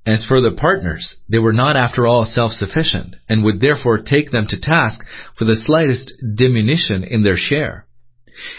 [0.05, 4.47] As for the partners, they were not after all self-sufficient, and would therefore take them
[4.49, 5.01] to task
[5.36, 7.86] for the slightest diminution in their share.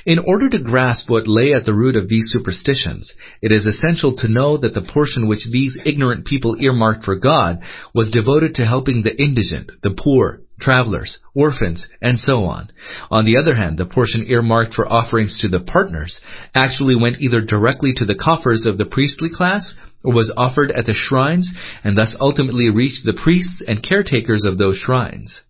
[0.04, 4.18] In order to grasp what lay at the root of these superstitions, it is essential
[4.18, 7.60] to know that the portion which these ignorant people earmarked for God
[7.94, 12.70] was devoted to helping the indigent, the poor, travelers, orphans, and so on.
[13.12, 16.20] On the other hand, the portion earmarked for offerings to the partners
[16.54, 20.86] actually went either directly to the coffers of the priestly class or was offered at
[20.86, 21.52] the shrines
[21.84, 25.42] and thus ultimately reached the priests and caretakers of those shrines.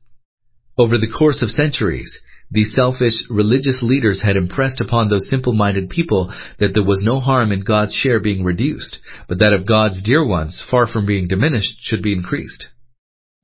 [0.77, 2.15] Over the course of centuries,
[2.49, 7.51] these selfish religious leaders had impressed upon those simple-minded people that there was no harm
[7.51, 11.77] in God's share being reduced, but that of God's dear ones, far from being diminished,
[11.81, 12.67] should be increased.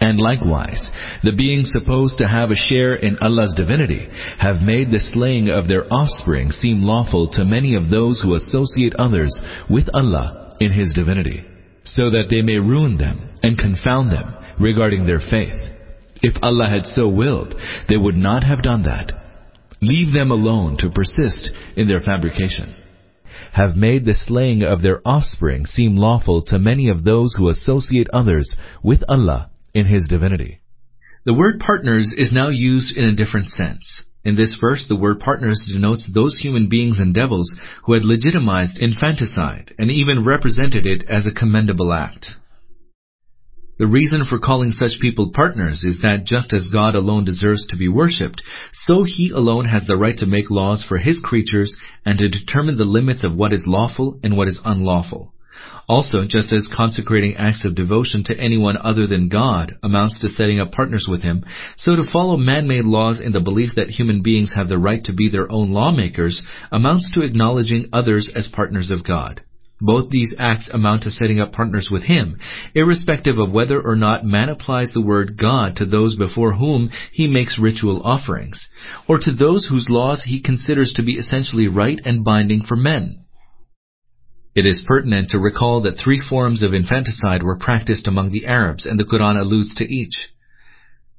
[0.00, 0.82] And likewise,
[1.22, 5.68] the beings supposed to have a share in Allah's divinity have made the slaying of
[5.68, 9.38] their offspring seem lawful to many of those who associate others
[9.68, 11.44] with Allah in His divinity,
[11.84, 15.56] so that they may ruin them and confound them regarding their faith.
[16.22, 17.54] If Allah had so willed,
[17.88, 19.12] they would not have done that.
[19.82, 22.74] Leave them alone to persist in their fabrication
[23.52, 28.06] have made the slaying of their offspring seem lawful to many of those who associate
[28.12, 30.60] others with Allah in His divinity.
[31.24, 34.02] The word partners is now used in a different sense.
[34.24, 38.78] In this verse, the word partners denotes those human beings and devils who had legitimized
[38.78, 42.26] infanticide and even represented it as a commendable act.
[43.78, 47.76] The reason for calling such people partners is that just as God alone deserves to
[47.76, 48.42] be worshipped,
[48.72, 51.74] so He alone has the right to make laws for His creatures
[52.04, 55.32] and to determine the limits of what is lawful and what is unlawful.
[55.90, 60.60] Also, just as consecrating acts of devotion to anyone other than God amounts to setting
[60.60, 61.44] up partners with Him,
[61.76, 65.12] so to follow man-made laws in the belief that human beings have the right to
[65.12, 69.40] be their own lawmakers amounts to acknowledging others as partners of God.
[69.80, 72.38] Both these acts amount to setting up partners with Him,
[72.72, 77.26] irrespective of whether or not man applies the word God to those before whom he
[77.26, 78.68] makes ritual offerings,
[79.08, 83.24] or to those whose laws he considers to be essentially right and binding for men.
[84.54, 88.84] It is pertinent to recall that three forms of infanticide were practiced among the Arabs,
[88.84, 90.28] and the Quran alludes to each.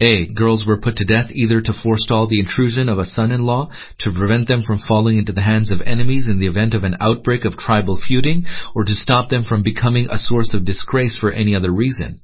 [0.01, 0.26] A.
[0.34, 3.69] Girls were put to death either to forestall the intrusion of a son-in-law,
[4.00, 6.98] to prevent them from falling into the hands of enemies in the event of an
[7.00, 8.45] outbreak of tribal feuding,
[8.76, 12.19] or to stop them from becoming a source of disgrace for any other reason.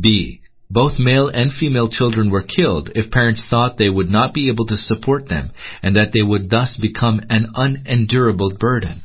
[0.00, 0.40] B.
[0.70, 4.64] Both male and female children were killed if parents thought they would not be able
[4.68, 5.50] to support them,
[5.82, 9.02] and that they would thus become an unendurable burden.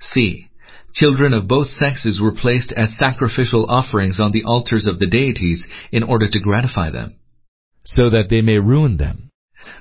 [0.00, 0.48] C.
[0.94, 5.66] Children of both sexes were placed as sacrificial offerings on the altars of the deities
[5.92, 7.16] in order to gratify them,
[7.84, 9.30] so that they may ruin them.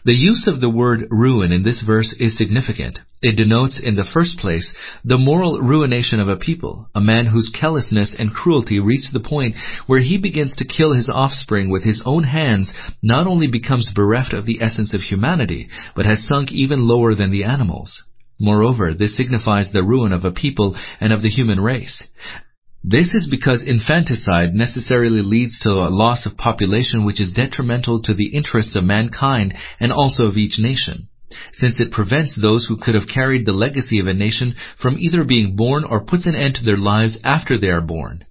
[0.04, 3.00] The use of the word ruin in this verse is significant.
[3.22, 4.74] It denotes, in the first place,
[5.04, 9.56] the moral ruination of a people, a man whose callousness and cruelty reach the point
[9.88, 12.72] where he begins to kill his offspring with his own hands,
[13.02, 17.32] not only becomes bereft of the essence of humanity, but has sunk even lower than
[17.32, 18.04] the animals.
[18.40, 22.04] Moreover, this signifies the ruin of a people and of the human race.
[22.84, 28.14] This is because infanticide necessarily leads to a loss of population which is detrimental to
[28.14, 31.10] the interests of mankind and also of each nation,
[31.54, 35.24] since it prevents those who could have carried the legacy of a nation from either
[35.24, 38.24] being born or puts an end to their lives after they are born.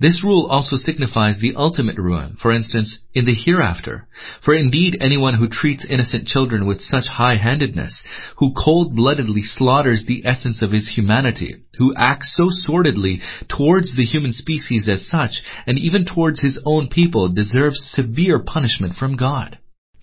[0.00, 4.06] This rule also signifies the ultimate ruin, for instance, in the hereafter.
[4.44, 8.02] For indeed anyone who treats innocent children with such high-handedness,
[8.38, 14.32] who cold-bloodedly slaughters the essence of his humanity, who acts so sordidly towards the human
[14.32, 19.58] species as such, and even towards his own people, deserves severe punishment from God.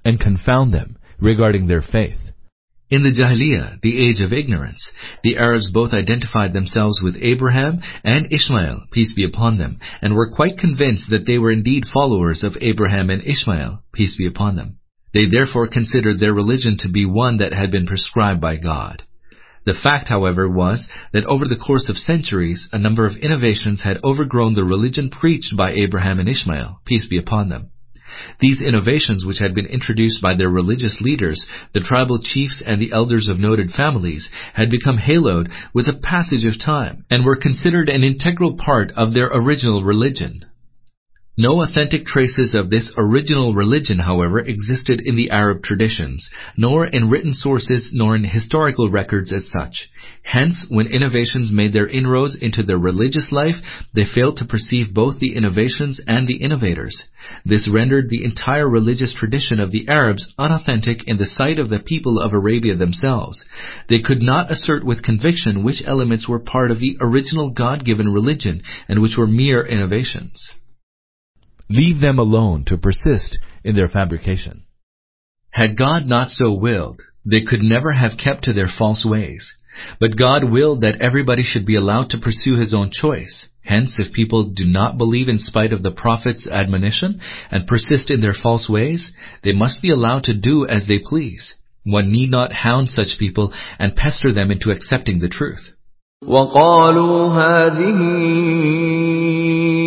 [0.05, 2.32] And confound them regarding their faith.
[2.89, 4.87] In the Jahiliyyah, the age of ignorance,
[5.23, 10.29] the Arabs both identified themselves with Abraham and Ishmael, peace be upon them, and were
[10.29, 14.77] quite convinced that they were indeed followers of Abraham and Ishmael, peace be upon them.
[15.13, 19.03] They therefore considered their religion to be one that had been prescribed by God.
[19.65, 24.03] The fact, however, was that over the course of centuries, a number of innovations had
[24.03, 27.69] overgrown the religion preached by Abraham and Ishmael, peace be upon them.
[28.39, 31.43] These innovations, which had been introduced by their religious leaders,
[31.73, 36.45] the tribal chiefs and the elders of noted families, had become haloed with the passage
[36.45, 40.45] of time, and were considered an integral part of their original religion.
[41.35, 47.09] No authentic traces of this original religion, however, existed in the Arab traditions, nor in
[47.09, 49.89] written sources nor in historical records as such.
[50.21, 53.55] Hence, when innovations made their inroads into their religious life,
[53.95, 57.01] they failed to perceive both the innovations and the innovators.
[57.43, 61.79] This rendered the entire religious tradition of the Arabs unauthentic in the sight of the
[61.79, 63.43] people of Arabia themselves.
[63.89, 68.61] They could not assert with conviction which elements were part of the original God-given religion
[68.87, 70.53] and which were mere innovations.
[71.68, 74.64] Leave them alone to persist in their fabrication.
[75.50, 79.54] Had God not so willed, they could never have kept to their false ways.
[80.00, 83.48] But God willed that everybody should be allowed to pursue his own choice.
[83.62, 87.20] Hence, if people do not believe in spite of the Prophet's admonition
[87.50, 89.12] and persist in their false ways,
[89.44, 91.54] they must be allowed to do as they please.
[91.84, 95.74] One need not hound such people and pester them into accepting the truth.
[96.22, 97.98] وقالوا هذه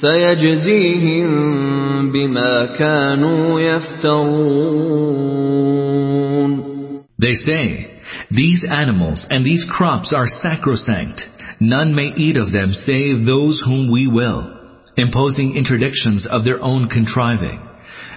[0.00, 1.32] سيجزيهم
[2.12, 5.06] بما كانوا يفترون
[7.18, 8.00] They say,
[8.30, 11.22] These animals and these crops are sacrosanct.
[11.60, 14.52] None may eat of them save those whom we will,
[14.98, 17.58] imposing interdictions of their own contriving.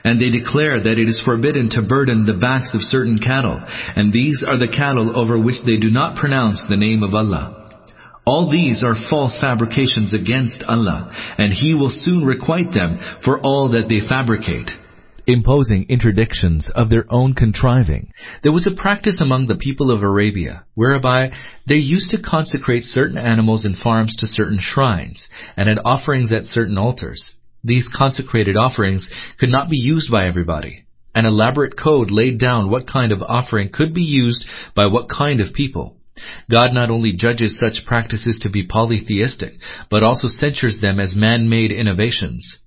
[0.04, 3.60] And they declare that it is forbidden to burden the backs of certain cattle,
[3.96, 7.63] and these are the cattle over which they do not pronounce the name of Allah.
[8.27, 13.69] All these are false fabrications against Allah, and He will soon requite them for all
[13.71, 14.71] that they fabricate.
[15.27, 18.13] Imposing interdictions of their own contriving.
[18.43, 21.31] There was a practice among the people of Arabia, whereby
[21.67, 26.45] they used to consecrate certain animals and farms to certain shrines, and had offerings at
[26.45, 27.37] certain altars.
[27.63, 30.85] These consecrated offerings could not be used by everybody.
[31.15, 34.45] An elaborate code laid down what kind of offering could be used
[34.75, 35.97] by what kind of people.
[36.51, 39.55] God not only judges such practices to be polytheistic,
[39.91, 42.59] but also censures them as man-made innovations.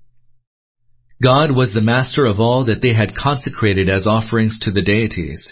[1.21, 5.47] God was the master of all that they had consecrated as offerings to the deities.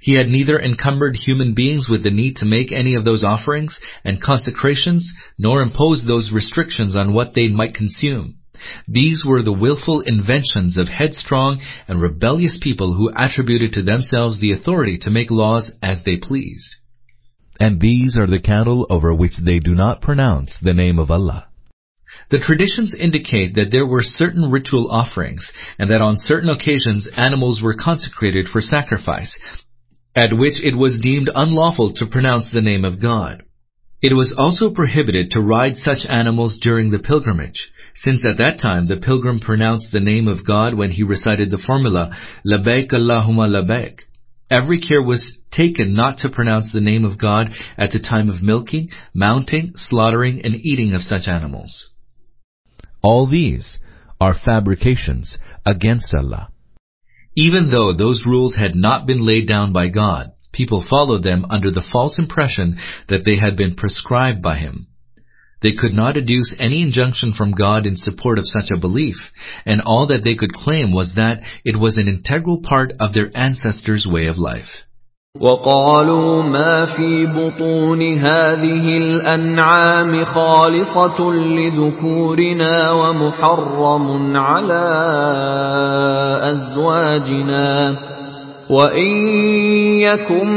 [0.00, 3.80] He had neither encumbered human beings with the need to make any of those offerings
[4.04, 8.36] and consecrations, nor imposed those restrictions on what they might consume.
[8.86, 14.52] These were the willful inventions of headstrong and rebellious people who attributed to themselves the
[14.52, 16.74] authority to make laws as they pleased.
[17.60, 21.46] And these are the cattle over which they do not pronounce the name of Allah.
[22.30, 27.62] The traditions indicate that there were certain ritual offerings, and that on certain occasions animals
[27.62, 29.32] were consecrated for sacrifice,
[30.14, 33.42] at which it was deemed unlawful to pronounce the name of God.
[34.02, 38.88] It was also prohibited to ride such animals during the pilgrimage, since at that time
[38.88, 42.10] the pilgrim pronounced the name of God when he recited the formula,
[42.44, 44.00] Labaik Allahumma Labaik.
[44.52, 47.48] Every care was taken not to pronounce the name of God
[47.78, 51.88] at the time of milking, mounting, slaughtering, and eating of such animals.
[53.02, 53.78] All these
[54.20, 56.50] are fabrications against Allah.
[57.34, 61.70] Even though those rules had not been laid down by God, people followed them under
[61.70, 64.86] the false impression that they had been prescribed by Him.
[65.61, 69.17] They could not adduce any injunction from God in support of such a belief,
[69.65, 73.31] and all that they could claim was that it was an integral part of their
[73.35, 74.69] ancestors' way of life.
[75.39, 84.85] وقالوا ما في بطون هذه الأنعام خالصة لذكورنا ومحرم على
[86.41, 87.97] أزواجنا
[88.69, 89.27] وإن
[89.99, 90.47] يكن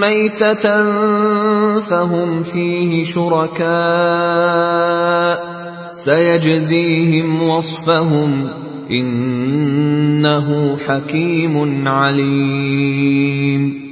[0.00, 0.62] ميتة
[1.80, 4.72] فهم فيه شركاء
[6.04, 8.48] سيجزيهم وصفهم
[8.90, 13.82] إنه حكيم عليم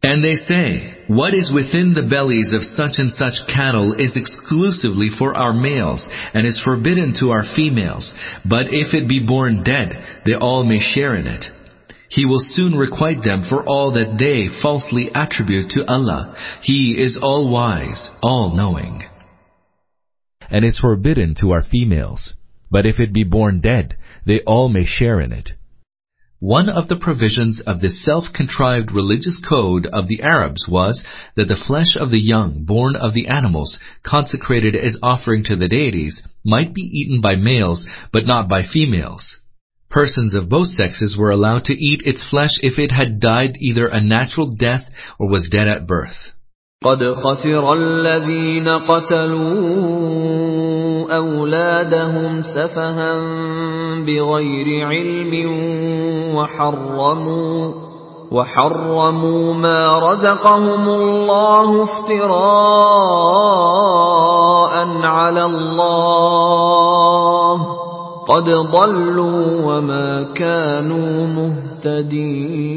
[0.00, 5.08] And they say, what is within the bellies of such and such cattle is exclusively
[5.18, 8.14] for our males and is forbidden to our females.
[8.44, 9.88] But if it be born dead,
[10.24, 11.46] they all may share in it.
[12.13, 16.35] He will soon requite them for all that they falsely attribute to Allah.
[16.61, 19.03] He is all wise, all knowing.
[20.51, 22.35] And is forbidden to our females.
[22.69, 25.49] But if it be born dead, they all may share in it.
[26.39, 31.03] One of the provisions of the self-contrived religious code of the Arabs was
[31.35, 35.69] that the flesh of the young born of the animals consecrated as offering to the
[35.69, 39.37] deities might be eaten by males but not by females.
[39.92, 43.88] Persons of both sexes were allowed to eat its flesh if it had died either
[43.88, 44.84] a natural death
[45.18, 46.34] or was dead at birth.
[46.84, 49.48] قد خسر الذين قتلوا
[51.16, 53.20] أولادهم سفها
[54.06, 55.32] بغير علم
[56.36, 57.74] وحرموا
[58.32, 62.38] وحرموا ما رزقهم الله افتراء
[65.04, 66.38] على الله
[68.32, 72.68] قد ضلوا وما كانوا مهتدين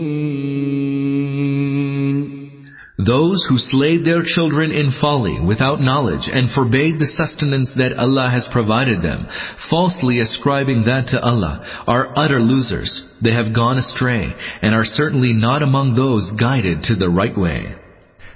[3.06, 8.30] Those who slayed their children in folly without knowledge and forbade the sustenance that Allah
[8.30, 9.26] has provided them,
[9.72, 13.04] falsely ascribing that to Allah, are utter losers.
[13.24, 17.76] They have gone astray and are certainly not among those guided to the right way.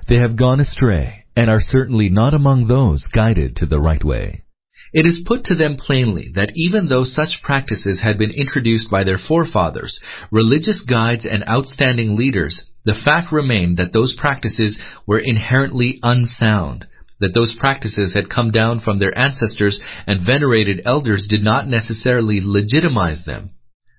[0.09, 4.45] They have gone astray and are certainly not among those guided to the right way.
[4.92, 9.04] It is put to them plainly that even though such practices had been introduced by
[9.04, 10.00] their forefathers,
[10.32, 16.86] religious guides and outstanding leaders, the fact remained that those practices were inherently unsound,
[17.20, 22.40] that those practices had come down from their ancestors and venerated elders did not necessarily
[22.42, 23.50] legitimize them.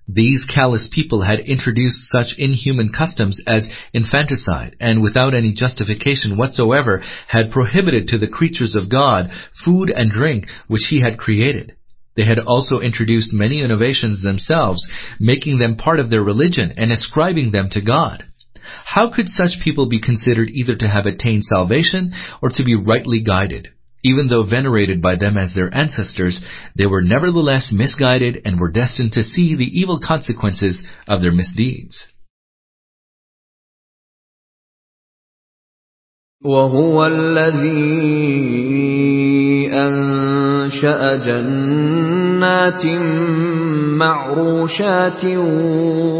[0.08, 7.02] These callous people had introduced such inhuman customs as infanticide and without any justification whatsoever
[7.28, 9.30] had prohibited to the creatures of God
[9.64, 11.74] food and drink which He had created.
[12.16, 14.86] They had also introduced many innovations themselves,
[15.18, 18.24] making them part of their religion and ascribing them to God.
[18.84, 23.20] How could such people be considered either to have attained salvation or to be rightly
[23.20, 23.68] guided?
[24.03, 26.39] Even though venerated by them as their ancestors,
[26.75, 31.97] they were nevertheless misguided and were destined to see the evil consequences of their misdeeds.
[36.43, 37.67] وهو الذي
[39.73, 42.85] أنشأ جنات
[44.02, 45.24] معروشات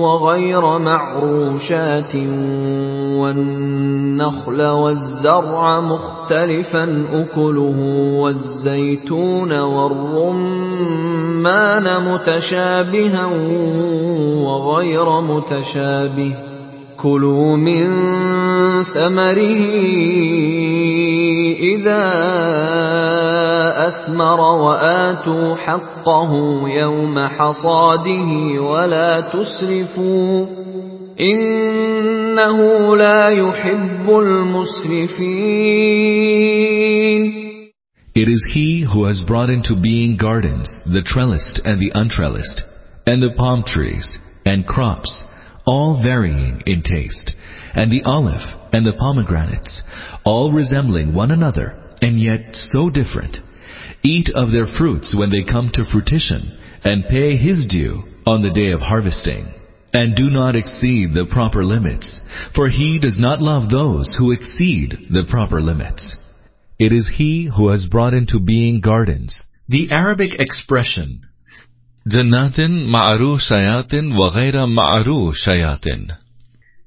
[0.05, 2.15] وغير معروشات
[3.21, 7.79] والنخل والزرع مختلفا أكله
[8.21, 10.67] والزيتون والرمان
[12.13, 13.27] متشابها
[14.47, 16.52] وغير متشابه.
[17.03, 17.87] كلوا من
[18.85, 19.63] ثمره
[21.59, 22.03] إذا
[23.89, 26.33] أثمر وآتوا حقه
[26.69, 30.47] يوم حصاده ولا تسرفوا
[31.21, 32.59] إنه
[32.97, 35.73] لا يحب المسرفين
[38.15, 42.61] It is He who has brought into being gardens, the trellised and the untrellised,
[43.07, 45.25] and the palm trees, and crops,
[45.67, 47.33] all varying in taste,
[47.75, 48.43] and the olive
[48.73, 49.83] and the pomegranates,
[50.25, 53.37] all resembling one another, and yet so different.
[54.03, 58.51] Eat of their fruits when they come to fruition, and pay His due on the
[58.51, 59.47] day of harvesting.
[59.95, 62.21] And do not exceed the proper limits,
[62.55, 66.17] for He does not love those who exceed the proper limits.
[66.79, 69.39] It is He who has brought into being gardens.
[69.69, 71.23] The Arabic expression
[72.08, 76.12] Jannatin ma'aru shayatin wa ghayra ma'aru shayatin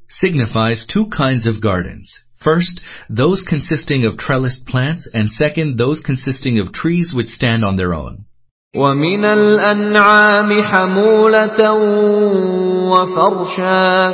[0.09, 2.11] signifies two kinds of gardens.
[2.43, 7.77] First, those consisting of trellised plants, and second, those consisting of trees which stand on
[7.77, 8.25] their own.
[8.77, 11.73] ومن الأنعام حمولة
[12.91, 14.13] وفرشا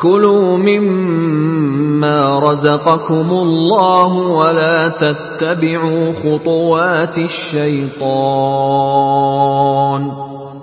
[0.00, 8.00] كلوا مما مما رزقكم الله ولا تتبعوا خطوات الشيطان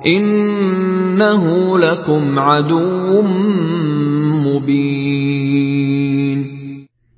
[0.06, 3.22] إنه لكم عدو
[4.45, 5.67] مبين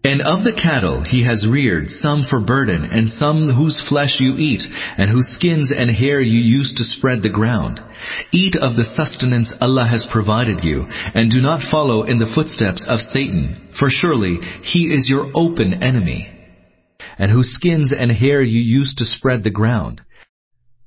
[0.01, 4.37] And of the cattle he has reared some for burden, and some whose flesh you
[4.37, 4.61] eat,
[4.97, 7.81] and whose skins and hair you use to spread the ground.
[8.31, 12.85] Eat of the sustenance Allah has provided you, and do not follow in the footsteps
[12.87, 16.29] of Satan, for surely he is your open enemy.
[17.17, 20.01] And whose skins and hair you use to spread the ground.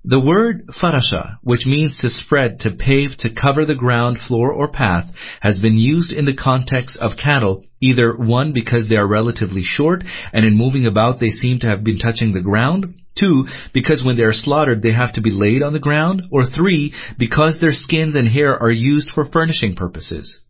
[0.09, 4.69] The word farasha, which means to spread, to pave, to cover the ground, floor, or
[4.69, 5.03] path,
[5.41, 10.05] has been used in the context of cattle, either one, because they are relatively short,
[10.31, 12.85] and in moving about they seem to have been touching the ground,
[13.19, 16.45] two, because when they are slaughtered they have to be laid on the ground, or
[16.45, 20.41] three, because their skins and hair are used for furnishing purposes.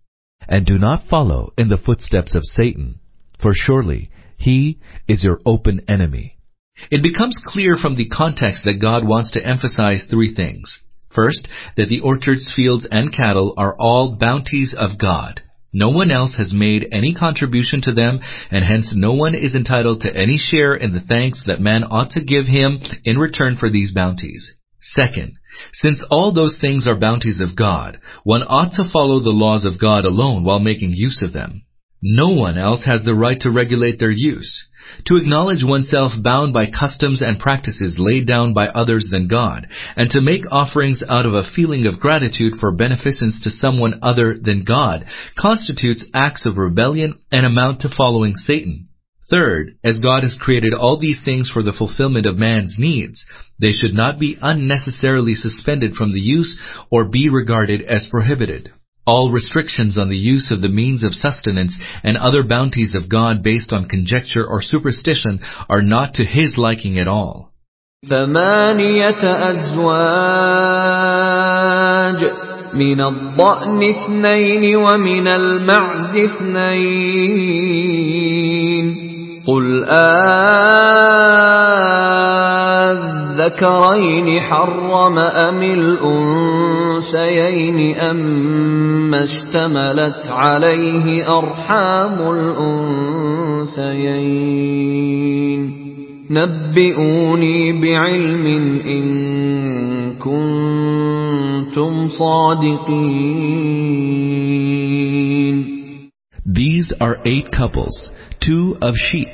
[0.48, 3.00] And do not follow in the footsteps of Satan,
[3.42, 4.77] for surely he
[5.08, 6.37] is your open enemy.
[6.92, 10.72] It becomes clear from the context that God wants to emphasize three things.
[11.14, 15.42] First, that the orchards, fields, and cattle are all bounties of God.
[15.74, 18.20] No one else has made any contribution to them,
[18.52, 22.12] and hence no one is entitled to any share in the thanks that man ought
[22.12, 24.56] to give him in return for these bounties.
[24.80, 25.34] Second,
[25.74, 29.80] since all those things are bounties of God, one ought to follow the laws of
[29.80, 31.64] God alone while making use of them.
[32.01, 34.67] No one else has the right to regulate their use.
[35.06, 40.09] To acknowledge oneself bound by customs and practices laid down by others than God, and
[40.11, 44.64] to make offerings out of a feeling of gratitude for beneficence to someone other than
[44.64, 45.06] God,
[45.38, 48.88] constitutes acts of rebellion and amount to following Satan.
[49.30, 53.26] Third, as God has created all these things for the fulfillment of man's needs,
[53.59, 56.58] they should not be unnecessarily suspended from the use
[56.90, 58.72] or be regarded as prohibited.
[59.07, 63.43] All restrictions on the use of the means of sustenance and other bounties of God
[63.43, 67.53] based on conjecture or superstition are not to His liking at all.
[68.09, 70.23] ثمانية أزواج
[72.75, 77.83] من الضأن اثنين ومن المعز اثنين
[79.47, 79.85] قل
[83.48, 87.19] آذكرين حرم أم الأنثيين
[87.95, 92.19] أما اشتملت عليه أرحام
[93.77, 94.27] الأنثيين
[96.30, 98.45] نبئوني بعلم
[98.85, 99.08] إن
[100.19, 103.27] كنتم صادقين
[106.45, 108.11] These are eight couples,
[108.42, 109.27] two of sheep,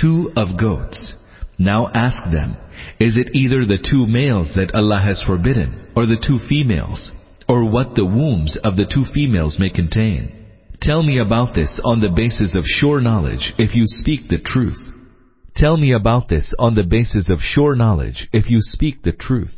[0.00, 1.16] two of goats.
[1.58, 2.56] Now ask them,
[3.00, 7.10] is it either the two males that Allah has forbidden, or the two females,
[7.48, 10.46] or what the wombs of the two females may contain?
[10.80, 14.80] Tell me about this on the basis of sure knowledge if you speak the truth.
[15.54, 19.54] Tell me about this on the basis of sure knowledge if you speak the truth.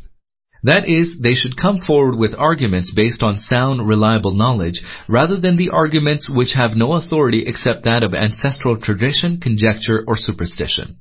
[0.65, 5.57] That is, they should come forward with arguments based on sound, reliable knowledge, rather than
[5.57, 11.01] the arguments which have no authority except that of ancestral tradition, conjecture, or superstition.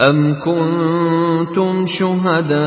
[0.00, 2.58] أم كنتم شهداء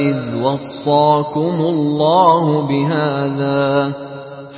[0.00, 3.92] إذ وصاكم الله بهذا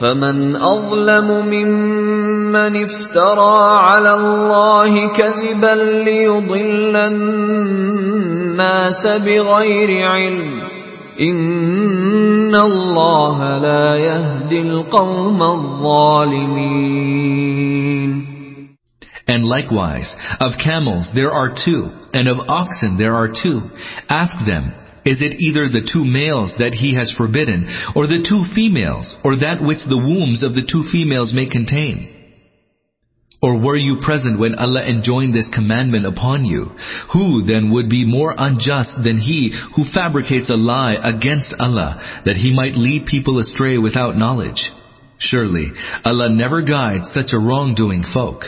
[0.00, 8.26] فمن أظلم ممن افترى على الله كذبا ليضل الناس
[9.06, 10.62] بغير علم
[11.20, 17.06] إن الله لا يهدي القوم الظالمين
[19.26, 23.60] And likewise, of camels there are two, and of oxen there are two.
[24.08, 24.72] Ask them,
[25.04, 29.36] is it either the two males that he has forbidden, or the two females, or
[29.36, 32.12] that which the wombs of the two females may contain?
[33.42, 36.70] Or were you present when Allah enjoined this commandment upon you?
[37.12, 42.36] Who then would be more unjust than he who fabricates a lie against Allah, that
[42.36, 44.72] he might lead people astray without knowledge?
[45.18, 45.72] Surely,
[46.04, 48.42] Allah never guides such a wrongdoing folk.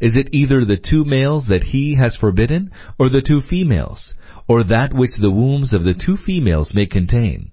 [0.00, 4.14] Is it either the two males that he has forbidden, or the two females,
[4.48, 7.52] or that which the wombs of the two females may contain?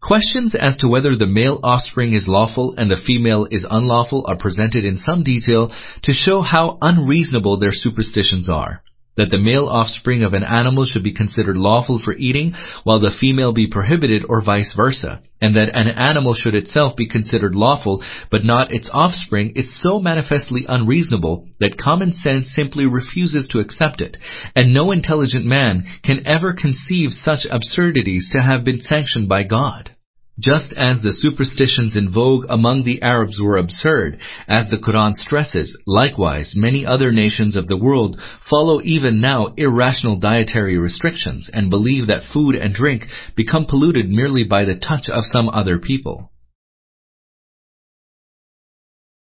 [0.00, 4.36] Questions as to whether the male offspring is lawful and the female is unlawful are
[4.36, 5.70] presented in some detail
[6.02, 8.82] to show how unreasonable their superstitions are.
[9.20, 13.14] That the male offspring of an animal should be considered lawful for eating, while the
[13.20, 18.02] female be prohibited or vice versa, and that an animal should itself be considered lawful,
[18.30, 24.00] but not its offspring, is so manifestly unreasonable that common sense simply refuses to accept
[24.00, 24.16] it,
[24.56, 29.90] and no intelligent man can ever conceive such absurdities to have been sanctioned by God.
[30.39, 34.19] Just as the superstitions in vogue among the Arabs were absurd,
[34.49, 38.19] as the Quran stresses, likewise many other nations of the world
[38.49, 43.03] follow even now irrational dietary restrictions and believe that food and drink
[43.37, 46.31] become polluted merely by the touch of some other people.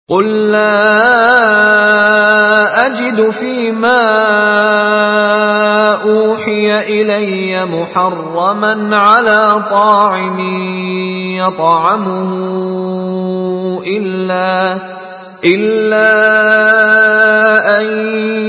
[0.08, 0.92] قل لا
[2.86, 4.12] أجد فيما
[5.93, 10.39] أوحي إلي محرما على طاعم
[11.37, 12.31] يطعمه
[13.87, 14.77] إلا
[15.45, 16.09] إلا
[17.79, 17.87] أن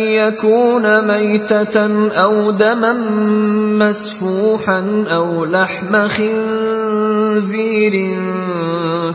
[0.09, 1.77] يكون ميتة
[2.11, 2.93] أو دما
[3.79, 7.95] مسفوحا أو لحم خنزير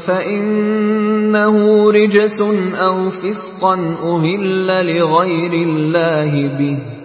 [0.07, 1.55] فإنه
[1.91, 2.41] رجس
[2.75, 7.02] أو فسقا أهل لغير الله به.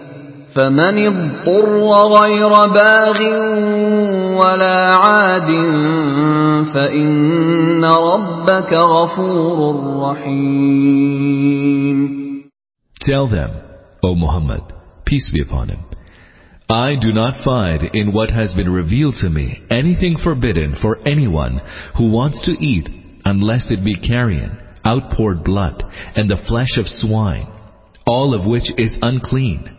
[0.58, 1.78] فمن اضطر
[2.20, 3.18] غير باغ
[4.40, 5.50] ولا عاد
[6.74, 11.34] فإن ربك غفور رحيم
[13.00, 13.50] Tell them,
[14.02, 14.62] O Muhammad,
[15.04, 15.80] peace be upon him,
[16.70, 21.60] I do not find in what has been revealed to me anything forbidden for anyone
[21.98, 22.88] who wants to eat
[23.24, 25.84] unless it be carrion, outpoured blood,
[26.16, 27.46] and the flesh of swine,
[28.06, 29.77] all of which is unclean,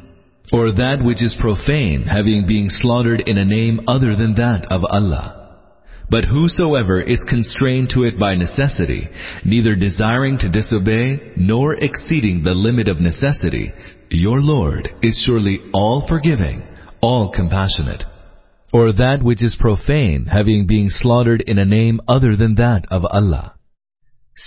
[0.53, 4.85] or that which is profane having been slaughtered in a name other than that of
[4.85, 5.37] Allah.
[6.11, 9.09] But whosoever is constrained to it by necessity,
[9.45, 13.73] neither desiring to disobey nor exceeding the limit of necessity,
[14.11, 16.65] your Lord is surely all forgiving,
[17.01, 18.03] all compassionate.
[18.73, 23.05] Or that which is profane having been slaughtered in a name other than that of
[23.05, 23.55] Allah.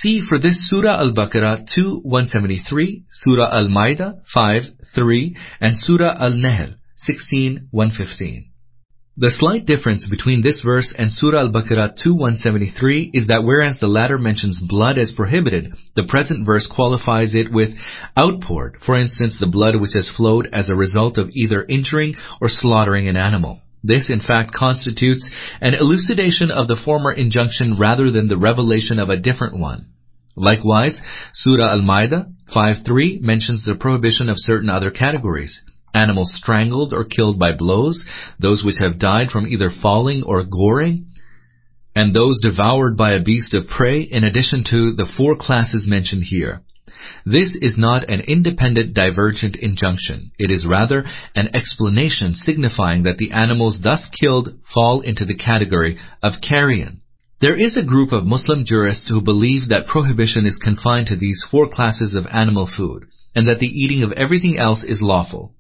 [0.02, 4.64] See for this Surah Al-Baqarah 2, 173, Surah Al-Ma'idah 5,
[4.96, 6.74] 3, and Surah Al-Nahl
[7.06, 8.50] 16, 115.
[9.16, 14.18] The slight difference between this verse and Surah Al-Baqarah 2:173 is that whereas the latter
[14.18, 17.70] mentions blood as prohibited, the present verse qualifies it with
[18.18, 22.50] outpoured, for instance the blood which has flowed as a result of either injuring or
[22.50, 23.62] slaughtering an animal.
[23.84, 25.28] This in fact constitutes
[25.60, 29.88] an elucidation of the former injunction rather than the revelation of a different one.
[30.36, 31.00] Likewise,
[31.34, 35.60] Surah Al-Ma'idah 5.3 mentions the prohibition of certain other categories
[35.94, 38.04] animals strangled or killed by blows,
[38.40, 41.06] those which have died from either falling or goring,
[41.96, 46.24] and those devoured by a beast of prey in addition to the four classes mentioned
[46.24, 46.62] here.
[47.26, 50.32] This is not an independent divergent injunction.
[50.38, 55.98] It is rather an explanation signifying that the animals thus killed fall into the category
[56.22, 57.02] of carrion.
[57.42, 61.44] There is a group of Muslim jurists who believe that prohibition is confined to these
[61.52, 63.04] four classes of animal food,
[63.36, 65.54] and that the eating of everything else is lawful.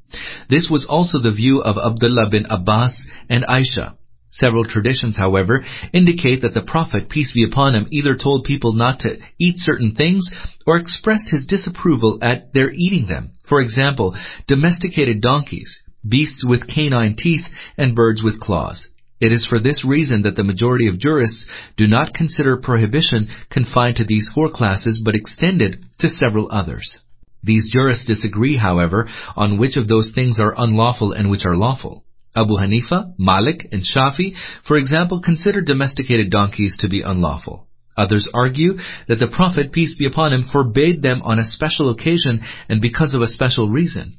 [0.49, 2.95] This was also the view of Abdullah bin Abbas
[3.29, 3.97] and Aisha.
[4.39, 5.63] Several traditions, however,
[5.93, 9.93] indicate that the Prophet, peace be upon him, either told people not to eat certain
[9.93, 10.27] things
[10.65, 13.31] or expressed his disapproval at their eating them.
[13.47, 14.15] For example,
[14.47, 17.45] domesticated donkeys, beasts with canine teeth,
[17.77, 18.87] and birds with claws.
[19.21, 21.45] It is for this reason that the majority of jurists
[21.77, 26.99] do not consider prohibition confined to these four classes but extended to several others.
[27.43, 32.03] These jurists disagree, however, on which of those things are unlawful and which are lawful.
[32.35, 34.33] Abu Hanifa, Malik, and Shafi,
[34.67, 37.67] for example, consider domesticated donkeys to be unlawful.
[37.95, 42.41] Others argue that the Prophet, peace be upon him, forbade them on a special occasion
[42.67, 44.17] and because of a special reason.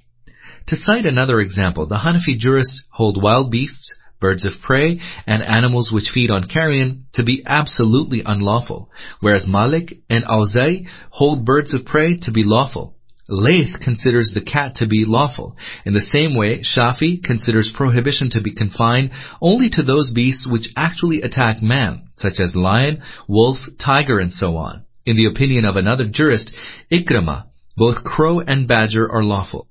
[0.68, 5.90] To cite another example, the Hanafi jurists hold wild beasts, birds of prey, and animals
[5.92, 11.84] which feed on carrion to be absolutely unlawful, whereas Malik and Awza'i hold birds of
[11.84, 12.93] prey to be lawful.
[13.28, 15.56] Layth considers the cat to be lawful.
[15.86, 20.68] In the same way, Shafi considers prohibition to be confined only to those beasts which
[20.76, 24.84] actually attack man, such as lion, wolf, tiger, and so on.
[25.06, 26.52] In the opinion of another jurist,
[26.92, 27.46] Ikramah,
[27.76, 29.68] both crow and badger are lawful.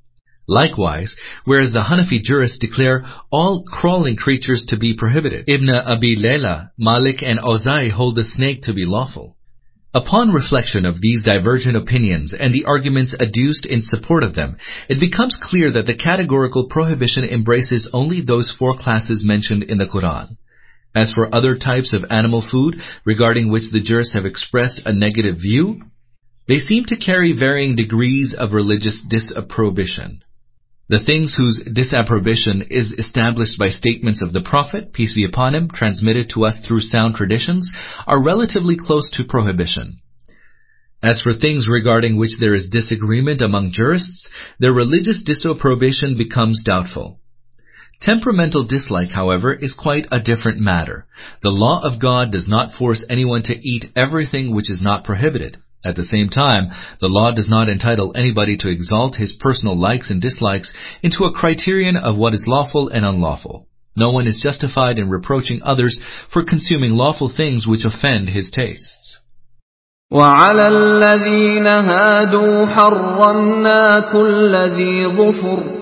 [0.48, 1.16] Likewise,
[1.46, 7.22] whereas the Hanafi jurists declare all crawling creatures to be prohibited, Ibn Abi Layla, Malik,
[7.22, 9.38] and Awza'i hold the snake to be lawful.
[9.96, 14.58] Upon reflection of these divergent opinions and the arguments adduced in support of them,
[14.90, 19.86] it becomes clear that the categorical prohibition embraces only those four classes mentioned in the
[19.86, 20.38] Quran.
[20.96, 25.38] As for other types of animal food regarding which the jurists have expressed a negative
[25.38, 25.82] view,
[26.48, 30.24] they seem to carry varying degrees of religious disapprobation.
[30.90, 35.70] The things whose disapprobation is established by statements of the Prophet, peace be upon him,
[35.70, 37.72] transmitted to us through sound traditions,
[38.06, 40.00] are relatively close to prohibition.
[41.02, 44.28] As for things regarding which there is disagreement among jurists,
[44.60, 47.20] their religious disapprobation becomes doubtful.
[48.02, 51.06] Temperamental dislike, however, is quite a different matter.
[51.42, 55.58] The law of God does not force anyone to eat everything which is not prohibited.
[55.85, 60.11] At the same time, the law does not entitle anybody to exalt his personal likes
[60.11, 63.69] and dislikes into a criterion of what is lawful and unlawful.
[63.97, 66.01] No one is justified in reproaching others
[66.33, 69.21] for consuming lawful things which offend his tastes.
[70.13, 75.82] وعلى الذين هادوا حرمنا كل ذي ظفر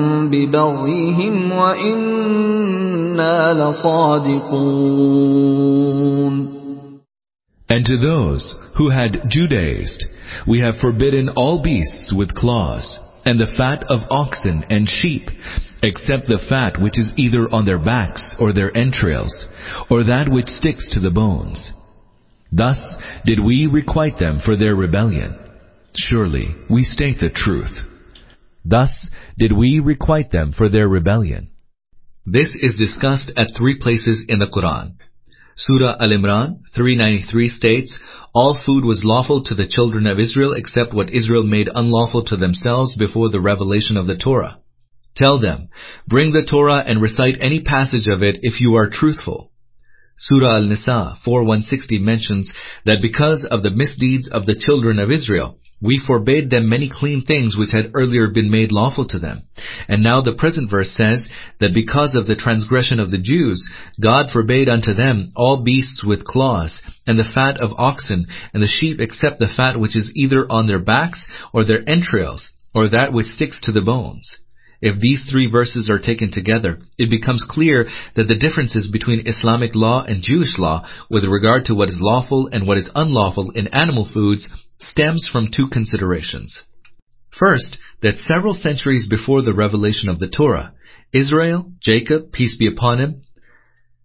[0.30, 4.96] ببغيهم وإنا لصادقون
[7.68, 10.04] And to those who had Judaized,
[10.46, 15.28] we have forbidden all beasts with claws, and the fat of oxen and sheep,
[15.82, 19.46] except the fat which is either on their backs or their entrails,
[19.90, 21.72] or that which sticks to the bones.
[22.52, 22.80] Thus
[23.24, 25.36] did we requite them for their rebellion.
[25.96, 27.76] Surely we state the truth.
[28.64, 28.90] Thus
[29.41, 31.49] did we requite them for their rebellion.
[32.27, 34.97] This is discussed at three places in the Quran.
[35.57, 37.97] Surah Al-Imran 393 states,
[38.35, 42.37] All food was lawful to the children of Israel except what Israel made unlawful to
[42.37, 44.59] themselves before the revelation of the Torah.
[45.15, 45.69] Tell them,
[46.07, 49.51] bring the Torah and recite any passage of it if you are truthful.
[50.19, 52.47] Surah Al-Nisa 4160 mentions
[52.85, 57.23] that because of the misdeeds of the children of Israel, we forbade them many clean
[57.25, 59.43] things which had earlier been made lawful to them.
[59.87, 61.27] And now the present verse says
[61.59, 63.65] that because of the transgression of the Jews,
[64.01, 68.67] God forbade unto them all beasts with claws, and the fat of oxen, and the
[68.67, 73.11] sheep except the fat which is either on their backs or their entrails, or that
[73.11, 74.37] which sticks to the bones.
[74.81, 79.75] If these three verses are taken together, it becomes clear that the differences between Islamic
[79.75, 83.67] law and Jewish law with regard to what is lawful and what is unlawful in
[83.67, 84.49] animal foods
[84.81, 86.63] stems from two considerations.
[87.37, 90.73] First, that several centuries before the revelation of the Torah,
[91.13, 93.21] Israel, Jacob, peace be upon him,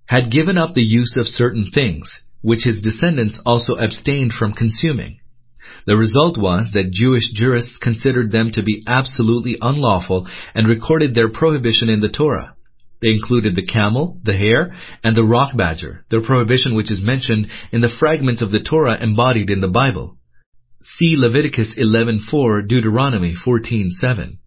[0.06, 2.10] had given up the use of certain things,
[2.42, 5.18] which his descendants also abstained from consuming.
[5.86, 11.28] The result was that Jewish jurists considered them to be absolutely unlawful and recorded their
[11.28, 12.54] prohibition in the Torah.
[13.02, 14.74] They included the camel, the hare,
[15.04, 19.00] and the rock badger, the prohibition which is mentioned in the fragments of the Torah
[19.00, 20.15] embodied in the Bible.
[20.94, 24.38] See Leviticus 11:4, Deuteronomy 14:7.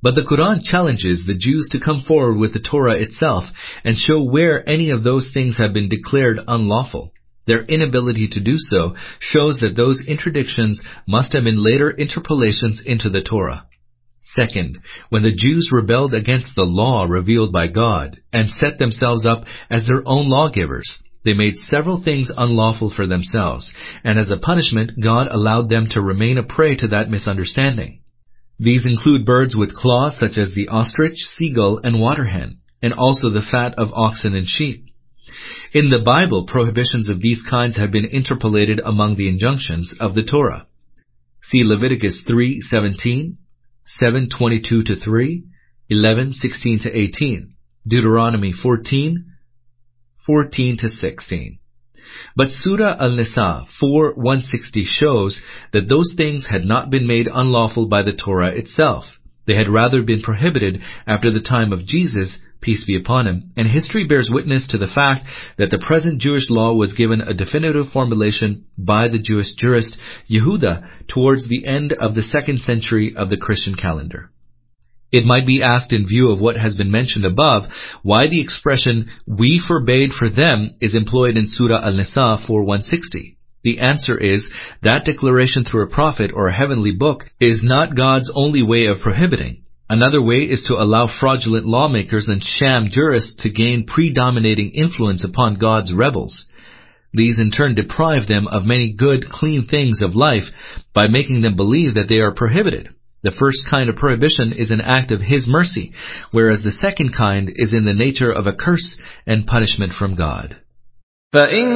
[0.00, 3.44] But the Quran challenges the Jews to come forward with the Torah itself
[3.82, 7.12] and show where any of those things have been declared unlawful.
[7.46, 13.10] Their inability to do so shows that those interdictions must have been later interpolations into
[13.10, 13.64] the Torah.
[14.36, 14.78] Second,
[15.10, 19.86] when the Jews rebelled against the law revealed by God and set themselves up as
[19.86, 23.70] their own lawgivers, they made several things unlawful for themselves,
[24.02, 28.00] and as a punishment, God allowed them to remain a prey to that misunderstanding.
[28.58, 33.30] These include birds with claws such as the ostrich, seagull, and water hen, and also
[33.30, 34.84] the fat of oxen and sheep.
[35.72, 40.22] In the Bible, prohibitions of these kinds have been interpolated among the injunctions of the
[40.22, 40.66] Torah.
[41.42, 43.36] See Leviticus 3:17,
[44.00, 45.44] 7:22 3,
[45.90, 47.54] 11:16 18,
[47.86, 49.24] Deuteronomy 14,
[50.26, 51.58] 14 to 16.
[52.36, 55.40] But Surah Al-Nisa 4:160 shows
[55.72, 59.04] that those things had not been made unlawful by the Torah itself.
[59.46, 63.68] They had rather been prohibited after the time of Jesus, peace be upon him, and
[63.68, 65.26] history bears witness to the fact
[65.58, 69.94] that the present Jewish law was given a definitive formulation by the Jewish jurist
[70.30, 74.30] Yehuda towards the end of the second century of the Christian calendar.
[75.14, 77.70] It might be asked in view of what has been mentioned above,
[78.02, 83.36] why the expression, we forbade for them, is employed in Surah Al-Nisa 4.160.
[83.62, 84.44] The answer is,
[84.82, 89.02] that declaration through a prophet or a heavenly book is not God's only way of
[89.02, 89.62] prohibiting.
[89.88, 95.60] Another way is to allow fraudulent lawmakers and sham jurists to gain predominating influence upon
[95.60, 96.46] God's rebels.
[97.12, 100.50] These in turn deprive them of many good, clean things of life
[100.92, 102.88] by making them believe that they are prohibited.
[103.23, 105.91] The first kind of prohibition is an act of His mercy,
[106.31, 110.55] whereas the second kind is in the nature of a curse and punishment from God.
[111.33, 111.67] فإن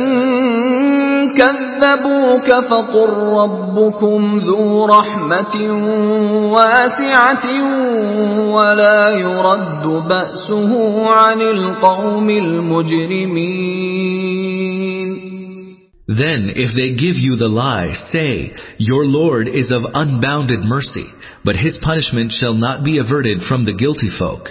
[1.37, 5.55] كذبوك فقل ربكم ذو رحمة
[6.53, 7.45] واسعة
[8.53, 13.93] ولا يرد بأسه عن القوم المجرمين
[16.08, 21.06] then, if they give you the lie, say, Your Lord is of unbounded mercy,
[21.44, 24.48] but His punishment shall not be averted from the guilty folk.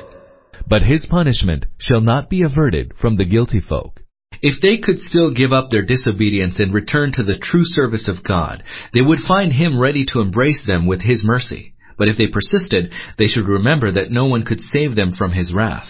[0.68, 4.02] But His punishment shall not be averted from the guilty folk.
[4.40, 8.24] If they could still give up their disobedience and return to the true service of
[8.24, 8.64] God,
[8.94, 11.74] they would find Him ready to embrace them with His mercy.
[11.98, 15.52] But if they persisted, they should remember that no one could save them from His
[15.52, 15.90] wrath.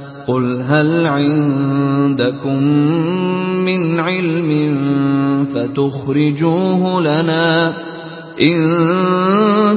[0.27, 2.63] قل هل عندكم
[3.65, 4.51] من علم
[5.55, 7.73] فتخرجوه لنا
[8.41, 8.57] إن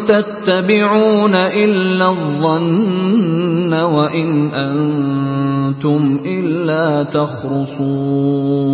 [0.06, 8.64] تتبعون إلا الظن وإن أنتم إلا تخرصون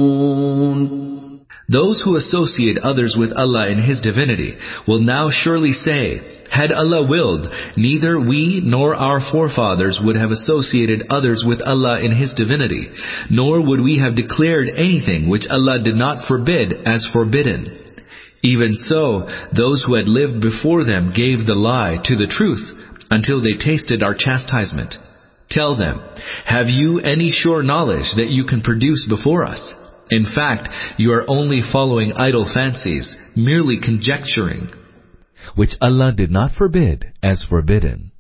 [1.71, 4.57] Those who associate others with Allah in His divinity
[4.89, 11.07] will now surely say, Had Allah willed, neither we nor our forefathers would have associated
[11.11, 12.91] others with Allah in His divinity,
[13.31, 17.77] nor would we have declared anything which Allah did not forbid as forbidden.
[18.43, 22.67] Even so, those who had lived before them gave the lie to the truth
[23.11, 24.95] until they tasted our chastisement.
[25.51, 26.01] Tell them,
[26.47, 29.75] have you any sure knowledge that you can produce before us?
[30.11, 34.71] In fact, you are only following idle fancies, merely conjecturing.
[35.55, 38.11] Which Allah did not forbid as forbidden.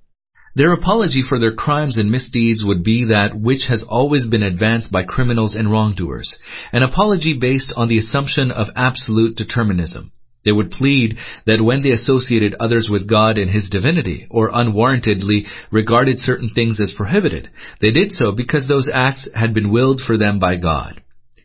[0.54, 4.90] Their apology for their crimes and misdeeds would be that which has always been advanced
[4.90, 6.34] by criminals and wrongdoers,
[6.72, 10.12] an apology based on the assumption of absolute determinism.
[10.44, 15.46] They would plead that when they associated others with God in His divinity, or unwarrantedly
[15.70, 20.16] regarded certain things as prohibited, they did so because those acts had been willed for
[20.16, 20.99] them by God.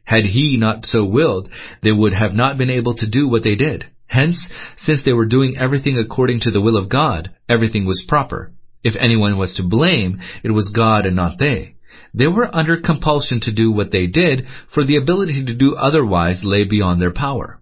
[0.05, 1.49] Had He not so willed,
[1.83, 3.87] they would have not been able to do what they did.
[4.07, 4.45] Hence,
[4.77, 8.53] since they were doing everything according to the will of God, everything was proper.
[8.83, 11.77] If anyone was to blame, it was God and not they.
[12.13, 16.41] They were under compulsion to do what they did, for the ability to do otherwise
[16.43, 17.61] lay beyond their power.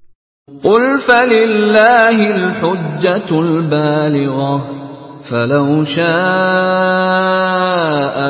[0.64, 4.81] قل فلله الحجة البالغة
[5.30, 6.08] فلو شاء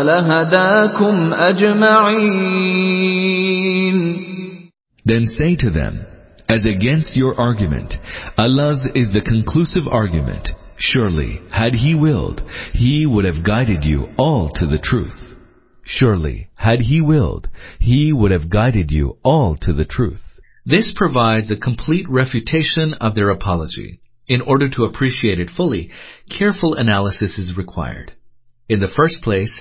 [0.02, 2.99] لهداكم أجمعين
[5.05, 6.05] Then say to them,
[6.49, 7.94] As against your argument,
[8.36, 10.49] Allah's is the conclusive argument.
[10.77, 15.18] Surely, had He willed, He would have guided you all to the truth.
[15.85, 17.49] Surely, had He willed,
[17.81, 20.23] He would have guided you all to the truth.
[20.67, 24.01] This provides a complete refutation of their apology.
[24.27, 25.92] In order to appreciate it fully,
[26.30, 28.14] careful analysis is required.
[28.69, 29.52] In the first place,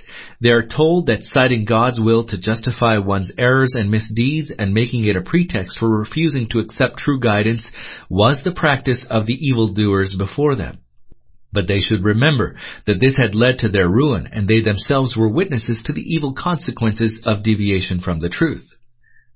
[0.41, 5.05] they are told that citing God's will to justify one's errors and misdeeds and making
[5.05, 7.69] it a pretext for refusing to accept true guidance
[8.09, 10.79] was the practice of the evildoers before them.
[11.53, 15.29] But they should remember that this had led to their ruin and they themselves were
[15.29, 18.67] witnesses to the evil consequences of deviation from the truth.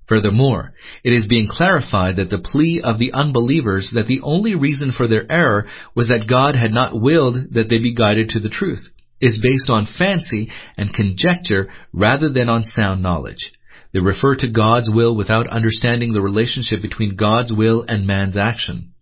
[0.09, 4.93] Furthermore, it is being clarified that the plea of the unbelievers that the only reason
[4.97, 8.49] for their error was that God had not willed that they be guided to the
[8.49, 8.89] truth
[9.21, 13.53] is based on fancy and conjecture rather than on sound knowledge.
[13.93, 18.93] They refer to God's will without understanding the relationship between God's will and man's action.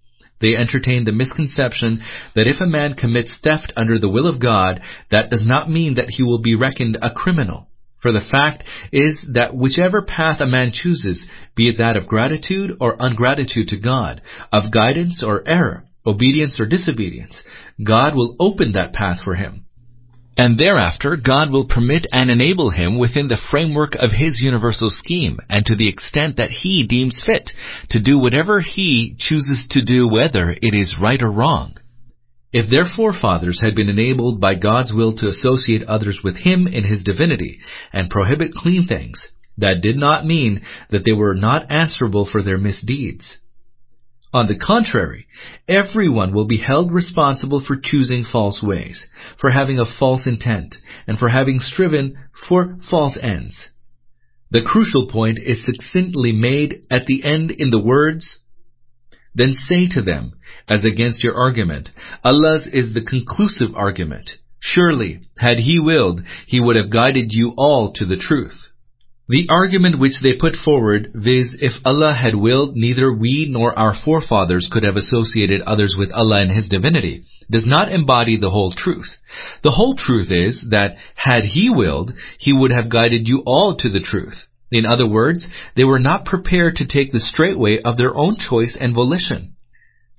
[0.41, 2.03] They entertain the misconception
[2.35, 5.95] that if a man commits theft under the will of God, that does not mean
[5.95, 7.69] that he will be reckoned a criminal.
[8.05, 11.25] For the fact is that whichever path a man chooses,
[11.57, 14.21] be it that of gratitude or ungratitude to God,
[14.53, 17.41] of guidance or error, obedience or disobedience,
[17.83, 19.65] God will open that path for him.
[20.37, 25.39] And thereafter, God will permit and enable him within the framework of his universal scheme,
[25.49, 27.53] and to the extent that he deems fit,
[27.89, 31.75] to do whatever he chooses to do whether it is right or wrong.
[32.55, 36.85] If their forefathers had been enabled by God's will to associate others with Him in
[36.85, 37.59] His divinity
[37.93, 39.21] and prohibit clean things,
[39.59, 43.39] that did not mean that they were not answerable for their misdeeds.
[44.33, 45.27] On the contrary,
[45.67, 49.05] everyone will be held responsible for choosing false ways,
[49.41, 50.77] for having a false intent,
[51.09, 52.17] and for having striven
[52.49, 53.69] for false ends.
[54.53, 58.39] The crucial point is succinctly made at the end in the words,
[59.35, 60.35] Then say to them,
[60.69, 61.91] as against your argument,
[62.23, 64.31] Allah's is the conclusive argument.
[64.61, 68.57] Surely, had He willed, He would have guided you all to the truth.
[69.29, 73.95] The argument which they put forward, viz., if Allah had willed, neither we nor our
[74.05, 78.73] forefathers could have associated others with Allah and His divinity, does not embody the whole
[78.73, 79.17] truth.
[79.63, 83.89] The whole truth is that, had He willed, He would have guided you all to
[83.89, 84.45] the truth.
[84.74, 88.36] In other words, they were not prepared to take the straight way of their own
[88.38, 89.56] choice and volition.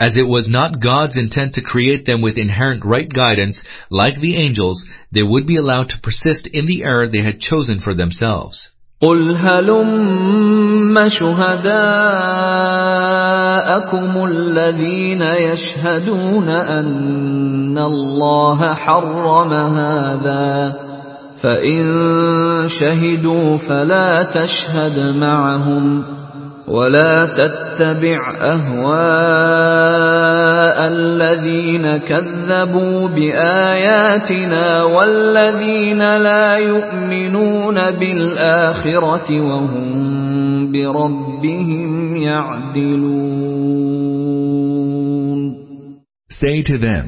[0.01, 4.37] As it was not God's intent to create them with inherent right guidance, like the
[4.37, 8.71] angels, they would be allowed to persist in the error they had chosen for themselves.
[9.03, 11.65] قل هلم شهداءكم
[14.25, 20.75] الذين يشهدون أن الله حرم هذا
[21.42, 21.84] فإن
[22.80, 26.04] شهدوا فلا تشهد معهم
[26.68, 29.76] ولا تتبع أهواء
[30.88, 43.46] الذين كذبوا بآياتنا والذين لا يؤمنون بالآخرة وهم بربهم يعدلون
[46.28, 47.06] Say to them,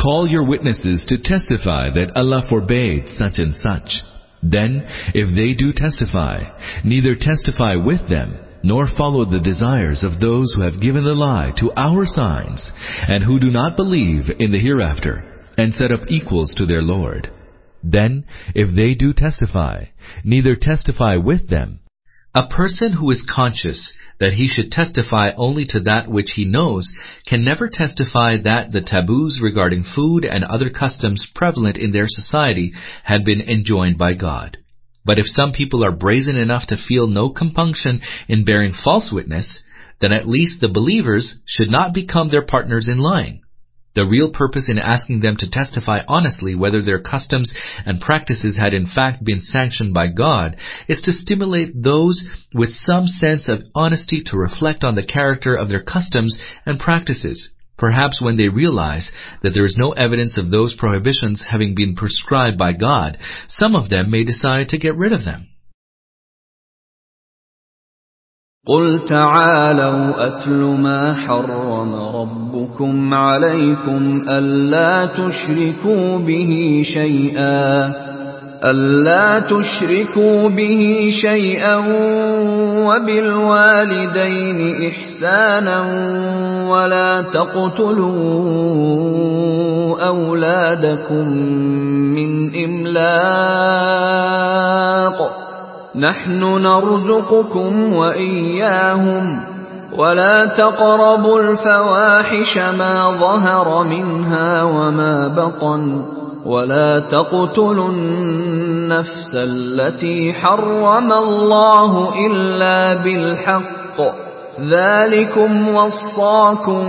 [0.00, 4.02] Call your witnesses to testify that Allah forbade such and such.
[4.42, 6.44] Then, if they do testify,
[6.84, 11.52] neither testify with them, nor follow the desires of those who have given the lie
[11.58, 12.70] to our signs,
[13.08, 15.24] and who do not believe in the hereafter,
[15.56, 17.30] and set up equals to their Lord.
[17.82, 18.24] Then,
[18.54, 19.84] if they do testify,
[20.24, 21.80] neither testify with them.
[22.34, 26.92] A person who is conscious that he should testify only to that which he knows
[27.26, 32.72] can never testify that the taboos regarding food and other customs prevalent in their society
[33.02, 34.56] had been enjoined by God.
[35.04, 39.58] But if some people are brazen enough to feel no compunction in bearing false witness,
[40.00, 43.43] then at least the believers should not become their partners in lying.
[43.94, 47.52] The real purpose in asking them to testify honestly whether their customs
[47.86, 50.56] and practices had in fact been sanctioned by God
[50.88, 55.68] is to stimulate those with some sense of honesty to reflect on the character of
[55.68, 57.48] their customs and practices.
[57.78, 59.10] Perhaps when they realize
[59.42, 63.90] that there is no evidence of those prohibitions having been prescribed by God, some of
[63.90, 65.48] them may decide to get rid of them.
[68.66, 77.92] قل تعالوا أتل ما حرم ربكم عليكم ألا تشركوا به شيئا
[78.64, 81.76] ألا تشركوا به شيئا
[82.88, 85.80] وبالوالدين إحسانا
[86.68, 88.14] ولا تقتلوا
[90.06, 91.28] أولادكم
[92.16, 93.84] من إملاق
[95.96, 99.40] نحن نرزقكم وإياهم
[99.98, 106.04] ولا تقربوا الفواحش ما ظهر منها وما بطن
[106.46, 114.00] ولا تقتلوا النفس التي حرم الله إلا بالحق
[114.60, 116.84] ذلكم وصاكم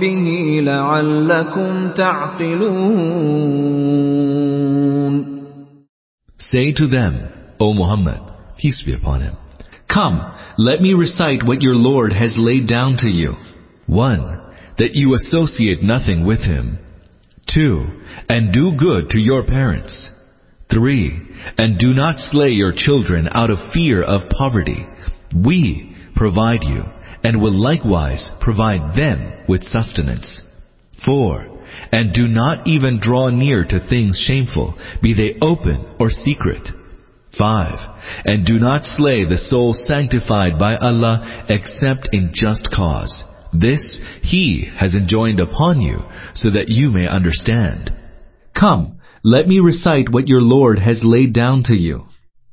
[0.00, 3.26] به لعلكم تعقلون.
[6.38, 8.20] Say to them, O Muhammad,
[8.58, 9.36] peace be upon him,
[9.92, 10.20] Come,
[10.58, 13.34] let me recite what your Lord has laid down to you.
[13.86, 14.40] 1.
[14.78, 16.78] That you associate nothing with him.
[17.54, 17.84] 2.
[18.28, 20.10] And do good to your parents.
[20.70, 21.20] 3.
[21.58, 24.86] And do not slay your children out of fear of poverty.
[25.34, 26.82] We provide you,
[27.22, 30.42] and will likewise provide them with sustenance.
[31.04, 31.46] 4.
[31.92, 36.68] And do not even draw near to things shameful, be they open or secret.
[37.38, 38.24] 5.
[38.24, 43.24] And do not slay the soul sanctified by Allah except in just cause.
[43.52, 46.00] This He has enjoined upon you
[46.34, 47.90] so that you may understand.
[48.58, 52.04] Come, let me recite what your Lord has laid down to you.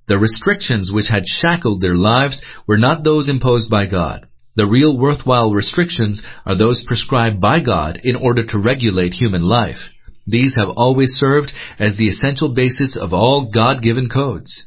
[0.08, 4.28] The restrictions which had shackled their lives were not those imposed by God.
[4.56, 9.80] The real worthwhile restrictions are those prescribed by God in order to regulate human life.
[10.28, 14.64] These have always served as the essential basis of all God-given codes.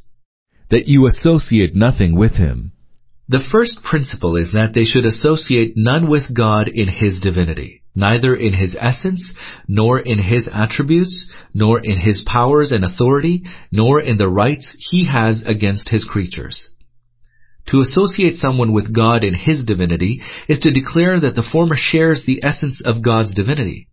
[0.70, 2.72] That you associate nothing with Him.
[3.28, 8.34] The first principle is that they should associate none with God in His divinity, neither
[8.34, 9.32] in His essence,
[9.66, 15.06] nor in His attributes, nor in His powers and authority, nor in the rights He
[15.06, 16.68] has against His creatures.
[17.70, 22.22] To associate someone with God in His divinity is to declare that the former shares
[22.24, 23.88] the essence of God's divinity.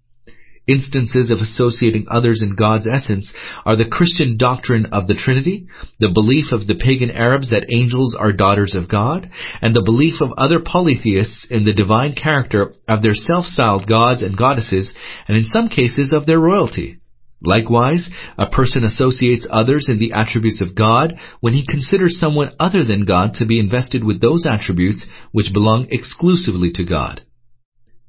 [0.66, 3.34] Instances of associating others in God's essence
[3.66, 5.68] are the Christian doctrine of the Trinity,
[6.00, 9.30] the belief of the pagan Arabs that angels are daughters of God,
[9.62, 14.38] and the belief of other polytheists in the divine character of their self-styled gods and
[14.38, 14.94] goddesses,
[15.28, 16.98] and in some cases of their royalty.
[17.42, 22.86] Likewise, a person associates others in the attributes of God when he considers someone other
[22.86, 27.22] than God to be invested with those attributes which belong exclusively to God.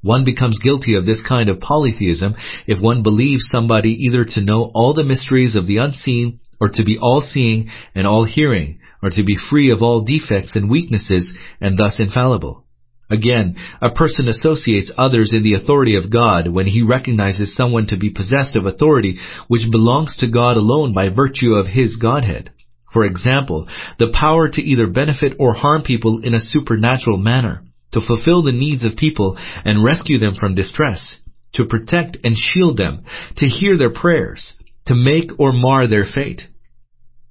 [0.05, 2.35] One becomes guilty of this kind of polytheism
[2.67, 6.85] if one believes somebody either to know all the mysteries of the unseen, or to
[6.85, 12.01] be all-seeing and all-hearing, or to be free of all defects and weaknesses, and thus
[12.01, 12.67] infallible.
[13.09, 17.97] Again, a person associates others in the authority of God when he recognizes someone to
[17.97, 19.19] be possessed of authority
[19.49, 22.51] which belongs to God alone by virtue of his Godhead.
[22.93, 23.67] For example,
[23.99, 27.64] the power to either benefit or harm people in a supernatural manner
[27.95, 31.19] to fulfill the needs of people and rescue them from distress,
[31.55, 33.05] to protect and shield them,
[33.39, 36.43] to hear their prayers, to make or mar their fate.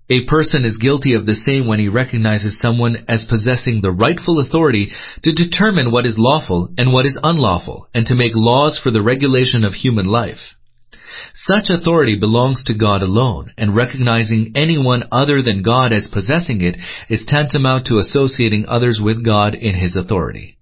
[0.10, 4.40] A person is guilty of the same when he recognizes someone as possessing the rightful
[4.40, 4.92] authority
[5.24, 9.02] to determine what is lawful and what is unlawful, and to make laws for the
[9.02, 10.56] regulation of human life.
[11.34, 16.78] Such authority belongs to God alone, and recognizing anyone other than God as possessing it
[17.10, 20.53] is tantamount to associating others with God in His authority.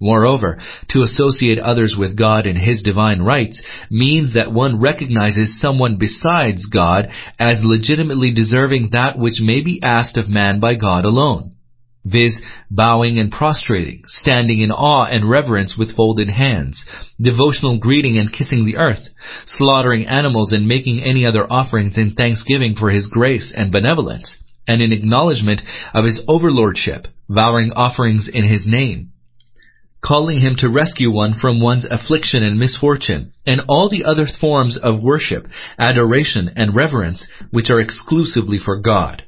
[0.00, 0.60] Moreover,
[0.90, 6.64] to associate others with God in His divine rights means that one recognizes someone besides
[6.66, 11.52] God as legitimately deserving that which may be asked of man by God alone
[12.04, 16.82] viz., bowing and prostrating, standing in awe and reverence with folded hands,
[17.20, 19.08] devotional greeting and kissing the earth,
[19.46, 24.82] slaughtering animals and making any other offerings in thanksgiving for his grace and benevolence, and
[24.82, 25.60] in acknowledgement
[25.94, 29.12] of his overlordship, vowing offerings in his name,
[30.00, 34.78] calling him to rescue one from one's affliction and misfortune, and all the other forms
[34.82, 35.46] of worship,
[35.78, 39.22] adoration, and reverence which are exclusively for God.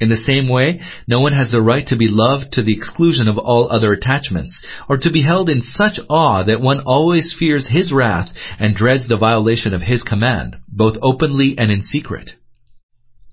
[0.00, 3.28] In the same way, no one has the right to be loved to the exclusion
[3.28, 7.68] of all other attachments, or to be held in such awe that one always fears
[7.68, 12.32] his wrath and dreads the violation of his command, both openly and in secret.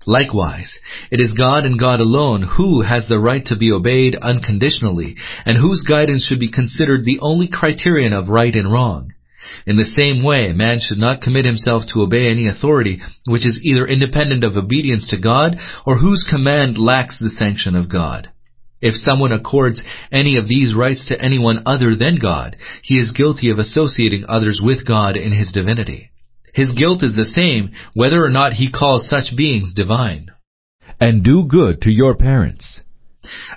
[0.06, 0.78] Likewise,
[1.10, 5.58] it is God and God alone who has the right to be obeyed unconditionally, and
[5.58, 9.12] whose guidance should be considered the only criterion of right and wrong.
[9.66, 13.60] In the same way, man should not commit himself to obey any authority which is
[13.62, 18.30] either independent of obedience to God or whose command lacks the sanction of God.
[18.80, 23.50] If someone accords any of these rights to anyone other than God, he is guilty
[23.50, 26.10] of associating others with God in his divinity.
[26.52, 30.30] His guilt is the same whether or not he calls such beings divine.
[31.00, 32.82] And do good to your parents.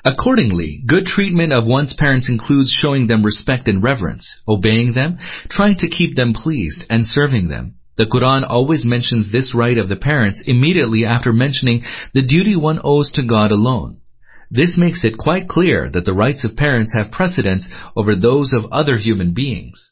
[0.05, 5.17] Accordingly, good treatment of one's parents includes showing them respect and reverence, obeying them,
[5.49, 7.75] trying to keep them pleased, and serving them.
[7.95, 12.79] The Quran always mentions this right of the parents immediately after mentioning the duty one
[12.83, 13.97] owes to God alone.
[14.49, 18.71] This makes it quite clear that the rights of parents have precedence over those of
[18.71, 19.91] other human beings.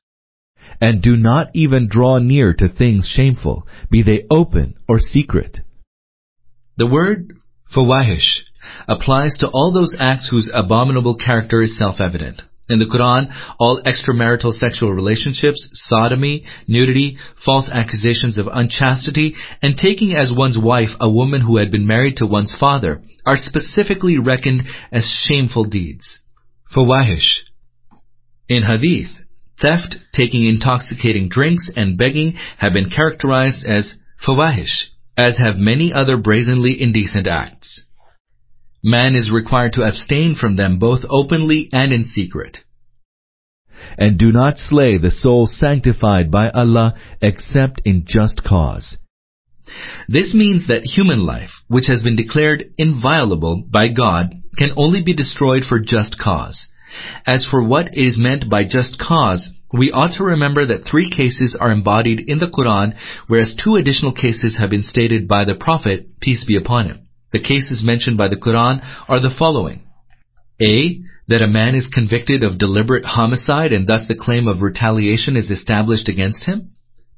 [0.82, 5.60] And do not even draw near to things shameful, be they open or secret.
[6.78, 7.34] The word
[7.76, 8.42] fawahish
[8.88, 12.42] applies to all those acts whose abominable character is self-evident.
[12.70, 20.14] In the Quran, all extramarital sexual relationships, sodomy, nudity, false accusations of unchastity, and taking
[20.14, 24.64] as one's wife a woman who had been married to one's father are specifically reckoned
[24.92, 26.20] as shameful deeds.
[26.74, 27.42] Fawahish.
[28.48, 29.21] In Hadith,
[29.62, 36.18] theft, taking intoxicating drinks, and begging have been characterized as fawahish, as have many other
[36.18, 37.84] brazenly indecent acts.
[38.84, 42.58] Man is required to abstain from them both openly and in secret.
[43.98, 48.98] And do not slay the soul sanctified by Allah except in just cause.
[50.08, 55.16] This means that human life, which has been declared inviolable by God, can only be
[55.16, 56.68] destroyed for just cause.
[57.26, 61.56] As for what is meant by just cause, we ought to remember that three cases
[61.60, 62.94] are embodied in the Quran,
[63.28, 67.08] whereas two additional cases have been stated by the Prophet, peace be upon him.
[67.32, 69.84] The cases mentioned by the Quran are the following.
[70.62, 71.02] A.
[71.28, 75.50] That a man is convicted of deliberate homicide and thus the claim of retaliation is
[75.50, 76.72] established against him.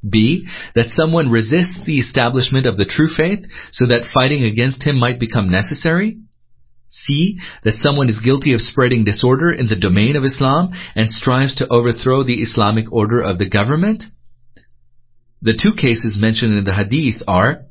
[0.07, 0.45] B.
[0.75, 3.39] That someone resists the establishment of the true faith
[3.71, 6.17] so that fighting against him might become necessary.
[7.01, 7.39] C.
[7.63, 11.67] That someone is guilty of spreading disorder in the domain of Islam and strives to
[11.67, 14.03] overthrow the Islamic order of the government.
[15.41, 17.65] The two cases mentioned in the Hadith are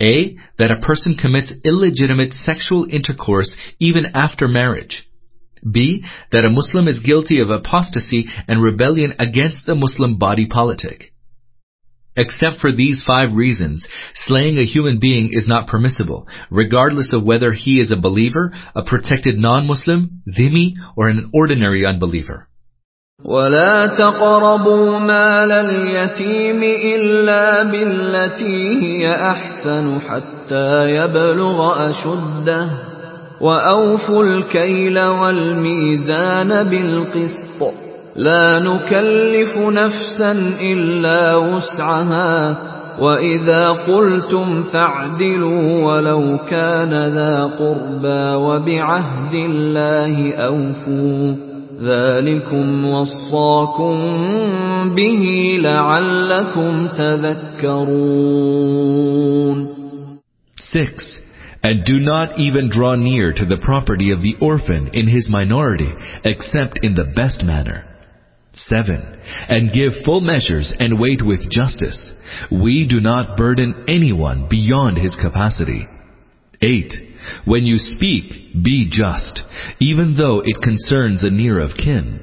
[0.00, 0.36] A.
[0.58, 5.08] That a person commits illegitimate sexual intercourse even after marriage.
[5.70, 6.04] B.
[6.30, 11.12] That a Muslim is guilty of apostasy and rebellion against the Muslim body politic.
[12.17, 13.83] Except for these five reasons,
[14.27, 18.83] slaying a human being is not permissible, regardless of whether he is a believer, a
[18.83, 22.47] protected non-Muslim, dhimmi, or an ordinary unbeliever.
[23.25, 32.71] ولا تقربوا مال اليتيم إلا بالتي هي أحسن حتى يبلغ أشده
[33.41, 37.86] وأوفوا الكيل والميزان بالقسط
[38.18, 42.58] لا نكلف نفسا إلا وسعها
[43.00, 51.34] وإذا قلتم فاعدلوا ولو كان ذا قربى وبعهد الله أوفوا
[51.82, 53.96] ذلكم وصاكم
[54.94, 58.38] به لعلكم تذكرون
[60.56, 61.20] 6.
[61.62, 65.92] And do not even draw near to the property of the orphan in his minority,
[66.24, 67.84] except in the best manner.
[68.66, 69.20] 7.
[69.48, 72.12] And give full measures and weight with justice.
[72.50, 75.86] We do not burden anyone beyond his capacity.
[76.60, 76.92] 8.
[77.44, 79.42] When you speak, be just,
[79.80, 82.20] even though it concerns a near of kin.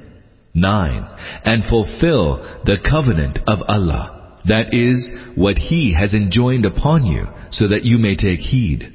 [0.53, 1.17] 9.
[1.43, 4.39] And fulfill the covenant of Allah.
[4.45, 8.91] That is, what He has enjoined upon you, so that you may take heed.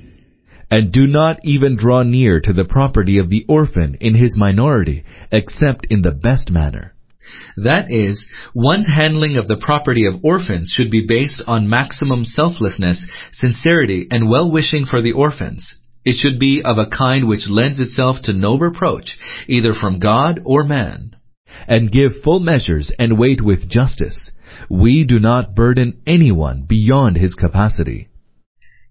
[0.70, 5.04] And do not even draw near to the property of the orphan in his minority,
[5.32, 6.94] except in the best manner.
[7.56, 13.06] That is, one's handling of the property of orphans should be based on maximum selflessness,
[13.32, 15.76] sincerity, and well-wishing for the orphans.
[16.04, 20.40] It should be of a kind which lends itself to no reproach, either from God
[20.44, 21.16] or man.
[21.66, 24.30] And give full measures and weight with justice.
[24.68, 28.09] We do not burden anyone beyond his capacity.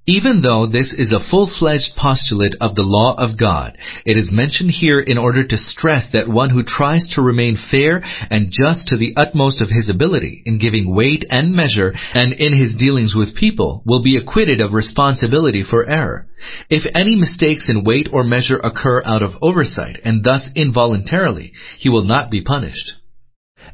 [0.09, 4.71] Even though this is a full-fledged postulate of the law of God, it is mentioned
[4.71, 8.97] here in order to stress that one who tries to remain fair and just to
[8.97, 13.35] the utmost of his ability in giving weight and measure and in his dealings with
[13.35, 16.27] people will be acquitted of responsibility for error.
[16.71, 21.89] If any mistakes in weight or measure occur out of oversight and thus involuntarily, he
[21.89, 22.93] will not be punished.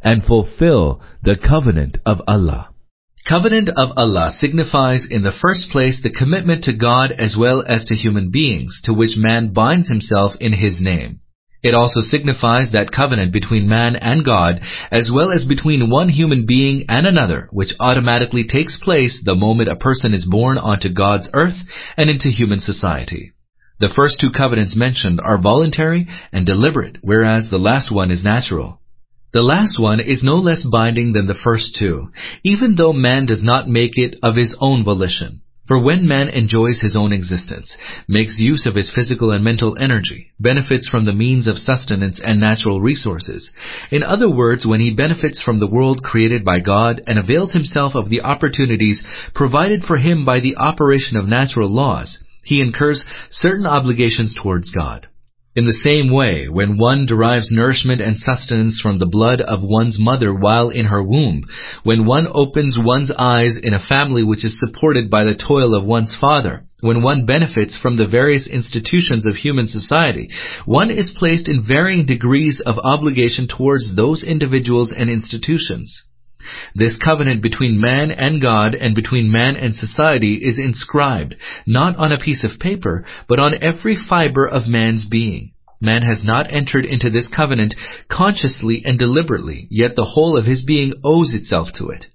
[0.04, 2.75] And fulfill the covenant of Allah.
[3.28, 7.84] Covenant of Allah signifies in the first place the commitment to God as well as
[7.86, 11.22] to human beings, to which man binds himself in His name.
[11.64, 16.45] It also signifies that covenant between man and God, as well as between one human
[16.45, 21.28] being and another, which automatically takes place the moment a person is born onto God's
[21.34, 21.58] earth
[21.98, 23.34] and into human society.
[23.80, 28.82] The first two covenants mentioned are voluntary and deliberate, whereas the last one is natural.
[29.36, 32.08] The last one is no less binding than the first two,
[32.46, 35.42] even though man does not make it of his own volition.
[35.68, 37.76] For when man enjoys his own existence,
[38.08, 42.40] makes use of his physical and mental energy, benefits from the means of sustenance and
[42.40, 43.52] natural resources,
[43.92, 47.94] in other words, when he benefits from the world created by God and avails himself
[47.94, 53.66] of the opportunities provided for him by the operation of natural laws, he incurs certain
[53.66, 55.08] obligations towards God.
[55.58, 59.98] In the same way, when one derives nourishment and sustenance from the blood of one's
[59.98, 61.45] mother while in her womb,
[61.84, 65.85] when one opens one's eyes in a family which is supported by the toil of
[65.85, 70.30] one's father, when one benefits from the various institutions of human society,
[70.66, 76.03] one is placed in varying degrees of obligation towards those individuals and institutions.
[76.75, 82.11] This covenant between man and God and between man and society is inscribed, not on
[82.11, 85.51] a piece of paper, but on every fiber of man's being.
[85.82, 87.75] Man has not entered into this covenant
[88.09, 92.06] consciously and deliberately, yet the whole of his being owes itself to it.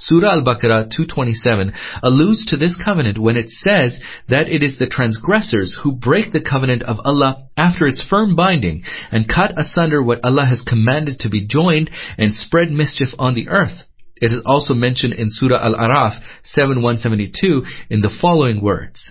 [0.00, 1.72] Surah Al-Baqarah 227
[2.04, 3.96] alludes to this covenant when it says
[4.28, 8.84] that it is the transgressors who break the covenant of Allah after its firm binding
[9.10, 13.48] and cut asunder what Allah has commanded to be joined and spread mischief on the
[13.48, 13.82] earth.
[14.20, 19.10] It is also mentioned in Surah Al-Araf 7172 in the following words.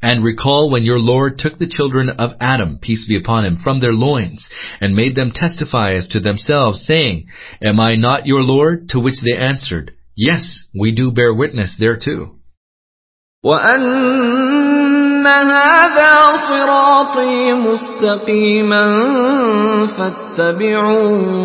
[0.00, 3.80] And recall when your Lord took the children of Adam, peace be upon him, from
[3.80, 4.48] their loins,
[4.80, 7.26] and made them testify as to themselves, saying,
[7.60, 8.90] Am I not your Lord?
[8.90, 12.34] To which they answered, Yes, we do bear witness thereto.
[13.44, 16.14] وأن هذا
[16.48, 18.86] صراطي مستقيما
[19.98, 21.38] فاتبعوه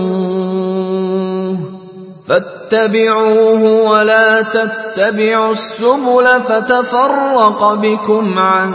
[2.28, 8.72] فاتبعوه ولا تتبعوا السبل فتفرق بكم عن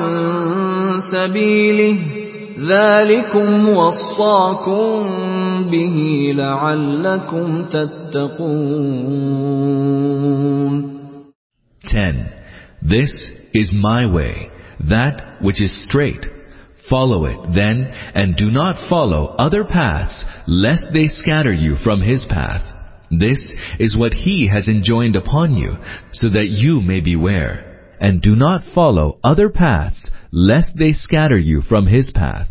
[1.13, 2.28] سبيله
[2.60, 5.04] ذلكم وصاكم
[5.72, 9.34] به لعلكم تتقون
[11.86, 12.30] 10.
[12.82, 14.50] This is my way,
[14.90, 16.26] that which is straight.
[16.90, 22.26] Follow it then, and do not follow other paths, lest they scatter you from his
[22.30, 22.66] path.
[23.10, 25.78] This is what he has enjoined upon you,
[26.12, 27.96] so that you may beware.
[28.02, 32.49] And do not follow other paths, lest they scatter you from his path.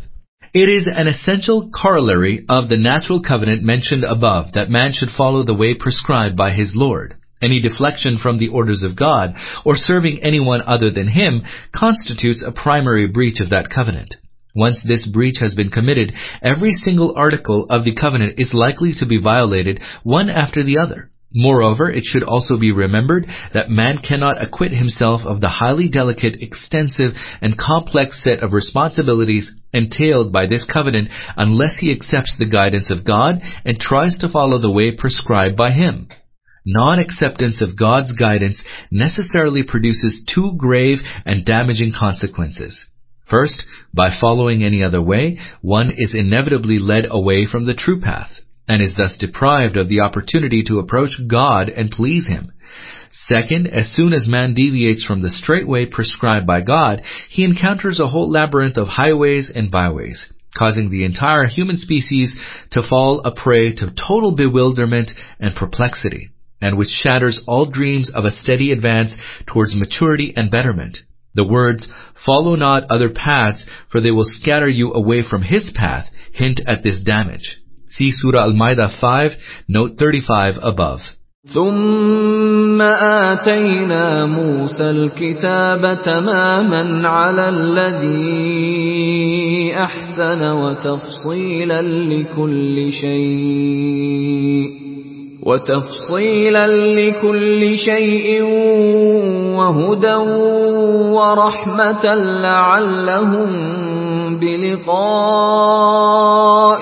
[0.54, 5.44] It is an essential corollary of the natural covenant mentioned above that man should follow
[5.44, 7.16] the way prescribed by his Lord.
[7.42, 11.44] Any deflection from the orders of God, or serving anyone other than Him,
[11.76, 14.16] constitutes a primary breach of that covenant.
[14.56, 19.06] Once this breach has been committed, every single article of the covenant is likely to
[19.06, 21.12] be violated one after the other.
[21.40, 26.42] Moreover, it should also be remembered that man cannot acquit himself of the highly delicate,
[26.42, 27.12] extensive,
[27.44, 33.06] and complex set of responsibilities entailed by this covenant unless he accepts the guidance of
[33.06, 36.08] God and tries to follow the way prescribed by Him.
[36.66, 38.60] Non-acceptance of God's guidance
[38.90, 42.80] necessarily produces two grave and damaging consequences.
[43.30, 48.32] First, by following any other way, one is inevitably led away from the true path,
[48.68, 52.52] and is thus deprived of the opportunity to approach God and please Him.
[53.28, 58.00] Second, as soon as man deviates from the straight way prescribed by God, he encounters
[58.00, 62.36] a whole labyrinth of highways and byways, causing the entire human species
[62.72, 66.30] to fall a prey to total bewilderment and perplexity
[66.62, 69.14] and which shatters all dreams of a steady advance
[69.52, 70.98] towards maturity and betterment.
[71.36, 71.88] The words,
[72.26, 76.84] follow not other paths, for they will scatter you away from his path, hint at
[76.84, 77.58] this damage.
[77.90, 79.38] See Surah Al-Ma'idah 5,
[79.70, 81.02] note 35 above.
[81.54, 88.58] ثم آتينا موسى الكتاب تماما على الذي
[89.76, 94.70] أحسن وتفصيلا لكل شيء
[95.44, 98.44] وتفصيلا لكل شيء
[99.56, 100.16] وهدى
[101.16, 102.06] ورحمة
[102.44, 103.52] لعلهم
[104.41, 104.93] بلقاء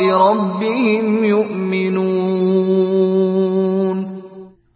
[0.02, 2.50] ربهم يؤمنون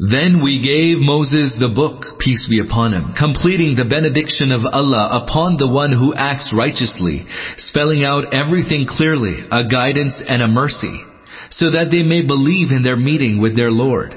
[0.00, 5.22] Then we gave Moses the book, peace be upon him, completing the benediction of Allah
[5.22, 7.24] upon the one who acts righteously,
[7.56, 11.00] spelling out everything clearly, a guidance and a mercy
[11.50, 14.14] so that they may believe in their meeting with their Lord.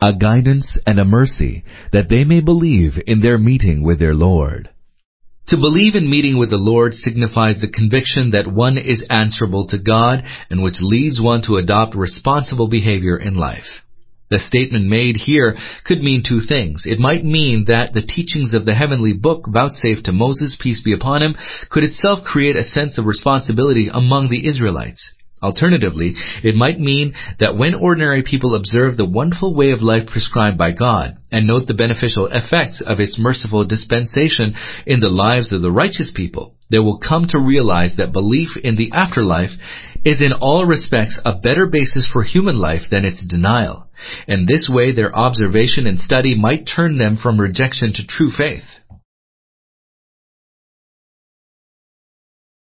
[0.00, 4.70] A guidance and a mercy that they may believe in their meeting with their Lord.
[5.47, 9.77] To believe in meeting with the Lord signifies the conviction that one is answerable to
[9.77, 13.83] God and which leads one to adopt responsible behavior in life.
[14.29, 16.83] The statement made here could mean two things.
[16.85, 20.93] It might mean that the teachings of the heavenly book vouchsafed to Moses, peace be
[20.93, 21.35] upon him,
[21.69, 25.13] could itself create a sense of responsibility among the Israelites.
[25.43, 30.57] Alternatively, it might mean that when ordinary people observe the wonderful way of life prescribed
[30.57, 34.55] by God and note the beneficial effects of its merciful dispensation
[34.85, 38.77] in the lives of the righteous people, they will come to realize that belief in
[38.77, 39.51] the afterlife
[40.05, 43.87] is in all respects a better basis for human life than its denial.
[44.27, 48.63] In this way, their observation and study might turn them from rejection to true faith.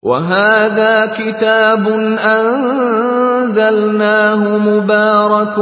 [0.03, 1.87] وهذا كتاب
[3.39, 5.55] أنزلناه مبارك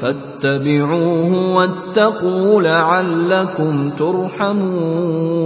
[0.00, 5.40] فاتبعوه واتقوا لعلكم ترحمون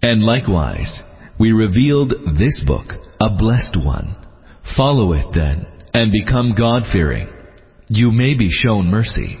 [0.00, 1.02] And likewise,
[1.40, 4.14] we revealed this book, a blessed one.
[4.76, 7.26] Follow it then, and become God-fearing.
[7.88, 9.40] You may be shown mercy.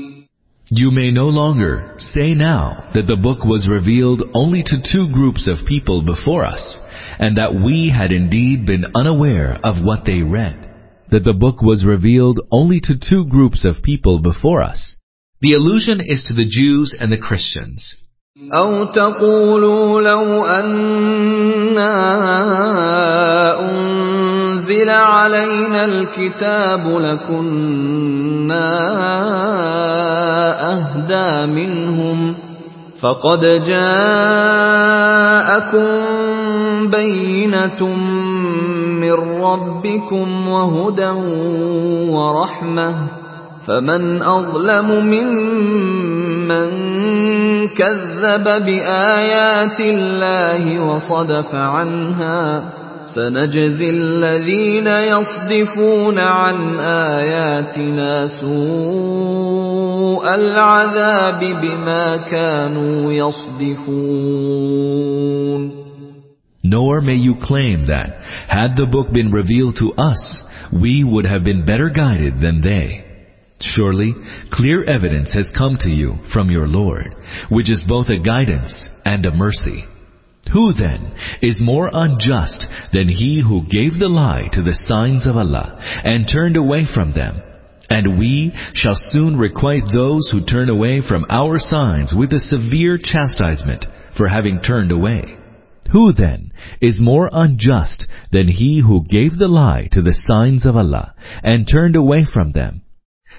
[0.70, 5.46] You may no longer say now that the book was revealed only to two groups
[5.46, 6.80] of people before us,
[7.20, 10.56] and that we had indeed been unaware of what they read.
[11.10, 14.96] That the book was revealed only to two groups of people before us.
[15.40, 17.96] The allusion is to the Jews and the Christians.
[18.54, 21.92] أو تقولوا لو أنا
[23.60, 28.66] أنزل علينا الكتاب لكنا
[30.51, 32.35] أهدى منهم
[33.01, 33.91] فقد جاءكم
[36.89, 37.87] بينة
[39.01, 39.13] من
[39.43, 41.09] ربكم وهدى
[42.11, 42.95] ورحمة
[43.67, 46.69] فمن أظلم ممن
[47.67, 52.63] كذب بآيات الله وصدف عنها
[53.14, 64.66] سنجزي الذين يصدفون عن آياتنا سوء العذاب بما كانوا يصدفون
[66.68, 68.10] Nor may you claim that,
[68.48, 70.42] had the book been revealed to us,
[70.72, 73.04] we would have been better guided than they.
[73.60, 74.14] Surely,
[74.50, 77.14] clear evidence has come to you from your Lord,
[77.50, 79.84] which is both a guidance and a mercy.
[80.53, 81.11] Who then
[81.41, 86.27] is more unjust than he who gave the lie to the signs of Allah and
[86.27, 87.41] turned away from them?
[87.89, 92.97] And we shall soon requite those who turn away from our signs with a severe
[92.97, 93.85] chastisement
[94.17, 95.37] for having turned away.
[95.91, 100.77] Who then is more unjust than he who gave the lie to the signs of
[100.77, 101.13] Allah
[101.43, 102.81] and turned away from them?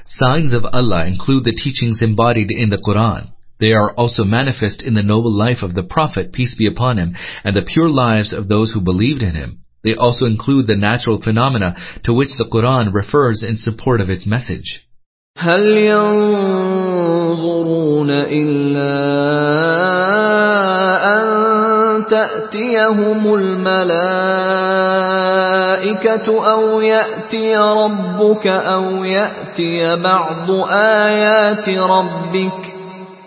[0.04, 3.30] Signs of Allah include the teachings embodied in the Quran.
[3.61, 7.15] They are also manifest in the noble life of the Prophet, peace be upon him,
[7.43, 9.61] and the pure lives of those who believed in him.
[9.83, 14.25] They also include the natural phenomena to which the Quran refers in support of its
[14.27, 14.83] message.
[15.37, 16.89] هل ينظرون
[18.09, 18.97] إلا
[21.15, 23.87] أن تأتيهم الملائكة
[26.51, 32.77] أو يأتي ربك أو يأتي بعض آيات ربك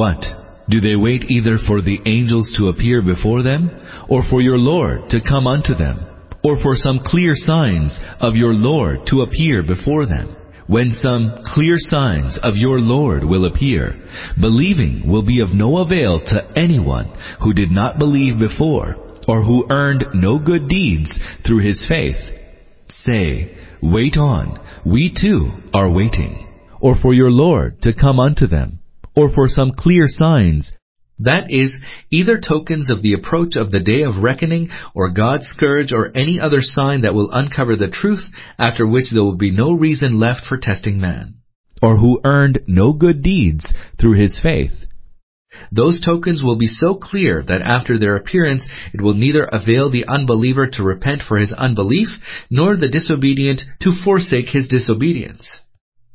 [0.00, 0.24] What?
[0.70, 3.70] Do they wait either for the angels to appear before them,
[4.08, 6.06] or for your Lord to come unto them,
[6.42, 10.34] or for some clear signs of your Lord to appear before them?
[10.68, 13.94] When some clear signs of your Lord will appear,
[14.40, 17.12] believing will be of no avail to anyone
[17.42, 18.96] who did not believe before,
[19.28, 21.10] or who earned no good deeds
[21.46, 22.22] through his faith.
[22.88, 26.48] Say, wait on, we too are waiting,
[26.80, 28.79] or for your Lord to come unto them
[29.14, 30.72] or for some clear signs.
[31.20, 31.76] That is,
[32.10, 36.40] either tokens of the approach of the day of reckoning, or God's scourge, or any
[36.40, 38.24] other sign that will uncover the truth,
[38.58, 41.34] after which there will be no reason left for testing man.
[41.82, 44.72] Or who earned no good deeds through his faith.
[45.72, 50.06] Those tokens will be so clear that after their appearance it will neither avail the
[50.06, 52.08] unbeliever to repent for his unbelief,
[52.50, 55.60] nor the disobedient to forsake his disobedience.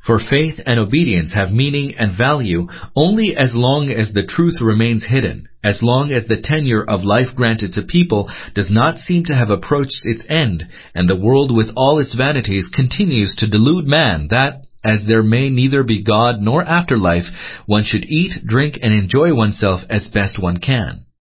[0.05, 5.03] For faith and obedience have meaning and value only as long as the truth remains
[5.03, 9.33] hidden, as long as the tenure of life granted to people does not seem to
[9.33, 14.27] have approached its end, and the world with all its vanities continues to delude man
[14.29, 17.25] that, as there may neither be God nor afterlife,
[17.65, 21.05] one should eat, drink, and enjoy oneself as best one can.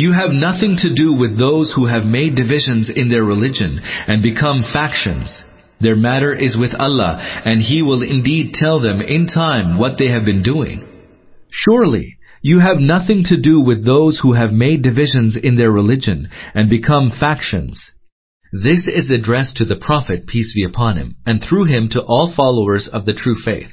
[0.00, 4.22] you have nothing to do with those who have made divisions in their religion and
[4.22, 5.44] become factions.
[5.80, 10.08] Their matter is with Allah, and He will indeed tell them in time what they
[10.08, 10.86] have been doing.
[11.50, 16.30] Surely, you have nothing to do with those who have made divisions in their religion
[16.54, 17.90] and become factions.
[18.52, 22.32] This is addressed to the Prophet, peace be upon him, and through him to all
[22.34, 23.72] followers of the true faith.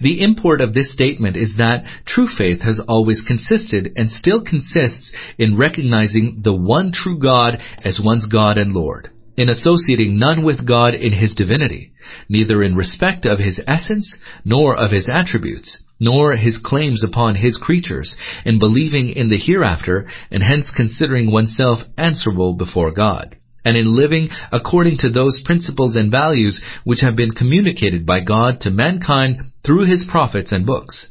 [0.00, 5.12] The import of this statement is that true faith has always consisted and still consists
[5.36, 10.66] in recognizing the one true God as one's God and Lord, in associating none with
[10.66, 11.92] God in His divinity,
[12.30, 17.58] neither in respect of His essence, nor of His attributes, nor His claims upon His
[17.58, 18.16] creatures,
[18.46, 23.36] in believing in the hereafter, and hence considering oneself answerable before God
[23.68, 28.62] and in living according to those principles and values which have been communicated by God
[28.62, 31.06] to mankind through His prophets and books.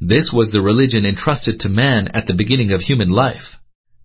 [0.00, 3.58] This was the religion entrusted to man at the beginning of human life.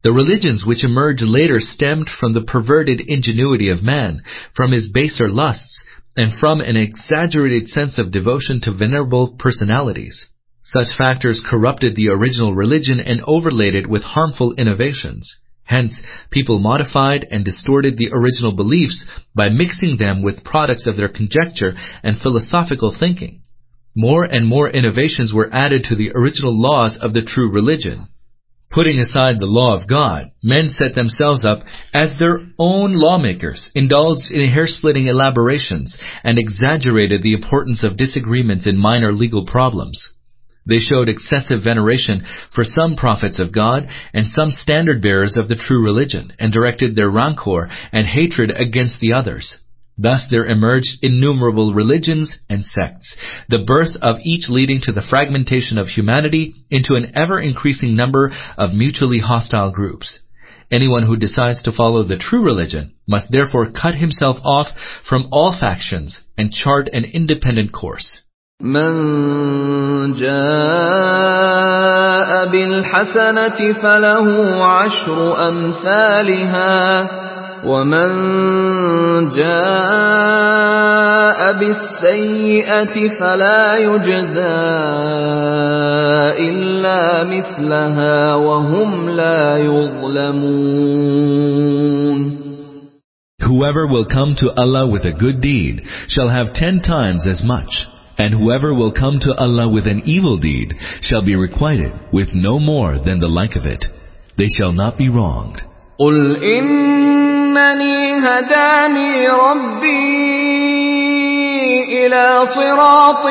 [0.04, 4.24] The religions which emerged later stemmed from the perverted ingenuity of man,
[4.56, 5.80] from his baser lusts,
[6.18, 10.26] and from an exaggerated sense of devotion to venerable personalities.
[10.64, 15.32] Such factors corrupted the original religion and overlaid it with harmful innovations.
[15.72, 15.94] Hence,
[16.32, 21.76] people modified and distorted the original beliefs by mixing them with products of their conjecture
[22.04, 23.44] and philosophical thinking.
[23.96, 28.10] More and more innovations were added to the original laws of the true religion.
[28.70, 31.60] Putting aside the law of God, men set themselves up
[31.94, 38.78] as their own lawmakers, indulged in hair-splitting elaborations, and exaggerated the importance of disagreements in
[38.78, 40.16] minor legal problems.
[40.66, 42.24] They showed excessive veneration
[42.54, 46.96] for some prophets of God and some standard bearers of the true religion, and directed
[46.96, 49.58] their rancor and hatred against the others.
[49.98, 53.16] Thus there emerged innumerable religions and sects,
[53.50, 58.74] the birth of each leading to the fragmentation of humanity into an ever-increasing number of
[58.74, 60.20] mutually hostile groups.
[60.72, 64.68] Anyone who decides to follow the true religion must therefore cut himself off
[65.08, 68.21] from all factions and chart an independent course.
[68.62, 68.94] من
[70.14, 71.72] جاء
[72.52, 74.28] بالحسنة فله
[74.66, 77.10] عشر أمثالها
[77.66, 78.10] ومن
[79.30, 80.62] جاء
[81.60, 84.62] بالسيئة فلا يجزى
[86.50, 91.02] إلا مثلها وهم لا يظلمون
[93.42, 97.86] Whoever will come to Allah with a good deed shall have ten times as much.
[98.21, 102.59] And whoever will come to Allah with an evil deed shall be requited with no
[102.59, 103.85] more than the like of it.
[104.39, 105.61] They shall not be wronged.
[105.99, 110.57] قل إنني هداني ربي
[111.89, 113.25] إلى صراط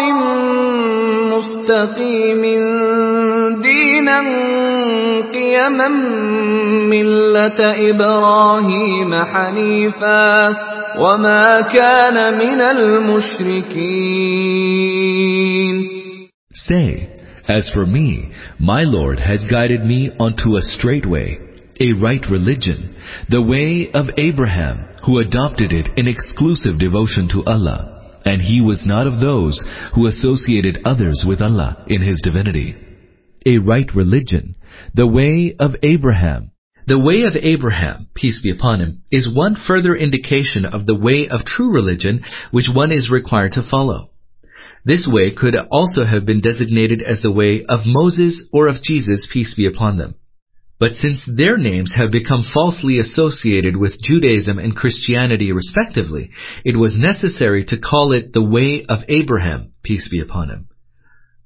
[1.33, 2.41] مستقيم
[3.61, 4.19] دينا
[5.33, 5.87] قيما
[6.89, 10.47] ملة إبراهيم حنيفا
[10.99, 12.61] وما كان من
[14.65, 15.85] المشركين
[16.67, 17.09] Say,
[17.47, 21.37] As for me, my Lord has guided me onto a straight way,
[21.79, 22.95] a right religion,
[23.29, 27.98] the way of Abraham, who adopted it in exclusive devotion to Allah.
[28.24, 29.62] And he was not of those
[29.94, 32.76] who associated others with Allah in his divinity.
[33.46, 34.56] A right religion,
[34.94, 36.50] the way of Abraham.
[36.86, 41.28] The way of Abraham, peace be upon him, is one further indication of the way
[41.30, 44.10] of true religion which one is required to follow.
[44.84, 49.26] This way could also have been designated as the way of Moses or of Jesus,
[49.32, 50.14] peace be upon them.
[50.80, 56.30] But since their names have become falsely associated with Judaism and Christianity respectively,
[56.64, 60.68] it was necessary to call it the way of Abraham, peace be upon him.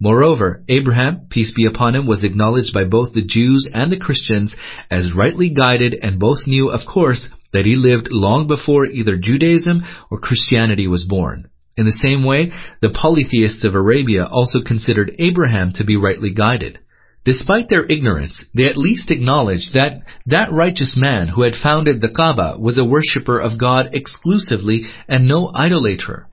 [0.00, 4.54] Moreover, Abraham, peace be upon him, was acknowledged by both the Jews and the Christians
[4.88, 9.82] as rightly guided and both knew, of course, that he lived long before either Judaism
[10.10, 11.48] or Christianity was born.
[11.76, 16.78] In the same way, the polytheists of Arabia also considered Abraham to be rightly guided.
[17.25, 22.09] Despite their ignorance, they at least acknowledged that that righteous man who had founded the
[22.09, 26.25] Kaaba was a worshipper of God exclusively and no idolater.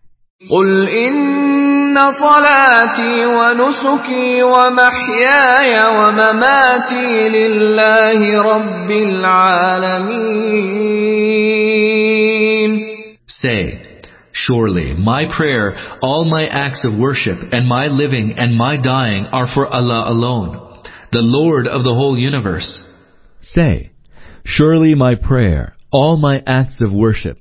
[0.50, 10.36] قل إن صلاتي ونسكي ومحياي ومماتي لله رب العالمين
[13.26, 13.82] Say,
[14.32, 19.48] Surely my prayer, all my acts of worship, and my living and my dying are
[19.52, 20.59] for Allah alone,
[21.12, 22.82] the Lord of the whole universe.
[23.40, 23.92] Say,
[24.44, 27.38] Surely my prayer, all my acts of worship.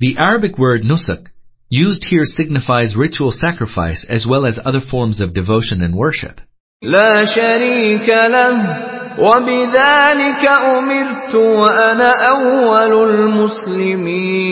[0.00, 1.26] The Arabic word nusuk
[1.68, 6.40] used here signifies ritual sacrifice as well as other forms of devotion and worship.
[6.82, 8.54] لا شريك له
[9.18, 14.48] وبذلك أمرت وأنا أول المسلمين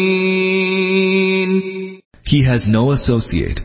[2.25, 3.61] He has no associate.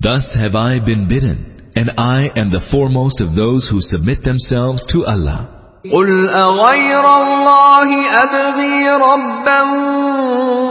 [0.00, 4.85] Thus have I been bidden, And I am the foremost of those who submit themselves
[4.93, 5.49] to Allah.
[5.91, 7.89] قل أغير الله
[8.23, 9.61] أبغي ربا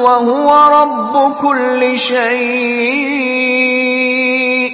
[0.02, 0.48] وهو
[0.80, 1.98] رب كل
[3.42, 4.70] شيء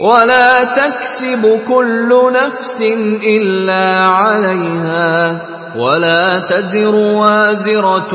[0.00, 2.80] ولا تكسب كل نفس
[3.22, 5.40] إلا عليها
[5.78, 8.14] ولا تزر وازرة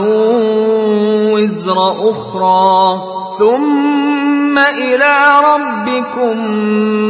[1.34, 1.78] وزر
[2.12, 3.00] أخرى
[3.40, 4.21] ثم
[4.59, 5.15] إلى
[5.51, 6.37] ربكم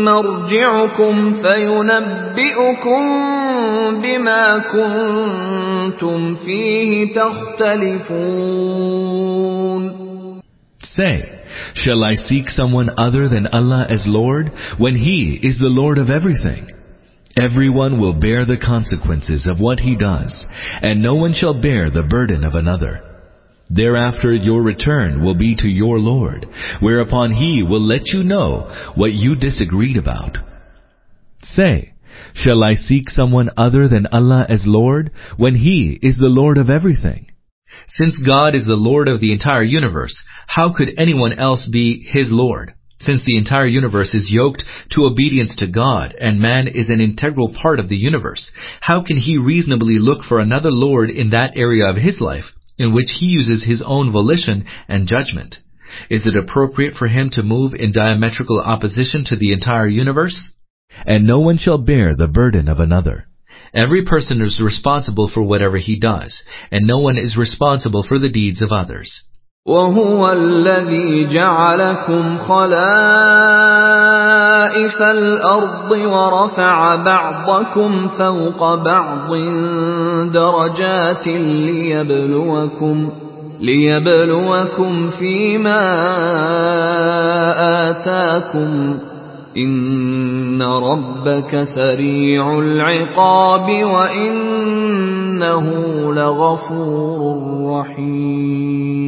[0.04, 3.02] مرجعكم فينبئكم
[4.02, 8.76] بما كنتم فيه تختلفون
[10.96, 11.16] Say,
[11.74, 16.08] Shall I seek someone other than Allah as Lord, when He is the Lord of
[16.10, 16.70] everything?
[17.36, 20.46] Everyone will bear the consequences of what he does,
[20.80, 23.09] and no one shall bear the burden of another.
[23.73, 26.45] Thereafter your return will be to your Lord,
[26.81, 30.37] whereupon He will let you know what you disagreed about.
[31.41, 31.93] Say,
[32.33, 36.69] Shall I seek someone other than Allah as Lord, when He is the Lord of
[36.69, 37.27] everything?
[37.97, 42.27] Since God is the Lord of the entire universe, how could anyone else be His
[42.29, 42.73] Lord?
[43.05, 47.53] Since the entire universe is yoked to obedience to God, and man is an integral
[47.53, 48.51] part of the universe,
[48.81, 52.45] how can he reasonably look for another Lord in that area of his life,
[52.81, 55.57] in which he uses his own volition and judgment?
[56.09, 60.53] Is it appropriate for him to move in diametrical opposition to the entire universe?
[61.05, 63.27] And no one shall bear the burden of another.
[63.73, 66.35] Every person is responsible for whatever he does,
[66.71, 69.23] and no one is responsible for the deeds of others.
[69.67, 72.81] وهو الذي جعلكم خلائف
[75.01, 79.35] الأرض ورفع بعضكم فوق بعض
[80.33, 83.09] درجات ليبلوكم
[83.59, 85.81] ليبلوكم فيما
[87.89, 88.99] آتاكم
[89.56, 95.66] إن ربك سريع العقاب وإنه
[96.14, 99.06] لغفور رحيم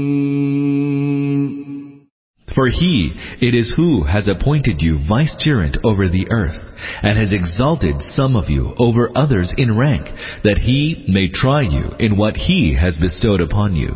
[2.55, 6.59] For he, it is who has appointed you vicegerent over the earth,
[7.03, 10.07] and has exalted some of you over others in rank,
[10.43, 13.95] that he may try you in what he has bestowed upon you.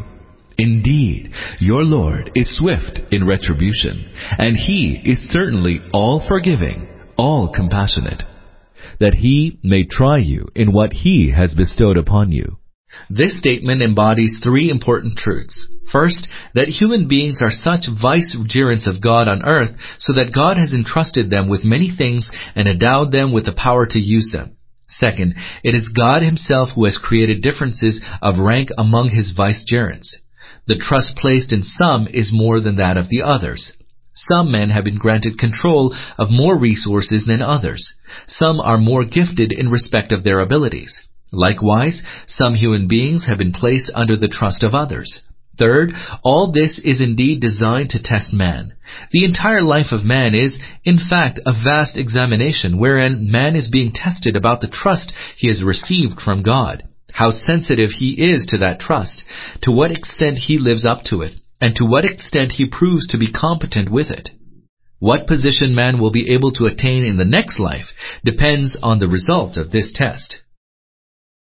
[0.57, 8.23] Indeed, your Lord is swift in retribution, and He is certainly all forgiving, all compassionate,
[8.99, 12.57] that He may try you in what He has bestowed upon you.
[13.09, 15.55] This statement embodies three important truths.
[15.91, 20.73] First, that human beings are such vicegerents of God on earth so that God has
[20.73, 24.57] entrusted them with many things and endowed them with the power to use them.
[24.95, 30.17] Second, it is God himself who has created differences of rank among his vicegerents.
[30.67, 33.71] The trust placed in some is more than that of the others.
[34.29, 37.93] Some men have been granted control of more resources than others.
[38.27, 40.93] Some are more gifted in respect of their abilities.
[41.31, 45.21] Likewise, some human beings have been placed under the trust of others.
[45.57, 48.73] Third, all this is indeed designed to test man.
[49.11, 53.91] The entire life of man is, in fact, a vast examination wherein man is being
[53.93, 56.83] tested about the trust he has received from God
[57.17, 59.23] how sensitive he is to that trust,
[59.63, 63.17] to what extent he lives up to it, and to what extent he proves to
[63.17, 64.29] be competent with it.
[64.99, 67.87] What position man will be able to attain in the next life
[68.23, 70.37] depends on the result of this test.